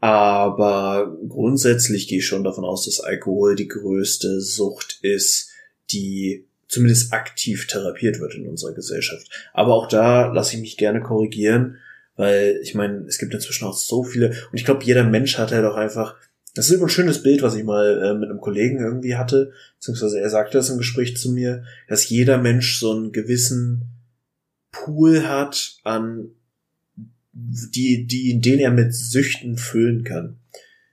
Aber 0.00 1.16
grundsätzlich 1.28 2.08
gehe 2.08 2.18
ich 2.18 2.26
schon 2.26 2.44
davon 2.44 2.64
aus, 2.64 2.84
dass 2.84 3.00
Alkohol 3.00 3.56
die 3.56 3.68
größte 3.68 4.40
Sucht 4.40 4.98
ist, 5.02 5.50
die 5.90 6.46
zumindest 6.68 7.12
aktiv 7.12 7.66
therapiert 7.66 8.20
wird 8.20 8.34
in 8.34 8.48
unserer 8.48 8.74
Gesellschaft. 8.74 9.28
Aber 9.52 9.74
auch 9.74 9.88
da 9.88 10.32
lasse 10.32 10.56
ich 10.56 10.60
mich 10.60 10.76
gerne 10.76 11.00
korrigieren, 11.00 11.78
weil 12.16 12.58
ich 12.62 12.74
meine, 12.74 13.04
es 13.06 13.18
gibt 13.18 13.34
inzwischen 13.34 13.64
auch 13.64 13.76
so 13.76 14.02
viele 14.02 14.30
und 14.30 14.54
ich 14.54 14.64
glaube, 14.64 14.84
jeder 14.84 15.04
Mensch 15.04 15.38
hat 15.38 15.52
halt 15.52 15.64
auch 15.64 15.76
einfach, 15.76 16.16
das 16.54 16.68
ist 16.68 16.76
immer 16.76 16.86
ein 16.86 16.90
schönes 16.90 17.22
Bild, 17.22 17.42
was 17.42 17.54
ich 17.54 17.64
mal 17.64 18.02
äh, 18.02 18.14
mit 18.14 18.30
einem 18.30 18.40
Kollegen 18.40 18.78
irgendwie 18.80 19.16
hatte, 19.16 19.52
beziehungsweise 19.76 20.20
er 20.20 20.30
sagte 20.30 20.58
das 20.58 20.70
im 20.70 20.78
Gespräch 20.78 21.16
zu 21.16 21.32
mir, 21.32 21.64
dass 21.88 22.08
jeder 22.08 22.38
Mensch 22.38 22.80
so 22.80 22.92
einen 22.92 23.12
gewissen 23.12 23.84
Pool 24.72 25.26
hat 25.28 25.78
an 25.84 26.30
die, 27.32 28.06
die, 28.06 28.40
den 28.40 28.58
er 28.58 28.70
mit 28.70 28.94
Süchten 28.94 29.58
füllen 29.58 30.04
kann. 30.04 30.38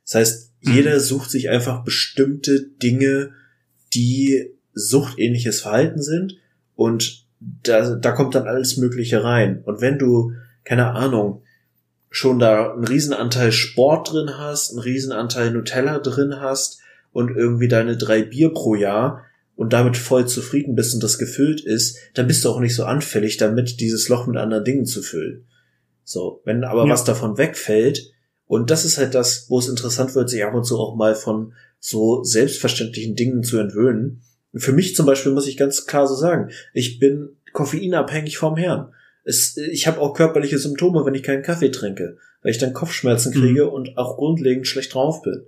Das 0.03 0.15
heißt, 0.15 0.51
jeder 0.61 0.95
mhm. 0.95 0.99
sucht 0.99 1.31
sich 1.31 1.49
einfach 1.49 1.83
bestimmte 1.83 2.67
Dinge, 2.81 3.31
die 3.93 4.49
suchtähnliches 4.73 5.61
Verhalten 5.61 6.01
sind 6.01 6.37
und 6.75 7.25
da, 7.39 7.95
da 7.95 8.11
kommt 8.11 8.35
dann 8.35 8.47
alles 8.47 8.77
Mögliche 8.77 9.23
rein. 9.23 9.61
Und 9.63 9.81
wenn 9.81 9.99
du, 9.99 10.33
keine 10.63 10.91
Ahnung, 10.91 11.43
schon 12.09 12.39
da 12.39 12.73
einen 12.73 12.85
Riesenanteil 12.85 13.51
Sport 13.51 14.13
drin 14.13 14.37
hast, 14.37 14.71
einen 14.71 14.79
Riesenanteil 14.79 15.51
Nutella 15.51 15.99
drin 15.99 16.39
hast 16.39 16.79
und 17.11 17.35
irgendwie 17.35 17.67
deine 17.67 17.97
drei 17.97 18.21
Bier 18.21 18.53
pro 18.53 18.75
Jahr 18.75 19.23
und 19.55 19.73
damit 19.73 19.97
voll 19.97 20.27
zufrieden 20.27 20.75
bist 20.75 20.93
und 20.93 21.03
das 21.03 21.17
gefüllt 21.17 21.61
ist, 21.61 21.97
dann 22.13 22.27
bist 22.27 22.43
du 22.43 22.49
auch 22.49 22.59
nicht 22.59 22.75
so 22.75 22.85
anfällig 22.85 23.37
damit, 23.37 23.79
dieses 23.79 24.09
Loch 24.09 24.27
mit 24.27 24.37
anderen 24.37 24.63
Dingen 24.63 24.85
zu 24.85 25.01
füllen. 25.01 25.45
So, 26.03 26.41
wenn 26.45 26.63
aber 26.63 26.85
ja. 26.85 26.91
was 26.91 27.03
davon 27.03 27.37
wegfällt, 27.37 28.11
und 28.45 28.69
das 28.69 28.85
ist 28.85 28.97
halt 28.97 29.15
das, 29.15 29.47
wo 29.49 29.59
es 29.59 29.69
interessant 29.69 30.15
wird, 30.15 30.29
sich 30.29 30.43
ab 30.43 30.53
und 30.53 30.65
zu 30.65 30.77
auch 30.77 30.95
mal 30.95 31.15
von 31.15 31.53
so 31.79 32.23
selbstverständlichen 32.23 33.15
Dingen 33.15 33.43
zu 33.43 33.57
entwöhnen, 33.57 34.21
für 34.55 34.73
mich 34.73 34.95
zum 34.95 35.05
Beispiel 35.05 35.31
muss 35.31 35.47
ich 35.47 35.57
ganz 35.57 35.85
klar 35.85 36.07
so 36.07 36.15
sagen, 36.15 36.51
ich 36.73 36.99
bin 36.99 37.37
koffeinabhängig 37.53 38.37
vom 38.37 38.55
Herrn. 38.55 38.93
Es, 39.23 39.57
ich 39.57 39.87
habe 39.87 39.99
auch 40.01 40.13
körperliche 40.13 40.57
Symptome, 40.57 41.05
wenn 41.05 41.15
ich 41.15 41.23
keinen 41.23 41.43
Kaffee 41.43 41.71
trinke, 41.71 42.17
weil 42.41 42.51
ich 42.51 42.57
dann 42.57 42.73
Kopfschmerzen 42.73 43.33
mhm. 43.33 43.41
kriege 43.41 43.65
mhm. 43.65 43.71
und 43.71 43.97
auch 43.97 44.17
grundlegend 44.17 44.67
schlecht 44.67 44.93
drauf 44.93 45.21
bin. 45.21 45.45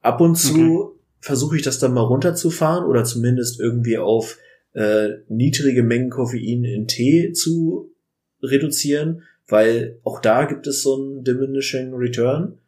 Ab 0.00 0.20
und 0.20 0.36
zu 0.36 0.82
okay. 0.82 0.98
versuche 1.20 1.56
ich 1.56 1.62
das 1.62 1.78
dann 1.78 1.94
mal 1.94 2.02
runterzufahren 2.02 2.84
oder 2.84 3.04
zumindest 3.04 3.60
irgendwie 3.60 3.98
auf 3.98 4.38
äh, 4.72 5.08
niedrige 5.28 5.82
Mengen 5.82 6.10
Koffein 6.10 6.64
in 6.64 6.86
Tee 6.86 7.32
zu 7.32 7.94
reduzieren, 8.42 9.22
weil 9.48 9.98
auch 10.04 10.20
da 10.20 10.44
gibt 10.44 10.66
es 10.66 10.82
so 10.82 10.96
einen 10.96 11.24
diminishing 11.24 11.94
return. 11.94 12.58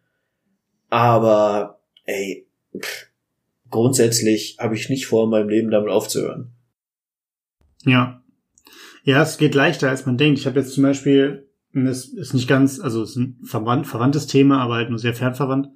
Aber 0.89 1.81
ey, 2.05 2.47
pff, 2.77 3.09
grundsätzlich 3.71 4.57
habe 4.59 4.75
ich 4.75 4.89
nicht 4.89 5.07
vor, 5.07 5.25
in 5.25 5.31
meinem 5.31 5.49
Leben 5.49 5.71
damit 5.71 5.91
aufzuhören. 5.91 6.53
Ja. 7.85 8.23
Ja, 9.09 9.23
es 9.23 9.39
geht 9.39 9.55
leichter, 9.55 9.89
als 9.89 10.05
man 10.05 10.19
denkt. 10.19 10.39
Ich 10.39 10.47
habe 10.47 10.61
jetzt 10.61 10.75
zum 10.75 10.83
Beispiel, 10.83 11.49
das 11.73 12.05
ist 12.05 12.35
nicht 12.35 12.47
ganz, 12.47 12.79
also 12.79 13.03
es 13.03 13.13
ist 13.13 13.17
ein 13.17 13.41
verwandt, 13.43 13.87
verwandtes 13.87 14.27
Thema, 14.27 14.61
aber 14.61 14.75
halt 14.75 14.91
nur 14.91 14.99
sehr 14.99 15.15
fernverwandt. 15.15 15.71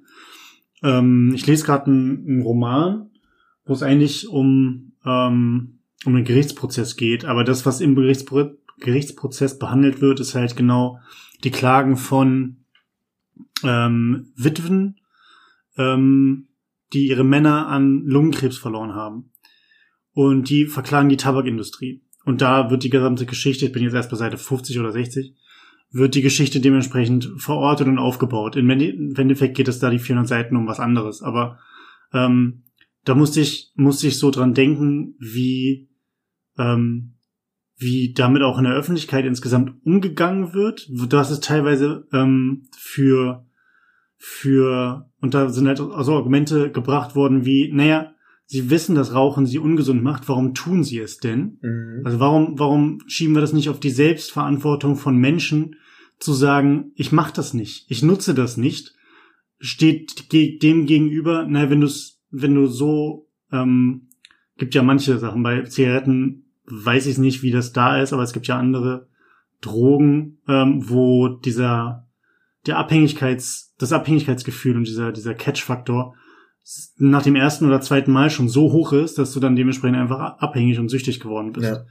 Ähm, 0.83 1.31
ich 1.33 1.47
lese 1.47 1.65
gerade 1.65 1.87
einen, 1.87 2.27
einen, 2.27 2.41
Roman, 2.43 3.09
wo 3.65 3.73
es 3.73 3.81
eigentlich 3.81 4.27
um, 4.29 4.91
ähm, 5.03 5.79
um 6.05 6.15
einen 6.15 6.25
Gerichtsprozess 6.25 6.95
geht. 6.95 7.25
Aber 7.25 7.43
das, 7.43 7.65
was 7.65 7.81
im 7.81 7.95
Gerichtspro 7.95 8.51
Gerichtsprozess 8.77 9.57
behandelt 9.57 9.99
wird, 9.99 10.19
ist 10.19 10.35
halt 10.35 10.55
genau 10.55 10.99
die 11.43 11.49
Klagen 11.49 11.97
von 11.97 12.65
ähm, 13.63 14.31
Witwen, 14.35 14.99
ähm, 15.75 16.49
die 16.93 17.07
ihre 17.07 17.23
Männer 17.23 17.65
an 17.65 18.03
Lungenkrebs 18.05 18.57
verloren 18.57 18.93
haben. 18.93 19.31
Und 20.11 20.51
die 20.51 20.67
verklagen 20.67 21.09
die 21.09 21.17
Tabakindustrie. 21.17 22.03
Und 22.25 22.41
da 22.41 22.69
wird 22.69 22.83
die 22.83 22.89
gesamte 22.89 23.25
Geschichte, 23.25 23.65
ich 23.65 23.71
bin 23.71 23.83
jetzt 23.83 23.93
erst 23.93 24.09
bei 24.09 24.17
Seite 24.17 24.37
50 24.37 24.79
oder 24.79 24.91
60, 24.91 25.35
wird 25.91 26.15
die 26.15 26.21
Geschichte 26.21 26.59
dementsprechend 26.59 27.31
verortet 27.37 27.87
und 27.87 27.99
aufgebaut. 27.99 28.55
Im 28.55 28.69
Endeffekt 28.69 29.55
geht 29.55 29.67
es 29.67 29.79
da 29.79 29.89
die 29.89 29.99
400 29.99 30.27
Seiten 30.27 30.55
um 30.55 30.67
was 30.67 30.79
anderes. 30.79 31.21
Aber 31.21 31.59
ähm, 32.13 32.63
da 33.03 33.15
musste 33.15 33.41
ich, 33.41 33.71
musste 33.75 34.07
ich 34.07 34.17
so 34.17 34.31
dran 34.31 34.53
denken, 34.53 35.15
wie, 35.19 35.89
ähm, 36.57 37.15
wie 37.77 38.13
damit 38.13 38.41
auch 38.41 38.57
in 38.57 38.63
der 38.63 38.73
Öffentlichkeit 38.73 39.25
insgesamt 39.25 39.73
umgegangen 39.85 40.53
wird. 40.53 40.89
Das 41.09 41.29
ist 41.29 41.43
teilweise 41.43 42.07
ähm, 42.13 42.67
für 42.77 43.45
für, 44.25 45.11
und 45.19 45.33
da 45.33 45.49
sind 45.49 45.67
halt 45.67 45.81
also 45.81 46.15
Argumente 46.15 46.71
gebracht 46.71 47.13
worden 47.13 47.43
wie, 47.43 47.69
naja, 47.73 48.12
sie 48.53 48.69
wissen, 48.69 48.93
dass 48.93 49.15
Rauchen 49.15 49.47
sie 49.47 49.57
ungesund 49.57 50.03
macht, 50.03 50.29
warum 50.29 50.53
tun 50.53 50.83
sie 50.83 50.99
es 50.99 51.17
denn? 51.17 51.57
Mhm. 51.63 52.01
Also 52.03 52.19
warum, 52.19 52.59
warum 52.59 52.99
schieben 53.07 53.33
wir 53.33 53.41
das 53.41 53.51
nicht 53.51 53.67
auf 53.67 53.79
die 53.79 53.89
Selbstverantwortung 53.89 54.95
von 54.95 55.17
Menschen, 55.17 55.77
zu 56.19 56.33
sagen, 56.33 56.91
ich 56.93 57.11
mach 57.11 57.31
das 57.31 57.55
nicht, 57.55 57.89
ich 57.89 58.03
nutze 58.03 58.35
das 58.35 58.55
nicht, 58.55 58.93
steht 59.59 60.31
dem 60.31 60.85
gegenüber, 60.85 61.47
naja, 61.47 61.71
wenn 61.71 61.81
du 61.81 61.89
wenn 62.29 62.53
du 62.53 62.67
so, 62.67 63.27
ähm, 63.51 64.09
gibt 64.57 64.75
ja 64.75 64.83
manche 64.83 65.17
Sachen, 65.17 65.41
bei 65.41 65.63
Zigaretten 65.63 66.45
weiß 66.65 67.07
ich 67.07 67.17
nicht, 67.17 67.41
wie 67.41 67.51
das 67.51 67.73
da 67.73 68.01
ist, 68.01 68.13
aber 68.13 68.21
es 68.21 68.33
gibt 68.33 68.45
ja 68.45 68.59
andere 68.59 69.07
Drogen, 69.61 70.37
ähm, 70.47 70.87
wo 70.87 71.27
dieser 71.27 72.07
der 72.67 72.77
Abhängigkeits, 72.77 73.73
das 73.79 73.91
Abhängigkeitsgefühl 73.91 74.77
und 74.77 74.87
dieser, 74.87 75.11
dieser 75.11 75.33
Catch-Faktor 75.33 76.15
nach 76.97 77.23
dem 77.23 77.35
ersten 77.35 77.65
oder 77.65 77.81
zweiten 77.81 78.11
Mal 78.11 78.29
schon 78.29 78.47
so 78.47 78.71
hoch 78.71 78.93
ist, 78.93 79.17
dass 79.17 79.33
du 79.33 79.39
dann 79.39 79.55
dementsprechend 79.55 79.97
einfach 79.97 80.39
abhängig 80.39 80.79
und 80.79 80.89
süchtig 80.89 81.19
geworden 81.19 81.51
bist. 81.51 81.67
Ja. 81.67 81.85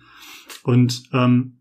Und 0.63 1.05
ähm, 1.13 1.59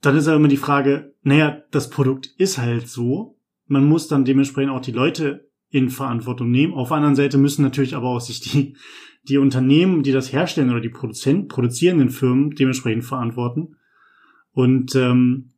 dann 0.00 0.16
ist 0.16 0.26
ja 0.26 0.34
immer 0.34 0.48
die 0.48 0.56
Frage, 0.56 1.14
naja, 1.22 1.62
das 1.70 1.90
Produkt 1.90 2.26
ist 2.36 2.58
halt 2.58 2.88
so. 2.88 3.38
Man 3.66 3.84
muss 3.86 4.08
dann 4.08 4.24
dementsprechend 4.24 4.72
auch 4.72 4.80
die 4.80 4.92
Leute 4.92 5.48
in 5.70 5.90
Verantwortung 5.90 6.50
nehmen. 6.50 6.74
Auf 6.74 6.88
der 6.88 6.98
anderen 6.98 7.16
Seite 7.16 7.38
müssen 7.38 7.62
natürlich 7.62 7.96
aber 7.96 8.08
auch 8.08 8.20
sich 8.20 8.40
die, 8.40 8.76
die 9.28 9.38
Unternehmen, 9.38 10.02
die 10.02 10.12
das 10.12 10.32
herstellen 10.32 10.70
oder 10.70 10.80
die 10.80 10.90
Produzenten, 10.90 11.48
produzierenden 11.48 12.10
Firmen 12.10 12.50
dementsprechend 12.50 13.04
verantworten. 13.04 13.76
Und 14.52 14.94
ähm, 14.94 15.50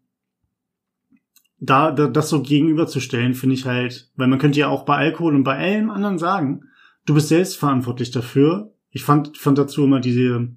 da, 1.58 1.90
da 1.90 2.06
das 2.06 2.28
so 2.28 2.42
gegenüberzustellen, 2.42 3.34
finde 3.34 3.54
ich 3.54 3.64
halt, 3.64 4.10
weil 4.16 4.28
man 4.28 4.38
könnte 4.38 4.60
ja 4.60 4.68
auch 4.68 4.84
bei 4.84 4.96
Alkohol 4.96 5.34
und 5.34 5.44
bei 5.44 5.56
allem 5.56 5.90
anderen 5.90 6.18
sagen, 6.18 6.64
du 7.06 7.14
bist 7.14 7.28
selbst 7.28 7.56
verantwortlich 7.56 8.10
dafür. 8.10 8.74
Ich 8.90 9.02
fand, 9.04 9.36
fand 9.38 9.58
dazu 9.58 9.84
immer 9.84 10.00
diese, 10.00 10.48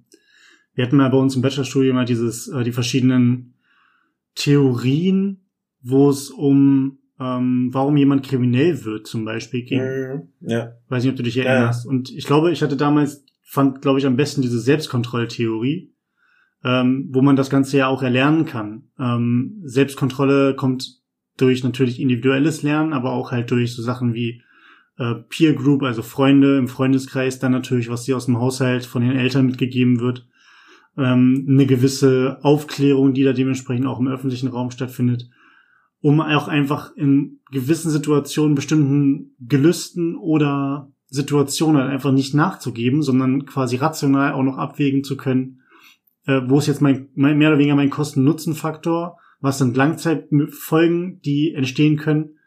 wir 0.74 0.86
hatten 0.86 0.98
mal 0.98 1.10
bei 1.10 1.18
uns 1.18 1.36
im 1.36 1.42
Bachelorstudium 1.42 1.96
mal 1.96 2.06
dieses, 2.06 2.48
äh, 2.48 2.64
die 2.64 2.72
verschiedenen 2.72 3.54
Theorien, 4.36 5.46
wo 5.82 6.10
es 6.10 6.30
um 6.30 7.00
ähm, 7.20 7.70
warum 7.72 7.98
jemand 7.98 8.26
kriminell 8.26 8.86
wird, 8.86 9.06
zum 9.06 9.26
Beispiel 9.26 9.64
ging. 9.64 10.30
Ja. 10.40 10.74
Weiß 10.88 11.04
nicht, 11.04 11.12
ob 11.12 11.18
du 11.18 11.24
dich 11.24 11.38
erinnerst. 11.38 11.86
Ja. 11.86 11.90
Und 11.90 12.12
ich 12.12 12.26
glaube, 12.26 12.52
ich 12.52 12.62
hatte 12.62 12.78
damals, 12.78 13.26
fand, 13.44 13.82
glaube 13.82 14.00
ich, 14.00 14.06
am 14.06 14.16
besten 14.16 14.42
diese 14.42 14.60
Selbstkontrolltheorie, 14.60 15.94
ähm, 16.64 17.10
wo 17.12 17.22
man 17.22 17.36
das 17.36 17.50
Ganze 17.50 17.78
ja 17.78 17.88
auch 17.88 18.04
erlernen 18.04 18.46
kann. 18.46 18.90
Ähm, 19.00 19.62
Selbstkontrolle 19.64 20.56
kommt 20.56 21.00
durch 21.38 21.64
natürlich 21.64 22.00
individuelles 22.00 22.64
Lernen, 22.64 22.94
aber 22.94 23.12
auch 23.12 23.32
halt 23.32 23.50
durch 23.52 23.74
so 23.74 23.82
Sachen 23.82 24.14
wie 24.14 24.42
äh, 24.98 25.16
Peer 25.30 25.54
Group, 25.54 25.84
also 25.84 26.02
Freunde 26.02 26.58
im 26.58 26.68
Freundeskreis, 26.68 27.40
dann 27.40 27.54
natürlich, 27.54 27.90
was 27.90 28.04
dir 28.04 28.18
aus 28.18 28.26
dem 28.26 28.40
Haushalt 28.40 28.86
von 28.86 29.02
den 29.02 29.16
Eltern 29.16 29.46
mitgegeben 29.46 30.00
wird, 30.00 30.28
ähm, 30.98 31.46
eine 31.48 31.66
gewisse 31.66 32.40
Aufklärung, 32.42 33.14
die 33.14 33.24
da 33.24 33.34
dementsprechend 33.34 33.86
auch 33.86 34.00
im 34.00 34.08
öffentlichen 34.08 34.50
Raum 34.50 34.72
stattfindet 34.72 35.30
um 36.02 36.22
auch 36.22 36.48
einfach 36.48 36.96
in 36.96 37.40
gewissen 37.52 37.92
Situationen 37.92 38.56
bestimmten 38.56 39.36
Gelüsten 39.40 40.16
oder 40.16 40.92
Situationen 41.08 41.82
halt 41.82 41.92
einfach 41.92 42.12
nicht 42.12 42.34
nachzugeben, 42.34 43.02
sondern 43.02 43.46
quasi 43.46 43.78
rational 43.78 44.34
auch 44.34 44.44
noch 44.44 44.58
abwägen 44.58 45.04
zu 45.04 45.18
können, 45.18 45.59
äh, 46.26 46.42
wo 46.46 46.60
ist 46.60 46.68
jetzt 46.68 46.82
mein, 46.82 47.10
mein 47.16 47.38
mehr 47.38 47.50
oder 47.50 47.60
weniger 47.60 47.76
mein 47.76 47.90
Kosten-Nutzen-Faktor, 47.90 49.18
was 49.42 49.58
sind 49.58 49.78
Langzeitfolgen, 49.78 51.22
die 51.22 51.54
entstehen 51.54 51.98
können. 51.98 52.38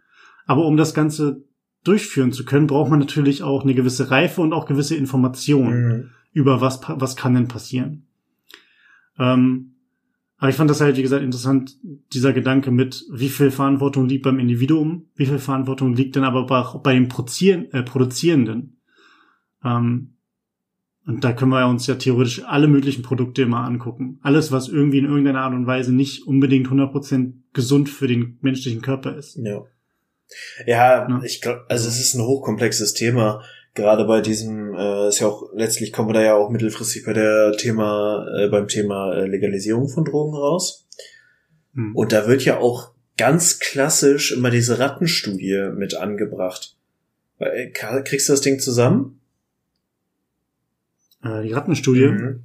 Aber 0.46 0.66
um 0.66 0.76
das 0.76 0.94
Ganze 0.94 1.44
durchführen 1.84 2.32
zu 2.32 2.44
können, 2.44 2.66
braucht 2.66 2.90
man 2.90 3.00
natürlich 3.00 3.42
auch 3.42 3.62
eine 3.62 3.74
gewisse 3.74 4.10
Reife 4.10 4.40
und 4.40 4.52
auch 4.52 4.66
gewisse 4.66 4.96
Informationen 4.96 5.86
mhm. 5.86 6.10
über 6.32 6.60
was, 6.60 6.80
was 6.86 7.16
kann 7.16 7.34
denn 7.34 7.48
passieren. 7.48 8.06
Ähm, 9.18 9.72
aber 10.38 10.50
ich 10.50 10.56
fand 10.56 10.70
das 10.70 10.80
halt, 10.80 10.96
wie 10.96 11.02
gesagt, 11.02 11.22
interessant, 11.22 11.76
dieser 12.12 12.32
Gedanke 12.32 12.72
mit, 12.72 13.04
wie 13.12 13.28
viel 13.28 13.52
Verantwortung 13.52 14.08
liegt 14.08 14.24
beim 14.24 14.40
Individuum, 14.40 15.06
wie 15.14 15.26
viel 15.26 15.38
Verantwortung 15.38 15.94
liegt 15.94 16.16
denn 16.16 16.24
aber 16.24 16.50
auch 16.50 16.82
bei 16.82 16.94
dem 16.94 17.08
Produzieren, 17.08 17.70
äh, 17.70 17.84
Produzierenden. 17.84 18.80
Ähm, 19.64 20.11
und 21.06 21.24
da 21.24 21.32
können 21.32 21.50
wir 21.50 21.66
uns 21.66 21.86
ja 21.86 21.96
theoretisch 21.96 22.42
alle 22.44 22.68
möglichen 22.68 23.02
Produkte 23.02 23.42
immer 23.42 23.64
angucken. 23.64 24.20
Alles, 24.22 24.52
was 24.52 24.68
irgendwie 24.68 24.98
in 24.98 25.06
irgendeiner 25.06 25.40
Art 25.40 25.54
und 25.54 25.66
Weise 25.66 25.92
nicht 25.92 26.26
unbedingt 26.26 26.68
100% 26.68 27.32
gesund 27.52 27.88
für 27.88 28.06
den 28.06 28.38
menschlichen 28.40 28.82
Körper 28.82 29.16
ist. 29.16 29.36
Ja. 29.36 29.64
Ja, 30.66 31.08
ja. 31.08 31.22
ich 31.24 31.40
glaube, 31.40 31.64
also 31.68 31.88
es 31.88 32.00
ist 32.00 32.14
ein 32.14 32.24
hochkomplexes 32.24 32.94
Thema 32.94 33.42
gerade 33.74 34.04
bei 34.04 34.20
diesem, 34.20 34.74
äh, 34.74 35.08
ist 35.08 35.20
ja 35.20 35.28
auch, 35.28 35.50
letztlich 35.54 35.92
kommen 35.92 36.08
wir 36.10 36.14
da 36.14 36.22
ja 36.22 36.34
auch 36.34 36.50
mittelfristig 36.50 37.04
bei 37.04 37.12
der 37.12 37.52
Thema, 37.52 38.26
äh, 38.38 38.48
beim 38.48 38.68
Thema 38.68 39.14
äh, 39.14 39.26
Legalisierung 39.26 39.88
von 39.88 40.04
Drogen 40.04 40.34
raus. 40.34 40.86
Hm. 41.74 41.96
Und 41.96 42.12
da 42.12 42.26
wird 42.26 42.44
ja 42.44 42.58
auch 42.58 42.92
ganz 43.16 43.58
klassisch 43.58 44.32
immer 44.32 44.50
diese 44.50 44.78
Rattenstudie 44.78 45.70
mit 45.74 45.94
angebracht. 45.94 46.76
Äh, 47.38 47.70
kriegst 47.70 48.28
du 48.28 48.32
das 48.32 48.40
Ding 48.42 48.58
zusammen? 48.60 49.20
Äh, 51.22 51.42
die 51.42 51.52
Rattenstudie? 51.52 52.06
Mhm. 52.06 52.44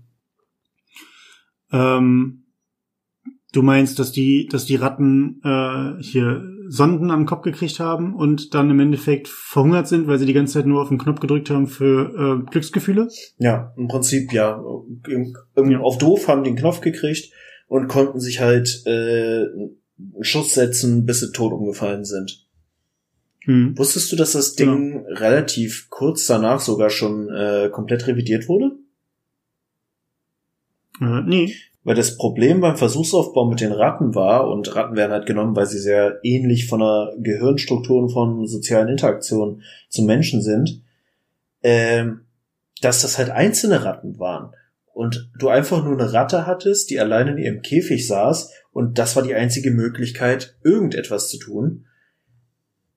Ähm, 1.71 2.43
du 3.53 3.61
meinst, 3.61 3.99
dass 3.99 4.11
die, 4.11 4.47
dass 4.49 4.65
die 4.65 4.75
Ratten 4.75 5.41
äh, 5.43 6.01
hier 6.01 6.43
Sonden 6.69 7.11
am 7.11 7.25
Kopf 7.25 7.43
gekriegt 7.43 7.79
haben 7.79 8.13
und 8.13 8.53
dann 8.53 8.69
im 8.69 8.79
Endeffekt 8.79 9.27
verhungert 9.27 9.87
sind, 9.87 10.07
weil 10.07 10.19
sie 10.19 10.25
die 10.25 10.33
ganze 10.33 10.55
Zeit 10.55 10.65
nur 10.65 10.81
auf 10.81 10.89
den 10.89 10.97
Knopf 10.97 11.19
gedrückt 11.19 11.49
haben 11.49 11.67
für 11.67 12.43
äh, 12.43 12.49
Glücksgefühle? 12.49 13.07
Ja, 13.37 13.73
im 13.77 13.87
Prinzip 13.87 14.33
ja. 14.33 14.61
Irgendwie 15.07 15.73
ja. 15.73 15.79
Auf 15.79 15.97
doof 15.97 16.27
haben 16.27 16.43
den 16.43 16.55
Knopf 16.55 16.81
gekriegt 16.81 17.31
und 17.67 17.87
konnten 17.87 18.19
sich 18.19 18.41
halt 18.41 18.83
äh, 18.85 19.45
einen 19.45 20.23
Schuss 20.23 20.53
setzen, 20.53 21.05
bis 21.05 21.21
sie 21.21 21.31
tot 21.31 21.53
umgefallen 21.53 22.05
sind. 22.05 22.46
Hm. 23.47 23.77
Wusstest 23.77 24.11
du, 24.11 24.17
dass 24.17 24.33
das 24.33 24.55
Ding 24.55 25.05
ja. 25.07 25.15
relativ 25.15 25.89
kurz 25.89 26.27
danach 26.27 26.59
sogar 26.59 26.89
schon 26.89 27.29
äh, 27.29 27.69
komplett 27.71 28.05
revidiert 28.05 28.49
wurde? 28.49 28.73
Äh, 30.99 31.21
nee. 31.25 31.55
Weil 31.85 31.95
das 31.95 32.17
Problem 32.17 32.59
beim 32.59 32.75
Versuchsaufbau 32.75 33.49
mit 33.49 33.61
den 33.61 33.71
Ratten 33.71 34.13
war, 34.15 34.49
und 34.49 34.75
Ratten 34.75 34.97
werden 34.97 35.13
halt 35.13 35.25
genommen, 35.25 35.55
weil 35.55 35.65
sie 35.65 35.79
sehr 35.79 36.19
ähnlich 36.23 36.67
von 36.67 36.81
der 36.81 37.13
Gehirnstruktur 37.19 38.03
und 38.03 38.09
von 38.09 38.45
sozialen 38.47 38.89
Interaktionen 38.89 39.63
zum 39.87 40.05
Menschen 40.05 40.41
sind, 40.41 40.81
ähm, 41.63 42.25
dass 42.81 43.01
das 43.01 43.17
halt 43.17 43.29
einzelne 43.29 43.85
Ratten 43.85 44.19
waren. 44.19 44.51
Und 44.93 45.31
du 45.39 45.47
einfach 45.47 45.85
nur 45.85 45.93
eine 45.93 46.11
Ratte 46.11 46.45
hattest, 46.45 46.89
die 46.89 46.99
allein 46.99 47.29
in 47.29 47.37
ihrem 47.37 47.61
Käfig 47.61 48.07
saß, 48.07 48.51
und 48.73 48.99
das 48.99 49.15
war 49.15 49.23
die 49.23 49.35
einzige 49.35 49.71
Möglichkeit, 49.71 50.57
irgendetwas 50.63 51.29
zu 51.29 51.39
tun. 51.39 51.85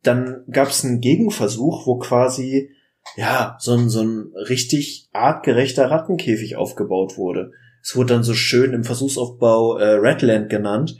Dann 0.02 0.44
gab 0.50 0.68
es 0.68 0.84
einen 0.84 1.00
Gegenversuch, 1.00 1.86
wo 1.86 1.98
quasi 1.98 2.70
ja 3.16 3.56
so 3.58 3.74
ein, 3.74 3.88
so 3.88 4.02
ein 4.02 4.32
richtig 4.48 5.08
artgerechter 5.12 5.90
Rattenkäfig 5.90 6.56
aufgebaut 6.56 7.16
wurde 7.16 7.52
es 7.82 7.96
wurde 7.96 8.14
dann 8.14 8.22
so 8.22 8.34
schön 8.34 8.72
im 8.72 8.84
Versuchsaufbau 8.84 9.78
äh, 9.78 9.94
Redland 9.94 10.48
genannt, 10.48 10.98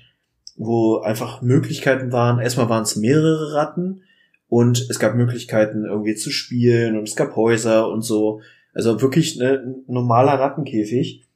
wo 0.57 0.99
einfach 0.99 1.43
Möglichkeiten 1.43 2.13
waren. 2.13 2.41
Erstmal 2.41 2.69
waren 2.69 2.83
es 2.83 2.97
mehrere 2.97 3.55
Ratten 3.55 4.03
und 4.49 4.87
es 4.91 4.99
gab 4.99 5.15
Möglichkeiten 5.15 5.85
irgendwie 5.85 6.15
zu 6.15 6.31
spielen 6.31 6.97
und 6.97 7.09
es 7.09 7.17
gab 7.17 7.37
Häuser 7.37 7.89
und 7.89 8.03
so. 8.03 8.41
Also 8.73 9.01
wirklich 9.03 9.37
ne, 9.37 9.63
ein 9.65 9.85
normaler 9.89 10.33
Rattenkäfig. 10.33 11.27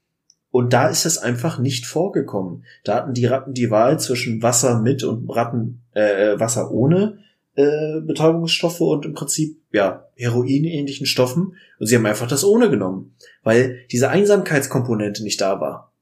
Und 0.50 0.72
da 0.72 0.88
ist 0.88 1.04
es 1.04 1.18
einfach 1.18 1.58
nicht 1.58 1.84
vorgekommen. 1.84 2.64
Da 2.84 2.94
hatten 2.94 3.12
die 3.12 3.26
Ratten 3.26 3.54
die 3.54 3.70
Wahl 3.70 3.98
zwischen 3.98 4.40
Wasser 4.40 4.80
mit 4.80 5.02
und 5.02 5.28
Ratten 5.28 5.82
äh, 5.94 6.38
Wasser 6.38 6.70
ohne 6.70 7.18
äh, 7.56 8.00
Betäubungsstoffe 8.00 8.80
und 8.80 9.04
im 9.04 9.14
Prinzip 9.14 9.58
ja 9.72 10.08
Heroin-ähnlichen 10.16 11.06
Stoffen 11.06 11.56
und 11.78 11.86
sie 11.86 11.96
haben 11.96 12.06
einfach 12.06 12.28
das 12.28 12.44
ohne 12.44 12.70
genommen, 12.70 13.14
weil 13.42 13.80
diese 13.90 14.10
Einsamkeitskomponente 14.10 15.22
nicht 15.22 15.40
da 15.40 15.60
war. 15.60 15.92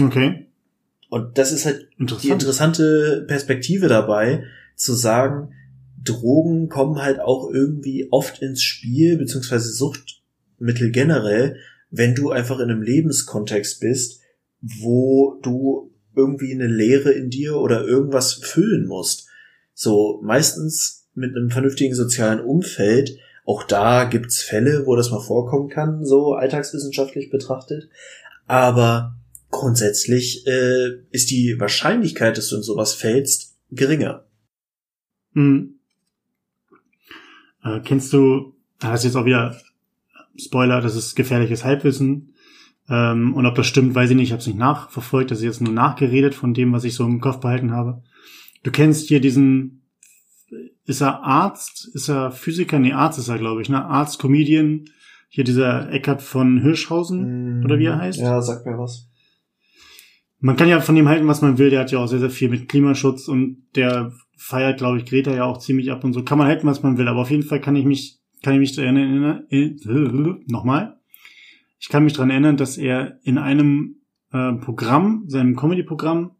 Okay. 0.00 0.46
Und 1.08 1.36
das 1.36 1.52
ist 1.52 1.66
halt 1.66 1.88
Interessant. 1.98 2.24
die 2.24 2.30
interessante 2.30 3.24
Perspektive 3.28 3.88
dabei, 3.88 4.44
zu 4.76 4.94
sagen, 4.94 5.52
Drogen 6.02 6.68
kommen 6.68 7.00
halt 7.00 7.20
auch 7.20 7.50
irgendwie 7.50 8.08
oft 8.10 8.40
ins 8.40 8.62
Spiel, 8.62 9.18
beziehungsweise 9.18 9.70
Suchtmittel 9.72 10.90
generell, 10.90 11.56
wenn 11.90 12.14
du 12.14 12.30
einfach 12.30 12.58
in 12.58 12.70
einem 12.70 12.82
Lebenskontext 12.82 13.80
bist, 13.80 14.20
wo 14.60 15.38
du 15.42 15.92
irgendwie 16.16 16.52
eine 16.52 16.66
Leere 16.66 17.12
in 17.12 17.30
dir 17.30 17.56
oder 17.56 17.84
irgendwas 17.84 18.34
füllen 18.34 18.86
musst. 18.86 19.28
So 19.74 20.20
meistens 20.22 21.08
mit 21.14 21.36
einem 21.36 21.50
vernünftigen 21.50 21.94
sozialen 21.94 22.40
Umfeld. 22.40 23.18
Auch 23.44 23.64
da 23.64 24.04
gibt's 24.04 24.42
Fälle, 24.42 24.86
wo 24.86 24.96
das 24.96 25.10
mal 25.10 25.20
vorkommen 25.20 25.68
kann, 25.68 26.04
so 26.04 26.34
alltagswissenschaftlich 26.34 27.30
betrachtet. 27.30 27.88
Aber 28.46 29.16
grundsätzlich 29.50 30.46
äh, 30.46 31.00
ist 31.10 31.30
die 31.30 31.58
Wahrscheinlichkeit, 31.58 32.38
dass 32.38 32.48
du 32.48 32.56
in 32.56 32.62
sowas 32.62 32.94
fällst, 32.94 33.56
geringer. 33.70 34.24
Hm. 35.34 35.78
Äh, 37.64 37.80
kennst 37.80 38.12
du, 38.12 38.54
das 38.78 39.00
ist 39.00 39.04
jetzt 39.06 39.16
auch 39.16 39.26
wieder 39.26 39.56
Spoiler, 40.36 40.80
das 40.80 40.96
ist 40.96 41.14
gefährliches 41.14 41.64
Halbwissen. 41.64 42.34
Ähm, 42.88 43.34
und 43.34 43.46
ob 43.46 43.54
das 43.54 43.66
stimmt, 43.66 43.94
weiß 43.94 44.10
ich 44.10 44.16
nicht, 44.16 44.26
ich 44.26 44.32
habe 44.32 44.40
es 44.40 44.46
nicht 44.46 44.58
nachverfolgt, 44.58 45.30
das 45.30 45.38
ist 45.38 45.44
jetzt 45.44 45.60
nur 45.60 45.72
nachgeredet 45.72 46.34
von 46.34 46.54
dem, 46.54 46.72
was 46.72 46.84
ich 46.84 46.94
so 46.94 47.04
im 47.04 47.20
Kopf 47.20 47.40
behalten 47.40 47.72
habe. 47.72 48.02
Du 48.62 48.70
kennst 48.70 49.08
hier 49.08 49.20
diesen, 49.20 49.82
ist 50.84 51.00
er 51.00 51.22
Arzt? 51.22 51.90
Ist 51.94 52.08
er 52.08 52.30
Physiker? 52.30 52.78
Nee, 52.78 52.92
Arzt 52.92 53.18
ist 53.18 53.28
er, 53.28 53.38
glaube 53.38 53.62
ich, 53.62 53.68
ne? 53.68 53.84
Arzt, 53.84 54.20
Comedian. 54.20 54.84
Hier 55.28 55.44
dieser 55.44 55.90
Eckart 55.90 56.20
von 56.20 56.60
Hirschhausen, 56.60 57.60
mm, 57.60 57.64
oder 57.64 57.78
wie 57.78 57.86
er 57.86 57.98
heißt. 57.98 58.18
Ja, 58.18 58.42
sag 58.42 58.66
mir 58.66 58.78
was. 58.78 59.08
Man 60.40 60.56
kann 60.56 60.68
ja 60.68 60.80
von 60.80 60.96
ihm 60.96 61.08
halten, 61.08 61.26
was 61.26 61.40
man 61.40 61.56
will. 61.56 61.70
Der 61.70 61.80
hat 61.80 61.90
ja 61.90 62.00
auch 62.00 62.06
sehr, 62.06 62.18
sehr 62.18 62.30
viel 62.30 62.50
mit 62.50 62.68
Klimaschutz 62.68 63.28
und 63.28 63.64
der 63.74 64.12
feiert, 64.36 64.78
glaube 64.78 64.98
ich, 64.98 65.06
Greta 65.06 65.32
ja 65.32 65.44
auch 65.44 65.58
ziemlich 65.58 65.90
ab 65.90 66.04
und 66.04 66.12
so. 66.12 66.22
Kann 66.22 66.36
man 66.36 66.48
halten, 66.48 66.66
was 66.66 66.82
man 66.82 66.98
will. 66.98 67.08
Aber 67.08 67.20
auf 67.20 67.30
jeden 67.30 67.44
Fall 67.44 67.60
kann 67.60 67.76
ich 67.76 67.86
mich, 67.86 68.18
kann 68.42 68.54
ich 68.54 68.58
mich 68.58 68.74
daran 68.74 68.96
erinnern, 68.96 69.46
äh, 69.50 69.74
nochmal. 70.48 70.98
Ich 71.78 71.88
kann 71.88 72.04
mich 72.04 72.12
daran 72.12 72.30
erinnern, 72.30 72.56
dass 72.56 72.76
er 72.76 73.18
in 73.22 73.38
einem 73.38 74.02
äh, 74.32 74.52
Programm, 74.52 75.24
seinem 75.28 75.56
Comedy-Programm, 75.56 76.32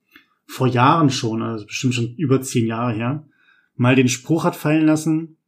vor 0.53 0.67
Jahren 0.67 1.09
schon, 1.09 1.41
also 1.41 1.65
bestimmt 1.65 1.95
schon 1.95 2.15
über 2.17 2.43
zehn 2.43 2.67
Jahre 2.67 2.93
her, 2.93 3.27
mal 3.75 3.97
den 3.97 4.09
Spruch 4.09 4.45
hat 4.45 4.55
fallen 4.55 4.85
lassen, 4.85 5.39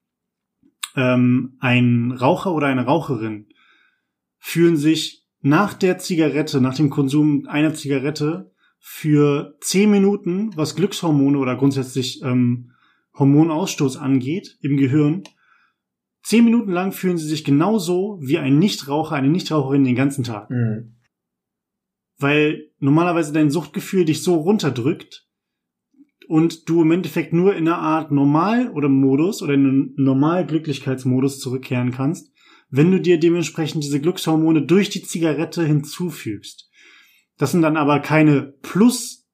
ähm, 0.96 1.58
ein 1.60 2.12
Raucher 2.12 2.54
oder 2.54 2.68
eine 2.68 2.86
Raucherin 2.86 3.46
fühlen 4.38 4.78
sich 4.78 5.26
nach 5.40 5.74
der 5.74 5.98
Zigarette, 5.98 6.62
nach 6.62 6.74
dem 6.74 6.88
Konsum 6.88 7.46
einer 7.46 7.74
Zigarette 7.74 8.50
für 8.78 9.58
zehn 9.60 9.90
Minuten, 9.90 10.56
was 10.56 10.74
Glückshormone 10.74 11.36
oder 11.36 11.56
grundsätzlich 11.56 12.22
ähm, 12.22 12.70
Hormonausstoß 13.18 13.98
angeht 13.98 14.56
im 14.62 14.78
Gehirn, 14.78 15.24
zehn 16.22 16.46
Minuten 16.46 16.72
lang 16.72 16.92
fühlen 16.92 17.18
sie 17.18 17.28
sich 17.28 17.44
genauso 17.44 18.18
wie 18.22 18.38
ein 18.38 18.58
Nichtraucher, 18.58 19.16
eine 19.16 19.28
Nichtraucherin 19.28 19.84
den 19.84 19.96
ganzen 19.96 20.24
Tag. 20.24 20.48
Mhm. 20.48 20.96
Weil 22.16 22.70
normalerweise 22.84 23.32
dein 23.32 23.50
Suchtgefühl 23.50 24.04
dich 24.04 24.22
so 24.22 24.34
runterdrückt 24.34 25.26
und 26.28 26.68
du 26.68 26.82
im 26.82 26.90
Endeffekt 26.90 27.32
nur 27.32 27.56
in 27.56 27.66
einer 27.66 27.78
Art 27.78 28.12
Normal- 28.12 28.70
oder 28.72 28.90
Modus 28.90 29.42
oder 29.42 29.54
in 29.54 29.66
einen 29.66 29.94
Normal-Glücklichkeitsmodus 29.96 31.40
zurückkehren 31.40 31.92
kannst, 31.92 32.30
wenn 32.68 32.90
du 32.90 33.00
dir 33.00 33.18
dementsprechend 33.18 33.84
diese 33.84 34.00
Glückshormone 34.00 34.62
durch 34.62 34.90
die 34.90 35.02
Zigarette 35.02 35.64
hinzufügst. 35.64 36.70
Das 37.38 37.52
sind 37.52 37.62
dann 37.62 37.78
aber 37.78 38.00
keine 38.00 38.54
plus 38.60 39.26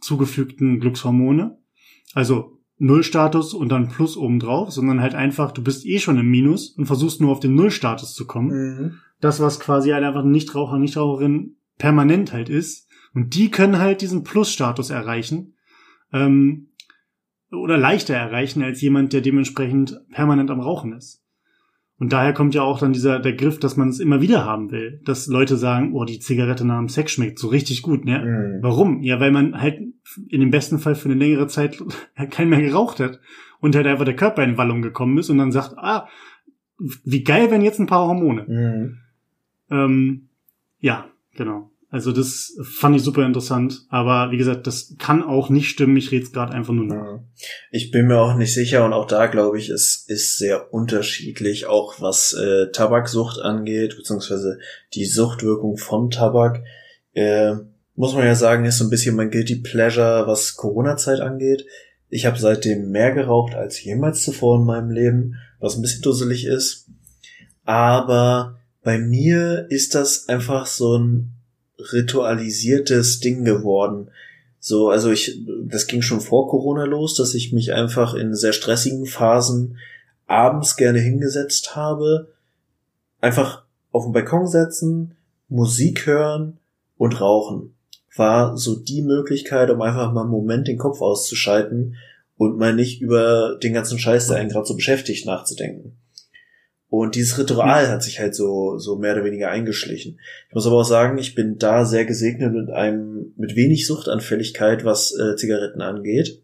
zugefügten 0.00 0.80
Glückshormone, 0.80 1.58
also 2.14 2.58
Nullstatus 2.78 3.52
und 3.52 3.68
dann 3.70 3.88
Plus 3.88 4.16
obendrauf, 4.16 4.70
sondern 4.70 5.02
halt 5.02 5.14
einfach, 5.14 5.52
du 5.52 5.62
bist 5.62 5.84
eh 5.84 5.98
schon 5.98 6.18
im 6.18 6.30
Minus 6.30 6.70
und 6.70 6.86
versuchst 6.86 7.20
nur 7.20 7.32
auf 7.32 7.40
den 7.40 7.54
Nullstatus 7.54 8.14
zu 8.14 8.26
kommen. 8.26 8.48
Mhm. 8.48 8.92
Das, 9.20 9.40
was 9.40 9.60
quasi 9.60 9.90
halt 9.90 10.04
einfach 10.04 10.24
ein 10.24 10.30
Nichtraucher, 10.30 10.78
Nichtraucherin 10.78 11.57
permanent 11.78 12.32
halt 12.32 12.48
ist. 12.48 12.88
Und 13.14 13.34
die 13.34 13.50
können 13.50 13.78
halt 13.78 14.00
diesen 14.00 14.24
Plus-Status 14.24 14.90
erreichen. 14.90 15.54
Ähm, 16.12 16.68
oder 17.50 17.78
leichter 17.78 18.14
erreichen 18.14 18.62
als 18.62 18.80
jemand, 18.80 19.12
der 19.12 19.22
dementsprechend 19.22 20.00
permanent 20.10 20.50
am 20.50 20.60
Rauchen 20.60 20.92
ist. 20.92 21.22
Und 21.98 22.12
daher 22.12 22.32
kommt 22.32 22.54
ja 22.54 22.62
auch 22.62 22.78
dann 22.78 22.92
dieser 22.92 23.18
der 23.18 23.32
Griff, 23.32 23.58
dass 23.58 23.76
man 23.76 23.88
es 23.88 23.98
immer 23.98 24.20
wieder 24.20 24.44
haben 24.44 24.70
will, 24.70 25.00
dass 25.04 25.26
Leute 25.26 25.56
sagen, 25.56 25.92
oh, 25.94 26.04
die 26.04 26.20
Zigarette 26.20 26.64
nach 26.64 26.78
dem 26.78 26.88
Sex 26.88 27.12
schmeckt 27.12 27.40
so 27.40 27.48
richtig 27.48 27.82
gut, 27.82 28.04
ne? 28.04 28.20
Mhm. 28.20 28.62
Warum? 28.62 29.02
Ja, 29.02 29.18
weil 29.18 29.32
man 29.32 29.60
halt 29.60 29.80
in 30.28 30.40
dem 30.40 30.50
besten 30.50 30.78
Fall 30.78 30.94
für 30.94 31.08
eine 31.08 31.18
längere 31.18 31.48
Zeit 31.48 31.82
keinen 32.30 32.50
mehr 32.50 32.62
geraucht 32.62 33.00
hat 33.00 33.20
und 33.58 33.74
halt 33.74 33.86
einfach 33.86 34.04
der 34.04 34.14
Körper 34.16 34.44
in 34.44 34.56
Wallung 34.56 34.80
gekommen 34.80 35.18
ist 35.18 35.28
und 35.28 35.38
dann 35.38 35.50
sagt, 35.50 35.76
ah, 35.76 36.08
wie 37.04 37.24
geil 37.24 37.50
wären 37.50 37.62
jetzt 37.62 37.80
ein 37.80 37.86
paar 37.86 38.06
Hormone. 38.06 38.44
Mhm. 38.46 38.98
Ähm, 39.70 40.28
ja, 40.78 41.06
genau. 41.34 41.67
Also 41.90 42.12
das 42.12 42.54
fand 42.62 42.96
ich 42.96 43.02
super 43.02 43.24
interessant, 43.24 43.86
aber 43.88 44.30
wie 44.30 44.36
gesagt, 44.36 44.66
das 44.66 44.94
kann 44.98 45.22
auch 45.22 45.48
nicht 45.48 45.70
stimmen. 45.70 45.96
Ich 45.96 46.10
rede 46.10 46.28
gerade 46.30 46.52
einfach 46.52 46.74
nur 46.74 46.84
nach. 46.84 47.20
Ich 47.70 47.90
bin 47.90 48.06
mir 48.06 48.18
auch 48.18 48.36
nicht 48.36 48.52
sicher 48.52 48.84
und 48.84 48.92
auch 48.92 49.06
da 49.06 49.26
glaube 49.26 49.58
ich, 49.58 49.70
es 49.70 50.04
ist 50.06 50.36
sehr 50.36 50.74
unterschiedlich, 50.74 51.64
auch 51.64 51.98
was 51.98 52.34
äh, 52.34 52.70
Tabaksucht 52.72 53.40
angeht, 53.40 53.96
beziehungsweise 53.96 54.58
die 54.92 55.06
Suchtwirkung 55.06 55.78
von 55.78 56.10
Tabak. 56.10 56.62
Äh, 57.14 57.54
muss 57.94 58.14
man 58.14 58.26
ja 58.26 58.34
sagen, 58.34 58.66
ist 58.66 58.78
so 58.78 58.84
ein 58.84 58.90
bisschen 58.90 59.16
mein 59.16 59.30
guilty 59.30 59.56
pleasure, 59.56 60.26
was 60.26 60.56
Corona-Zeit 60.56 61.20
angeht. 61.20 61.64
Ich 62.10 62.26
habe 62.26 62.38
seitdem 62.38 62.90
mehr 62.90 63.12
geraucht 63.12 63.54
als 63.54 63.82
jemals 63.82 64.22
zuvor 64.22 64.58
in 64.58 64.66
meinem 64.66 64.90
Leben, 64.90 65.36
was 65.58 65.76
ein 65.76 65.82
bisschen 65.82 66.02
dusselig 66.02 66.44
ist. 66.44 66.86
Aber 67.64 68.58
bei 68.82 68.98
mir 68.98 69.66
ist 69.70 69.94
das 69.94 70.28
einfach 70.28 70.66
so 70.66 70.98
ein 70.98 71.37
ritualisiertes 71.78 73.20
Ding 73.20 73.44
geworden. 73.44 74.08
So, 74.60 74.90
also 74.90 75.10
ich, 75.10 75.40
das 75.64 75.86
ging 75.86 76.02
schon 76.02 76.20
vor 76.20 76.48
Corona 76.48 76.84
los, 76.84 77.14
dass 77.14 77.34
ich 77.34 77.52
mich 77.52 77.72
einfach 77.72 78.14
in 78.14 78.34
sehr 78.34 78.52
stressigen 78.52 79.06
Phasen 79.06 79.78
abends 80.26 80.76
gerne 80.76 80.98
hingesetzt 80.98 81.76
habe, 81.76 82.28
einfach 83.20 83.62
auf 83.92 84.04
den 84.04 84.12
Balkon 84.12 84.46
setzen, 84.46 85.16
Musik 85.48 86.06
hören 86.06 86.58
und 86.98 87.20
rauchen. 87.20 87.74
War 88.16 88.56
so 88.56 88.74
die 88.74 89.02
Möglichkeit, 89.02 89.70
um 89.70 89.80
einfach 89.80 90.12
mal 90.12 90.22
einen 90.22 90.30
Moment 90.30 90.68
den 90.68 90.78
Kopf 90.78 91.00
auszuschalten 91.00 91.96
und 92.36 92.58
mal 92.58 92.74
nicht 92.74 93.00
über 93.00 93.56
den 93.62 93.72
ganzen 93.72 93.98
Scheiß, 93.98 94.26
der 94.28 94.36
einen 94.36 94.50
gerade 94.50 94.66
so 94.66 94.74
beschäftigt, 94.74 95.24
nachzudenken. 95.24 95.96
Und 96.90 97.16
dieses 97.16 97.38
Ritual 97.38 97.88
hat 97.88 98.02
sich 98.02 98.18
halt 98.18 98.34
so, 98.34 98.78
so 98.78 98.96
mehr 98.96 99.14
oder 99.14 99.24
weniger 99.24 99.50
eingeschlichen. 99.50 100.18
Ich 100.48 100.54
muss 100.54 100.66
aber 100.66 100.76
auch 100.76 100.84
sagen, 100.84 101.18
ich 101.18 101.34
bin 101.34 101.58
da 101.58 101.84
sehr 101.84 102.06
gesegnet 102.06 102.52
mit 102.52 102.70
einem, 102.70 103.34
mit 103.36 103.56
wenig 103.56 103.86
Suchtanfälligkeit, 103.86 104.84
was 104.84 105.14
äh, 105.14 105.36
Zigaretten 105.36 105.82
angeht. 105.82 106.42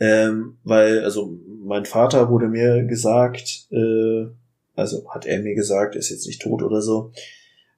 Ähm, 0.00 0.58
weil, 0.64 1.04
also, 1.04 1.38
mein 1.64 1.84
Vater 1.84 2.30
wurde 2.30 2.48
mir 2.48 2.84
gesagt, 2.84 3.68
äh, 3.70 4.26
also 4.74 5.08
hat 5.10 5.26
er 5.26 5.40
mir 5.40 5.54
gesagt, 5.54 5.96
ist 5.96 6.10
jetzt 6.10 6.26
nicht 6.26 6.42
tot 6.42 6.62
oder 6.62 6.80
so, 6.80 7.12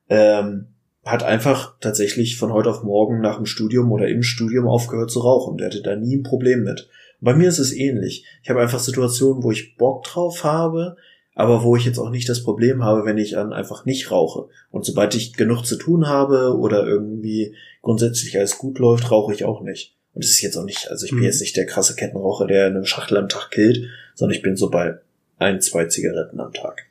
ähm, 0.09 0.69
hat 1.05 1.23
einfach 1.23 1.79
tatsächlich 1.81 2.37
von 2.37 2.53
heute 2.53 2.71
auf 2.71 2.83
morgen 2.83 3.21
nach 3.21 3.37
dem 3.37 3.47
Studium 3.47 3.91
oder 3.91 4.09
im 4.09 4.23
Studium 4.23 4.67
aufgehört 4.69 5.11
zu 5.11 5.21
rauchen. 5.21 5.57
Der 5.57 5.69
hatte 5.69 5.83
da 5.83 5.97
nie 5.97 6.17
ein 6.17 6.23
Problem 6.23 6.63
mit. 6.63 6.89
Bei 7.21 7.35
mir 7.35 7.49
ist 7.49 7.59
es 7.59 7.73
ähnlich. 7.73 8.25
Ich 8.43 8.51
habe 8.51 8.61
einfach 8.61 8.79
Situationen, 8.79 9.43
wo 9.43 9.51
ich 9.51 9.77
Bock 9.77 10.05
drauf 10.05 10.45
habe, 10.45 10.97
aber 11.35 11.63
wo 11.63 11.77
ich 11.77 11.85
jetzt 11.85 11.99
auch 11.99 12.11
nicht 12.11 12.29
das 12.29 12.43
Problem 12.43 12.83
habe, 12.83 13.05
wenn 13.05 13.19
ich 13.19 13.33
dann 13.33 13.53
einfach 13.53 13.85
nicht 13.85 14.11
rauche. 14.11 14.49
Und 14.71 14.85
sobald 14.85 15.15
ich 15.15 15.33
genug 15.35 15.65
zu 15.65 15.77
tun 15.77 16.07
habe 16.07 16.57
oder 16.59 16.87
irgendwie 16.87 17.55
grundsätzlich 17.83 18.37
alles 18.37 18.59
gut 18.59 18.79
läuft, 18.79 19.11
rauche 19.11 19.33
ich 19.33 19.45
auch 19.45 19.63
nicht. 19.63 19.97
Und 20.13 20.25
es 20.25 20.31
ist 20.31 20.41
jetzt 20.43 20.57
auch 20.57 20.65
nicht, 20.65 20.91
also 20.91 21.05
ich 21.07 21.13
bin 21.13 21.21
Mhm. 21.21 21.27
jetzt 21.27 21.41
nicht 21.41 21.57
der 21.57 21.67
krasse 21.67 21.95
Kettenraucher, 21.95 22.47
der 22.47 22.67
eine 22.67 22.85
Schachtel 22.85 23.17
am 23.17 23.29
Tag 23.29 23.51
killt, 23.53 23.87
sondern 24.15 24.37
ich 24.37 24.43
bin 24.43 24.57
so 24.57 24.69
bei 24.71 24.99
ein, 25.39 25.61
zwei 25.61 25.87
Zigaretten 25.87 26.41
am 26.41 26.53
Tag. 26.53 26.87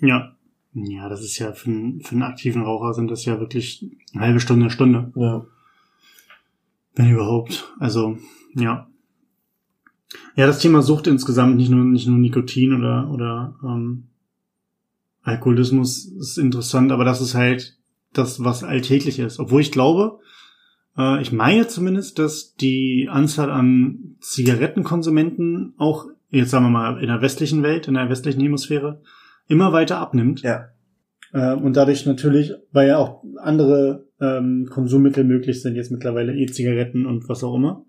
Ja. 0.00 0.34
Ja, 0.74 1.08
das 1.08 1.22
ist 1.22 1.38
ja 1.38 1.52
für, 1.54 1.70
einen- 1.70 2.00
für 2.02 2.12
einen 2.12 2.22
aktiven 2.22 2.62
Raucher 2.62 2.94
sind 2.94 3.10
das 3.10 3.24
ja 3.24 3.40
wirklich 3.40 3.84
eine 4.12 4.22
halbe 4.22 4.40
Stunde, 4.40 4.64
eine 4.64 4.70
Stunde, 4.70 5.10
Ja. 5.16 5.46
wenn 6.94 7.10
überhaupt. 7.10 7.72
Also, 7.80 8.18
ja. 8.54 8.88
Ja, 10.36 10.46
das 10.46 10.60
Thema 10.60 10.82
Sucht 10.82 11.06
insgesamt, 11.06 11.56
nicht 11.56 11.70
nur, 11.70 11.84
nicht 11.84 12.08
nur 12.08 12.18
Nikotin 12.18 12.74
oder, 12.74 13.10
oder 13.10 13.56
ähm, 13.62 14.04
Alkoholismus 15.22 16.06
ist 16.06 16.38
interessant, 16.38 16.92
aber 16.92 17.04
das 17.04 17.20
ist 17.20 17.34
halt 17.34 17.76
das, 18.12 18.42
was 18.42 18.64
alltäglich 18.64 19.18
ist. 19.18 19.38
Obwohl 19.38 19.60
ich 19.60 19.72
glaube, 19.72 20.20
äh, 20.96 21.20
ich 21.20 21.32
meine 21.32 21.68
zumindest, 21.68 22.18
dass 22.18 22.54
die 22.54 23.08
Anzahl 23.10 23.50
an 23.50 24.16
Zigarettenkonsumenten 24.20 25.74
auch, 25.76 26.06
jetzt 26.30 26.50
sagen 26.50 26.64
wir 26.66 26.70
mal, 26.70 27.00
in 27.00 27.08
der 27.08 27.20
westlichen 27.20 27.62
Welt, 27.62 27.88
in 27.88 27.94
der 27.94 28.08
westlichen 28.08 28.40
Hemisphäre, 28.40 29.02
immer 29.46 29.72
weiter 29.72 29.98
abnimmt. 29.98 30.42
Ja. 30.42 30.68
Äh, 31.32 31.54
und 31.54 31.76
dadurch 31.76 32.06
natürlich, 32.06 32.52
weil 32.72 32.88
ja 32.88 32.96
auch 32.96 33.22
andere 33.36 34.06
ähm, 34.20 34.66
Konsummittel 34.70 35.24
möglich 35.24 35.62
sind, 35.62 35.76
jetzt 35.76 35.92
mittlerweile 35.92 36.34
E-Zigaretten 36.34 37.06
und 37.06 37.28
was 37.28 37.44
auch 37.44 37.54
immer. 37.54 37.84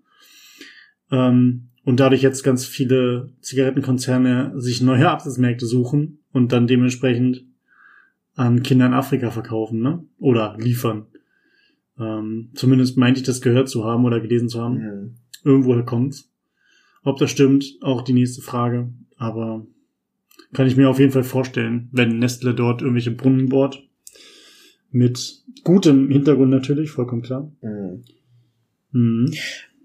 Ähm, 1.10 1.69
und 1.84 2.00
dadurch 2.00 2.22
jetzt 2.22 2.42
ganz 2.42 2.66
viele 2.66 3.32
Zigarettenkonzerne 3.40 4.52
sich 4.60 4.82
neue 4.82 5.08
Absatzmärkte 5.10 5.66
suchen 5.66 6.18
und 6.32 6.52
dann 6.52 6.66
dementsprechend 6.66 7.44
an 8.34 8.62
Kinder 8.62 8.86
in 8.86 8.94
Afrika 8.94 9.30
verkaufen, 9.30 9.80
ne? 9.80 10.04
Oder 10.18 10.56
liefern. 10.58 11.06
Ähm, 11.98 12.50
zumindest 12.54 12.96
meinte 12.96 13.20
ich 13.20 13.26
das 13.26 13.40
gehört 13.40 13.68
zu 13.68 13.84
haben 13.84 14.04
oder 14.04 14.20
gelesen 14.20 14.48
zu 14.48 14.60
haben. 14.60 14.74
Mhm. 14.74 15.14
Irgendwoher 15.44 15.84
kommt's. 15.84 16.30
Ob 17.02 17.18
das 17.18 17.30
stimmt, 17.30 17.78
auch 17.82 18.02
die 18.02 18.12
nächste 18.12 18.42
Frage. 18.42 18.90
Aber 19.16 19.66
kann 20.52 20.66
ich 20.66 20.76
mir 20.76 20.88
auf 20.88 20.98
jeden 20.98 21.12
Fall 21.12 21.24
vorstellen, 21.24 21.88
wenn 21.92 22.18
Nestle 22.18 22.54
dort 22.54 22.82
irgendwelche 22.82 23.10
Brunnen 23.10 23.48
bohrt. 23.48 23.82
Mit 24.90 25.44
gutem 25.62 26.10
Hintergrund 26.10 26.50
natürlich, 26.50 26.90
vollkommen 26.90 27.22
klar. 27.22 27.50
Mhm. 27.62 28.04
Mhm. 28.92 29.32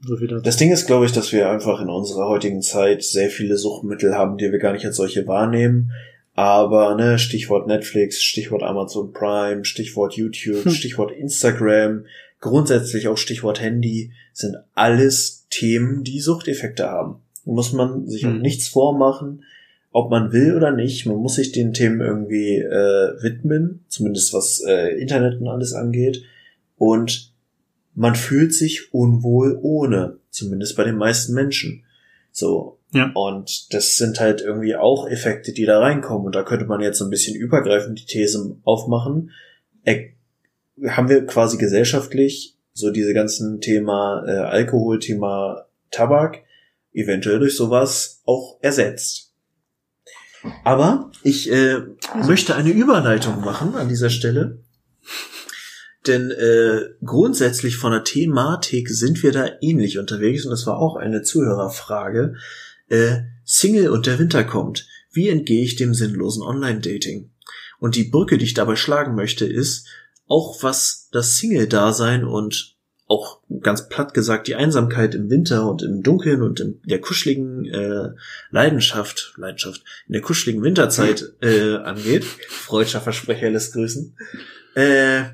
So. 0.01 0.15
Das 0.39 0.57
Ding 0.57 0.71
ist, 0.71 0.85
glaube 0.85 1.05
ich, 1.05 1.11
dass 1.13 1.31
wir 1.31 1.49
einfach 1.49 1.81
in 1.81 1.89
unserer 1.89 2.27
heutigen 2.27 2.61
Zeit 2.61 3.03
sehr 3.03 3.29
viele 3.29 3.57
Suchtmittel 3.57 4.13
haben, 4.15 4.37
die 4.37 4.51
wir 4.51 4.59
gar 4.59 4.73
nicht 4.73 4.85
als 4.85 4.97
solche 4.97 5.25
wahrnehmen. 5.27 5.91
Aber, 6.35 6.95
ne, 6.95 7.17
Stichwort 7.17 7.65
Netflix, 7.67 8.21
Stichwort 8.21 8.61
Amazon 8.61 9.13
Prime, 9.13 9.63
Stichwort 9.63 10.13
YouTube, 10.15 10.65
Hm. 10.65 10.71
Stichwort 10.71 11.11
Instagram, 11.11 12.05
grundsätzlich 12.41 13.07
auch 13.07 13.17
Stichwort 13.17 13.61
Handy, 13.61 14.11
sind 14.33 14.57
alles 14.73 15.47
Themen, 15.49 16.03
die 16.03 16.19
Suchteffekte 16.19 16.89
haben. 16.89 17.21
Muss 17.45 17.71
man 17.71 18.07
sich 18.07 18.25
auch 18.25 18.31
Hm. 18.31 18.41
nichts 18.41 18.67
vormachen, 18.67 19.43
ob 19.91 20.11
man 20.11 20.33
will 20.33 20.55
oder 20.55 20.71
nicht. 20.71 21.05
Man 21.05 21.17
muss 21.17 21.35
sich 21.35 21.53
den 21.53 21.71
Themen 21.73 22.01
irgendwie 22.01 22.57
äh, 22.57 23.13
widmen, 23.23 23.85
zumindest 23.87 24.33
was 24.33 24.61
äh, 24.67 24.99
Internet 24.99 25.39
und 25.39 25.47
alles 25.47 25.73
angeht. 25.73 26.23
Und 26.77 27.31
man 27.95 28.15
fühlt 28.15 28.53
sich 28.53 28.93
unwohl 28.93 29.57
ohne, 29.61 30.19
zumindest 30.29 30.75
bei 30.75 30.83
den 30.83 30.97
meisten 30.97 31.33
Menschen. 31.33 31.83
So. 32.31 32.79
Ja. 32.91 33.11
Und 33.13 33.73
das 33.73 33.95
sind 33.95 34.19
halt 34.19 34.41
irgendwie 34.41 34.75
auch 34.75 35.07
Effekte, 35.07 35.53
die 35.53 35.65
da 35.65 35.79
reinkommen. 35.79 36.27
Und 36.27 36.35
da 36.35 36.43
könnte 36.43 36.65
man 36.65 36.81
jetzt 36.81 36.97
so 36.99 37.05
ein 37.05 37.09
bisschen 37.09 37.35
übergreifend 37.35 37.99
die 37.99 38.05
These 38.05 38.57
aufmachen. 38.63 39.31
Er, 39.83 40.09
haben 40.87 41.09
wir 41.09 41.25
quasi 41.25 41.57
gesellschaftlich 41.57 42.57
so 42.73 42.91
diese 42.91 43.13
ganzen 43.13 43.61
Thema 43.61 44.23
äh, 44.27 44.31
Alkohol, 44.31 44.99
Thema 44.99 45.65
Tabak 45.91 46.43
eventuell 46.93 47.39
durch 47.39 47.55
sowas 47.55 48.21
auch 48.25 48.57
ersetzt. 48.61 49.33
Aber 50.63 51.11
ich 51.23 51.51
äh, 51.51 51.81
möchte 52.25 52.55
eine 52.55 52.69
Überleitung 52.69 53.41
machen 53.41 53.75
an 53.75 53.89
dieser 53.89 54.09
Stelle. 54.09 54.59
Denn 56.07 56.31
äh, 56.31 56.81
grundsätzlich 57.03 57.77
von 57.77 57.91
der 57.91 58.03
Thematik 58.03 58.89
sind 58.89 59.23
wir 59.23 59.31
da 59.31 59.49
ähnlich 59.61 59.97
unterwegs 59.97 60.45
und 60.45 60.51
das 60.51 60.67
war 60.67 60.77
auch 60.77 60.95
eine 60.95 61.21
Zuhörerfrage. 61.23 62.35
Äh, 62.87 63.21
Single 63.43 63.89
und 63.89 64.05
der 64.05 64.19
Winter 64.19 64.43
kommt. 64.43 64.87
Wie 65.11 65.29
entgehe 65.29 65.63
ich 65.63 65.75
dem 65.75 65.93
sinnlosen 65.93 66.43
Online-Dating? 66.43 67.31
Und 67.79 67.95
die 67.95 68.05
Brücke, 68.05 68.37
die 68.37 68.45
ich 68.45 68.53
dabei 68.53 68.75
schlagen 68.75 69.15
möchte, 69.15 69.45
ist, 69.45 69.87
auch 70.27 70.61
was 70.63 71.09
das 71.11 71.37
Single-Dasein 71.37 72.23
und 72.25 72.75
auch 73.07 73.41
ganz 73.61 73.87
platt 73.87 74.13
gesagt 74.13 74.47
die 74.47 74.55
Einsamkeit 74.55 75.13
im 75.13 75.29
Winter 75.29 75.69
und 75.69 75.83
im 75.83 76.01
Dunkeln 76.01 76.41
und 76.41 76.59
in 76.59 76.81
der 76.85 76.99
kuscheligen 76.99 77.65
äh, 77.65 78.09
Leidenschaft, 78.49 79.35
Leidenschaft, 79.37 79.83
in 80.07 80.13
der 80.13 80.21
kuscheligen 80.21 80.63
Winterzeit 80.63 81.33
äh, 81.41 81.75
angeht. 81.75 82.23
Freudscher 82.23 83.01
Versprecher 83.01 83.51
lässt 83.51 83.73
grüßen. 83.73 84.17
Äh, 84.73 85.25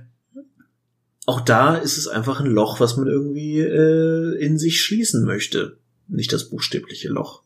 auch 1.26 1.41
da 1.41 1.76
ist 1.76 1.97
es 1.97 2.07
einfach 2.07 2.39
ein 2.39 2.47
Loch, 2.47 2.80
was 2.80 2.97
man 2.97 3.07
irgendwie 3.07 3.59
äh, 3.59 4.43
in 4.43 4.57
sich 4.57 4.82
schließen 4.82 5.26
möchte. 5.26 5.78
Nicht 6.07 6.34
das 6.34 6.49
buchstäbliche 6.49 7.09
Loch. 7.09 7.43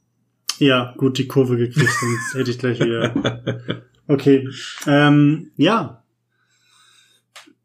Ja, 0.60 0.94
gut 0.98 1.18
die 1.18 1.28
Kurve 1.28 1.58
gekriegt, 1.58 1.92
sonst 1.92 2.34
hätte 2.34 2.52
ich 2.52 2.60
gleich 2.60 2.80
wieder. 2.80 3.84
Okay. 4.08 4.48
Ähm, 4.86 5.52
ja. 5.58 6.04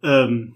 Ähm, 0.03 0.55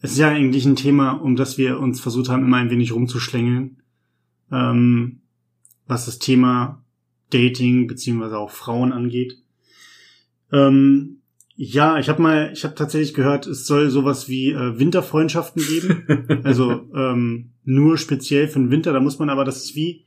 es 0.00 0.12
ist 0.12 0.18
ja 0.18 0.28
eigentlich 0.28 0.66
ein 0.66 0.76
Thema, 0.76 1.12
um 1.12 1.36
das 1.36 1.58
wir 1.58 1.78
uns 1.78 2.00
versucht 2.00 2.28
haben, 2.28 2.44
immer 2.44 2.58
ein 2.58 2.70
wenig 2.70 2.92
rumzuschlängeln. 2.92 3.82
Ähm, 4.50 5.20
was 5.86 6.06
das 6.06 6.18
Thema 6.18 6.84
Dating 7.30 7.86
beziehungsweise 7.86 8.38
auch 8.38 8.50
Frauen 8.50 8.92
angeht. 8.92 9.38
Ähm, 10.52 11.22
ja, 11.56 11.98
ich 11.98 12.10
habe 12.10 12.20
mal, 12.20 12.50
ich 12.52 12.64
habe 12.64 12.74
tatsächlich 12.74 13.14
gehört, 13.14 13.46
es 13.46 13.66
soll 13.66 13.88
sowas 13.88 14.28
wie 14.28 14.52
äh, 14.52 14.78
Winterfreundschaften 14.78 15.62
geben. 15.62 16.40
also 16.44 16.90
ähm, 16.94 17.52
nur 17.64 17.96
speziell 17.96 18.48
für 18.48 18.58
den 18.58 18.70
Winter. 18.70 18.92
Da 18.92 19.00
muss 19.00 19.18
man 19.18 19.30
aber, 19.30 19.44
das 19.44 19.64
ist 19.64 19.74
wie, 19.74 20.04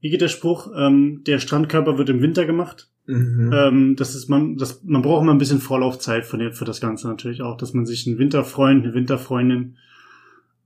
wie 0.00 0.10
geht 0.10 0.20
der 0.20 0.28
Spruch? 0.28 0.70
Ähm, 0.76 1.22
der 1.26 1.40
Strandkörper 1.40 1.98
wird 1.98 2.08
im 2.08 2.22
Winter 2.22 2.46
gemacht. 2.46 2.88
Mhm. 3.06 3.50
Ähm, 3.52 3.96
das 3.96 4.14
ist 4.14 4.28
man, 4.28 4.56
das, 4.56 4.84
man 4.84 5.02
braucht 5.02 5.22
immer 5.22 5.34
ein 5.34 5.38
bisschen 5.38 5.60
Vorlaufzeit 5.60 6.24
für, 6.24 6.38
den, 6.38 6.52
für 6.52 6.64
das 6.64 6.80
Ganze 6.80 7.08
natürlich 7.08 7.42
auch, 7.42 7.56
dass 7.56 7.74
man 7.74 7.84
sich 7.84 8.06
einen 8.06 8.18
Winterfreund, 8.18 8.84
eine 8.84 8.94
Winterfreundin 8.94 9.76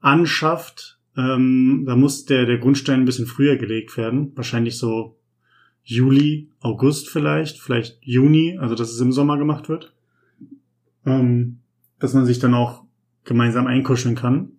anschafft. 0.00 0.98
Ähm, 1.16 1.84
da 1.86 1.96
muss 1.96 2.26
der, 2.26 2.44
der 2.44 2.58
Grundstein 2.58 3.00
ein 3.00 3.06
bisschen 3.06 3.26
früher 3.26 3.56
gelegt 3.56 3.96
werden. 3.96 4.32
Wahrscheinlich 4.34 4.76
so 4.76 5.16
Juli, 5.82 6.50
August 6.60 7.08
vielleicht, 7.08 7.58
vielleicht 7.58 7.98
Juni, 8.02 8.58
also 8.58 8.74
dass 8.74 8.90
es 8.90 9.00
im 9.00 9.12
Sommer 9.12 9.38
gemacht 9.38 9.70
wird. 9.70 9.93
Ähm, 11.06 11.60
dass 11.98 12.14
man 12.14 12.26
sich 12.26 12.38
dann 12.38 12.54
auch 12.54 12.84
gemeinsam 13.24 13.66
einkuscheln 13.66 14.14
kann. 14.14 14.52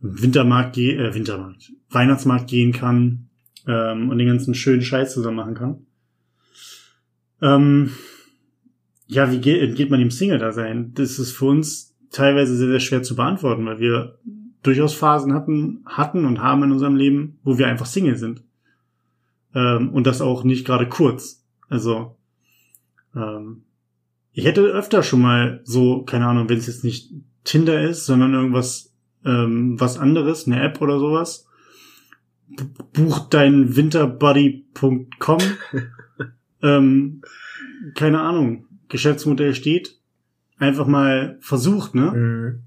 Wintermarkt, 0.00 0.76
äh, 0.76 1.14
Wintermarkt, 1.14 1.72
Weihnachtsmarkt 1.90 2.48
gehen 2.48 2.72
kann 2.72 3.28
ähm, 3.66 4.10
und 4.10 4.18
den 4.18 4.28
ganzen 4.28 4.54
schönen 4.54 4.82
Scheiß 4.82 5.14
zusammen 5.14 5.36
machen 5.36 5.54
kann. 5.54 5.86
Ähm, 7.40 7.90
ja, 9.06 9.30
wie 9.30 9.38
geht, 9.38 9.76
geht 9.76 9.90
man 9.90 10.00
dem 10.00 10.10
Single-Dasein? 10.10 10.92
Das 10.94 11.18
ist 11.18 11.32
für 11.32 11.46
uns 11.46 11.94
teilweise 12.10 12.56
sehr, 12.56 12.68
sehr 12.68 12.80
schwer 12.80 13.02
zu 13.02 13.16
beantworten, 13.16 13.66
weil 13.66 13.78
wir 13.78 14.18
durchaus 14.62 14.94
Phasen 14.94 15.34
hatten, 15.34 15.84
hatten 15.86 16.24
und 16.24 16.40
haben 16.40 16.62
in 16.64 16.72
unserem 16.72 16.96
Leben, 16.96 17.38
wo 17.42 17.58
wir 17.58 17.66
einfach 17.66 17.86
Single 17.86 18.16
sind. 18.16 18.42
Ähm, 19.54 19.90
und 19.90 20.06
das 20.06 20.20
auch 20.20 20.44
nicht 20.44 20.66
gerade 20.66 20.88
kurz. 20.88 21.44
Also, 21.68 22.16
ähm, 23.14 23.64
ich 24.34 24.44
hätte 24.44 24.62
öfter 24.62 25.02
schon 25.02 25.22
mal 25.22 25.60
so, 25.62 26.02
keine 26.02 26.26
Ahnung, 26.26 26.48
wenn 26.48 26.58
es 26.58 26.66
jetzt 26.66 26.84
nicht 26.84 27.12
Tinder 27.44 27.80
ist, 27.80 28.04
sondern 28.04 28.34
irgendwas, 28.34 28.92
ähm, 29.24 29.80
was 29.80 29.96
anderes, 29.96 30.46
eine 30.46 30.60
App 30.60 30.82
oder 30.82 30.98
sowas. 30.98 31.46
Buch 32.92 33.28
dein 33.30 33.76
winterbuddy.com 33.76 35.38
ähm, 36.62 37.22
keine 37.94 38.20
Ahnung, 38.20 38.66
Geschäftsmodell 38.88 39.54
steht, 39.54 39.98
einfach 40.58 40.86
mal 40.86 41.38
versucht, 41.40 41.94
ne? 41.94 42.10
Mhm. 42.10 42.60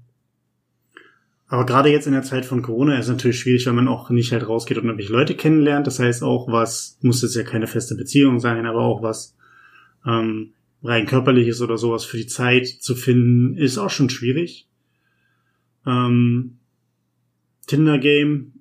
Aber 1.50 1.64
gerade 1.64 1.90
jetzt 1.90 2.06
in 2.06 2.12
der 2.12 2.22
Zeit 2.22 2.44
von 2.44 2.60
Corona 2.60 2.98
ist 2.98 3.06
es 3.06 3.10
natürlich 3.10 3.40
schwierig, 3.40 3.66
weil 3.66 3.72
man 3.72 3.88
auch 3.88 4.10
nicht 4.10 4.32
halt 4.32 4.46
rausgeht 4.46 4.76
und 4.76 4.84
irgendwelche 4.84 5.12
Leute 5.12 5.34
kennenlernt. 5.34 5.86
Das 5.86 5.98
heißt 5.98 6.22
auch, 6.22 6.50
was 6.52 6.98
muss 7.00 7.22
jetzt 7.22 7.36
ja 7.36 7.42
keine 7.42 7.66
feste 7.66 7.94
Beziehung 7.94 8.38
sein, 8.38 8.66
aber 8.66 8.80
auch 8.80 9.02
was 9.02 9.34
ähm, 10.06 10.52
rein 10.82 11.06
körperliches 11.06 11.60
oder 11.60 11.78
sowas 11.78 12.04
für 12.04 12.16
die 12.16 12.26
Zeit 12.26 12.66
zu 12.66 12.94
finden, 12.94 13.56
ist 13.56 13.78
auch 13.78 13.90
schon 13.90 14.10
schwierig. 14.10 14.68
Ähm, 15.86 16.58
Tinder-Game, 17.66 18.52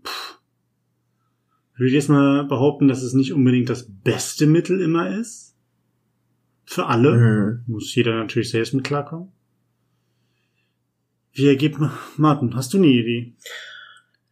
würde 1.75 1.87
ich 1.87 1.93
jetzt 1.93 2.09
mal 2.09 2.43
behaupten, 2.45 2.87
dass 2.87 3.03
es 3.03 3.13
nicht 3.13 3.33
unbedingt 3.33 3.69
das 3.69 3.87
beste 3.87 4.47
Mittel 4.47 4.81
immer 4.81 5.17
ist. 5.19 5.55
Für 6.65 6.87
alle. 6.87 7.63
Mhm. 7.67 7.73
Muss 7.73 7.93
jeder 7.95 8.15
natürlich 8.15 8.49
selbst 8.49 8.73
mit 8.73 8.83
klarkommen. 8.83 9.31
Wie 11.33 11.47
ergeht 11.47 11.77
man, 11.77 11.91
Martin, 12.17 12.55
hast 12.55 12.73
du 12.73 12.77
eine 12.77 12.87
Idee? 12.87 13.35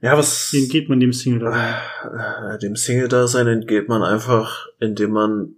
Ja, 0.02 0.18
was. 0.18 0.52
Wie 0.52 0.64
entgeht 0.64 0.90
man 0.90 1.00
dem 1.00 1.14
Single-Dasein? 1.14 1.76
Äh, 2.04 2.58
dem 2.60 2.76
Single-Dasein 2.76 3.48
entgeht 3.48 3.88
man 3.88 4.02
einfach, 4.02 4.68
indem 4.80 5.12
man 5.12 5.56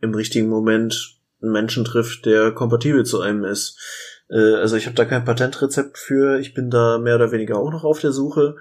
im 0.00 0.14
richtigen 0.14 0.48
Moment 0.48 1.18
einen 1.44 1.52
Menschen 1.52 1.84
trifft, 1.84 2.26
der 2.26 2.52
kompatibel 2.52 3.04
zu 3.04 3.20
einem 3.20 3.44
ist. 3.44 3.78
Äh, 4.28 4.54
also 4.54 4.76
ich 4.76 4.86
habe 4.86 4.96
da 4.96 5.04
kein 5.04 5.24
Patentrezept 5.24 5.98
für. 5.98 6.38
Ich 6.38 6.54
bin 6.54 6.70
da 6.70 6.98
mehr 6.98 7.16
oder 7.16 7.32
weniger 7.32 7.58
auch 7.58 7.70
noch 7.70 7.84
auf 7.84 8.00
der 8.00 8.12
Suche. 8.12 8.56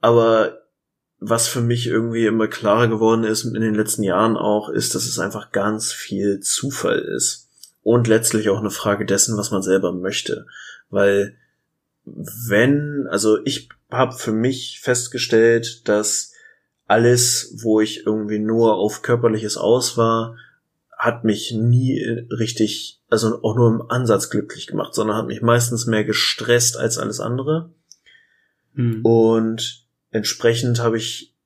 Aber 0.00 0.62
was 1.20 1.48
für 1.48 1.60
mich 1.60 1.86
irgendwie 1.86 2.26
immer 2.26 2.46
klarer 2.46 2.88
geworden 2.88 3.24
ist 3.24 3.44
in 3.44 3.60
den 3.60 3.74
letzten 3.74 4.02
Jahren 4.02 4.36
auch, 4.36 4.68
ist, 4.68 4.94
dass 4.94 5.06
es 5.06 5.18
einfach 5.18 5.50
ganz 5.50 5.92
viel 5.92 6.40
Zufall 6.40 6.98
ist. 6.98 7.48
Und 7.82 8.06
letztlich 8.06 8.50
auch 8.50 8.58
eine 8.58 8.70
Frage 8.70 9.06
dessen, 9.06 9.36
was 9.36 9.50
man 9.50 9.62
selber 9.62 9.92
möchte. 9.92 10.46
Weil 10.90 11.36
wenn, 12.04 13.06
also 13.10 13.38
ich 13.44 13.68
habe 13.90 14.14
für 14.14 14.32
mich 14.32 14.80
festgestellt, 14.82 15.88
dass 15.88 16.32
alles, 16.86 17.54
wo 17.62 17.80
ich 17.80 18.06
irgendwie 18.06 18.38
nur 18.38 18.76
auf 18.76 19.02
körperliches 19.02 19.56
aus 19.56 19.96
war, 19.96 20.36
hat 20.98 21.22
mich 21.22 21.52
nie 21.52 22.02
richtig, 22.28 23.00
also 23.08 23.40
auch 23.42 23.56
nur 23.56 23.70
im 23.70 23.88
Ansatz 23.88 24.30
glücklich 24.30 24.66
gemacht, 24.66 24.94
sondern 24.94 25.16
hat 25.16 25.28
mich 25.28 25.40
meistens 25.40 25.86
mehr 25.86 26.04
gestresst 26.04 26.76
als 26.76 26.98
alles 26.98 27.20
andere. 27.20 27.70
Mhm. 28.74 29.04
Und 29.04 29.86
entsprechend 30.10 30.80
habe 30.80 30.96
ich 30.96 31.36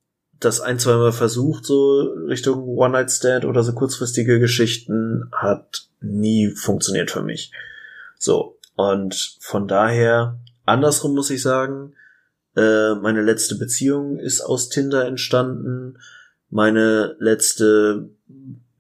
das 0.41 0.61
ein, 0.61 0.79
zwei 0.79 0.97
Mal 0.97 1.13
versucht, 1.13 1.67
so 1.67 2.01
Richtung 2.27 2.67
One-Night-Stand 2.67 3.45
oder 3.45 3.63
so 3.63 3.75
kurzfristige 3.75 4.41
Geschichten, 4.41 5.31
hat 5.33 5.87
nie 6.01 6.51
funktioniert 6.51 7.11
für 7.11 7.23
mich. 7.23 7.53
So, 8.19 8.59
und 8.75 9.37
von 9.41 9.69
daher, 9.69 10.41
andersrum 10.65 11.15
muss 11.15 11.31
ich 11.31 11.43
sagen, 11.43 11.95
äh, 12.57 12.95
meine 12.95 13.23
letzte 13.23 13.57
Beziehung 13.57 14.19
ist 14.19 14.41
aus 14.41 14.71
Tinder 14.71 15.07
entstanden. 15.07 15.99
Meine 16.51 17.17
letzte 17.19 18.11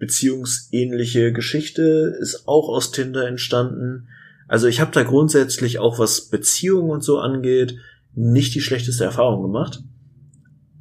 beziehungsähnliche 0.02 1.32
Geschichte 1.32 2.16
ist 2.20 2.48
auch 2.48 2.68
aus 2.68 2.90
Tinder 2.90 3.28
entstanden. 3.28 4.08
Also 4.48 4.66
ich 4.66 4.80
habe 4.80 4.90
da 4.90 5.04
grundsätzlich 5.04 5.78
auch 5.78 6.00
was 6.00 6.22
Beziehungen 6.22 6.90
und 6.90 7.04
so 7.04 7.20
angeht, 7.20 7.76
nicht 8.12 8.52
die 8.56 8.62
schlechteste 8.62 9.04
Erfahrung 9.04 9.42
gemacht. 9.42 9.84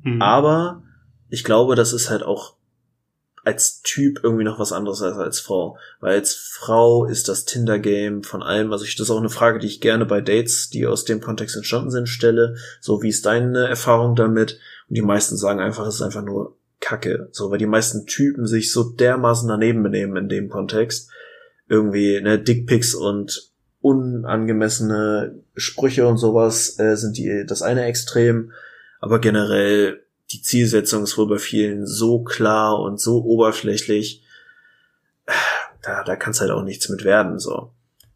Mhm. 0.01 0.23
Aber 0.23 0.81
ich 1.29 1.43
glaube, 1.43 1.75
das 1.75 1.93
ist 1.93 2.09
halt 2.09 2.23
auch 2.23 2.55
als 3.43 3.83
Typ 3.83 4.21
irgendwie 4.23 4.43
noch 4.43 4.57
was 4.57 4.71
anderes 4.71 5.03
als 5.03 5.17
als 5.17 5.39
Frau. 5.39 5.77
Weil 5.99 6.15
als 6.15 6.33
Frau 6.33 7.05
ist 7.05 7.29
das 7.29 7.45
Tinder-Game 7.45 8.23
von 8.23 8.41
allem, 8.41 8.73
also 8.73 8.85
ich, 8.85 8.95
das 8.95 9.05
ist 9.05 9.11
auch 9.11 9.19
eine 9.19 9.29
Frage, 9.29 9.59
die 9.59 9.67
ich 9.67 9.81
gerne 9.81 10.07
bei 10.07 10.21
Dates, 10.21 10.71
die 10.71 10.87
aus 10.87 11.05
dem 11.05 11.21
Kontext 11.21 11.55
entstanden 11.55 11.91
sind, 11.91 12.09
stelle. 12.09 12.55
So, 12.79 13.03
wie 13.03 13.09
ist 13.09 13.27
deine 13.27 13.67
Erfahrung 13.67 14.15
damit? 14.15 14.57
Und 14.89 14.97
die 14.97 15.03
meisten 15.03 15.37
sagen 15.37 15.59
einfach, 15.59 15.85
es 15.85 15.95
ist 15.95 16.01
einfach 16.01 16.23
nur 16.23 16.57
Kacke. 16.81 17.29
So, 17.31 17.49
weil 17.49 17.59
die 17.59 17.65
meisten 17.65 18.05
Typen 18.05 18.45
sich 18.45 18.73
so 18.73 18.83
dermaßen 18.83 19.47
daneben 19.47 19.81
benehmen 19.83 20.17
in 20.17 20.27
dem 20.27 20.49
Kontext. 20.49 21.09
Irgendwie, 21.69 22.19
ne, 22.19 22.37
Dickpics 22.37 22.93
und 22.93 23.51
unangemessene 23.79 25.41
Sprüche 25.55 26.07
und 26.07 26.17
sowas 26.17 26.77
äh, 26.79 26.95
sind 26.95 27.17
die 27.17 27.45
das 27.47 27.61
eine 27.61 27.85
Extrem, 27.85 28.51
aber 28.99 29.19
generell 29.19 30.03
die 30.31 30.41
Zielsetzung 30.41 31.03
ist 31.03 31.17
wohl 31.17 31.27
bei 31.27 31.39
vielen 31.39 31.85
so 31.85 32.23
klar 32.23 32.79
und 32.79 32.99
so 33.01 33.23
oberflächlich, 33.23 34.23
da, 35.81 36.03
da 36.03 36.15
kann 36.15 36.31
es 36.31 36.41
halt 36.41 36.51
auch 36.51 36.63
nichts 36.63 36.89
mit 36.89 37.03
werden, 37.03 37.39
so. 37.39 37.71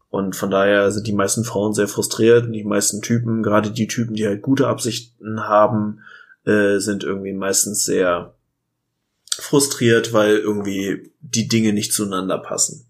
Und 0.08 0.36
von 0.36 0.50
daher 0.50 0.92
sind 0.92 1.06
die 1.08 1.12
meisten 1.12 1.44
Frauen 1.44 1.74
sehr 1.74 1.88
frustriert 1.88 2.46
und 2.46 2.52
die 2.52 2.64
meisten 2.64 3.02
Typen, 3.02 3.42
gerade 3.42 3.70
die 3.70 3.88
Typen, 3.88 4.14
die 4.14 4.26
halt 4.26 4.40
gute 4.40 4.68
Absichten 4.68 5.42
haben, 5.42 6.00
äh, 6.46 6.78
sind 6.78 7.02
irgendwie 7.02 7.32
meistens 7.32 7.84
sehr 7.84 8.35
frustriert, 9.40 10.12
weil 10.12 10.36
irgendwie 10.36 11.12
die 11.20 11.48
Dinge 11.48 11.72
nicht 11.72 11.92
zueinander 11.92 12.38
passen. 12.38 12.86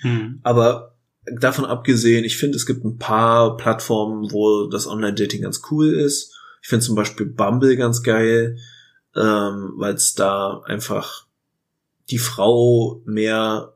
Hm. 0.00 0.40
Aber 0.42 0.94
davon 1.26 1.64
abgesehen, 1.64 2.24
ich 2.24 2.36
finde, 2.36 2.56
es 2.56 2.66
gibt 2.66 2.84
ein 2.84 2.98
paar 2.98 3.56
Plattformen, 3.56 4.30
wo 4.30 4.66
das 4.66 4.86
Online-Dating 4.86 5.42
ganz 5.42 5.62
cool 5.70 5.94
ist. 5.94 6.34
Ich 6.62 6.68
finde 6.68 6.84
zum 6.84 6.94
Beispiel 6.94 7.26
Bumble 7.26 7.76
ganz 7.76 8.02
geil, 8.02 8.58
ähm, 9.16 9.72
weil 9.76 9.94
es 9.94 10.14
da 10.14 10.62
einfach 10.64 11.26
die 12.10 12.18
Frau 12.18 13.02
mehr 13.04 13.74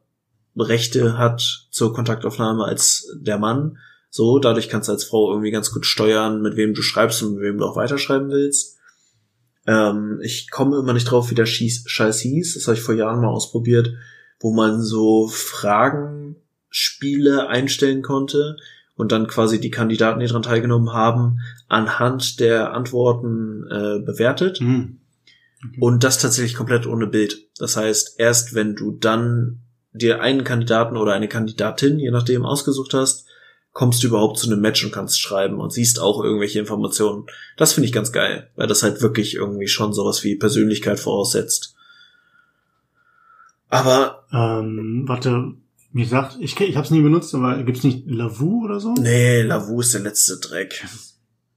Rechte 0.57 1.17
hat 1.17 1.69
zur 1.71 1.93
Kontaktaufnahme 1.95 2.65
als 2.65 3.15
der 3.15 3.39
Mann. 3.39 3.79
So, 4.11 4.39
dadurch 4.39 4.69
kannst 4.69 4.89
du 4.89 4.93
als 4.93 5.05
Frau 5.05 5.31
irgendwie 5.31 5.51
ganz 5.51 5.73
gut 5.73 5.87
steuern, 5.87 6.43
mit 6.43 6.57
wem 6.57 6.75
du 6.75 6.83
schreibst 6.83 7.23
und 7.23 7.35
mit 7.35 7.43
wem 7.43 7.59
du 7.59 7.67
auch 7.67 7.77
weiterschreiben 7.77 8.31
willst. 8.31 8.78
Ähm, 9.69 10.19
ich 10.23 10.51
komme 10.51 10.79
immer 10.79 10.95
nicht 10.95 11.11
drauf, 11.11 11.31
wie 11.31 11.35
der 11.35 11.45
Scheiß 11.47 12.21
hieß. 12.21 12.55
Das 12.55 12.67
habe 12.67 12.79
ich 12.79 12.83
vor 12.83 12.95
Jahren 12.95 13.21
mal 13.21 13.29
ausprobiert, 13.29 13.93
wo 14.41 14.55
man 14.55 14.81
so 14.83 15.29
Fragenspiele 15.29 17.49
einstellen 17.49 18.01
konnte 18.03 18.57
und 18.97 19.13
dann 19.13 19.27
quasi 19.27 19.61
die 19.61 19.71
Kandidaten, 19.71 20.21
die 20.21 20.27
daran 20.27 20.41
teilgenommen 20.43 20.95
haben, 20.95 21.41
anhand 21.69 22.41
der 22.41 22.73
Antworten 22.73 23.67
äh, 23.71 23.99
bewertet. 24.01 24.59
Hm. 24.59 25.01
Und 25.79 26.03
das 26.03 26.19
tatsächlich 26.19 26.55
komplett 26.55 26.87
ohne 26.87 27.07
Bild. 27.07 27.39
Das 27.59 27.77
heißt, 27.77 28.19
erst 28.19 28.55
wenn 28.55 28.75
du 28.75 28.93
dann 28.93 29.61
dir 29.93 30.23
einen 30.23 30.45
Kandidaten 30.45 30.97
oder 30.97 31.13
eine 31.13 31.29
Kandidatin, 31.29 31.99
je 31.99 32.11
nachdem, 32.11 32.47
ausgesucht 32.47 32.95
hast, 32.95 33.27
kommst 33.79 34.03
du 34.03 34.09
überhaupt 34.09 34.39
zu 34.39 34.51
einem 34.51 34.61
Match 34.61 34.85
und 34.85 34.91
kannst 34.91 35.21
schreiben 35.21 35.61
und 35.61 35.73
siehst 35.73 36.01
auch 36.01 36.21
irgendwelche 36.21 36.59
Informationen. 36.59 37.27
Das 37.57 37.75
finde 37.75 37.87
ich 37.87 37.93
ganz 37.93 38.11
geil, 38.11 38.51
weil 38.57 38.67
das 38.67 38.83
halt 38.83 39.03
wirklich 39.03 39.37
irgendwie 39.37 39.69
schon 39.69 39.93
sowas 39.93 40.25
wie 40.25 40.35
Persönlichkeit 40.35 40.99
voraussetzt. 40.99 41.77
Aber 43.69 44.25
Ähm, 44.33 45.05
warte, 45.07 45.53
mir 45.93 46.07
sagt, 46.09 46.39
ich, 46.41 46.59
ich 46.59 46.75
habe 46.75 46.87
es 46.87 46.91
nie 46.91 47.03
benutzt, 47.03 47.33
aber 47.37 47.63
gibt's 47.63 47.85
nicht 47.85 48.03
Lavu 48.11 48.65
oder 48.65 48.81
so? 48.81 48.95
nee, 48.95 49.43
Lavu 49.43 49.81
ist 49.81 49.95
der 49.95 50.01
letzte 50.01 50.39
Dreck. 50.39 50.85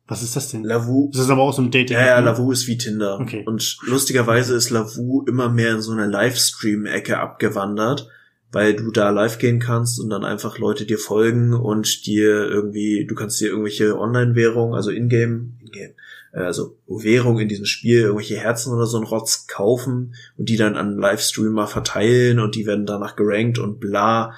Was 0.06 0.22
ist 0.22 0.36
das 0.36 0.52
denn? 0.52 0.64
Lavu 0.64 1.10
Das 1.12 1.24
ist 1.24 1.30
aber 1.32 1.42
auch 1.42 1.54
so 1.54 1.64
ein 1.64 1.72
Dating. 1.72 1.98
Ja, 1.98 2.06
ja, 2.06 2.20
ne? 2.20 2.28
Lavu 2.28 2.52
ist 2.52 2.68
wie 2.68 2.78
Tinder. 2.78 3.20
Okay. 3.20 3.42
Und 3.48 3.80
lustigerweise 3.82 4.54
ist 4.54 4.70
Lavu 4.70 5.24
immer 5.28 5.50
mehr 5.50 5.72
in 5.72 5.82
so 5.82 5.92
eine 5.92 6.06
Livestream-Ecke 6.06 7.18
abgewandert, 7.18 8.10
weil 8.52 8.76
du 8.76 8.92
da 8.92 9.10
live 9.10 9.38
gehen 9.38 9.60
kannst 9.60 10.00
und 10.00 10.10
dann 10.10 10.26
einfach 10.26 10.58
Leute 10.58 10.86
dir 10.86 10.98
folgen 10.98 11.54
und 11.54 12.06
dir 12.06 12.50
irgendwie, 12.50 13.06
du 13.06 13.16
kannst 13.16 13.40
dir 13.40 13.50
irgendwelche 13.50 13.98
Online-Währung, 13.98 14.76
also 14.76 14.92
Ingame, 14.92 15.52
Ingame, 15.62 15.94
äh, 16.34 16.40
also 16.40 16.78
Währung 16.88 17.40
in 17.40 17.48
diesem 17.48 17.66
Spiel, 17.66 18.02
irgendwelche 18.02 18.38
Herzen 18.38 18.74
oder 18.74 18.86
so 18.86 18.98
ein 18.98 19.06
Rotz 19.06 19.48
kaufen 19.48 20.16
und 20.38 20.50
die 20.50 20.58
dann 20.58 20.76
an 20.76 20.98
Livestreamer 20.98 21.68
verteilen 21.68 22.40
und 22.40 22.56
die 22.56 22.66
werden 22.66 22.86
danach 22.86 23.16
gerankt 23.16 23.58
und 23.60 23.80
bla. 23.80 24.34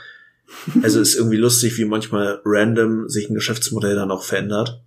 Also 0.83 0.99
ist 0.99 1.15
irgendwie 1.15 1.37
lustig, 1.37 1.77
wie 1.79 1.85
manchmal 1.85 2.39
random 2.45 3.09
sich 3.09 3.29
ein 3.29 3.33
Geschäftsmodell 3.33 3.95
dann 3.95 4.11
auch 4.11 4.23
verändert. 4.23 4.83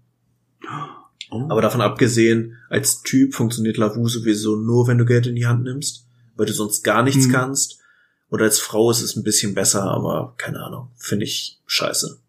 Oh. 1.30 1.46
Aber 1.48 1.60
davon 1.60 1.80
abgesehen, 1.80 2.56
als 2.68 3.02
Typ 3.02 3.34
funktioniert 3.34 3.76
Lavu 3.76 4.06
sowieso 4.06 4.54
nur, 4.54 4.86
wenn 4.86 4.98
du 4.98 5.04
Geld 5.04 5.26
in 5.26 5.34
die 5.34 5.46
Hand 5.46 5.64
nimmst, 5.64 6.06
weil 6.36 6.46
du 6.46 6.52
sonst 6.52 6.84
gar 6.84 7.02
nichts 7.02 7.26
Mhm. 7.26 7.32
kannst. 7.32 7.80
Und 8.28 8.42
als 8.42 8.58
Frau 8.58 8.90
ist 8.90 9.02
es 9.02 9.16
ein 9.16 9.22
bisschen 9.22 9.54
besser, 9.54 9.84
aber 9.84 10.34
keine 10.36 10.62
Ahnung, 10.62 10.90
finde 10.96 11.24
ich 11.24 11.60
scheiße. 11.66 12.20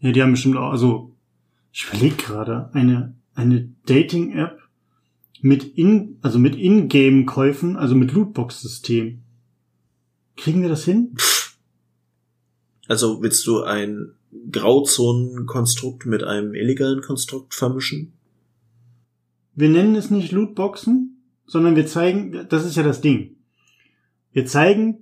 Ja, 0.00 0.12
die 0.12 0.22
haben 0.22 0.32
bestimmt 0.32 0.56
auch, 0.56 0.70
also 0.70 1.14
ich 1.72 1.86
überlege 1.88 2.16
gerade, 2.16 2.70
eine, 2.74 3.14
eine 3.34 3.72
Dating-App 3.86 4.58
mit 5.40 5.64
in, 5.76 6.18
also 6.22 6.38
mit 6.38 6.56
Ingame-Käufen, 6.56 7.76
also 7.76 7.94
mit 7.94 8.12
Lootbox-System. 8.12 9.22
Kriegen 10.36 10.62
wir 10.62 10.68
das 10.68 10.84
hin? 10.84 11.16
Also 12.88 13.22
willst 13.22 13.46
du 13.46 13.62
ein 13.62 14.12
Grauzonenkonstrukt 14.52 16.06
mit 16.06 16.22
einem 16.22 16.54
illegalen 16.54 17.00
Konstrukt 17.00 17.54
vermischen? 17.54 18.12
Wir 19.54 19.70
nennen 19.70 19.94
es 19.96 20.10
nicht 20.10 20.32
Lootboxen, 20.32 21.22
sondern 21.46 21.76
wir 21.76 21.86
zeigen, 21.86 22.46
das 22.48 22.66
ist 22.66 22.76
ja 22.76 22.82
das 22.82 23.00
Ding. 23.00 23.35
Wir 24.36 24.44
zeigen 24.44 24.98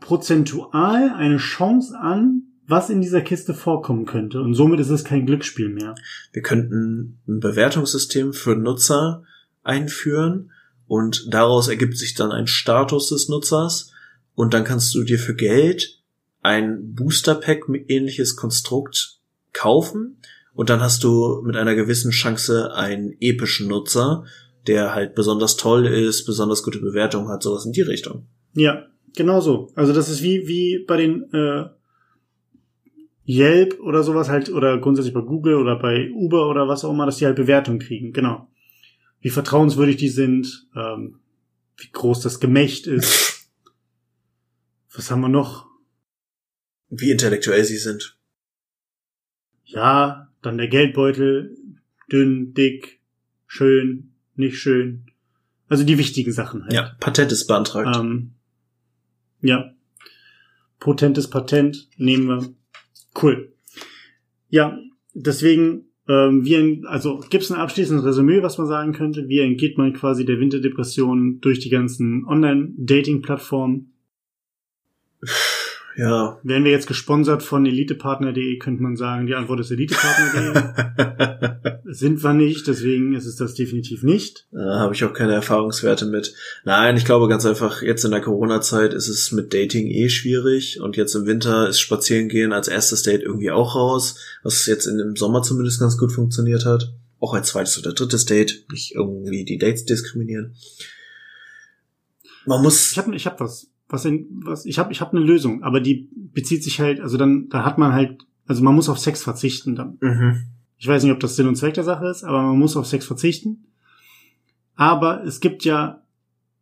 prozentual 0.00 1.10
eine 1.10 1.36
Chance 1.36 1.96
an, 1.96 2.42
was 2.66 2.90
in 2.90 3.00
dieser 3.00 3.20
Kiste 3.20 3.54
vorkommen 3.54 4.04
könnte. 4.04 4.40
Und 4.40 4.54
somit 4.54 4.80
ist 4.80 4.90
es 4.90 5.04
kein 5.04 5.26
Glücksspiel 5.26 5.68
mehr. 5.68 5.94
Wir 6.32 6.42
könnten 6.42 7.20
ein 7.28 7.38
Bewertungssystem 7.38 8.32
für 8.32 8.56
Nutzer 8.56 9.22
einführen 9.62 10.50
und 10.88 11.32
daraus 11.32 11.68
ergibt 11.68 11.96
sich 11.98 12.14
dann 12.14 12.32
ein 12.32 12.48
Status 12.48 13.10
des 13.10 13.28
Nutzers 13.28 13.92
und 14.34 14.54
dann 14.54 14.64
kannst 14.64 14.92
du 14.92 15.04
dir 15.04 15.20
für 15.20 15.36
Geld 15.36 16.00
ein 16.42 16.96
Booster 16.96 17.36
Pack 17.36 17.68
mit 17.68 17.88
ähnliches 17.88 18.34
Konstrukt 18.34 19.20
kaufen 19.52 20.16
und 20.52 20.68
dann 20.68 20.80
hast 20.80 21.04
du 21.04 21.42
mit 21.44 21.54
einer 21.54 21.76
gewissen 21.76 22.10
Chance 22.10 22.74
einen 22.74 23.14
epischen 23.20 23.68
Nutzer, 23.68 24.24
der 24.66 24.96
halt 24.96 25.14
besonders 25.14 25.56
toll 25.56 25.86
ist, 25.86 26.24
besonders 26.24 26.64
gute 26.64 26.80
Bewertung 26.80 27.28
hat, 27.28 27.44
sowas 27.44 27.64
in 27.64 27.70
die 27.70 27.82
Richtung. 27.82 28.26
Ja, 28.58 28.86
genau 29.14 29.40
so. 29.40 29.70
Also 29.76 29.92
das 29.92 30.08
ist 30.08 30.22
wie, 30.22 30.48
wie 30.48 30.84
bei 30.84 30.96
den 30.96 31.32
äh, 31.32 31.66
Yelp 33.26 33.78
oder 33.80 34.02
sowas 34.02 34.28
halt, 34.28 34.50
oder 34.50 34.78
grundsätzlich 34.78 35.14
bei 35.14 35.20
Google 35.20 35.54
oder 35.54 35.78
bei 35.78 36.10
Uber 36.10 36.48
oder 36.48 36.66
was 36.66 36.84
auch 36.84 36.92
immer, 36.92 37.06
dass 37.06 37.18
die 37.18 37.26
halt 37.26 37.36
Bewertungen 37.36 37.78
kriegen, 37.78 38.12
genau. 38.12 38.50
Wie 39.20 39.30
vertrauenswürdig 39.30 39.96
die 39.96 40.08
sind, 40.08 40.68
ähm, 40.74 41.20
wie 41.76 41.90
groß 41.90 42.20
das 42.20 42.40
Gemächt 42.40 42.86
ist. 42.86 43.50
Was 44.94 45.10
haben 45.10 45.20
wir 45.20 45.28
noch? 45.28 45.66
Wie 46.88 47.10
intellektuell 47.10 47.64
sie 47.64 47.76
sind. 47.76 48.18
Ja, 49.64 50.32
dann 50.42 50.56
der 50.56 50.68
Geldbeutel, 50.68 51.56
dünn, 52.10 52.54
dick, 52.54 53.00
schön, 53.46 54.14
nicht 54.34 54.58
schön. 54.58 55.06
Also 55.68 55.84
die 55.84 55.98
wichtigen 55.98 56.32
Sachen 56.32 56.62
halt. 56.62 56.72
Ja, 56.72 56.96
Patent 56.98 57.30
ist 57.30 57.46
beantragt. 57.46 57.96
Ähm, 57.96 58.37
ja. 59.40 59.72
Potentes 60.80 61.28
Patent 61.28 61.88
nehmen 61.96 62.28
wir. 62.28 62.54
Cool. 63.20 63.52
Ja, 64.48 64.78
deswegen, 65.12 65.86
ähm, 66.08 66.44
wie 66.44 66.84
also 66.86 67.18
gibt 67.30 67.44
es 67.44 67.50
ein 67.50 67.60
abschließendes 67.60 68.06
Resümee, 68.06 68.42
was 68.42 68.58
man 68.58 68.66
sagen 68.66 68.92
könnte? 68.92 69.28
Wie 69.28 69.40
entgeht 69.40 69.76
man 69.76 69.92
quasi 69.92 70.24
der 70.24 70.38
Winterdepression 70.38 71.40
durch 71.40 71.58
die 71.58 71.70
ganzen 71.70 72.24
Online-Dating-Plattformen? 72.26 73.92
ja. 75.98 76.38
Wären 76.44 76.64
wir 76.64 76.70
jetzt 76.70 76.86
gesponsert 76.86 77.42
von 77.42 77.66
elitepartner.de, 77.66 78.56
könnte 78.58 78.82
man 78.82 78.96
sagen, 78.96 79.26
die 79.26 79.34
Antwort 79.34 79.58
ist 79.58 79.72
elitepartner.de. 79.72 81.78
Sind 81.90 82.22
wir 82.22 82.34
nicht, 82.34 82.68
deswegen 82.68 83.14
ist 83.14 83.26
es 83.26 83.34
das 83.34 83.54
definitiv 83.54 84.04
nicht. 84.04 84.46
Da 84.52 84.78
habe 84.78 84.94
ich 84.94 85.02
auch 85.04 85.12
keine 85.12 85.34
Erfahrungswerte 85.34 86.06
mit. 86.06 86.34
Nein, 86.64 86.96
ich 86.96 87.04
glaube 87.04 87.28
ganz 87.28 87.44
einfach, 87.46 87.82
jetzt 87.82 88.04
in 88.04 88.12
der 88.12 88.20
Corona-Zeit 88.20 88.94
ist 88.94 89.08
es 89.08 89.32
mit 89.32 89.52
Dating 89.52 89.88
eh 89.88 90.08
schwierig 90.08 90.80
und 90.80 90.96
jetzt 90.96 91.16
im 91.16 91.26
Winter 91.26 91.68
ist 91.68 91.80
Spazierengehen 91.80 92.52
als 92.52 92.68
erstes 92.68 93.02
Date 93.02 93.22
irgendwie 93.22 93.50
auch 93.50 93.74
raus, 93.74 94.20
was 94.44 94.66
jetzt 94.66 94.86
in 94.86 94.98
dem 94.98 95.16
Sommer 95.16 95.42
zumindest 95.42 95.80
ganz 95.80 95.98
gut 95.98 96.12
funktioniert 96.12 96.64
hat. 96.64 96.92
Auch 97.18 97.34
als 97.34 97.48
zweites 97.48 97.76
oder 97.76 97.92
drittes 97.92 98.24
Date, 98.24 98.66
nicht 98.70 98.94
irgendwie 98.94 99.44
die 99.44 99.58
Dates 99.58 99.84
diskriminieren. 99.84 100.54
Man 102.46 102.62
muss. 102.62 102.92
Ich 102.92 102.98
habe 102.98 103.16
ich 103.16 103.26
hab 103.26 103.40
was. 103.40 103.66
Was, 103.88 104.04
in, 104.04 104.26
was 104.44 104.66
ich 104.66 104.78
habe 104.78 104.92
ich 104.92 105.00
hab 105.00 105.12
eine 105.12 105.24
Lösung, 105.24 105.62
aber 105.62 105.80
die 105.80 106.08
bezieht 106.14 106.62
sich 106.62 106.80
halt, 106.80 107.00
also 107.00 107.16
dann 107.16 107.48
da 107.48 107.64
hat 107.64 107.78
man 107.78 107.92
halt, 107.92 108.26
also 108.46 108.62
man 108.62 108.74
muss 108.74 108.88
auf 108.88 108.98
Sex 108.98 109.22
verzichten 109.22 109.76
dann. 109.76 109.98
Mhm. 110.00 110.44
Ich 110.76 110.86
weiß 110.86 111.02
nicht, 111.02 111.12
ob 111.12 111.20
das 111.20 111.36
Sinn 111.36 111.48
und 111.48 111.56
Zweck 111.56 111.74
der 111.74 111.84
Sache 111.84 112.06
ist, 112.06 112.22
aber 112.22 112.42
man 112.42 112.58
muss 112.58 112.76
auf 112.76 112.86
Sex 112.86 113.06
verzichten. 113.06 113.66
Aber 114.76 115.24
es 115.24 115.40
gibt 115.40 115.64
ja 115.64 116.02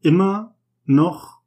immer 0.00 0.54
noch 0.86 1.40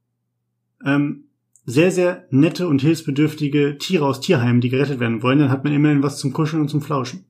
ähm, 0.86 1.26
sehr, 1.66 1.92
sehr 1.92 2.26
nette 2.30 2.68
und 2.68 2.82
hilfsbedürftige 2.82 3.78
Tiere 3.78 4.06
aus 4.06 4.22
Tierheimen, 4.22 4.62
die 4.62 4.70
gerettet 4.70 5.00
werden 5.00 5.24
wollen. 5.24 5.40
Dann 5.40 5.50
hat 5.50 5.64
man 5.64 5.74
immerhin 5.74 6.04
was 6.04 6.18
zum 6.18 6.34
Kuscheln 6.34 6.62
und 6.62 6.70
zum 6.70 6.82
Flauschen. 6.82 7.26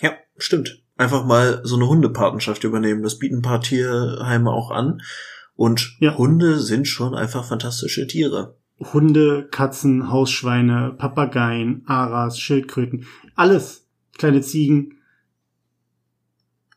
Ja, 0.00 0.12
stimmt. 0.36 0.82
Einfach 0.96 1.24
mal 1.24 1.60
so 1.64 1.76
eine 1.76 1.88
Hundepatenschaft 1.88 2.64
übernehmen. 2.64 3.02
Das 3.02 3.18
bieten 3.18 3.36
ein 3.36 3.42
paar 3.42 3.60
Tierheime 3.60 4.50
auch 4.50 4.70
an. 4.70 5.00
Und 5.54 5.96
Ja. 6.00 6.16
Hunde 6.16 6.58
sind 6.58 6.88
schon 6.88 7.14
einfach 7.14 7.44
fantastische 7.44 8.06
Tiere. 8.06 8.56
Hunde, 8.78 9.46
Katzen, 9.50 10.10
Hausschweine, 10.10 10.94
Papageien, 10.96 11.82
Aras, 11.86 12.38
Schildkröten, 12.38 13.04
alles, 13.34 13.86
kleine 14.16 14.40
Ziegen, 14.40 14.98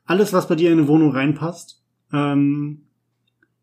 alles, 0.05 0.33
was 0.33 0.47
bei 0.47 0.55
dir 0.55 0.71
in 0.71 0.79
eine 0.79 0.87
Wohnung 0.89 1.11
reinpasst. 1.11 1.81
Ähm, 2.11 2.83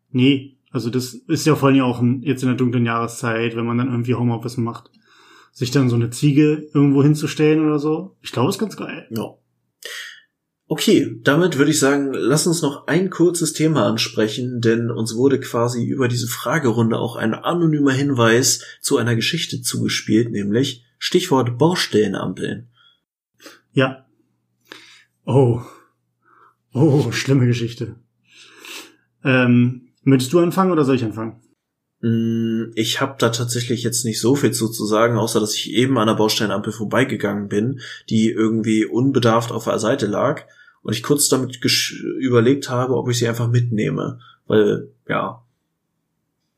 nee, 0.09 0.57
Also 0.71 0.89
das 0.89 1.13
ist 1.13 1.45
ja 1.45 1.55
vor 1.55 1.69
allem 1.69 1.81
auch 1.81 2.01
jetzt 2.21 2.43
in 2.43 2.47
der 2.47 2.57
dunklen 2.57 2.85
Jahreszeit, 2.85 3.55
wenn 3.55 3.65
man 3.65 3.77
dann 3.77 3.91
irgendwie 3.91 4.15
Homeoffice 4.15 4.57
macht, 4.57 4.89
sich 5.51 5.69
dann 5.69 5.89
so 5.89 5.95
eine 5.95 6.09
Ziege 6.09 6.69
irgendwo 6.73 7.03
hinzustellen 7.03 7.63
oder 7.65 7.77
so. 7.77 8.15
Ich 8.21 8.31
glaube, 8.31 8.49
ist 8.49 8.57
ganz 8.57 8.77
geil. 8.77 9.05
Ja. 9.11 9.35
Okay, 10.73 11.19
damit 11.21 11.57
würde 11.57 11.71
ich 11.71 11.79
sagen, 11.79 12.13
lass 12.13 12.47
uns 12.47 12.61
noch 12.61 12.87
ein 12.87 13.09
kurzes 13.09 13.51
Thema 13.51 13.85
ansprechen, 13.87 14.61
denn 14.61 14.89
uns 14.89 15.17
wurde 15.17 15.37
quasi 15.37 15.83
über 15.83 16.07
diese 16.07 16.27
Fragerunde 16.27 16.97
auch 16.97 17.17
ein 17.17 17.33
anonymer 17.33 17.91
Hinweis 17.91 18.63
zu 18.79 18.95
einer 18.95 19.17
Geschichte 19.17 19.61
zugespielt, 19.61 20.31
nämlich 20.31 20.85
Stichwort 20.97 21.57
Baustellenampeln. 21.57 22.69
Ja. 23.73 24.05
Oh. 25.25 25.59
Oh, 26.71 27.11
schlimme 27.11 27.47
Geschichte. 27.47 27.97
Ähm, 29.25 29.89
möchtest 30.03 30.31
du 30.31 30.39
anfangen 30.39 30.71
oder 30.71 30.85
soll 30.85 30.95
ich 30.95 31.03
anfangen? 31.03 31.41
Mm, 31.99 32.71
ich 32.75 33.01
habe 33.01 33.17
da 33.19 33.27
tatsächlich 33.27 33.83
jetzt 33.83 34.05
nicht 34.05 34.21
so 34.21 34.37
viel 34.37 34.51
zu, 34.51 34.69
zu 34.69 34.85
sagen, 34.85 35.17
außer 35.17 35.41
dass 35.41 35.53
ich 35.53 35.73
eben 35.73 35.97
an 35.97 36.07
der 36.07 36.15
Baustellenampel 36.15 36.71
vorbeigegangen 36.71 37.49
bin, 37.49 37.81
die 38.09 38.29
irgendwie 38.29 38.85
unbedarft 38.85 39.51
auf 39.51 39.65
der 39.65 39.77
Seite 39.77 40.05
lag 40.05 40.45
und 40.83 40.93
ich 40.93 41.03
kurz 41.03 41.29
damit 41.29 41.59
überlegt 42.19 42.69
habe, 42.69 42.95
ob 42.95 43.09
ich 43.09 43.19
sie 43.19 43.27
einfach 43.27 43.49
mitnehme, 43.49 44.19
weil 44.47 44.89
ja, 45.07 45.43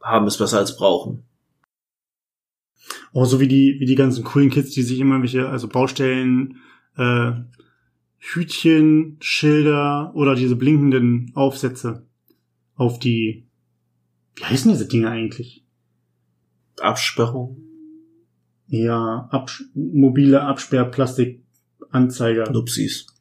haben 0.01 0.27
ist 0.27 0.37
besser 0.37 0.59
als 0.59 0.77
brauchen. 0.77 1.23
Oh, 3.13 3.25
so 3.25 3.39
wie 3.39 3.47
die 3.47 3.77
wie 3.79 3.85
die 3.85 3.95
ganzen 3.95 4.23
coolen 4.23 4.49
Kids, 4.49 4.71
die 4.71 4.83
sich 4.83 4.99
immer 4.99 5.21
welche 5.21 5.49
also 5.49 5.67
Baustellen 5.67 6.57
äh, 6.97 7.31
Hütchen, 8.17 9.17
Schilder 9.19 10.11
oder 10.15 10.35
diese 10.35 10.55
blinkenden 10.55 11.31
Aufsätze 11.35 12.05
auf 12.75 12.99
die 12.99 13.45
wie 14.35 14.45
heißen 14.45 14.71
diese 14.71 14.87
Dinge 14.87 15.09
eigentlich? 15.09 15.65
Absperrung? 16.79 17.57
Ja, 18.67 19.27
Abs 19.31 19.63
mobile 19.75 20.41
Absperrplastikanzeiger. 20.41 22.49
Nupsis. 22.51 23.12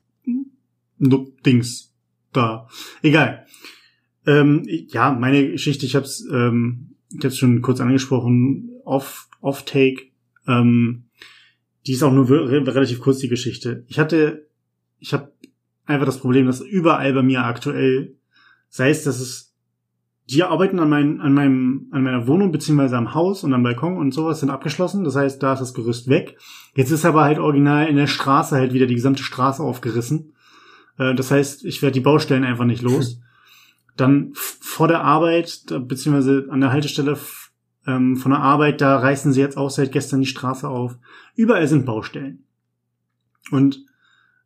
Dings 1.44 1.94
da. 2.32 2.68
Egal. 3.02 3.46
Ähm, 4.26 4.62
ja, 4.66 5.12
meine 5.12 5.50
Geschichte, 5.50 5.86
ich 5.86 5.96
habe 5.96 6.06
es 6.06 6.26
ähm, 6.32 6.94
jetzt 7.10 7.38
schon 7.38 7.60
kurz 7.62 7.80
angesprochen, 7.80 8.70
off, 8.84 9.28
off 9.40 9.64
Take. 9.64 10.02
Ähm, 10.46 11.04
die 11.86 11.92
ist 11.92 12.02
auch 12.02 12.12
nur 12.12 12.30
relativ 12.30 13.00
kurz 13.00 13.18
die 13.18 13.28
Geschichte. 13.28 13.84
Ich 13.88 13.98
hatte, 13.98 14.48
ich 14.98 15.12
habe 15.12 15.32
einfach 15.84 16.06
das 16.06 16.18
Problem, 16.18 16.46
dass 16.46 16.60
überall 16.60 17.12
bei 17.12 17.22
mir 17.22 17.44
aktuell, 17.44 18.16
sei 18.68 18.90
es, 18.90 19.02
dass 19.02 19.20
es 19.20 19.52
die 20.30 20.44
arbeiten 20.44 20.78
an, 20.78 20.88
mein, 20.88 21.20
an 21.20 21.34
meinem, 21.34 21.88
an 21.90 22.04
meiner 22.04 22.26
Wohnung 22.28 22.52
beziehungsweise 22.52 22.96
am 22.96 23.12
Haus 23.12 23.42
und 23.42 23.52
am 23.52 23.64
Balkon 23.64 23.96
und 23.96 24.14
sowas 24.14 24.40
sind 24.40 24.50
abgeschlossen. 24.50 25.02
Das 25.04 25.16
heißt, 25.16 25.42
da 25.42 25.54
ist 25.54 25.60
das 25.60 25.74
Gerüst 25.74 26.08
weg. 26.08 26.38
Jetzt 26.76 26.92
ist 26.92 27.04
aber 27.04 27.24
halt 27.24 27.38
original 27.38 27.88
in 27.88 27.96
der 27.96 28.06
Straße 28.06 28.54
halt 28.54 28.72
wieder 28.72 28.86
die 28.86 28.94
gesamte 28.94 29.24
Straße 29.24 29.62
aufgerissen. 29.62 30.32
Äh, 30.98 31.14
das 31.14 31.30
heißt, 31.30 31.64
ich 31.64 31.82
werde 31.82 31.94
die 31.94 32.00
Baustellen 32.00 32.44
einfach 32.44 32.64
nicht 32.64 32.82
los. 32.82 33.20
Dann 33.96 34.32
vor 34.34 34.88
der 34.88 35.04
Arbeit, 35.04 35.64
beziehungsweise 35.68 36.46
an 36.50 36.60
der 36.60 36.72
Haltestelle 36.72 37.18
ähm, 37.86 38.16
von 38.16 38.30
der 38.30 38.40
Arbeit, 38.40 38.80
da 38.80 38.98
reißen 38.98 39.32
sie 39.32 39.40
jetzt 39.40 39.56
auch 39.56 39.70
seit 39.70 39.92
gestern 39.92 40.20
die 40.20 40.26
Straße 40.26 40.68
auf. 40.68 40.96
Überall 41.34 41.66
sind 41.68 41.84
Baustellen. 41.84 42.44
Und 43.50 43.84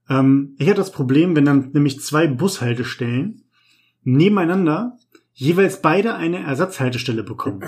ähm, 0.08 0.54
ich 0.58 0.68
hatte 0.68 0.80
das 0.80 0.92
Problem, 0.92 1.36
wenn 1.36 1.44
dann 1.44 1.70
nämlich 1.72 2.00
zwei 2.00 2.26
Bushaltestellen 2.26 3.44
nebeneinander 4.02 4.98
jeweils 5.32 5.82
beide 5.82 6.14
eine 6.14 6.38
Ersatzhaltestelle 6.38 7.22
bekommen. 7.22 7.62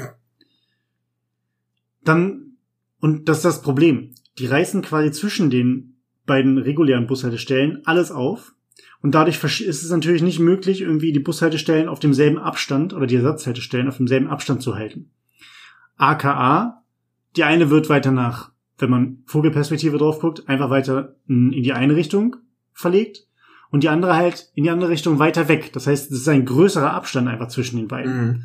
Dann, 2.03 2.57
und 3.01 3.29
das 3.29 3.39
ist 3.39 3.45
das 3.45 3.62
Problem, 3.62 4.14
die 4.39 4.47
reißen 4.47 4.83
quasi 4.83 5.11
zwischen 5.12 5.51
den 5.51 5.97
beiden 6.24 6.59
regulären 6.59 7.07
Bushaltestellen 7.07 7.83
alles 7.85 8.11
auf 8.11 8.55
und 9.01 9.15
dadurch 9.15 9.43
ist 9.43 9.83
es 9.83 9.91
natürlich 9.91 10.23
nicht 10.23 10.41
möglich, 10.41 10.81
irgendwie 10.81 11.13
die 11.13 11.21
Bushaltestellen 11.21 11.89
auf 11.89 12.01
demselben 12.01 12.39
Abstand 12.39 12.93
oder 12.93 13.07
die 13.07 13.17
Ersatzhaltestellen 13.17 13.89
auf 13.89 13.99
demselben 13.99 14.29
Abstand 14.29 14.63
zu 14.63 14.75
halten. 14.75 15.11
AKA, 15.97 16.83
die 17.37 17.45
eine 17.45 17.71
wird 17.71 17.89
weiter 17.89 18.11
nach, 18.11 18.51
wenn 18.79 18.91
man 18.91 19.19
Vogelperspektive 19.27 19.99
drauf 19.99 20.21
guckt, 20.21 20.49
einfach 20.49 20.71
weiter 20.71 21.17
in 21.29 21.51
die 21.51 21.73
eine 21.73 21.95
Richtung 21.95 22.37
verlegt 22.73 23.27
und 23.71 23.85
die 23.85 23.89
andere 23.89 24.17
halt 24.17 24.51
in 24.55 24.65
die 24.65 24.71
andere 24.71 24.91
Richtung 24.91 25.19
weiter 25.19 25.49
weg. 25.49 25.73
Das 25.73 25.87
heißt, 25.87 26.11
es 26.11 26.21
ist 26.21 26.29
ein 26.29 26.45
größerer 26.45 26.93
Abstand 26.93 27.29
einfach 27.29 27.49
zwischen 27.49 27.77
den 27.77 27.89
beiden. 27.89 28.27
Mhm. 28.27 28.45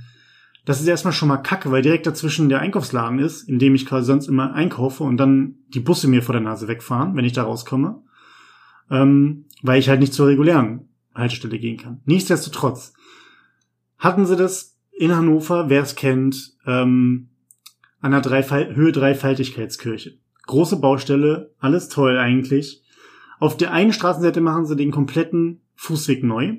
Das 0.65 0.79
ist 0.79 0.87
erstmal 0.87 1.13
schon 1.13 1.27
mal 1.27 1.37
kacke, 1.37 1.71
weil 1.71 1.81
direkt 1.81 2.07
dazwischen 2.07 2.47
der 2.47 2.59
Einkaufsladen 2.59 3.19
ist, 3.19 3.49
in 3.49 3.59
dem 3.59 3.75
ich 3.75 3.85
quasi 3.85 4.07
sonst 4.07 4.27
immer 4.27 4.53
einkaufe 4.53 5.03
und 5.03 5.17
dann 5.17 5.55
die 5.73 5.81
Busse 5.81 6.07
mir 6.07 6.21
vor 6.21 6.33
der 6.33 6.41
Nase 6.41 6.67
wegfahren, 6.67 7.15
wenn 7.15 7.25
ich 7.25 7.33
da 7.33 7.43
rauskomme 7.43 8.01
ähm, 8.89 9.45
weil 9.63 9.79
ich 9.79 9.89
halt 9.89 10.01
nicht 10.01 10.13
zur 10.13 10.27
regulären 10.27 10.89
Haltestelle 11.15 11.57
gehen 11.57 11.77
kann. 11.77 12.01
Nichtsdestotrotz 12.05 12.93
hatten 13.97 14.27
sie 14.27 14.35
das 14.35 14.77
in 14.91 15.15
Hannover, 15.15 15.69
wer 15.69 15.81
es 15.81 15.95
kennt, 15.95 16.53
ähm, 16.67 17.29
an 17.99 18.11
der 18.11 18.21
Dreifal 18.21 18.75
Höhe 18.75 18.91
Dreifaltigkeitskirche. 18.91 20.19
Große 20.45 20.79
Baustelle, 20.79 21.55
alles 21.59 21.87
toll 21.87 22.17
eigentlich. 22.17 22.83
Auf 23.39 23.57
der 23.57 23.71
einen 23.71 23.93
Straßenseite 23.93 24.41
machen 24.41 24.65
sie 24.65 24.75
den 24.75 24.91
kompletten 24.91 25.61
Fußweg 25.75 26.23
neu, 26.23 26.57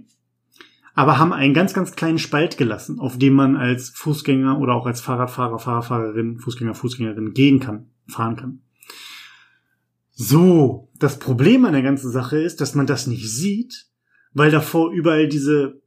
aber 0.95 1.19
haben 1.19 1.33
einen 1.33 1.55
ganz, 1.55 1.75
ganz 1.75 1.95
kleinen 1.95 2.19
Spalt 2.19 2.57
gelassen, 2.57 2.99
auf 2.99 3.19
dem 3.19 3.35
man 3.35 3.57
als 3.57 3.91
Fußgänger 3.91 4.59
oder 4.59 4.75
auch 4.75 4.87
als 4.87 5.01
Fahrradfahrer, 5.01 5.59
Fahrerfahrerin, 5.59 6.39
Fußgänger, 6.39 6.75
Fußgängerin 6.75 7.35
gehen 7.35 7.61
kann, 7.61 7.91
fahren 8.07 8.37
kann. 8.37 8.63
So, 10.15 10.91
das 10.99 11.19
Problem 11.19 11.65
an 11.65 11.73
der 11.73 11.83
ganzen 11.83 12.11
Sache 12.11 12.39
ist, 12.39 12.61
dass 12.61 12.75
man 12.75 12.87
das 12.87 13.07
nicht 13.07 13.29
sieht, 13.29 13.87
weil 14.33 14.51
davor 14.51 14.93
überall 14.93 15.29
diese 15.29 15.83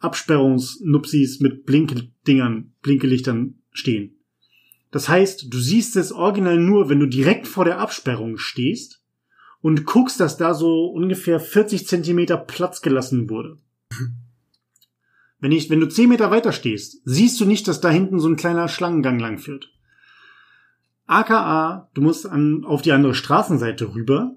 Absperrungsnupsis 0.00 1.40
mit 1.40 1.64
Blinkdingern, 1.64 2.74
Blinkelichtern 2.82 3.62
stehen. 3.72 4.16
Das 4.90 5.08
heißt, 5.08 5.52
du 5.52 5.58
siehst 5.58 5.96
es 5.96 6.12
original 6.12 6.58
nur, 6.58 6.88
wenn 6.88 7.00
du 7.00 7.06
direkt 7.06 7.46
vor 7.46 7.64
der 7.64 7.78
Absperrung 7.78 8.36
stehst 8.36 9.02
und 9.62 9.86
guckst, 9.86 10.20
dass 10.20 10.36
da 10.36 10.52
so 10.54 10.86
ungefähr 10.86 11.40
40 11.40 11.86
Zentimeter 11.86 12.36
Platz 12.36 12.82
gelassen 12.82 13.30
wurde. 13.30 13.58
Wenn 15.42 15.52
ich, 15.52 15.70
wenn 15.70 15.80
du 15.80 15.88
10 15.88 16.10
Meter 16.10 16.30
weiter 16.30 16.52
stehst, 16.52 17.00
siehst 17.06 17.40
du 17.40 17.46
nicht, 17.46 17.66
dass 17.66 17.80
da 17.80 17.88
hinten 17.88 18.20
so 18.20 18.28
ein 18.28 18.36
kleiner 18.36 18.68
Schlangengang 18.68 19.18
lang 19.18 19.38
führt. 19.38 19.72
AKA, 21.10 21.90
du 21.94 22.02
musst 22.02 22.26
an, 22.26 22.64
auf 22.64 22.82
die 22.82 22.92
andere 22.92 23.14
Straßenseite 23.14 23.94
rüber. 23.94 24.36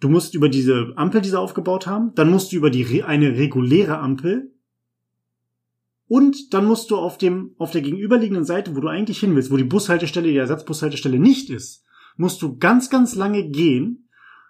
Du 0.00 0.08
musst 0.08 0.34
über 0.34 0.48
diese 0.48 0.94
Ampel, 0.96 1.20
die 1.20 1.28
sie 1.28 1.38
aufgebaut 1.38 1.86
haben, 1.86 2.14
dann 2.14 2.30
musst 2.30 2.52
du 2.52 2.56
über 2.56 2.70
die, 2.70 3.04
eine 3.04 3.36
reguläre 3.36 3.98
Ampel 3.98 4.52
und 6.08 6.54
dann 6.54 6.64
musst 6.64 6.90
du 6.90 6.96
auf 6.96 7.18
dem, 7.18 7.54
auf 7.58 7.70
der 7.70 7.82
gegenüberliegenden 7.82 8.44
Seite, 8.44 8.74
wo 8.74 8.80
du 8.80 8.88
eigentlich 8.88 9.20
hin 9.20 9.36
willst, 9.36 9.50
wo 9.50 9.56
die 9.56 9.64
Bushaltestelle, 9.64 10.28
die 10.28 10.36
Ersatzbushaltestelle 10.36 11.18
nicht 11.18 11.50
ist, 11.50 11.84
musst 12.16 12.42
du 12.42 12.56
ganz, 12.58 12.90
ganz 12.90 13.14
lange 13.14 13.48
gehen, 13.48 14.08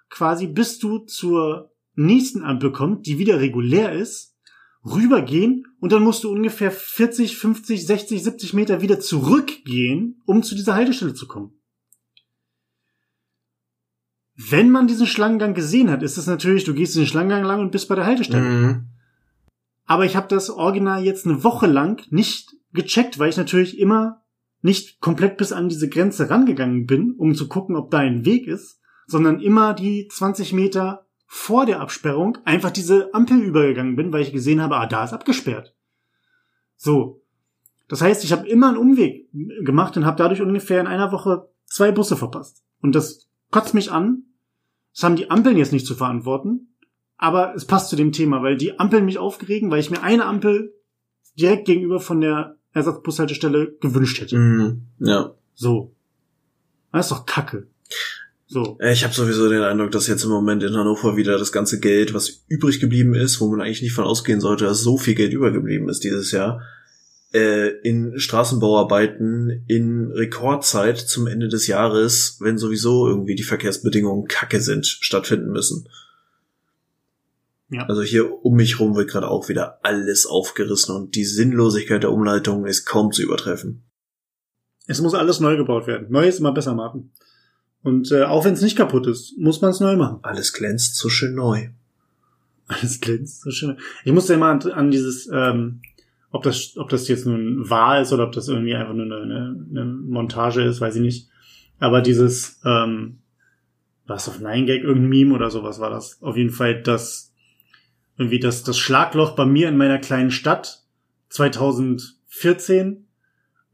quasi 0.09 0.47
bis 0.47 0.79
du 0.79 0.99
zur 0.99 1.73
nächsten 1.95 2.43
Ampel 2.43 2.73
kommst, 2.73 3.07
die 3.07 3.19
wieder 3.19 3.41
regulär 3.41 3.93
ist 3.93 4.37
rübergehen 4.85 5.67
und 5.83 5.91
dann 5.91 6.05
musst 6.05 6.23
du 6.23 6.31
ungefähr 6.31 6.71
40, 6.71 7.37
50, 7.37 7.85
60, 7.85 8.23
70 8.23 8.55
Meter 8.55 8.83
wieder 8.83 9.01
zurückgehen, 9.01 10.23
um 10.27 10.45
zu 10.45 10.55
dieser 10.55 10.77
Haltestelle 10.77 11.13
zu 11.13 11.27
kommen. 11.27 11.61
Wenn 14.37 14.71
man 14.71 14.87
diesen 14.87 15.09
Schlangengang 15.09 15.55
gesehen 15.55 15.91
hat, 15.91 16.05
ist 16.05 16.19
es 16.19 16.29
natürlich, 16.29 16.63
du 16.63 16.73
gehst 16.73 16.95
den 16.95 17.09
Schlangengang 17.09 17.43
lang 17.43 17.61
und 17.61 17.73
bist 17.73 17.89
bei 17.89 17.97
der 17.97 18.07
Haltestelle. 18.07 18.45
Mhm. 18.45 18.89
Aber 19.85 20.05
ich 20.05 20.15
habe 20.15 20.29
das 20.29 20.51
Original 20.51 21.05
jetzt 21.05 21.27
eine 21.27 21.43
Woche 21.43 21.67
lang 21.67 22.07
nicht 22.11 22.55
gecheckt, 22.73 23.19
weil 23.19 23.31
ich 23.31 23.37
natürlich 23.37 23.81
immer 23.81 24.23
nicht 24.61 25.01
komplett 25.01 25.37
bis 25.37 25.51
an 25.51 25.69
diese 25.69 25.89
Grenze 25.89 26.31
rangegangen 26.31 26.87
bin, 26.87 27.17
um 27.19 27.35
zu 27.35 27.49
gucken, 27.49 27.75
ob 27.75 27.91
da 27.91 27.99
ein 27.99 28.25
Weg 28.25 28.47
ist, 28.47 28.79
sondern 29.09 29.41
immer 29.41 29.75
die 29.75 30.07
20 30.07 30.53
Meter 30.53 31.09
vor 31.35 31.65
der 31.65 31.81
Absperrung 31.81 32.37
einfach 32.45 32.71
diese 32.71 33.15
Ampel 33.15 33.39
übergegangen 33.39 33.97
bin, 33.97 34.13
weil 34.13 34.21
ich 34.21 34.35
gesehen 34.35 34.61
habe, 34.61 34.77
ah, 34.77 34.85
da 34.85 35.03
ist 35.03 35.15
abgesperrt. 35.15 35.75
So. 36.77 37.23
Das 37.89 38.03
heißt, 38.03 38.23
ich 38.23 38.33
habe 38.33 38.47
immer 38.47 38.69
einen 38.69 38.77
Umweg 38.77 39.31
gemacht 39.65 39.97
und 39.97 40.05
habe 40.05 40.19
dadurch 40.19 40.43
ungefähr 40.43 40.79
in 40.79 40.87
einer 40.87 41.11
Woche 41.11 41.49
zwei 41.65 41.91
Busse 41.91 42.19
verpasst. 42.19 42.63
Und 42.83 42.95
das 42.95 43.31
kotzt 43.51 43.73
mich 43.73 43.91
an. 43.91 44.25
Das 44.93 45.05
haben 45.05 45.17
die 45.17 45.31
Ampeln 45.31 45.57
jetzt 45.57 45.73
nicht 45.73 45.87
zu 45.87 45.95
verantworten. 45.95 46.75
Aber 47.17 47.55
es 47.55 47.65
passt 47.65 47.89
zu 47.89 47.97
dem 47.97 48.13
Thema, 48.13 48.43
weil 48.43 48.59
die 48.59 48.79
Ampeln 48.79 49.07
mich 49.07 49.17
aufgeregen, 49.17 49.71
weil 49.71 49.81
ich 49.81 49.91
mir 49.91 50.03
eine 50.03 50.27
Ampel 50.27 50.75
direkt 51.41 51.65
gegenüber 51.65 51.99
von 51.99 52.21
der 52.21 52.59
Ersatzbushaltestelle 52.75 53.79
gewünscht 53.81 54.21
hätte. 54.21 54.37
Mhm, 54.37 54.83
ja. 54.99 55.33
So. 55.55 55.95
Das 56.93 57.07
ist 57.07 57.13
doch 57.13 57.25
Kacke. 57.25 57.69
So. 58.53 58.77
Äh, 58.81 58.93
ich 58.93 59.03
habe 59.03 59.15
sowieso 59.15 59.49
den 59.49 59.63
Eindruck, 59.63 59.93
dass 59.93 60.07
jetzt 60.09 60.25
im 60.25 60.31
Moment 60.31 60.63
in 60.63 60.77
Hannover 60.77 61.17
wieder 61.17 61.39
das 61.39 61.53
ganze 61.53 61.81
Geld, 61.81 62.13
was 62.13 62.45
übrig 62.49 62.81
geblieben 62.81 63.15
ist, 63.15 63.41
wo 63.41 63.49
man 63.49 63.63
eigentlich 63.63 63.81
nicht 63.81 63.95
von 63.95 64.05
ausgehen 64.05 64.43
sollte, 64.43 64.65
dass 64.65 64.83
so 64.83 64.99
viel 64.99 65.15
Geld 65.15 65.33
übergeblieben 65.33 65.89
ist 65.89 66.05
dieses 66.05 66.33
Jahr, 66.33 66.61
äh, 67.33 67.69
in 67.81 68.19
Straßenbauarbeiten 68.19 69.65
in 69.69 70.13
Rekordzeit 70.13 70.99
zum 70.99 71.27
Ende 71.27 71.49
des 71.49 71.67
Jahres, 71.67 72.37
wenn 72.41 72.59
sowieso 72.59 73.09
irgendwie 73.09 73.37
die 73.37 73.43
Verkehrsbedingungen 73.43 74.29
kacke 74.29 74.61
sind, 74.61 74.87
stattfinden 74.87 75.51
müssen. 75.51 75.89
Ja. 77.71 77.87
Also 77.87 78.03
hier 78.03 78.45
um 78.45 78.57
mich 78.57 78.81
rum 78.81 78.97
wird 78.97 79.09
gerade 79.09 79.29
auch 79.29 79.49
wieder 79.49 79.79
alles 79.83 80.27
aufgerissen 80.27 80.95
und 80.95 81.15
die 81.15 81.25
Sinnlosigkeit 81.25 82.03
der 82.03 82.13
Umleitung 82.13 82.67
ist 82.67 82.85
kaum 82.85 83.13
zu 83.13 83.23
übertreffen. 83.23 83.83
Es 84.87 85.01
muss 85.01 85.15
alles 85.15 85.41
neu 85.41 85.57
gebaut 85.57 85.87
werden. 85.87 86.09
Neu 86.11 86.29
ist 86.29 86.39
immer 86.39 86.53
besser, 86.53 86.75
Martin. 86.75 87.13
Und 87.83 88.13
äh, 88.13 88.25
auch 88.25 88.45
wenn 88.45 88.55
es 88.55 88.63
nicht 88.63 88.77
kaputt 88.77 89.07
ist, 89.07 89.37
muss 89.39 89.61
man 89.61 89.71
es 89.71 89.81
neu 89.81 89.97
machen. 89.97 90.21
Alles 90.23 90.53
glänzt 90.53 90.97
so 90.97 91.09
schön 91.09 91.35
neu. 91.35 91.69
Alles 92.69 93.01
glänzt 93.01 93.43
so 93.43 93.51
schön. 93.51 93.79
Ich 94.05 94.13
musste 94.13 94.35
immer 94.35 94.47
an, 94.47 94.63
an 94.71 94.91
dieses, 94.91 95.29
ähm, 95.33 95.83
ob 96.31 96.45
das, 96.45 96.77
ob 96.77 96.89
das 96.89 97.09
jetzt 97.09 97.27
nun 97.27 97.69
wahr 97.69 98.01
ist 98.01 98.13
oder 98.13 98.25
ob 98.25 98.33
das 98.33 98.49
irgendwie 98.49 98.75
einfach 98.75 98.95
nur 98.95 99.05
eine, 99.05 99.17
eine, 99.17 99.67
eine 99.71 99.85
Montage 99.85 100.63
ist, 100.63 100.81
weiß 100.81 100.97
ich 100.97 101.03
nicht. 101.03 101.29
Aber 101.81 102.01
dieses, 102.01 102.61
ähm, 102.65 103.19
was 104.07 104.29
auf 104.29 104.41
Nine 104.41 104.67
Gag, 104.67 104.83
irgendein 104.83 105.09
Meme 105.09 105.35
oder 105.35 105.51
sowas 105.51 105.81
war 105.81 105.91
das. 105.91 106.23
Auf 106.23 106.37
jeden 106.37 106.51
Fall 106.51 106.83
das, 106.83 107.33
irgendwie 108.17 108.41
das, 108.41 108.63
das 108.63 108.79
Schlagloch 108.79 109.35
bei 109.35 109.45
mir 109.45 109.69
in 109.69 109.77
meiner 109.77 109.99
kleinen 109.99 110.31
Stadt 110.31 110.83
2014, 111.31 113.07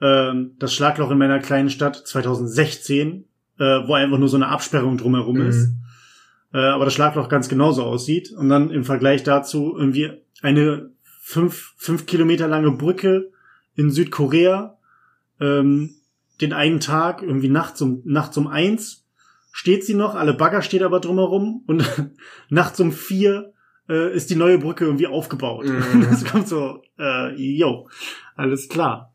ähm, 0.01 0.53
das 0.59 0.75
Schlagloch 0.75 1.11
in 1.11 1.19
meiner 1.19 1.41
kleinen 1.41 1.71
Stadt 1.71 1.97
2016, 1.97 3.25
äh, 3.59 3.87
wo 3.87 3.95
einfach 3.95 4.19
nur 4.19 4.29
so 4.29 4.37
eine 4.37 4.49
Absperrung 4.49 4.97
drumherum 4.99 5.37
Mhm. 5.39 5.47
ist. 5.47 5.73
Äh, 6.53 6.59
aber 6.59 6.85
das 6.87 6.95
Schlagloch 6.95 7.29
ganz 7.29 7.49
genauso 7.49 7.83
aussieht. 7.85 8.33
Und 8.33 8.49
dann 8.49 8.71
im 8.71 8.85
Vergleich 8.85 9.23
dazu 9.23 9.75
irgendwie 9.77 10.11
eine 10.43 10.91
fünf, 11.03 11.75
fünf 11.77 12.07
Kilometer 12.07 12.49
lange 12.49 12.71
Brücke 12.73 13.31
in 13.75 13.91
Südkorea, 13.91 14.79
ähm, 15.41 15.91
den 16.41 16.53
einen 16.53 16.81
Tag, 16.81 17.23
irgendwie 17.23 17.49
nachts 17.49 17.83
um, 17.83 18.01
nachts 18.05 18.37
um 18.39 18.47
eins, 18.47 19.05
steht 19.53 19.85
sie 19.85 19.95
noch, 19.95 20.15
alle 20.15 20.35
Bagger 20.35 20.63
steht 20.63 20.83
aber 20.83 21.01
drumherum 21.01 21.65
und 21.67 21.85
nachts 22.49 22.81
um 22.81 22.93
vier 22.93 23.53
äh, 23.89 24.15
ist 24.15 24.31
die 24.31 24.37
neue 24.37 24.59
Brücke 24.59 24.85
irgendwie 24.85 25.07
aufgebaut. 25.07 25.67
Mhm. 25.67 26.07
Das 26.11 26.25
kommt 26.25 26.49
so, 26.49 26.83
äh, 26.99 27.35
yo, 27.35 27.89
alles 28.37 28.69
klar. 28.69 29.08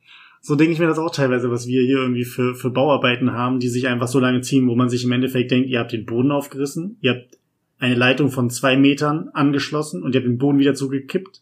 So 0.45 0.57
denke 0.57 0.73
ich 0.73 0.79
mir 0.79 0.87
das 0.87 0.99
auch 0.99 1.09
teilweise, 1.09 1.49
was 1.49 1.67
wir 1.67 1.81
hier 1.81 1.99
irgendwie 1.99 2.25
für, 2.25 2.53
für 2.53 2.69
Bauarbeiten 2.69 3.31
haben, 3.31 3.61
die 3.61 3.69
sich 3.69 3.87
einfach 3.87 4.09
so 4.09 4.19
lange 4.19 4.41
ziehen, 4.41 4.67
wo 4.67 4.75
man 4.75 4.89
sich 4.89 5.05
im 5.05 5.13
Endeffekt 5.13 5.51
denkt, 5.51 5.69
ihr 5.69 5.79
habt 5.79 5.93
den 5.93 6.05
Boden 6.05 6.31
aufgerissen, 6.31 6.97
ihr 6.99 7.11
habt 7.11 7.37
eine 7.79 7.95
Leitung 7.95 8.29
von 8.29 8.49
zwei 8.49 8.75
Metern 8.75 9.29
angeschlossen 9.29 10.03
und 10.03 10.13
ihr 10.13 10.19
habt 10.19 10.27
den 10.27 10.37
Boden 10.37 10.59
wieder 10.59 10.75
zugekippt. 10.75 11.41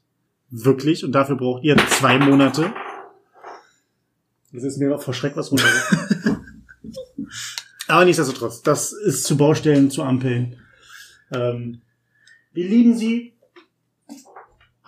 Wirklich. 0.52 1.04
Und 1.04 1.14
dafür 1.14 1.36
braucht 1.36 1.64
ihr 1.64 1.78
zwei 1.89 2.20
Monate. 2.20 2.72
Das 4.54 4.64
ist 4.64 4.78
mir 4.78 4.93
auch 4.93 5.02
vor 5.02 5.16
Schreck 5.16 5.36
was 5.36 5.52
runter. 5.52 5.66
Aber 7.88 8.06
nichtsdestotrotz, 8.06 8.62
das 8.62 8.93
ist 8.93 9.24
zu 9.24 9.36
Baustellen, 9.36 9.89
zu 9.89 10.04
Ampeln. 10.04 10.58
Ähm, 11.34 11.82
wir 12.54 12.70
lieben 12.70 12.95
sie, 12.95 13.31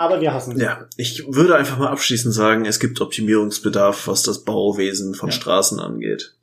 aber 0.03 0.21
wir 0.21 0.33
hassen 0.33 0.55
sie. 0.57 0.63
Ja, 0.63 0.87
ich 0.97 1.23
würde 1.27 1.55
einfach 1.55 1.77
mal 1.77 1.87
abschließend 1.89 2.33
sagen, 2.33 2.65
es 2.65 2.79
gibt 2.79 3.01
Optimierungsbedarf, 3.01 4.07
was 4.07 4.23
das 4.23 4.43
Bauwesen 4.43 5.15
von 5.15 5.29
Ja. 5.29 5.35
Straßen 5.35 5.79
angeht. 5.79 6.35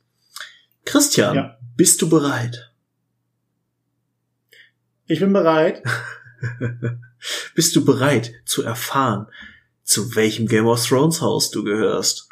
Christian, 0.85 1.35
Ja. 1.35 1.57
bist 1.75 2.01
du 2.01 2.09
bereit? 2.09 2.71
Ich 5.05 5.19
bin 5.19 5.33
bereit. 5.33 5.83
Bist 7.53 7.75
du 7.75 7.85
bereit 7.85 8.31
zu 8.45 8.63
erfahren, 8.63 9.27
zu 9.83 10.15
welchem 10.15 10.47
Game 10.47 10.65
of 10.65 10.83
Thrones 10.83 11.21
Haus 11.21 11.51
du 11.51 11.63
gehörst? 11.63 12.29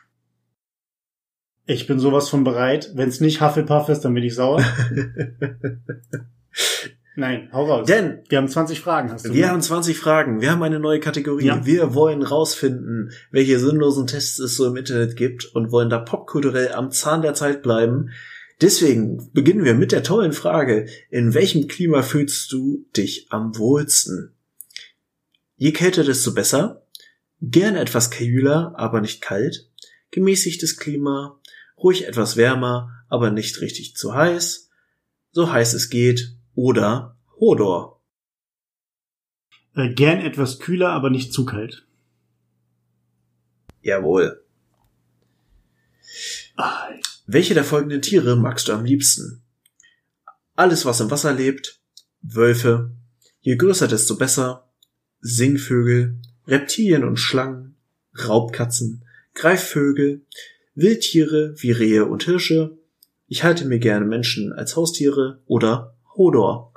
Ich 1.66 1.86
bin 1.86 2.00
sowas 2.00 2.28
von 2.30 2.44
bereit. 2.44 2.90
Wenn 2.96 3.10
es 3.10 3.20
nicht 3.22 3.40
Hufflepuff 3.42 3.90
ist, 3.90 4.02
dann 4.02 4.16
bin 4.16 4.24
ich 4.24 4.34
sauer. 4.34 4.64
Nein, 7.16 7.50
hau 7.52 7.66
raus. 7.66 7.88
Denn 7.88 8.20
wir 8.30 8.38
haben 8.38 8.48
20 8.48 8.80
Fragen, 8.80 9.12
hast 9.12 9.26
du. 9.26 9.34
wir 9.34 9.46
ne? 9.46 9.52
haben 9.52 9.62
20 9.62 9.98
Fragen, 9.98 10.42
wir 10.42 10.52
haben 10.52 10.64
eine 10.64 10.80
neue 10.80 11.00
Kategorie. 11.00 11.48
Ja. 11.48 11.66
Wir 11.66 11.94
wollen 11.94 12.22
rausfinden, 12.22 13.12
welche 13.32 13.60
sinnlosen 13.60 14.08
Tests 14.08 14.40
es 14.40 14.56
so 14.56 14.68
im 14.68 14.78
Internet 14.78 15.16
gibt 15.16 15.46
und 15.54 15.72
wollen 15.72 15.90
da 15.90 16.00
popkulturell 16.00 16.72
am 16.72 16.92
Zahn 16.92 17.22
der 17.22 17.34
Zeit 17.34 17.62
bleiben. 17.62 18.12
Deswegen 18.62 19.30
beginnen 19.34 19.66
wir 19.66 19.74
mit 19.74 19.92
der 19.92 20.04
tollen 20.04 20.34
Frage, 20.34 20.88
in 21.10 21.34
welchem 21.34 21.68
Klima 21.68 22.02
fühlst 22.02 22.52
du 22.52 22.86
dich 22.96 23.28
am 23.30 23.58
wohlsten? 23.58 24.34
Je 25.56 25.72
kälter, 25.72 26.04
desto 26.04 26.34
besser. 26.34 26.86
Gerne 27.42 27.80
etwas 27.80 28.12
kühler, 28.12 28.74
aber 28.76 29.02
nicht 29.02 29.22
kalt. 29.22 29.70
Gemäßigtes 30.12 30.78
Klima. 30.78 31.40
Ruhig 31.78 32.08
etwas 32.08 32.38
wärmer, 32.38 32.92
aber 33.08 33.32
nicht 33.32 33.62
richtig 33.62 33.96
zu 33.96 34.14
heiß. 34.14 34.70
So 35.32 35.52
heiß 35.52 35.74
es 35.74 35.90
geht. 35.90 36.39
Oder 36.56 37.16
Hodor. 37.40 38.02
äh, 39.76 39.90
gern 39.94 40.20
etwas 40.20 40.60
kühler, 40.60 40.90
aber 40.90 41.10
nicht 41.10 41.32
zu 41.34 41.46
kalt. 41.46 41.86
Jawohl. 43.82 44.44
Ah, 46.58 46.90
Welche 47.28 47.54
der 47.54 47.64
folgenden 47.64 48.02
Tiere 48.02 48.36
magst 48.36 48.68
du 48.68 48.74
am 48.74 48.84
liebsten? 48.84 49.42
Alles, 50.56 50.86
was 50.86 51.00
im 51.00 51.10
Wasser 51.12 51.32
lebt. 51.34 51.80
Wölfe. 52.22 52.92
Je 53.40 53.56
größer, 53.56 53.88
desto 53.88 54.18
besser. 54.18 54.68
Singvögel. 55.22 56.20
Reptilien 56.48 57.04
und 57.06 57.18
Schlangen. 57.18 57.76
Raubkatzen. 58.28 59.06
Greifvögel. 59.36 60.26
Wildtiere 60.76 61.54
wie 61.58 61.72
Rehe 61.72 62.06
und 62.06 62.24
Hirsche. 62.24 62.78
Ich 63.28 63.44
halte 63.44 63.66
mir 63.66 63.80
gerne 63.80 64.06
Menschen 64.06 64.52
als 64.52 64.76
Haustiere. 64.76 65.42
Oder 65.46 65.96
Hodor. 66.16 66.74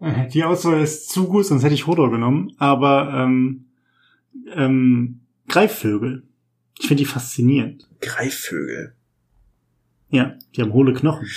Äh, 0.00 0.28
Die 0.28 0.44
Auswahl 0.44 0.82
ist 0.82 1.10
zu 1.10 1.28
gut, 1.28 1.46
sonst 1.46 1.62
hätte 1.62 1.74
ich 1.74 1.86
Hodor 1.86 2.10
genommen. 2.10 2.54
Aber 2.58 3.12
ähm, 3.14 3.66
ähm, 4.52 5.20
Greifvögel. 5.48 6.24
Ich 6.78 6.88
finde 6.88 7.02
die 7.02 7.08
faszinierend. 7.08 7.88
Greifvögel. 8.00 8.94
Ja, 10.10 10.36
die 10.54 10.62
haben 10.62 10.72
hohle 10.72 10.92
Knochen. 10.92 11.28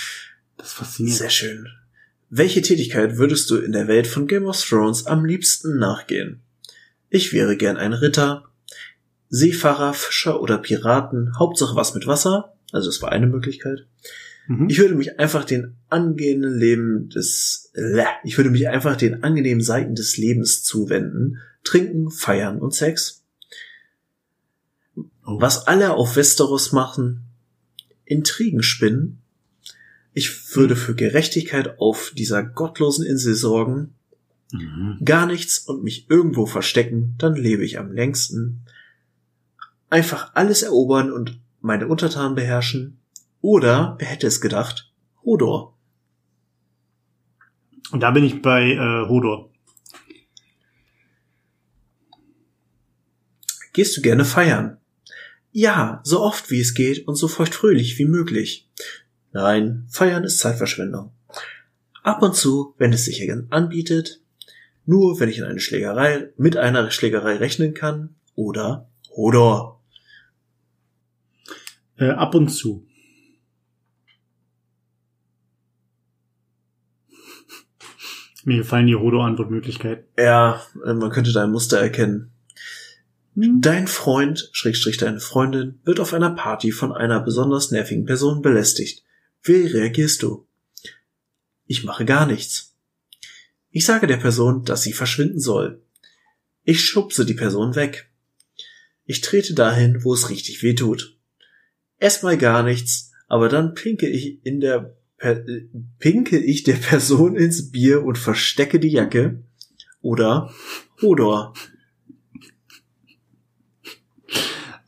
Das 0.57 0.67
ist 0.67 0.73
faszinierend. 0.73 1.19
Sehr 1.19 1.29
schön. 1.29 1.67
Welche 2.29 2.61
Tätigkeit 2.61 3.17
würdest 3.17 3.49
du 3.49 3.57
in 3.57 3.71
der 3.71 3.87
Welt 3.87 4.07
von 4.07 4.27
Game 4.27 4.45
of 4.45 4.61
Thrones 4.61 5.05
am 5.05 5.23
liebsten 5.23 5.77
nachgehen? 5.77 6.41
Ich 7.09 7.31
wäre 7.31 7.55
gern 7.55 7.77
ein 7.77 7.93
Ritter, 7.93 8.43
Seefahrer, 9.29 9.93
Fischer 9.93 10.41
oder 10.41 10.57
Piraten, 10.57 11.37
Hauptsache 11.39 11.75
was 11.75 11.93
mit 11.93 12.05
Wasser, 12.05 12.53
also 12.73 12.89
das 12.89 13.01
war 13.01 13.11
eine 13.13 13.27
Möglichkeit. 13.27 13.87
Mhm. 14.47 14.69
Ich 14.69 14.79
würde 14.79 14.95
mich 14.95 15.19
einfach 15.19 15.45
den 15.45 15.75
angenehmen 15.89 16.57
Leben 16.57 17.09
des, 17.09 17.71
ich 18.23 18.37
würde 18.37 18.49
mich 18.49 18.67
einfach 18.69 18.95
den 18.95 19.23
angenehmen 19.23 19.61
Seiten 19.63 19.95
des 19.95 20.17
Lebens 20.17 20.63
zuwenden, 20.63 21.37
trinken, 21.63 22.09
feiern 22.09 22.59
und 22.59 22.73
Sex. 22.73 23.23
Oh. 24.95 25.39
Was 25.41 25.67
alle 25.67 25.93
auf 25.93 26.15
Westeros 26.15 26.71
machen, 26.71 27.23
Intrigen 28.05 28.63
spinnen. 28.63 29.19
Ich 30.13 30.55
würde 30.55 30.75
für 30.75 30.95
Gerechtigkeit 30.95 31.79
auf 31.79 32.11
dieser 32.15 32.43
gottlosen 32.43 33.05
Insel 33.05 33.35
sorgen, 33.35 33.93
Mhm. 34.51 34.99
gar 35.03 35.25
nichts 35.25 35.59
und 35.59 35.83
mich 35.83 36.09
irgendwo 36.09 36.45
verstecken, 36.45 37.15
dann 37.17 37.35
lebe 37.35 37.65
ich 37.65 37.79
am 37.79 37.91
längsten. 37.91 38.61
Einfach 39.89 40.31
alles 40.35 40.61
erobern 40.61 41.11
und 41.11 41.39
meine 41.61 41.87
Untertanen 41.87 42.35
beherrschen. 42.35 42.97
Oder, 43.41 43.95
wer 43.99 44.07
hätte 44.07 44.27
es 44.27 44.41
gedacht, 44.41 44.91
Hodor. 45.23 45.77
Und 47.91 48.01
da 48.01 48.11
bin 48.11 48.23
ich 48.23 48.41
bei 48.41 48.71
äh, 48.71 49.07
Hodor. 49.07 49.51
Gehst 53.73 53.95
du 53.95 54.01
gerne 54.01 54.25
feiern? 54.25 54.77
Ja, 55.51 56.01
so 56.03 56.21
oft 56.21 56.49
wie 56.49 56.59
es 56.59 56.73
geht 56.73 57.07
und 57.07 57.15
so 57.15 57.27
feuchtfröhlich 57.27 57.97
wie 57.99 58.05
möglich. 58.05 58.67
Nein, 59.33 59.85
feiern 59.89 60.23
ist 60.23 60.39
Zeitverschwendung. 60.39 61.11
Ab 62.03 62.21
und 62.21 62.35
zu, 62.35 62.73
wenn 62.77 62.93
es 62.93 63.05
sich 63.05 63.29
anbietet, 63.49 64.21
nur 64.85 65.19
wenn 65.19 65.29
ich 65.29 65.39
in 65.39 65.43
eine 65.43 65.59
Schlägerei, 65.59 66.29
mit 66.37 66.57
einer 66.57 66.89
Schlägerei 66.89 67.35
rechnen 67.35 67.73
kann, 67.73 68.15
oder 68.35 68.89
Hodor. 69.15 69.83
Äh, 71.97 72.11
ab 72.11 72.33
und 72.35 72.49
zu. 72.49 72.86
Mir 78.47 78.59
gefallen 78.59 78.87
die 78.87 78.95
Hodor-Antwortmöglichkeiten. 78.95 80.05
Ja, 80.17 80.65
äh, 80.85 80.93
man 80.93 81.09
könnte 81.09 81.33
da 81.33 81.43
ein 81.43 81.51
Muster 81.51 81.81
erkennen. 81.81 82.31
Hm. 83.35 83.59
Dein 83.59 83.87
Freund, 83.87 84.47
Schrägstrich 84.53 84.95
deine 84.95 85.19
Freundin, 85.19 85.81
wird 85.83 85.99
auf 85.99 86.13
einer 86.13 86.29
Party 86.29 86.71
von 86.71 86.93
einer 86.93 87.19
besonders 87.19 87.71
nervigen 87.71 88.05
Person 88.05 88.41
belästigt. 88.41 89.03
Wie 89.43 89.65
reagierst 89.65 90.23
du? 90.23 90.47
Ich 91.65 91.83
mache 91.83 92.05
gar 92.05 92.25
nichts. 92.25 92.73
Ich 93.69 93.83
sage 93.83 94.07
der 94.07 94.15
Person, 94.15 94.63
dass 94.63 94.81
sie 94.81 94.93
verschwinden 94.93 95.41
soll. 95.41 95.81
Ich 96.63 96.85
schubse 96.85 97.25
die 97.25 97.33
Person 97.33 97.75
weg. 97.75 98.09
Ich 99.03 99.19
trete 99.19 99.55
dahin, 99.55 100.05
wo 100.05 100.13
es 100.13 100.29
richtig 100.29 100.63
weh 100.63 100.73
tut. 100.73 101.17
Erstmal 101.99 102.37
gar 102.37 102.63
nichts, 102.63 103.11
aber 103.27 103.49
dann 103.49 103.73
pinke 103.73 104.07
ich 104.07 104.39
in 104.45 104.61
der 104.61 104.96
per 105.17 105.43
pinke 105.99 106.37
ich 106.37 106.63
der 106.63 106.75
Person 106.75 107.35
ins 107.35 107.71
Bier 107.71 108.03
und 108.03 108.17
verstecke 108.17 108.79
die 108.79 108.89
Jacke. 108.89 109.43
Oder 110.01 110.53
Hodor. 111.01 111.53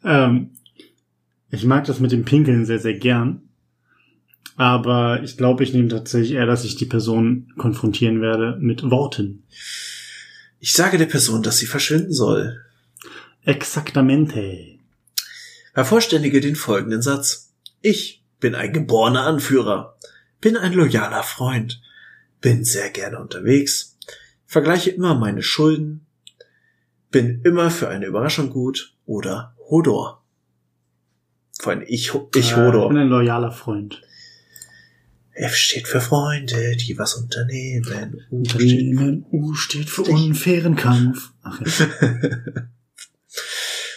Ähm, 0.04 0.52
ich 1.52 1.66
mag 1.66 1.86
das 1.86 2.00
mit 2.00 2.12
dem 2.12 2.26
Pinkeln 2.26 2.66
sehr, 2.66 2.80
sehr 2.80 2.94
gern. 2.94 3.50
Aber 4.56 5.24
ich 5.24 5.38
glaube, 5.38 5.64
ich 5.64 5.74
nehme 5.74 5.88
tatsächlich 5.88 6.34
eher, 6.34 6.46
dass 6.46 6.66
ich 6.66 6.76
die 6.76 6.86
Person 6.86 7.52
konfrontieren 7.58 8.22
werde 8.22 8.58
mit 8.60 8.84
Worten. 8.90 9.44
Ich 10.60 10.74
sage 10.74 10.98
der 10.98 11.06
Person, 11.06 11.42
dass 11.42 11.58
sie 11.58 11.66
verschwinden 11.66 12.14
soll. 12.14 12.62
Exaktamente. 13.46 14.78
Vervollständige 15.74 16.42
den 16.42 16.56
folgenden 16.56 17.02
Satz. 17.02 17.54
Ich 17.82 18.26
bin 18.42 18.54
ein 18.54 18.74
geborener 18.74 19.24
Anführer, 19.24 19.98
bin 20.42 20.58
ein 20.58 20.74
loyaler 20.74 21.24
Freund, 21.24 21.82
bin 22.42 22.64
sehr 22.64 22.90
gerne 22.90 23.20
unterwegs, 23.20 23.98
vergleiche 24.46 24.92
immer 24.92 25.16
meine 25.16 25.44
Schulden, 25.44 26.06
bin 27.12 27.42
immer 27.44 27.72
für 27.72 27.90
eine 27.90 28.06
Überraschung 28.06 28.50
gut 28.50 28.96
oder 29.06 29.56
Hodor. 29.70 30.24
Vor 31.60 31.74
allem 31.74 31.84
ich, 31.88 32.14
ich 32.36 32.52
Äh, 32.52 32.56
Hodor. 32.56 32.86
Ich 32.86 32.90
bin 32.90 32.98
ein 32.98 33.10
loyaler 33.10 33.52
Freund. 33.52 34.02
F 35.34 35.56
steht 35.56 35.88
für 35.88 36.02
Freunde, 36.02 36.76
die 36.76 36.98
was 36.98 37.14
unternehmen. 37.14 38.26
U 38.30 38.44
steht 38.44 38.62
Unternehmen 38.62 39.26
U 39.32 39.54
steht 39.54 39.90
für 39.90 40.04
unfairen 40.04 40.76
Kampf. 40.76 41.32
Ach 41.44 41.62
ja. 41.62 41.68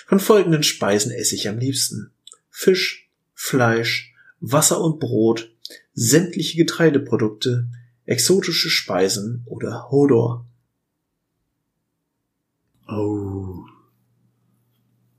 Von 0.06 0.20
folgenden 0.20 0.62
Speisen 0.62 1.10
esse 1.10 1.34
ich 1.34 1.48
am 1.48 1.58
liebsten. 1.58 2.12
Fisch, 2.50 3.08
Fleisch, 3.34 4.14
Wasser 4.40 4.80
und 4.80 5.00
Brot, 5.00 5.50
sämtliche 5.94 6.56
Getreideprodukte, 6.56 7.68
exotische 8.04 8.70
Speisen 8.70 9.42
oder 9.46 9.90
Hodor. 9.90 10.46
Oh. 12.88 13.64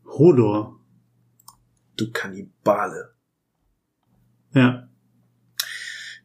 Hodor. 0.05 0.79
Du 1.95 2.11
Kannibale. 2.11 3.13
Ja. 4.53 4.89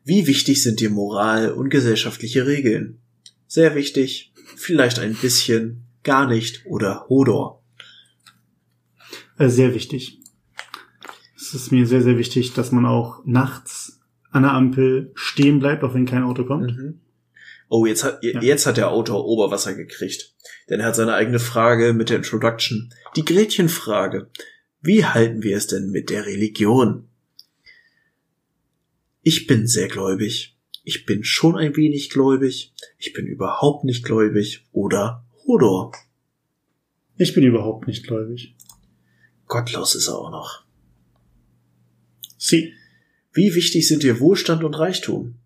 Wie 0.05 0.27
wichtig 0.27 0.63
sind 0.63 0.81
dir 0.81 0.91
Moral 0.91 1.53
und 1.53 1.69
gesellschaftliche 1.69 2.47
Regeln? 2.47 3.01
Sehr 3.47 3.75
wichtig, 3.75 4.33
vielleicht 4.57 4.99
ein 4.99 5.15
bisschen, 5.15 5.85
gar 6.03 6.27
nicht 6.27 6.65
oder 6.67 7.07
Hodor. 7.09 7.63
Äh, 9.39 9.49
Sehr 9.49 9.75
wichtig. 9.75 10.19
Es 11.37 11.55
ist 11.55 11.73
mir 11.73 11.87
sehr, 11.87 12.03
sehr 12.03 12.19
wichtig, 12.19 12.53
dass 12.53 12.73
man 12.73 12.85
auch 12.85 13.25
nachts 13.25 13.98
an 14.31 14.43
der 14.43 14.53
Ampel 14.53 15.13
stehen 15.15 15.59
bleibt, 15.59 15.83
auch 15.85 15.95
wenn 15.95 16.07
kein 16.07 16.23
Auto 16.23 16.45
kommt. 16.45 16.77
Mhm. 16.77 17.01
Oh, 17.69 17.85
jetzt 17.87 18.05
hat, 18.05 18.23
Ja. 18.23 18.41
jetzt 18.41 18.67
hat 18.67 18.77
der 18.77 18.91
Autor 18.91 19.25
Oberwasser 19.27 19.75
gekriegt. 19.75 20.35
Denn 20.71 20.81
er 20.81 20.87
hat 20.87 20.97
seine 20.97 21.15
eigene 21.15 21.39
Frage 21.39 21.93
mit 21.93 22.09
der 22.11 22.19
Introduction. 22.19 22.93
Die 23.17 23.25
Gretchenfrage. 23.25 24.31
Wie 24.81 25.05
halten 25.05 25.43
wir 25.43 25.57
es 25.57 25.67
denn 25.67 25.91
mit 25.91 26.09
der 26.11 26.27
Religion? 26.27 27.09
Ich 29.23 29.47
bin 29.47 29.67
sehr 29.67 29.89
gläubig. 29.89 30.57
Ich 30.85 31.05
bin 31.05 31.25
schon 31.25 31.57
ein 31.57 31.77
wenig 31.77 32.09
gläubig. 32.09 32.73
Ich 32.97 33.13
bin 33.13 33.27
überhaupt 33.27 33.85
nicht 33.85 34.05
gläubig. 34.05 34.67
Oder 34.73 35.27
Hodor. 35.47 35.93
Ich 37.17 37.35
bin 37.35 37.45
überhaupt 37.45 37.87
nicht 37.87 38.07
gläubig. 38.07 38.55
Gottlos 39.47 39.95
ist 39.95 40.09
er 40.09 40.19
auch 40.19 40.31
noch. 40.31 40.63
Sie. 42.39 42.73
Wie 43.39 43.55
wichtig 43.55 43.87
sind 43.87 44.03
dir 44.03 44.19
Wohlstand 44.19 44.65
und 44.65 44.75
Reichtum? 44.75 45.37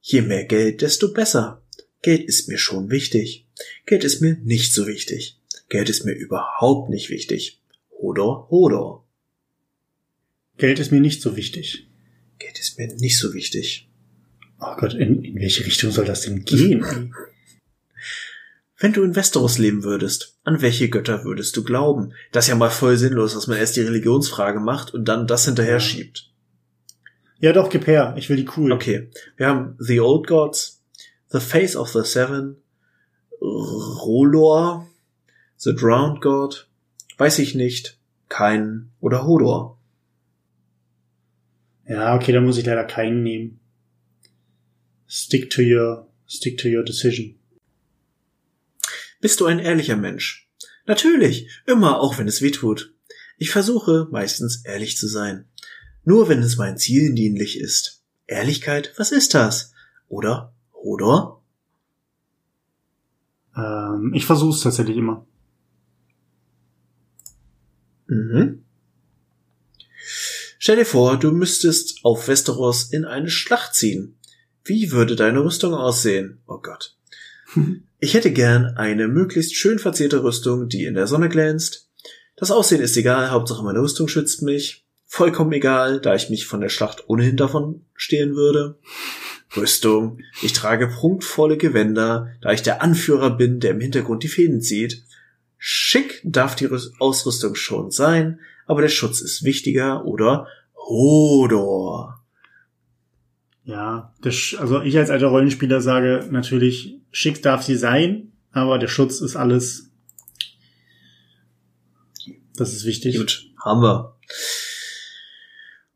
Je 0.00 0.22
mehr 0.22 0.46
Geld, 0.46 0.80
desto 0.80 1.12
besser. 1.12 1.62
Geld 2.00 2.24
ist 2.24 2.48
mir 2.48 2.56
schon 2.56 2.90
wichtig. 2.90 3.46
Geld 3.84 4.04
ist 4.04 4.22
mir 4.22 4.38
nicht 4.42 4.72
so 4.72 4.86
wichtig. 4.86 5.38
Geld 5.68 5.90
ist 5.90 6.06
mir 6.06 6.14
überhaupt 6.14 6.88
nicht 6.88 7.10
wichtig. 7.10 7.60
Hodor, 7.90 8.48
Hodor. 8.48 9.04
Geld 10.56 10.78
ist 10.78 10.92
mir 10.92 11.00
nicht 11.02 11.20
so 11.20 11.36
wichtig. 11.36 11.88
Geld 12.38 12.58
ist 12.58 12.78
mir 12.78 12.86
nicht 12.86 13.18
so 13.18 13.34
wichtig. 13.34 13.86
Oh 14.58 14.74
Gott, 14.78 14.94
in, 14.94 15.22
in 15.22 15.38
welche 15.40 15.66
Richtung 15.66 15.90
soll 15.90 16.06
das 16.06 16.22
denn 16.22 16.46
gehen? 16.46 17.14
Wenn 18.78 18.94
du 18.94 19.02
in 19.02 19.14
Westeros 19.14 19.58
leben 19.58 19.84
würdest, 19.84 20.38
an 20.44 20.62
welche 20.62 20.88
Götter 20.88 21.22
würdest 21.24 21.54
du 21.54 21.64
glauben? 21.64 22.14
Das 22.32 22.46
ist 22.46 22.48
ja 22.48 22.54
mal 22.54 22.70
voll 22.70 22.96
sinnlos, 22.96 23.34
dass 23.34 23.46
man 23.46 23.58
erst 23.58 23.76
die 23.76 23.82
Religionsfrage 23.82 24.58
macht 24.58 24.94
und 24.94 25.04
dann 25.04 25.26
das 25.26 25.44
hinterher 25.44 25.80
schiebt. 25.80 26.29
Ja, 27.40 27.54
doch, 27.54 27.70
gib 27.70 27.86
her. 27.86 28.14
Ich 28.18 28.28
will 28.28 28.36
die 28.36 28.48
cool. 28.56 28.70
Okay, 28.70 29.10
wir 29.36 29.46
haben 29.46 29.74
The 29.78 30.00
Old 30.00 30.26
Gods, 30.26 30.82
The 31.30 31.40
Face 31.40 31.74
of 31.74 31.88
the 31.88 32.04
Seven, 32.04 32.56
Rolor, 33.40 34.86
The 35.56 35.74
Drowned 35.74 36.20
God, 36.20 36.68
weiß 37.16 37.38
ich 37.38 37.54
nicht, 37.54 37.98
kein 38.28 38.90
oder 39.00 39.26
Hodor. 39.26 39.78
Ja, 41.88 42.14
okay, 42.14 42.32
da 42.32 42.40
muss 42.40 42.58
ich 42.58 42.66
leider 42.66 42.84
keinen 42.84 43.22
nehmen. 43.22 43.60
Stick 45.08 45.50
to 45.50 45.62
your, 45.62 46.08
stick 46.26 46.58
to 46.58 46.68
your 46.68 46.84
decision. 46.84 47.38
Bist 49.20 49.40
du 49.40 49.46
ein 49.46 49.58
ehrlicher 49.58 49.96
Mensch? 49.96 50.48
Natürlich, 50.86 51.48
immer, 51.66 52.00
auch 52.00 52.18
wenn 52.18 52.28
es 52.28 52.42
weh 52.42 52.50
tut. 52.50 52.94
Ich 53.38 53.50
versuche 53.50 54.08
meistens 54.10 54.64
ehrlich 54.64 54.96
zu 54.96 55.08
sein. 55.08 55.46
Nur 56.04 56.28
wenn 56.28 56.40
es 56.40 56.56
meinen 56.56 56.78
Zielen 56.78 57.14
dienlich 57.14 57.58
ist. 57.58 58.02
Ehrlichkeit, 58.26 58.92
was 58.96 59.12
ist 59.12 59.34
das? 59.34 59.72
Oder 60.08 60.52
Hodor? 60.72 61.42
Ähm, 63.56 64.12
ich 64.14 64.26
versuch's 64.26 64.60
tatsächlich 64.60 64.96
immer. 64.96 65.26
Mhm. 68.06 68.64
Stell 70.58 70.76
dir 70.76 70.84
vor, 70.84 71.18
du 71.18 71.30
müsstest 71.32 72.04
auf 72.04 72.28
Westeros 72.28 72.92
in 72.92 73.04
eine 73.04 73.30
Schlacht 73.30 73.74
ziehen. 73.74 74.16
Wie 74.64 74.92
würde 74.92 75.16
deine 75.16 75.42
Rüstung 75.42 75.74
aussehen? 75.74 76.40
Oh 76.46 76.58
Gott. 76.58 76.96
Ich 78.02 78.14
hätte 78.14 78.32
gern 78.32 78.78
eine 78.78 79.08
möglichst 79.08 79.54
schön 79.54 79.78
verzierte 79.78 80.22
Rüstung, 80.22 80.70
die 80.70 80.86
in 80.86 80.94
der 80.94 81.06
Sonne 81.06 81.28
glänzt. 81.28 81.90
Das 82.34 82.50
Aussehen 82.50 82.80
ist 82.80 82.96
egal, 82.96 83.30
Hauptsache 83.30 83.62
meine 83.62 83.80
Rüstung 83.80 84.08
schützt 84.08 84.40
mich. 84.40 84.86
Vollkommen 85.12 85.52
egal, 85.52 86.00
da 86.00 86.14
ich 86.14 86.30
mich 86.30 86.46
von 86.46 86.60
der 86.60 86.68
Schlacht 86.68 87.08
ohnehin 87.08 87.36
davon 87.36 87.84
stehlen 87.96 88.36
würde. 88.36 88.78
Rüstung. 89.56 90.20
Ich 90.40 90.52
trage 90.52 90.86
prunkvolle 90.86 91.56
Gewänder, 91.56 92.28
da 92.40 92.52
ich 92.52 92.62
der 92.62 92.80
Anführer 92.80 93.30
bin, 93.30 93.58
der 93.58 93.72
im 93.72 93.80
Hintergrund 93.80 94.22
die 94.22 94.28
Fäden 94.28 94.60
zieht. 94.60 95.02
Schick 95.58 96.20
darf 96.22 96.54
die 96.54 96.66
Rüs- 96.66 96.92
Ausrüstung 97.00 97.56
schon 97.56 97.90
sein, 97.90 98.38
aber 98.66 98.82
der 98.82 98.88
Schutz 98.88 99.20
ist 99.20 99.42
wichtiger 99.42 100.04
oder 100.04 100.46
Hodor. 100.76 102.22
Ja, 103.64 104.14
also 104.58 104.80
ich 104.82 104.96
als 104.96 105.10
alter 105.10 105.26
Rollenspieler 105.26 105.80
sage 105.80 106.28
natürlich, 106.30 107.00
schick 107.10 107.42
darf 107.42 107.64
sie 107.64 107.76
sein, 107.76 108.30
aber 108.52 108.78
der 108.78 108.86
Schutz 108.86 109.20
ist 109.20 109.34
alles. 109.34 109.90
Das 112.54 112.72
ist 112.72 112.84
wichtig. 112.84 113.16
Gut, 113.16 113.50
haben 113.64 113.82
wir. 113.82 114.14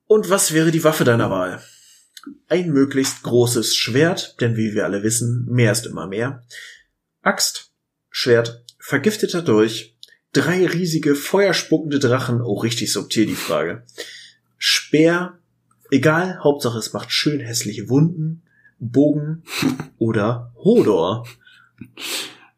Und 0.06 0.30
was 0.30 0.52
wäre 0.52 0.70
die 0.70 0.84
Waffe 0.84 1.04
deiner 1.04 1.30
Wahl? 1.30 1.62
Ein 2.48 2.70
möglichst 2.70 3.22
großes 3.22 3.74
Schwert, 3.76 4.40
denn 4.40 4.56
wie 4.56 4.74
wir 4.74 4.84
alle 4.84 5.02
wissen, 5.02 5.46
mehr 5.50 5.72
ist 5.72 5.86
immer 5.86 6.06
mehr. 6.06 6.42
Axt, 7.22 7.72
Schwert, 8.10 8.64
vergifteter 8.78 9.42
Dolch, 9.42 9.96
drei 10.32 10.66
riesige 10.66 11.14
feuerspuckende 11.14 11.98
Drachen, 11.98 12.40
oh 12.40 12.58
richtig 12.58 12.92
subtil 12.92 13.26
die 13.26 13.34
Frage. 13.34 13.84
Speer, 14.58 15.38
egal, 15.90 16.38
Hauptsache 16.42 16.78
es 16.78 16.92
macht 16.92 17.12
schön 17.12 17.40
hässliche 17.40 17.88
Wunden, 17.88 18.42
Bogen 18.78 19.42
oder 19.98 20.52
Hodor. 20.56 21.26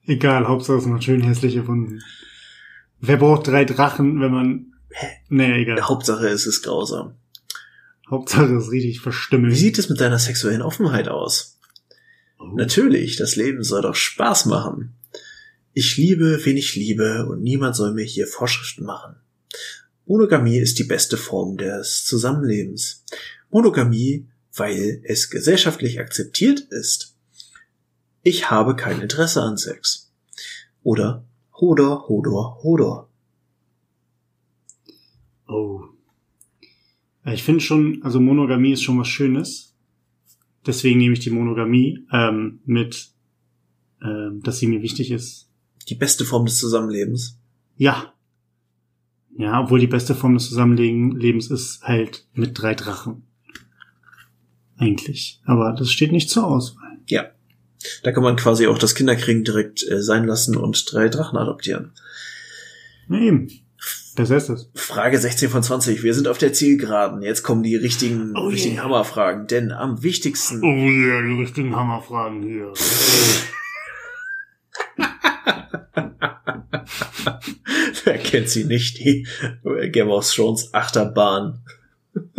Egal, 0.04 0.46
Hauptsache 0.46 0.78
es 0.78 0.86
macht 0.86 1.04
schön 1.04 1.22
hässliche 1.22 1.66
Wunden. 1.66 2.02
Wer 3.00 3.16
braucht 3.16 3.46
drei 3.46 3.64
Drachen, 3.64 4.20
wenn 4.20 4.32
man. 4.32 4.72
Nee, 5.28 5.62
egal. 5.62 5.82
Hauptsache 5.82 6.28
es 6.28 6.46
ist 6.46 6.62
grausam. 6.62 7.14
Hauptsache 8.08 8.54
es 8.54 8.64
ist 8.64 8.70
richtig 8.70 8.96
Wie 8.96 9.02
verstümmelt. 9.02 9.56
sieht 9.56 9.78
es 9.78 9.88
mit 9.88 10.00
deiner 10.00 10.18
sexuellen 10.18 10.62
Offenheit 10.62 11.08
aus? 11.08 11.58
Oh. 12.38 12.52
Natürlich, 12.54 13.16
das 13.16 13.36
Leben 13.36 13.62
soll 13.62 13.82
doch 13.82 13.94
Spaß 13.94 14.46
machen. 14.46 14.94
Ich 15.72 15.96
liebe, 15.96 16.40
wen 16.44 16.56
ich 16.56 16.74
liebe, 16.74 17.26
und 17.26 17.42
niemand 17.42 17.76
soll 17.76 17.92
mir 17.92 18.04
hier 18.04 18.26
Vorschriften 18.26 18.84
machen. 18.84 19.16
Monogamie 20.06 20.58
ist 20.58 20.78
die 20.78 20.84
beste 20.84 21.16
Form 21.16 21.56
des 21.56 22.04
Zusammenlebens. 22.04 23.04
Monogamie, 23.50 24.28
weil 24.54 25.02
es 25.04 25.30
gesellschaftlich 25.30 25.98
akzeptiert 26.00 26.60
ist. 26.60 27.14
Ich 28.22 28.50
habe 28.50 28.76
kein 28.76 29.00
Interesse 29.00 29.42
an 29.42 29.56
Sex. 29.56 30.12
Oder 30.82 31.24
Hodor, 31.54 32.08
Hodor, 32.08 32.62
Hodor. 32.62 33.10
Ich 37.32 37.42
finde 37.42 37.60
schon, 37.60 38.00
also 38.02 38.20
Monogamie 38.20 38.72
ist 38.72 38.82
schon 38.82 38.98
was 38.98 39.08
Schönes. 39.08 39.74
Deswegen 40.64 40.98
nehme 40.98 41.14
ich 41.14 41.20
die 41.20 41.30
Monogamie 41.30 42.06
ähm, 42.12 42.60
mit, 42.64 43.10
ähm, 44.02 44.42
dass 44.42 44.58
sie 44.58 44.66
mir 44.66 44.82
wichtig 44.82 45.10
ist. 45.10 45.48
Die 45.88 45.94
beste 45.94 46.24
Form 46.24 46.46
des 46.46 46.58
Zusammenlebens. 46.58 47.38
Ja. 47.76 48.12
Ja, 49.38 49.60
obwohl 49.60 49.80
die 49.80 49.86
beste 49.86 50.14
Form 50.14 50.34
des 50.34 50.48
Zusammenlebens 50.48 51.50
ist 51.50 51.82
halt 51.82 52.26
mit 52.32 52.60
drei 52.60 52.74
Drachen. 52.74 53.24
Eigentlich. 54.76 55.40
Aber 55.44 55.72
das 55.72 55.90
steht 55.90 56.12
nicht 56.12 56.30
zur 56.30 56.46
Auswahl. 56.46 56.98
Ja. 57.08 57.30
Da 58.02 58.12
kann 58.12 58.22
man 58.22 58.36
quasi 58.36 58.66
auch 58.66 58.78
das 58.78 58.94
Kinderkriegen 58.94 59.44
direkt 59.44 59.88
äh, 59.88 60.02
sein 60.02 60.26
lassen 60.26 60.56
und 60.56 60.92
drei 60.92 61.08
Drachen 61.08 61.38
adoptieren. 61.38 61.92
Na 63.08 63.20
eben. 63.20 63.48
Besser 64.16 64.36
ist 64.38 64.48
es. 64.48 64.68
Frage 64.74 65.18
16 65.18 65.50
von 65.50 65.62
20. 65.62 66.02
Wir 66.02 66.14
sind 66.14 66.26
auf 66.26 66.38
der 66.38 66.52
Zielgeraden. 66.52 67.22
Jetzt 67.22 67.42
kommen 67.42 67.62
die 67.62 67.76
richtigen, 67.76 68.34
Oh 68.36 68.48
richtigen 68.48 68.76
yeah. 68.76 68.84
Hammerfragen. 68.84 69.46
Denn 69.46 69.70
am 69.72 70.02
wichtigsten. 70.02 70.62
Oh 70.64 70.88
ja, 70.88 71.22
die 71.22 71.40
richtigen 71.42 71.76
Hammerfragen 71.76 72.42
hier. 72.42 72.72
Wer 78.04 78.18
kennt 78.18 78.48
sie 78.48 78.64
nicht? 78.64 78.98
Die 78.98 79.26
Game 79.90 80.08
of 80.08 80.30
Thrones 80.32 80.72
Achterbahn. 80.72 81.60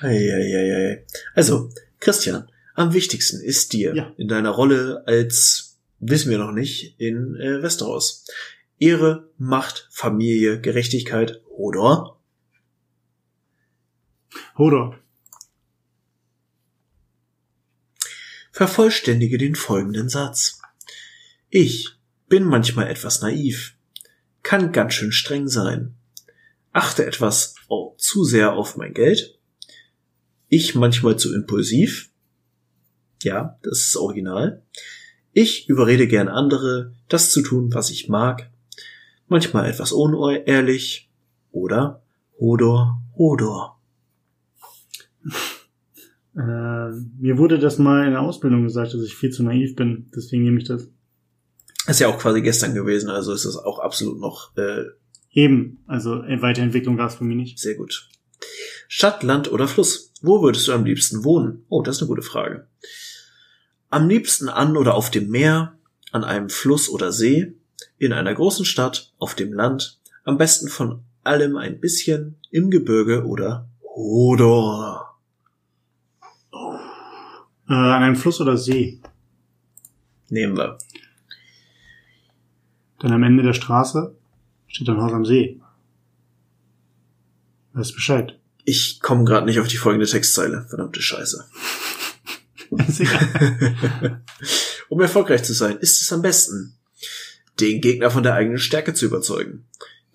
Eieieiei. 0.00 1.04
Also, 1.34 1.70
Christian, 1.98 2.48
am 2.74 2.92
wichtigsten 2.94 3.40
ist 3.40 3.72
dir 3.72 3.94
Ja. 3.94 4.12
in 4.16 4.28
deiner 4.28 4.50
Rolle 4.50 5.02
als, 5.06 5.78
wissen 5.98 6.30
wir 6.30 6.38
noch 6.38 6.52
nicht, 6.52 6.94
in 7.00 7.34
äh, 7.36 7.62
Westeros. 7.62 8.24
Ehre, 8.80 9.30
Macht, 9.38 9.88
Familie, 9.92 10.60
Gerechtigkeit 10.60 11.40
oder 11.46 12.16
Hodor. 14.58 14.98
vervollständige 18.60 19.38
den 19.38 19.54
folgenden 19.54 20.10
Satz. 20.10 20.60
Ich 21.48 21.96
bin 22.28 22.44
manchmal 22.44 22.88
etwas 22.88 23.22
naiv, 23.22 23.74
kann 24.42 24.70
ganz 24.70 24.92
schön 24.92 25.12
streng 25.12 25.48
sein, 25.48 25.94
achte 26.72 27.06
etwas 27.06 27.54
au- 27.68 27.94
zu 27.96 28.22
sehr 28.22 28.52
auf 28.52 28.76
mein 28.76 28.92
Geld, 28.92 29.38
ich 30.48 30.74
manchmal 30.74 31.16
zu 31.16 31.34
impulsiv, 31.34 32.10
ja, 33.22 33.58
das 33.62 33.80
ist 33.80 33.96
original, 33.96 34.62
ich 35.32 35.66
überrede 35.70 36.06
gern 36.06 36.28
andere, 36.28 36.94
das 37.08 37.30
zu 37.32 37.40
tun, 37.40 37.72
was 37.72 37.88
ich 37.88 38.10
mag, 38.10 38.50
manchmal 39.30 39.68
etwas 39.68 39.92
unehrlich 39.92 41.10
oder 41.52 42.02
Hodor, 42.38 43.02
Hodor. 43.16 43.80
Äh, 46.36 46.90
mir 47.18 47.38
wurde 47.38 47.58
das 47.58 47.78
mal 47.78 48.06
in 48.06 48.12
der 48.12 48.22
Ausbildung 48.22 48.62
gesagt, 48.62 48.94
dass 48.94 49.02
ich 49.02 49.16
viel 49.16 49.30
zu 49.30 49.42
naiv 49.42 49.74
bin. 49.74 50.10
Deswegen 50.14 50.44
nehme 50.44 50.58
ich 50.58 50.68
das. 50.68 50.88
Ist 51.86 52.00
ja 52.00 52.08
auch 52.08 52.18
quasi 52.18 52.40
gestern 52.40 52.74
gewesen, 52.74 53.10
also 53.10 53.32
ist 53.32 53.46
das 53.46 53.56
auch 53.56 53.80
absolut 53.80 54.20
noch 54.20 54.56
äh, 54.56 54.84
Eben. 55.32 55.82
Also 55.86 56.22
äh, 56.22 56.42
Weiterentwicklung 56.42 56.96
gab 56.96 57.10
es 57.10 57.16
für 57.16 57.24
mich 57.24 57.36
nicht. 57.36 57.58
Sehr 57.58 57.74
gut. 57.74 58.08
Stadt, 58.88 59.22
Land 59.22 59.52
oder 59.52 59.68
Fluss? 59.68 60.12
Wo 60.22 60.42
würdest 60.42 60.66
du 60.68 60.72
am 60.72 60.84
liebsten 60.84 61.24
wohnen? 61.24 61.64
Oh, 61.68 61.82
das 61.82 61.96
ist 61.96 62.02
eine 62.02 62.08
gute 62.08 62.22
Frage. 62.22 62.68
Am 63.88 64.08
liebsten 64.08 64.48
an 64.48 64.76
oder 64.76 64.94
auf 64.94 65.10
dem 65.10 65.30
Meer, 65.30 65.78
an 66.12 66.24
einem 66.24 66.48
Fluss 66.48 66.88
oder 66.88 67.12
See, 67.12 67.54
in 68.00 68.12
einer 68.14 68.34
großen 68.34 68.64
Stadt, 68.64 69.12
auf 69.18 69.34
dem 69.34 69.52
Land, 69.52 70.00
am 70.24 70.38
besten 70.38 70.68
von 70.68 71.04
allem 71.22 71.56
ein 71.58 71.80
bisschen, 71.80 72.36
im 72.50 72.70
Gebirge 72.70 73.26
oder 73.26 73.68
Hodor. 73.82 75.18
Äh, 77.68 77.74
an 77.74 78.02
einem 78.02 78.16
Fluss 78.16 78.40
oder 78.40 78.56
See. 78.56 79.02
Nehmen 80.30 80.56
wir. 80.56 80.78
Dann 83.00 83.12
am 83.12 83.22
Ende 83.22 83.42
der 83.42 83.52
Straße 83.52 84.16
steht 84.66 84.88
ein 84.88 85.00
Haus 85.00 85.12
am 85.12 85.26
See. 85.26 85.60
Weißt 87.74 87.94
Bescheid. 87.94 88.40
Ich 88.64 89.00
komme 89.00 89.24
gerade 89.24 89.44
nicht 89.46 89.60
auf 89.60 89.68
die 89.68 89.76
folgende 89.76 90.06
Textzeile. 90.06 90.66
Verdammte 90.68 91.02
Scheiße. 91.02 91.44
Um 94.90 95.00
erfolgreich 95.00 95.44
zu 95.44 95.52
sein, 95.52 95.76
ist 95.76 96.02
es 96.02 96.12
am 96.12 96.20
besten, 96.20 96.79
den 97.60 97.80
Gegner 97.80 98.10
von 98.10 98.22
der 98.22 98.34
eigenen 98.34 98.58
Stärke 98.58 98.94
zu 98.94 99.06
überzeugen, 99.06 99.66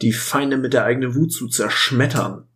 die 0.01 0.13
Feinde 0.13 0.57
mit 0.57 0.73
der 0.73 0.84
eigenen 0.84 1.15
Wut 1.15 1.31
zu 1.31 1.47
zerschmettern, 1.47 2.47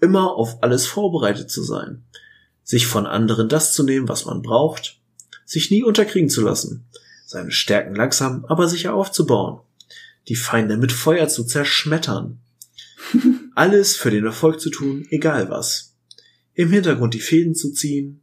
immer 0.00 0.34
auf 0.34 0.62
alles 0.62 0.86
vorbereitet 0.86 1.50
zu 1.50 1.62
sein, 1.62 2.04
sich 2.62 2.86
von 2.86 3.06
anderen 3.06 3.48
das 3.48 3.72
zu 3.72 3.82
nehmen, 3.82 4.08
was 4.08 4.24
man 4.24 4.42
braucht, 4.42 5.00
sich 5.44 5.70
nie 5.70 5.82
unterkriegen 5.82 6.30
zu 6.30 6.42
lassen, 6.42 6.86
seine 7.26 7.50
Stärken 7.50 7.94
langsam, 7.94 8.44
aber 8.46 8.68
sicher 8.68 8.94
aufzubauen, 8.94 9.60
die 10.28 10.36
Feinde 10.36 10.76
mit 10.76 10.92
Feuer 10.92 11.28
zu 11.28 11.44
zerschmettern, 11.44 12.38
alles 13.54 13.96
für 13.96 14.10
den 14.10 14.24
Erfolg 14.24 14.60
zu 14.60 14.70
tun, 14.70 15.06
egal 15.10 15.50
was, 15.50 15.94
im 16.54 16.70
Hintergrund 16.70 17.14
die 17.14 17.20
Fäden 17.20 17.54
zu 17.54 17.72
ziehen, 17.72 18.20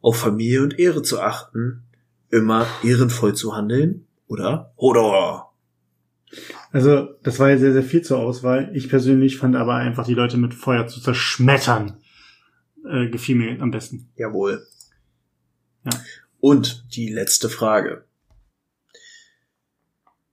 auf 0.00 0.18
Familie 0.18 0.62
und 0.62 0.78
Ehre 0.78 1.02
zu 1.02 1.20
achten, 1.20 1.82
immer 2.30 2.66
ehrenvoll 2.82 3.34
zu 3.34 3.54
handeln 3.56 4.05
oder 4.26 4.72
Hodor. 4.76 5.54
Also, 6.72 7.08
das 7.22 7.38
war 7.38 7.50
ja 7.50 7.58
sehr, 7.58 7.72
sehr 7.72 7.82
viel 7.82 8.02
zur 8.02 8.18
Auswahl. 8.18 8.70
Ich 8.74 8.88
persönlich 8.88 9.38
fand 9.38 9.56
aber 9.56 9.74
einfach 9.76 10.06
die 10.06 10.14
Leute 10.14 10.36
mit 10.36 10.54
Feuer 10.54 10.86
zu 10.86 11.00
zerschmettern. 11.00 12.00
Äh, 12.84 13.08
gefiel 13.08 13.36
mir 13.36 13.60
am 13.60 13.70
besten. 13.70 14.10
Jawohl. 14.16 14.66
Ja. 15.84 15.90
Und 16.40 16.84
die 16.94 17.08
letzte 17.08 17.48
Frage. 17.48 18.04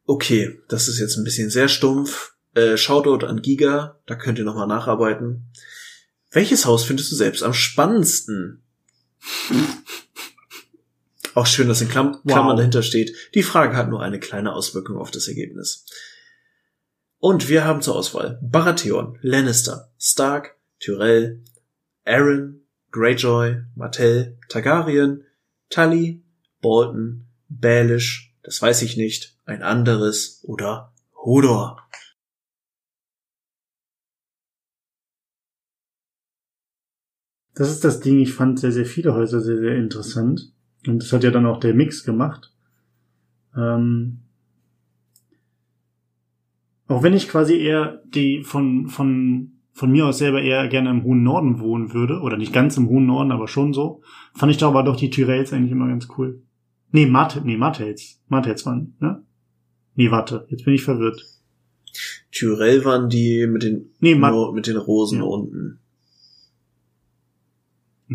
Okay, 0.05 0.59
das 0.67 0.87
ist 0.87 0.99
jetzt 0.99 1.17
ein 1.17 1.23
bisschen 1.23 1.49
sehr 1.49 1.69
stumpf. 1.69 2.33
Äh, 2.55 2.77
Shoutout 2.77 3.25
an 3.25 3.41
Giga, 3.41 3.99
da 4.05 4.15
könnt 4.15 4.37
ihr 4.37 4.45
nochmal 4.45 4.67
nacharbeiten. 4.67 5.45
Welches 6.31 6.65
Haus 6.65 6.83
findest 6.83 7.11
du 7.11 7.15
selbst 7.15 7.43
am 7.43 7.53
spannendsten? 7.53 8.63
Auch 11.33 11.47
schön, 11.47 11.67
dass 11.67 11.81
in 11.81 11.89
Klam 11.89 12.13
Wow. 12.23 12.33
Klammern 12.33 12.57
dahinter 12.57 12.83
steht. 12.83 13.15
Die 13.33 13.43
Frage 13.43 13.75
hat 13.75 13.89
nur 13.89 14.01
eine 14.01 14.19
kleine 14.19 14.53
Auswirkung 14.53 14.97
auf 14.97 15.11
das 15.11 15.27
Ergebnis. 15.27 15.85
Und 17.17 17.49
wir 17.49 17.65
haben 17.65 17.81
zur 17.81 17.95
Auswahl 17.95 18.39
Baratheon, 18.41 19.17
Lannister, 19.21 19.91
Stark, 19.97 20.57
Tyrell, 20.79 21.43
Aaron, 22.05 22.67
Greyjoy, 22.91 23.63
Martell, 23.75 24.37
Targaryen, 24.49 25.23
Tully, 25.69 26.23
Bolton, 26.61 27.27
Baelish, 27.49 28.35
das 28.43 28.61
weiß 28.61 28.81
ich 28.81 28.97
nicht, 28.97 29.37
ein 29.45 29.63
anderes 29.63 30.41
oder 30.43 30.93
Hodor. 31.15 31.77
Das 37.55 37.69
ist 37.69 37.83
das 37.83 37.99
Ding, 37.99 38.19
ich 38.19 38.33
fand 38.33 38.59
sehr, 38.59 38.71
sehr 38.71 38.85
viele 38.85 39.13
Häuser 39.13 39.39
sehr, 39.39 39.57
sehr 39.57 39.75
interessant. 39.75 40.51
Und 40.87 41.01
das 41.01 41.13
hat 41.13 41.23
ja 41.23 41.31
dann 41.31 41.45
auch 41.45 41.59
der 41.59 41.73
Mix 41.73 42.03
gemacht. 42.03 42.53
Ähm, 43.55 44.19
auch 46.87 47.03
wenn 47.03 47.13
ich 47.13 47.29
quasi 47.29 47.57
eher 47.57 48.01
die 48.05 48.43
von, 48.43 48.87
von, 48.87 49.51
von 49.71 49.91
mir 49.91 50.05
aus 50.05 50.17
selber 50.17 50.41
eher 50.41 50.67
gerne 50.67 50.89
im 50.89 51.03
hohen 51.03 51.23
Norden 51.23 51.59
wohnen 51.59 51.93
würde, 51.93 52.19
oder 52.19 52.37
nicht 52.37 52.53
ganz 52.53 52.77
im 52.77 52.89
hohen 52.89 53.05
Norden, 53.05 53.31
aber 53.31 53.47
schon 53.47 53.73
so, 53.73 54.01
fand 54.33 54.51
ich 54.51 54.57
da 54.57 54.67
aber 54.67 54.83
doch 54.83 54.95
die 54.95 55.09
Tyrells 55.09 55.53
eigentlich 55.53 55.71
immer 55.71 55.87
ganz 55.87 56.07
cool. 56.17 56.41
Nee, 56.91 57.07
Mart 57.07 57.41
nee, 57.43 57.57
Martells. 57.57 58.21
Martells 58.27 58.65
waren, 58.65 58.95
ne? 58.99 59.23
Nee, 59.95 60.11
warte, 60.11 60.45
jetzt 60.49 60.65
bin 60.65 60.73
ich 60.73 60.83
verwirrt. 60.83 61.23
Tyrell 62.31 62.83
waren 62.85 63.09
die 63.09 63.47
mit 63.47 63.63
den, 63.63 63.91
Nee, 63.99 64.15
mit 64.15 64.67
den 64.67 64.77
Rosen 64.77 65.19
Ja. 65.19 65.25
unten. 65.25 65.79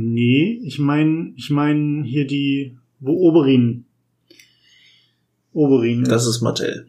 Nee, 0.01 0.61
ich 0.65 0.79
mein, 0.79 1.35
ich 1.37 1.51
mein 1.51 2.05
hier 2.05 2.27
die, 2.27 2.79
wo 3.01 3.13
Oberin. 3.13 3.85
Oberin 5.53 6.05
Das 6.05 6.27
ist 6.27 6.41
Martell. 6.41 6.87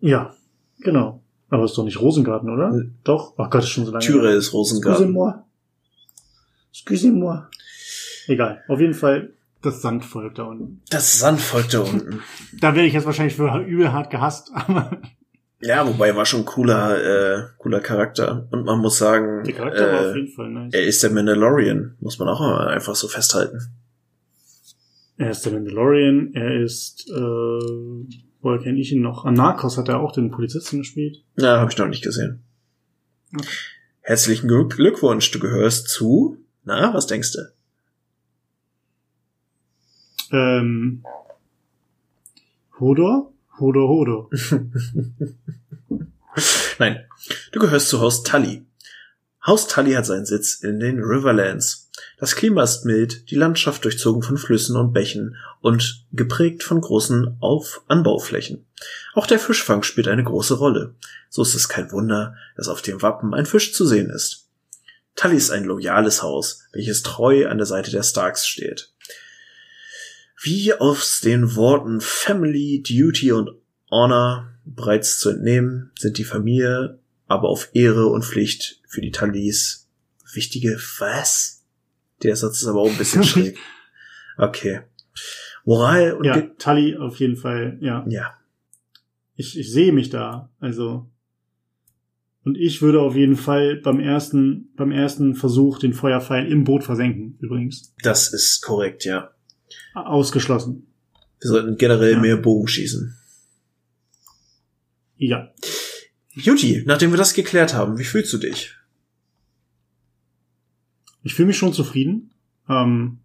Ja, 0.00 0.34
genau. 0.80 1.22
Aber 1.48 1.64
ist 1.64 1.76
doch 1.76 1.84
nicht 1.84 2.00
Rosengarten, 2.00 2.50
oder? 2.50 2.70
Hm. 2.70 2.94
Doch. 3.04 3.34
Ach 3.36 3.50
Gott, 3.50 3.62
ist 3.62 3.70
schon 3.70 3.86
so 3.86 3.92
lange. 3.92 4.04
Tyrell 4.04 4.36
ist 4.36 4.52
Rosengarten. 4.52 5.04
Excusez-moi. 5.04 5.34
Excusez-moi. 6.72 7.42
Egal. 8.26 8.62
Auf 8.68 8.80
jeden 8.80 8.94
Fall 8.94 9.32
das 9.62 9.82
Sandvolk 9.82 10.34
da 10.34 10.44
unten. 10.44 10.80
Das 10.90 11.18
Sandvolk 11.18 11.68
da 11.70 11.80
unten. 11.80 12.20
Da 12.60 12.74
werde 12.74 12.86
ich 12.86 12.94
jetzt 12.94 13.06
wahrscheinlich 13.06 13.34
für 13.34 13.58
übel 13.60 13.92
hart 13.92 14.10
gehasst, 14.10 14.50
aber 14.54 15.00
Ja, 15.60 15.86
wobei 15.86 16.14
war 16.14 16.26
schon 16.26 16.44
cooler, 16.44 17.02
äh, 17.02 17.42
cooler 17.58 17.80
Charakter. 17.80 18.46
Und 18.50 18.64
man 18.64 18.78
muss 18.78 18.98
sagen, 18.98 19.42
der 19.44 19.54
Charakter 19.54 19.92
war 19.92 20.00
auf 20.00 20.14
äh, 20.14 20.18
jeden 20.18 20.32
Fall 20.32 20.50
nice. 20.50 20.74
er 20.74 20.84
ist 20.84 21.02
der 21.02 21.10
Mandalorian, 21.10 21.96
muss 22.00 22.18
man 22.18 22.28
auch 22.28 22.40
mal 22.40 22.68
einfach 22.68 22.94
so 22.94 23.08
festhalten. 23.08 23.60
Er 25.16 25.30
ist 25.30 25.46
der 25.46 25.52
Mandalorian, 25.54 26.34
er 26.34 26.62
ist, 26.62 27.08
äh, 27.08 28.16
Woher 28.46 28.60
kenne 28.60 28.78
ich 28.78 28.92
ihn 28.92 29.02
noch? 29.02 29.24
An 29.24 29.34
Narcos 29.34 29.76
hat 29.76 29.88
er 29.88 29.98
auch 29.98 30.12
den 30.12 30.30
Polizisten 30.30 30.78
gespielt. 30.78 31.24
Ja, 31.36 31.58
habe 31.58 31.68
ich 31.72 31.78
noch 31.78 31.88
nicht 31.88 32.04
gesehen. 32.04 32.44
Okay. 33.34 33.48
Herzlichen 34.02 34.46
Glückwunsch, 34.46 35.32
du 35.32 35.40
gehörst 35.40 35.88
zu. 35.88 36.36
Na, 36.62 36.94
was 36.94 37.08
denkst 37.08 37.32
du? 37.32 37.40
Ähm, 40.30 41.02
Hodor? 42.78 43.32
Hodor, 43.58 43.88
Hodor. 43.88 44.30
Nein, 46.78 47.06
du 47.52 47.60
gehörst 47.60 47.88
zu 47.88 48.00
Haus 48.00 48.22
Tully. 48.22 48.66
Haus 49.46 49.68
Tully 49.68 49.92
hat 49.92 50.04
seinen 50.04 50.26
Sitz 50.26 50.56
in 50.56 50.80
den 50.80 51.02
Riverlands. 51.02 51.90
Das 52.18 52.36
Klima 52.36 52.62
ist 52.62 52.84
mild, 52.84 53.30
die 53.30 53.36
Landschaft 53.36 53.84
durchzogen 53.84 54.22
von 54.22 54.36
Flüssen 54.36 54.76
und 54.76 54.92
Bächen 54.92 55.36
und 55.60 56.04
geprägt 56.12 56.62
von 56.62 56.80
großen 56.80 57.38
Auf 57.40 57.82
Anbauflächen. 57.88 58.66
Auch 59.14 59.26
der 59.26 59.38
Fischfang 59.38 59.82
spielt 59.82 60.08
eine 60.08 60.24
große 60.24 60.54
Rolle. 60.54 60.94
So 61.30 61.42
ist 61.42 61.54
es 61.54 61.68
kein 61.68 61.90
Wunder, 61.92 62.36
dass 62.56 62.68
auf 62.68 62.82
dem 62.82 63.00
Wappen 63.00 63.32
ein 63.32 63.46
Fisch 63.46 63.72
zu 63.72 63.86
sehen 63.86 64.10
ist. 64.10 64.48
Tully 65.14 65.36
ist 65.36 65.50
ein 65.50 65.64
loyales 65.64 66.22
Haus, 66.22 66.64
welches 66.72 67.02
treu 67.02 67.48
an 67.48 67.56
der 67.56 67.66
Seite 67.66 67.90
der 67.90 68.02
Starks 68.02 68.46
steht. 68.46 68.92
Wie 70.42 70.74
aus 70.74 71.20
den 71.20 71.56
Worten 71.56 72.00
Family, 72.00 72.82
Duty 72.82 73.32
und 73.32 73.50
Honor 73.90 74.52
bereits 74.64 75.18
zu 75.18 75.30
entnehmen, 75.30 75.90
sind 75.98 76.18
die 76.18 76.24
Familie 76.24 76.98
aber 77.26 77.48
auf 77.48 77.70
Ehre 77.72 78.06
und 78.06 78.24
Pflicht 78.24 78.80
für 78.86 79.00
die 79.00 79.10
Talis 79.10 79.88
wichtige 80.34 80.78
was? 80.98 81.64
Der 82.22 82.36
Satz 82.36 82.62
ist 82.62 82.68
aber 82.68 82.80
auch 82.80 82.90
ein 82.90 82.98
bisschen 82.98 83.24
schräg. 83.24 83.58
Okay. 84.36 84.82
Moral 85.64 86.12
und 86.12 86.24
ja, 86.24 86.40
Tully 86.58 86.96
auf 86.96 87.18
jeden 87.18 87.36
Fall, 87.36 87.78
ja. 87.80 88.04
Ja. 88.08 88.34
Ich, 89.34 89.58
ich 89.58 89.70
sehe 89.72 89.92
mich 89.92 90.10
da, 90.10 90.50
also 90.60 91.10
und 92.44 92.56
ich 92.56 92.80
würde 92.80 93.00
auf 93.00 93.16
jeden 93.16 93.36
Fall 93.36 93.76
beim 93.76 93.98
ersten 93.98 94.72
beim 94.76 94.92
ersten 94.92 95.34
Versuch 95.34 95.80
den 95.80 95.92
Feuerpfeil 95.92 96.46
im 96.46 96.62
Boot 96.62 96.84
versenken, 96.84 97.36
übrigens. 97.40 97.92
Das 98.02 98.32
ist 98.32 98.62
korrekt, 98.62 99.04
ja. 99.04 99.32
Ausgeschlossen. 100.04 100.86
Wir 101.40 101.50
sollten 101.50 101.76
generell 101.76 102.12
ja. 102.12 102.18
mehr 102.20 102.36
Bogen 102.36 102.68
schießen. 102.68 103.16
Ja. 105.16 105.48
Juti, 106.30 106.82
nachdem 106.86 107.10
wir 107.10 107.16
das 107.16 107.34
geklärt 107.34 107.74
haben, 107.74 107.98
wie 107.98 108.04
fühlst 108.04 108.32
du 108.32 108.38
dich? 108.38 108.74
Ich 111.22 111.34
fühle 111.34 111.48
mich 111.48 111.56
schon 111.56 111.72
zufrieden. 111.72 112.30
Ähm, 112.68 113.18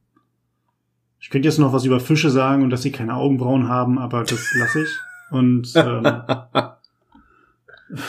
ich 1.19 1.29
könnte 1.29 1.47
jetzt 1.47 1.59
noch 1.59 1.73
was 1.73 1.85
über 1.85 1.99
Fische 1.99 2.31
sagen 2.31 2.63
und 2.63 2.69
dass 2.69 2.81
sie 2.81 2.91
keine 2.91 3.15
Augenbrauen 3.15 3.67
haben, 3.67 3.99
aber 3.99 4.23
das 4.23 4.53
lasse 4.55 4.83
ich. 4.83 4.89
Und 5.29 5.71
ähm, 5.75 6.03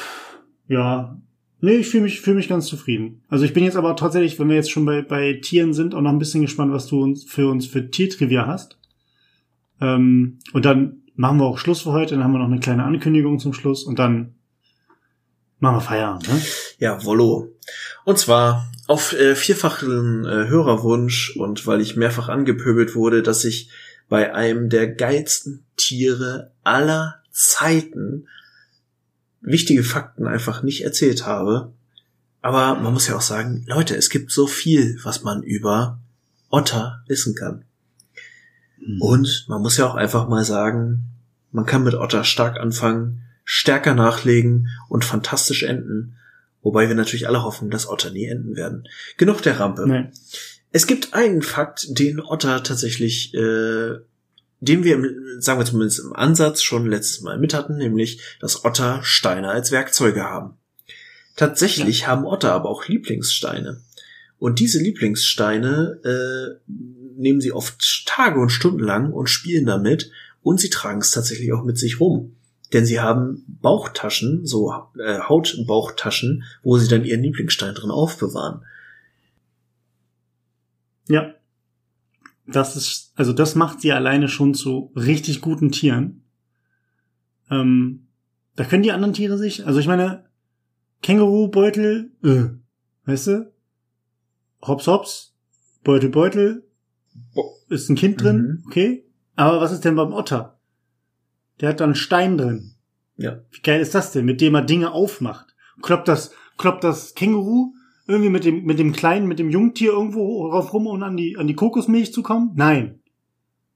ja, 0.68 1.20
nee, 1.62 1.76
ich 1.76 1.89
fühle 1.89 2.02
mich, 2.02 2.20
fühle 2.20 2.36
mich 2.36 2.48
ganz 2.48 2.66
zufrieden. 2.66 3.22
Also 3.28 3.44
ich 3.44 3.55
bin 3.55 3.64
jetzt 3.64 3.76
aber 3.76 3.97
tatsächlich, 3.97 4.39
wenn 4.39 4.48
wir 4.48 4.56
jetzt 4.56 4.70
schon 4.70 4.84
bei, 4.84 5.01
bei 5.01 5.34
Tieren 5.34 5.72
sind, 5.72 5.94
auch 5.94 6.02
noch 6.02 6.10
ein 6.10 6.18
bisschen 6.18 6.43
gespannt, 6.43 6.72
was 6.72 6.89
du 6.89 7.02
uns 7.02 7.24
für 7.24 7.48
uns 7.48 7.66
für 7.66 7.90
Tiertrivia 7.90 8.47
hast. 8.47 8.76
Ähm, 9.80 10.39
und 10.52 10.64
dann 10.64 11.02
machen 11.14 11.39
wir 11.39 11.44
auch 11.44 11.59
Schluss 11.59 11.82
für 11.82 11.93
heute. 11.93 12.16
Dann 12.16 12.24
haben 12.24 12.32
wir 12.32 12.39
noch 12.39 12.47
eine 12.47 12.60
kleine 12.60 12.84
Ankündigung 12.84 13.39
zum 13.39 13.55
Schluss 13.55 13.84
und 13.84 13.98
dann 13.98 14.34
machen 15.60 15.76
wir 15.76 15.80
Feierabend. 15.80 16.28
Ne? 16.28 16.43
Ja, 16.78 17.05
Wollo. 17.05 17.48
Und 18.05 18.18
zwar 18.18 18.68
auf 18.89 19.12
äh, 19.12 19.36
vierfachen 19.36 20.24
äh, 20.24 20.48
Hörerwunsch 20.48 21.36
und 21.36 21.66
weil 21.66 21.80
ich 21.80 21.97
mehrfach 21.97 22.28
angepöbelt 22.28 22.97
wurde, 22.97 23.22
dass 23.22 23.44
ich 23.44 23.70
bei 24.09 24.34
einem 24.34 24.68
der 24.68 24.89
geilsten 24.89 25.64
Tiere 25.76 26.52
aller 26.64 27.22
Zeiten 27.30 28.26
wichtige 29.43 29.85
Fakten 29.85 30.27
einfach 30.27 30.62
nicht 30.62 30.82
erzählt 30.85 31.27
habe. 31.27 31.73
Aber 32.40 32.81
man 32.81 32.93
muss 32.93 33.06
ja 33.06 33.16
auch 33.16 33.23
sagen, 33.23 33.64
Leute, 33.69 33.94
es 33.97 34.10
gibt 34.10 34.32
so 34.32 34.47
viel, 34.47 34.98
was 35.02 35.23
man 35.23 35.43
über 35.43 36.01
Otter 36.51 37.02
wissen 37.06 37.35
kann. 37.35 37.64
Mhm. 38.78 39.01
Und 39.01 39.44
man 39.48 39.62
muss 39.62 39.77
ja 39.77 39.86
auch 39.86 39.94
einfach 39.94 40.28
mal 40.28 40.44
sagen, 40.44 41.05
man 41.52 41.66
kann 41.66 41.85
mit 41.85 41.94
Otter 41.94 42.24
stark 42.24 42.59
anfangen, 42.59 43.23
stärker 43.44 43.94
nachlegen 43.94 44.69
und 44.89 45.05
fantastisch 45.05 45.62
enden. 45.62 46.16
Wobei 46.62 46.89
wir 46.89 46.94
natürlich 46.94 47.28
alle 47.28 47.43
hoffen, 47.43 47.70
dass 47.70 47.89
Otter 47.89 48.10
nie 48.10 48.27
enden 48.27 48.56
werden. 48.56 48.89
Genug 49.16 49.43
der 49.43 49.59
Rampe. 49.59 49.86
Nee. 49.86 50.10
Es 50.70 50.86
gibt 50.86 51.12
einen 51.12 51.43
Fakt, 51.43 51.86
den 51.98 52.20
Otter 52.20 52.62
tatsächlich, 52.62 53.35
äh, 53.35 53.97
den 54.62 54.84
wir, 54.84 54.97
sagen 55.40 55.59
wir 55.59 55.66
zumindest 55.66 55.98
im 55.98 56.12
Ansatz 56.12 56.62
schon 56.62 56.86
letztes 56.86 57.20
Mal 57.20 57.36
mit 57.36 57.52
hatten, 57.52 57.76
nämlich, 57.76 58.20
dass 58.40 58.64
Otter 58.64 59.01
Steine 59.02 59.48
als 59.48 59.72
Werkzeuge 59.72 60.22
haben. 60.22 60.56
Tatsächlich 61.34 62.02
ja. 62.02 62.06
haben 62.06 62.24
Otter 62.24 62.52
aber 62.52 62.68
auch 62.68 62.86
Lieblingssteine. 62.86 63.82
Und 64.39 64.60
diese 64.60 64.80
Lieblingssteine 64.80 66.01
äh, 66.05 66.70
nehmen 67.16 67.40
sie 67.40 67.52
oft 67.52 68.06
Tage 68.06 68.39
und 68.39 68.51
Stunden 68.51 68.78
lang 68.78 69.12
und 69.12 69.26
spielen 69.26 69.66
damit 69.66 70.12
und 70.43 70.60
sie 70.60 70.70
tragen 70.70 71.01
es 71.01 71.10
tatsächlich 71.10 71.52
auch 71.52 71.64
mit 71.64 71.76
sich 71.76 71.98
rum. 71.98 72.36
Denn 72.72 72.86
sie 72.86 73.01
haben 73.01 73.44
Bauchtaschen, 73.48 74.47
so 74.47 74.72
äh, 74.97 75.18
Hautbauchtaschen, 75.18 76.44
wo 76.62 76.78
sie 76.78 76.89
dann 76.89 77.05
ihren 77.05 77.22
Lieblingsstein 77.22 77.74
drin 77.74 77.90
aufbewahren. 77.90 78.64
Ja. 81.09 81.34
Das 82.47 82.77
ist, 82.77 83.12
also 83.14 83.32
das 83.32 83.55
macht 83.55 83.81
sie 83.81 83.93
alleine 83.93 84.28
schon 84.28 84.55
zu 84.55 84.93
richtig 84.97 85.40
guten 85.40 85.70
Tieren. 85.70 86.24
Ähm, 87.51 88.09
da 88.56 88.64
können 88.64 88.82
die 88.82 88.93
anderen 88.93 89.14
Tiere 89.14 89.39
sich, 89.39 89.66
also 89.66 89.78
ich 89.78 89.86
meine, 89.86 90.24
Kängurubeutel, 91.02 92.12
äh, 92.23 92.44
weißt 93.06 93.27
du? 93.28 93.52
Hops 94.62 94.86
hops, 94.86 95.35
Beutel 95.82 96.10
Beutel, 96.10 96.69
ist 97.69 97.89
ein 97.89 97.97
Kind 97.97 98.23
drin, 98.23 98.36
mhm. 98.36 98.64
okay. 98.66 99.05
Aber 99.35 99.60
was 99.60 99.73
ist 99.73 99.85
denn 99.85 99.97
beim 99.97 100.12
Otter? 100.12 100.59
Der 101.60 101.70
hat 101.70 101.81
da 101.81 101.85
einen 101.85 101.94
Stein 101.94 102.39
drin. 102.39 102.74
Ja. 103.16 103.40
Wie 103.51 103.60
geil 103.60 103.81
ist 103.81 103.94
das 103.94 104.12
denn, 104.12 104.24
mit 104.24 104.40
dem 104.40 104.55
er 104.55 104.62
Dinge 104.62 104.93
aufmacht? 104.93 105.55
Kloppt 105.81 106.09
das, 106.09 106.32
kloppt 106.59 106.85
das 106.85 107.14
Känguru 107.14 107.74
irgendwie 108.06 108.30
mit 108.30 108.44
dem, 108.44 108.64
mit 108.64 108.78
dem 108.78 108.92
kleinen, 108.92 109.28
mit 109.28 109.38
dem 109.38 109.50
Jungtier 109.50 109.92
irgendwo 109.92 110.48
rauf 110.48 110.72
rum, 110.72 110.86
um 110.86 111.02
an 111.02 111.16
die, 111.16 111.36
an 111.36 111.46
die 111.46 111.54
Kokosmilch 111.54 112.12
zu 112.12 112.22
kommen? 112.22 112.52
Nein. 112.54 113.00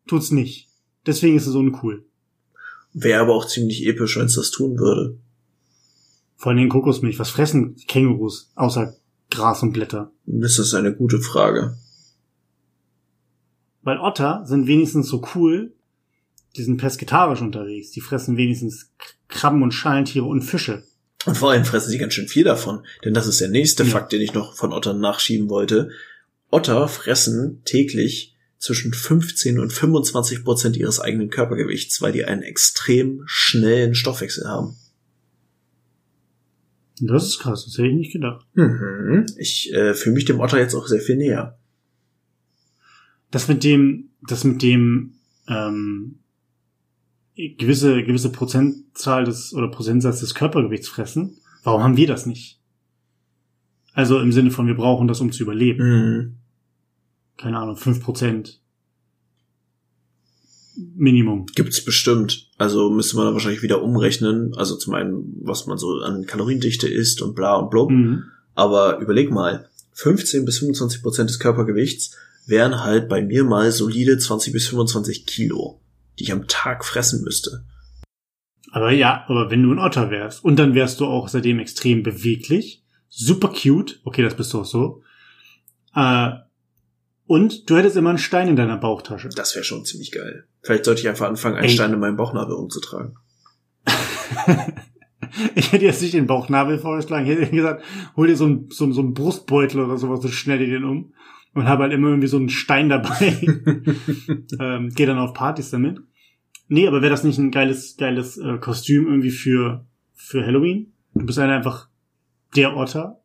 Tut's 0.07 0.31
nicht. 0.31 0.69
Deswegen 1.07 1.37
ist 1.37 1.47
es 1.47 1.55
uncool. 1.55 2.05
Wäre 2.93 3.21
aber 3.21 3.35
auch 3.35 3.47
ziemlich 3.47 3.87
episch, 3.87 4.17
wenn 4.17 4.27
es 4.27 4.37
das 4.37 4.51
tun 4.51 4.79
würde. 4.79 5.19
Vor 6.37 6.53
allem 6.53 6.69
Kokosmilch. 6.69 7.19
Was 7.19 7.31
fressen 7.31 7.77
Kängurus 7.87 8.51
außer 8.55 8.95
Gras 9.31 9.63
und 9.63 9.73
Blätter? 9.73 10.13
Das 10.25 10.59
ist 10.59 10.75
eine 10.75 10.95
gute 10.95 11.21
Frage. 11.21 11.77
Weil 13.83 13.99
Otter 13.99 14.45
sind 14.47 14.67
wenigstens 14.67 15.09
so 15.09 15.23
cool, 15.35 15.73
die 16.57 16.63
sind 16.63 16.79
pesketarisch 16.79 17.43
unterwegs. 17.43 17.91
Die 17.91 18.01
fressen 18.01 18.37
wenigstens 18.37 18.93
Krabben 19.29 19.63
und 19.63 19.73
Schalentiere 19.73 20.25
und 20.25 20.43
Fische. 20.43 20.85
Und 21.27 21.37
vor 21.37 21.51
allem 21.51 21.65
fressen 21.65 21.91
sie 21.91 21.99
ganz 21.99 22.15
schön 22.15 22.29
viel 22.29 22.45
davon. 22.45 22.87
Denn 23.05 23.13
das 23.13 23.27
ist 23.27 23.41
der 23.41 23.49
nächste 23.49 23.83
ja. 23.83 23.91
Fakt, 23.91 24.13
den 24.13 24.23
ich 24.23 24.33
noch 24.33 24.55
von 24.55 24.73
Ottern 24.73 25.01
nachschieben 25.01 25.51
wollte. 25.51 25.91
Otter 26.51 26.89
fressen 26.89 27.63
täglich 27.65 28.37
zwischen 28.59 28.95
15 28.95 29.59
und 29.59 29.73
25 29.73 30.45
Prozent 30.45 30.77
ihres 30.77 31.01
eigenen 31.01 31.29
Körpergewichts, 31.29 32.01
weil 32.01 32.13
die 32.13 32.25
einen 32.25 32.43
extrem 32.43 33.23
schnellen 33.27 33.95
Stoffwechsel 33.95 34.49
haben. 34.49 34.77
Das 37.01 37.27
ist 37.27 37.41
krass, 37.41 37.65
das 37.65 37.77
hätte 37.77 37.89
ich 37.89 37.95
nicht 37.95 38.13
gedacht. 38.13 38.47
Mhm. 38.55 39.27
Ich 39.37 39.73
äh, 39.75 39.93
fühle 39.95 40.15
mich 40.15 40.25
dem 40.25 40.41
Otter 40.41 40.59
jetzt 40.59 40.75
auch 40.75 40.87
sehr 40.87 41.01
viel 41.01 41.17
näher. 41.17 41.59
Das 43.31 43.49
mit 43.49 43.65
dem, 43.65 44.11
das 44.23 44.45
mit 44.45 44.63
dem 44.63 45.15
ähm, 45.49 46.21
gewisse 47.37 48.03
gewisse 48.03 48.31
Prozentzahl 48.31 49.25
des 49.25 49.55
oder 49.55 49.69
Prozentsatz 49.69 50.21
des 50.21 50.35
Körpergewichts 50.35 50.89
fressen. 50.89 51.39
Warum 51.63 51.83
haben 51.83 51.97
wir 51.97 52.07
das 52.07 52.27
nicht? 52.27 52.61
Also 53.93 54.21
im 54.21 54.33
Sinne 54.33 54.51
von 54.51 54.67
wir 54.67 54.75
brauchen 54.77 55.09
das, 55.09 55.21
um 55.21 55.33
zu 55.33 55.43
überleben. 55.43 55.85
Mhm. 55.85 56.35
Keine 57.37 57.59
Ahnung, 57.59 57.77
fünf 57.77 58.03
Prozent. 58.03 58.61
Minimum. 60.95 61.47
Gibt's 61.55 61.83
bestimmt. 61.83 62.51
Also 62.59 62.91
müsste 62.91 63.17
man 63.17 63.27
da 63.27 63.33
wahrscheinlich 63.33 63.63
wieder 63.63 63.83
umrechnen. 63.83 64.55
Also 64.55 64.77
zum 64.77 64.95
einen, 64.95 65.37
was 65.41 65.67
man 65.67 65.79
so 65.79 66.01
an 66.01 66.27
Kaloriendichte 66.27 66.89
isst 66.89 67.23
und 67.23 67.35
bla 67.35 67.57
und 67.57 67.71
blub. 67.71 67.91
Mhm. 67.91 68.25
Aber 68.55 68.99
überleg 68.99 69.31
mal, 69.31 69.69
15 69.93 70.45
bis 70.45 70.59
25 70.59 71.03
Prozent 71.03 71.31
des 71.31 71.39
Körpergewichts 71.39 72.15
wären 72.47 72.85
halt 72.85 73.09
bei 73.09 73.23
mir 73.23 73.45
mal 73.45 73.73
solide 73.73 74.19
20 74.19 74.53
bis 74.53 74.69
25 74.69 75.27
Kilo, 75.27 75.81
die 76.19 76.25
ich 76.25 76.33
am 76.33 76.47
Tag 76.49 76.85
fressen 76.85 77.23
müsste. 77.25 77.65
Aber 78.73 78.91
ja, 78.91 79.25
aber 79.29 79.51
wenn 79.51 79.63
du 79.63 79.73
ein 79.73 79.79
Otter 79.79 80.11
wärst 80.11 80.45
und 80.45 80.57
dann 80.57 80.75
wärst 80.75 81.01
du 81.01 81.07
auch 81.07 81.29
seitdem 81.29 81.59
extrem 81.59 82.03
beweglich, 82.03 82.85
super 83.09 83.49
cute, 83.49 84.01
okay, 84.05 84.23
das 84.23 84.35
bist 84.35 84.53
du 84.53 84.61
auch 84.61 84.65
so, 84.65 85.03
äh, 85.95 86.31
Und 87.27 87.69
du 87.69 87.77
hättest 87.77 87.97
immer 87.97 88.11
einen 88.11 88.19
Stein 88.19 88.49
in 88.49 88.57
deiner 88.57 88.77
Bauchtasche. 88.77 89.29
Das 89.31 89.55
wäre 89.55 89.65
schon 89.65 89.85
ziemlich 89.85 90.13
geil. 90.13 90.47
Vielleicht 90.63 90.85
sollte 90.85 91.01
ich 91.01 91.09
einfach 91.09 91.27
anfangen, 91.27 91.57
einen 91.57 91.69
Ey. 91.69 91.75
Stein 91.75 91.93
in 91.93 91.99
meinem 91.99 92.17
Bauchnabel 92.17 92.55
umzutragen. 92.55 93.17
ich 95.55 95.73
hätte 95.73 95.85
jetzt 95.85 96.03
nicht 96.03 96.15
den 96.15 96.27
Bauchnabel 96.27 96.79
vorgeschlagen. 96.79 97.27
Ich 97.27 97.37
hätte 97.37 97.51
gesagt, 97.51 97.83
hol 98.17 98.29
dir 98.29 98.37
so 98.37 98.45
einen, 98.45 98.71
so, 98.71 98.91
so 98.93 99.01
einen 99.01 99.15
Brustbeutel 99.15 99.81
oder 99.81 99.99
sowas 99.99 100.25
und 100.25 100.31
schnell 100.31 100.59
dir 100.59 100.69
den 100.69 100.85
um. 100.85 101.15
Und 101.57 101.69
habe 101.69 101.85
halt 101.85 101.95
immer 101.95 102.09
irgendwie 102.09 102.29
so 102.29 102.37
einen 102.37 102.51
Stein 102.51 102.91
dabei. 102.91 103.35
ähm, 104.61 104.91
geh 104.95 105.07
dann 105.07 105.19
auf 105.19 105.33
Partys 105.33 105.71
damit. 105.71 105.99
Nee, 106.69 106.87
aber 106.87 107.01
wäre 107.01 107.11
das 107.11 107.25
nicht 107.25 107.39
ein 107.39 107.51
geiles, 107.51 107.97
geiles 107.97 108.37
äh, 108.37 108.59
Kostüm 108.59 109.07
irgendwie 109.07 109.31
für, 109.31 109.87
für 110.13 110.45
Halloween? 110.45 110.93
Du 111.15 111.25
bist 111.25 111.39
halt 111.39 111.51
einfach 111.51 111.89
der 112.57 112.77
Otter. 112.77 113.23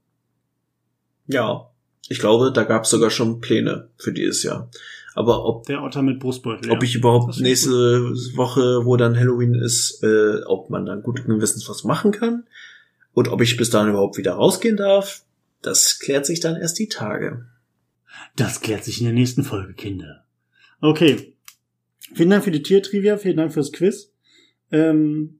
Ja. 1.27 1.67
Ich 2.07 2.19
glaube, 2.19 2.53
da 2.53 2.63
gab 2.63 2.85
es 2.85 2.89
sogar 2.89 3.09
schon 3.09 3.41
Pläne 3.41 3.89
für 3.97 4.13
dieses 4.13 4.43
Jahr. 4.43 4.69
Aber 5.13 5.43
ob, 5.43 5.65
Der 5.65 5.83
Otter 5.83 6.01
mit 6.01 6.19
Brustbeutel. 6.19 6.71
ob 6.71 6.81
ja. 6.81 6.83
ich 6.83 6.95
überhaupt 6.95 7.37
nächste 7.41 7.71
Woche, 8.37 8.85
wo 8.85 8.95
dann 8.95 9.19
Halloween 9.19 9.55
ist, 9.55 10.01
äh, 10.03 10.41
ob 10.45 10.69
man 10.69 10.85
dann 10.85 11.03
guten 11.03 11.35
Gewissens 11.35 11.67
was 11.67 11.83
machen 11.83 12.13
kann 12.13 12.45
und 13.13 13.27
ob 13.27 13.41
ich 13.41 13.57
bis 13.57 13.71
dahin 13.71 13.89
überhaupt 13.89 14.17
wieder 14.17 14.35
rausgehen 14.35 14.77
darf, 14.77 15.23
das 15.61 15.99
klärt 15.99 16.25
sich 16.25 16.39
dann 16.39 16.55
erst 16.55 16.79
die 16.79 16.87
Tage. 16.87 17.45
Das 18.35 18.61
klärt 18.61 18.83
sich 18.83 18.99
in 18.99 19.05
der 19.05 19.13
nächsten 19.13 19.43
Folge, 19.43 19.73
Kinder. 19.73 20.25
Okay. 20.79 21.35
Vielen 22.13 22.29
Dank 22.29 22.43
für 22.43 22.51
die 22.51 22.63
Tiertrivia, 22.63 23.17
vielen 23.17 23.37
Dank 23.37 23.53
fürs 23.53 23.71
Quiz. 23.71 24.11
Ähm, 24.71 25.39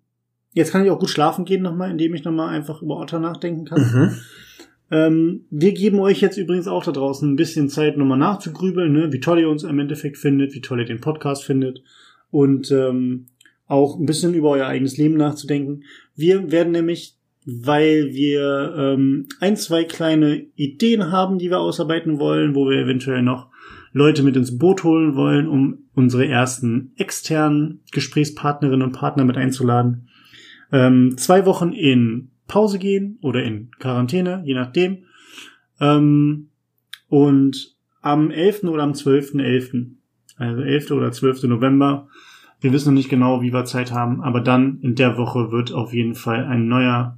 jetzt 0.53 0.71
kann 0.71 0.83
ich 0.83 0.91
auch 0.91 0.99
gut 0.99 1.09
schlafen 1.09 1.45
gehen 1.45 1.63
nochmal, 1.63 1.91
indem 1.91 2.13
ich 2.13 2.23
nochmal 2.23 2.49
einfach 2.49 2.81
über 2.81 2.97
Otter 2.97 3.19
nachdenken 3.19 3.65
kann. 3.65 3.81
Mhm. 3.81 4.17
Ähm, 4.91 5.45
wir 5.49 5.73
geben 5.73 5.99
euch 5.99 6.19
jetzt 6.19 6.37
übrigens 6.37 6.67
auch 6.67 6.83
da 6.83 6.91
draußen 6.91 7.29
ein 7.29 7.37
bisschen 7.37 7.69
Zeit, 7.69 7.97
nochmal 7.97 8.17
nachzugrübeln, 8.17 8.91
ne? 8.91 9.13
wie 9.13 9.21
toll 9.21 9.39
ihr 9.39 9.49
uns 9.49 9.63
im 9.63 9.79
Endeffekt 9.79 10.17
findet, 10.17 10.53
wie 10.53 10.61
toll 10.61 10.79
ihr 10.79 10.85
den 10.85 10.99
Podcast 10.99 11.45
findet 11.45 11.81
und 12.29 12.71
ähm, 12.71 13.27
auch 13.67 13.97
ein 13.97 14.05
bisschen 14.05 14.33
über 14.33 14.49
euer 14.49 14.67
eigenes 14.67 14.97
Leben 14.97 15.15
nachzudenken. 15.15 15.85
Wir 16.13 16.51
werden 16.51 16.73
nämlich, 16.73 17.17
weil 17.45 18.13
wir 18.13 18.76
ähm, 18.77 19.27
ein, 19.39 19.57
zwei 19.57 19.84
kleine 19.84 20.45
Ideen 20.55 21.11
haben, 21.11 21.39
die 21.39 21.49
wir 21.49 21.59
ausarbeiten 21.59 22.19
wollen, 22.19 22.53
wo 22.53 22.69
wir 22.69 22.77
eventuell 22.77 23.23
noch 23.23 23.47
Leute 23.93 24.23
mit 24.23 24.35
ins 24.35 24.57
Boot 24.57 24.84
holen 24.84 25.15
wollen, 25.15 25.47
um 25.47 25.80
unsere 25.93 26.27
ersten 26.27 26.93
externen 26.97 27.81
Gesprächspartnerinnen 27.91 28.88
und 28.88 28.93
Partner 28.93 29.26
mit 29.26 29.38
einzuladen, 29.38 30.07
ähm, 30.72 31.18
zwei 31.18 31.45
Wochen 31.45 31.73
in 31.73 32.31
Pause 32.47 32.80
gehen 32.80 33.18
oder 33.22 33.43
in 33.43 33.72
Quarantäne, 33.80 34.43
je 34.45 34.53
nachdem. 34.53 35.05
Ähm, 35.80 36.49
und 37.09 37.76
am 38.01 38.31
11. 38.31 38.63
oder 38.63 38.84
am 38.84 38.93
12.11., 38.93 39.91
also 40.38 40.61
11. 40.61 40.91
oder 40.91 41.11
12. 41.11 41.43
November, 41.43 42.07
wir 42.61 42.72
wissen 42.72 42.89
noch 42.89 42.97
nicht 42.97 43.09
genau, 43.09 43.41
wie 43.41 43.53
wir 43.53 43.65
Zeit 43.65 43.91
haben, 43.91 44.22
aber 44.22 44.39
dann 44.39 44.80
in 44.81 44.95
der 44.95 45.18
Woche 45.18 45.51
wird 45.51 45.73
auf 45.73 45.93
jeden 45.93 46.15
Fall 46.15 46.45
ein 46.45 46.68
neuer 46.68 47.18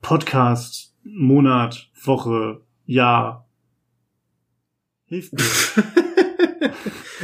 Podcast, 0.00 0.94
Monat, 1.04 1.90
Woche, 2.02 2.60
Jahr. 2.86 3.48
Hilft 5.04 5.32
mir. 5.32 5.40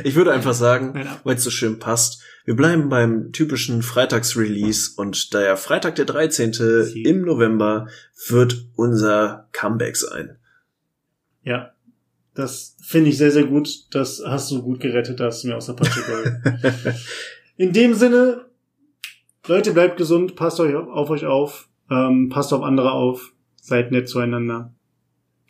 ich 0.04 0.14
würde 0.14 0.32
einfach 0.32 0.54
sagen, 0.54 0.94
weil 1.24 1.36
es 1.36 1.44
so 1.44 1.50
schön 1.50 1.78
passt, 1.78 2.22
wir 2.44 2.56
bleiben 2.56 2.88
beim 2.88 3.32
typischen 3.32 3.82
Freitagsrelease 3.82 4.92
und 4.96 5.32
da 5.32 5.42
ja 5.42 5.56
Freitag 5.56 5.94
der 5.96 6.04
13. 6.04 6.52
Sie- 6.52 7.02
im 7.02 7.22
November 7.22 7.88
wird 8.28 8.68
unser 8.76 9.48
Comeback 9.52 9.96
sein. 9.96 10.36
Ja. 11.42 11.70
Das 12.34 12.76
finde 12.82 13.10
ich 13.10 13.18
sehr, 13.18 13.30
sehr 13.30 13.44
gut. 13.44 13.94
Das 13.94 14.20
hast 14.26 14.50
du 14.50 14.60
gut 14.60 14.80
gerettet, 14.80 15.20
da 15.20 15.26
hast 15.26 15.44
du 15.44 15.48
mir 15.48 15.56
aus 15.56 15.66
der 15.66 15.74
Patsche 15.74 16.02
geholfen. 16.02 16.96
In 17.56 17.72
dem 17.72 17.94
Sinne, 17.94 18.46
Leute, 19.46 19.72
bleibt 19.72 19.96
gesund, 19.98 20.34
passt 20.34 20.58
euch 20.58 20.74
auf 20.74 21.10
euch 21.10 21.26
auf, 21.26 21.68
ähm, 21.90 22.28
passt 22.28 22.52
auf 22.52 22.62
andere 22.62 22.92
auf, 22.92 23.32
seid 23.56 23.92
nett 23.92 24.08
zueinander. 24.08 24.72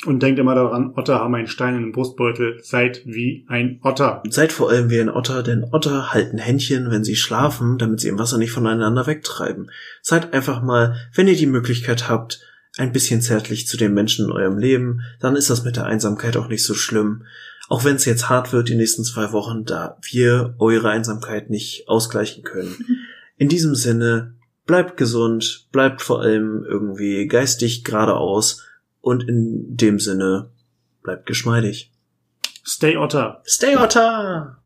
Und 0.06 0.23
denkt 0.23 0.39
immer 0.39 0.55
daran, 0.55 0.93
Otter 0.97 1.20
haben 1.20 1.35
einen 1.35 1.47
Stein 1.47 1.77
in 1.77 1.82
den 1.82 1.93
Brustbeutel, 1.93 2.59
seid 2.62 3.02
wie 3.06 3.47
ein 3.48 3.78
Otter. 3.82 4.23
Seid 4.28 4.52
vor 4.52 4.69
allem 4.69 4.90
wie 4.90 5.01
ein 5.01 5.09
Otter, 5.09 5.43
denn 5.43 5.65
Otter 5.70 6.12
halten 6.12 6.36
Händchen, 6.36 6.90
wenn 6.90 7.05
sie 7.05 7.16
schlafen, 7.16 7.78
damit 7.78 8.01
sie 8.01 8.09
im 8.09 8.19
Wasser 8.19 8.36
nicht 8.36 8.51
voneinander 8.51 9.06
wegtreiben. 9.06 9.70
Seid 10.02 10.35
einfach 10.35 10.62
mal, 10.62 10.97
wenn 11.15 11.28
ihr 11.28 11.36
die 11.36 11.47
Möglichkeit 11.47 12.09
habt, 12.09 12.40
ein 12.77 12.93
bisschen 12.93 13.23
zärtlich 13.23 13.66
zu 13.66 13.77
den 13.77 13.94
Menschen 13.94 14.27
in 14.27 14.32
eurem 14.32 14.59
Leben, 14.59 15.01
dann 15.20 15.36
ist 15.36 15.48
das 15.48 15.65
mit 15.65 15.77
der 15.77 15.86
Einsamkeit 15.86 16.36
auch 16.36 16.48
nicht 16.48 16.65
so 16.65 16.74
schlimm. 16.74 17.24
Auch 17.69 17.85
wenn 17.85 17.97
es 17.97 18.05
jetzt 18.05 18.28
hart 18.28 18.52
wird 18.52 18.69
die 18.69 18.74
nächsten 18.74 19.05
zwei 19.05 19.32
Wochen, 19.32 19.65
da 19.65 19.97
wir 20.11 20.55
eure 20.59 20.90
Einsamkeit 20.90 21.51
nicht 21.51 21.89
ausgleichen 21.89 22.43
können. 22.43 22.74
In 23.36 23.48
diesem 23.48 23.74
Sinne, 23.74 24.35
bleibt 24.66 24.97
gesund, 24.97 25.69
bleibt 25.73 26.03
vor 26.03 26.23
allem 26.23 26.65
irgendwie 26.65 27.27
geistig 27.27 27.85
geradeaus 27.85 28.65
und 29.01 29.28
in 29.28 29.77
dem 29.77 29.99
Sinne, 29.99 30.51
bleibt 31.03 31.27
geschmeidig. 31.27 31.93
Stay 32.66 32.97
Otter. 32.97 33.43
Stay 33.47 33.77
Otter! 33.77 34.59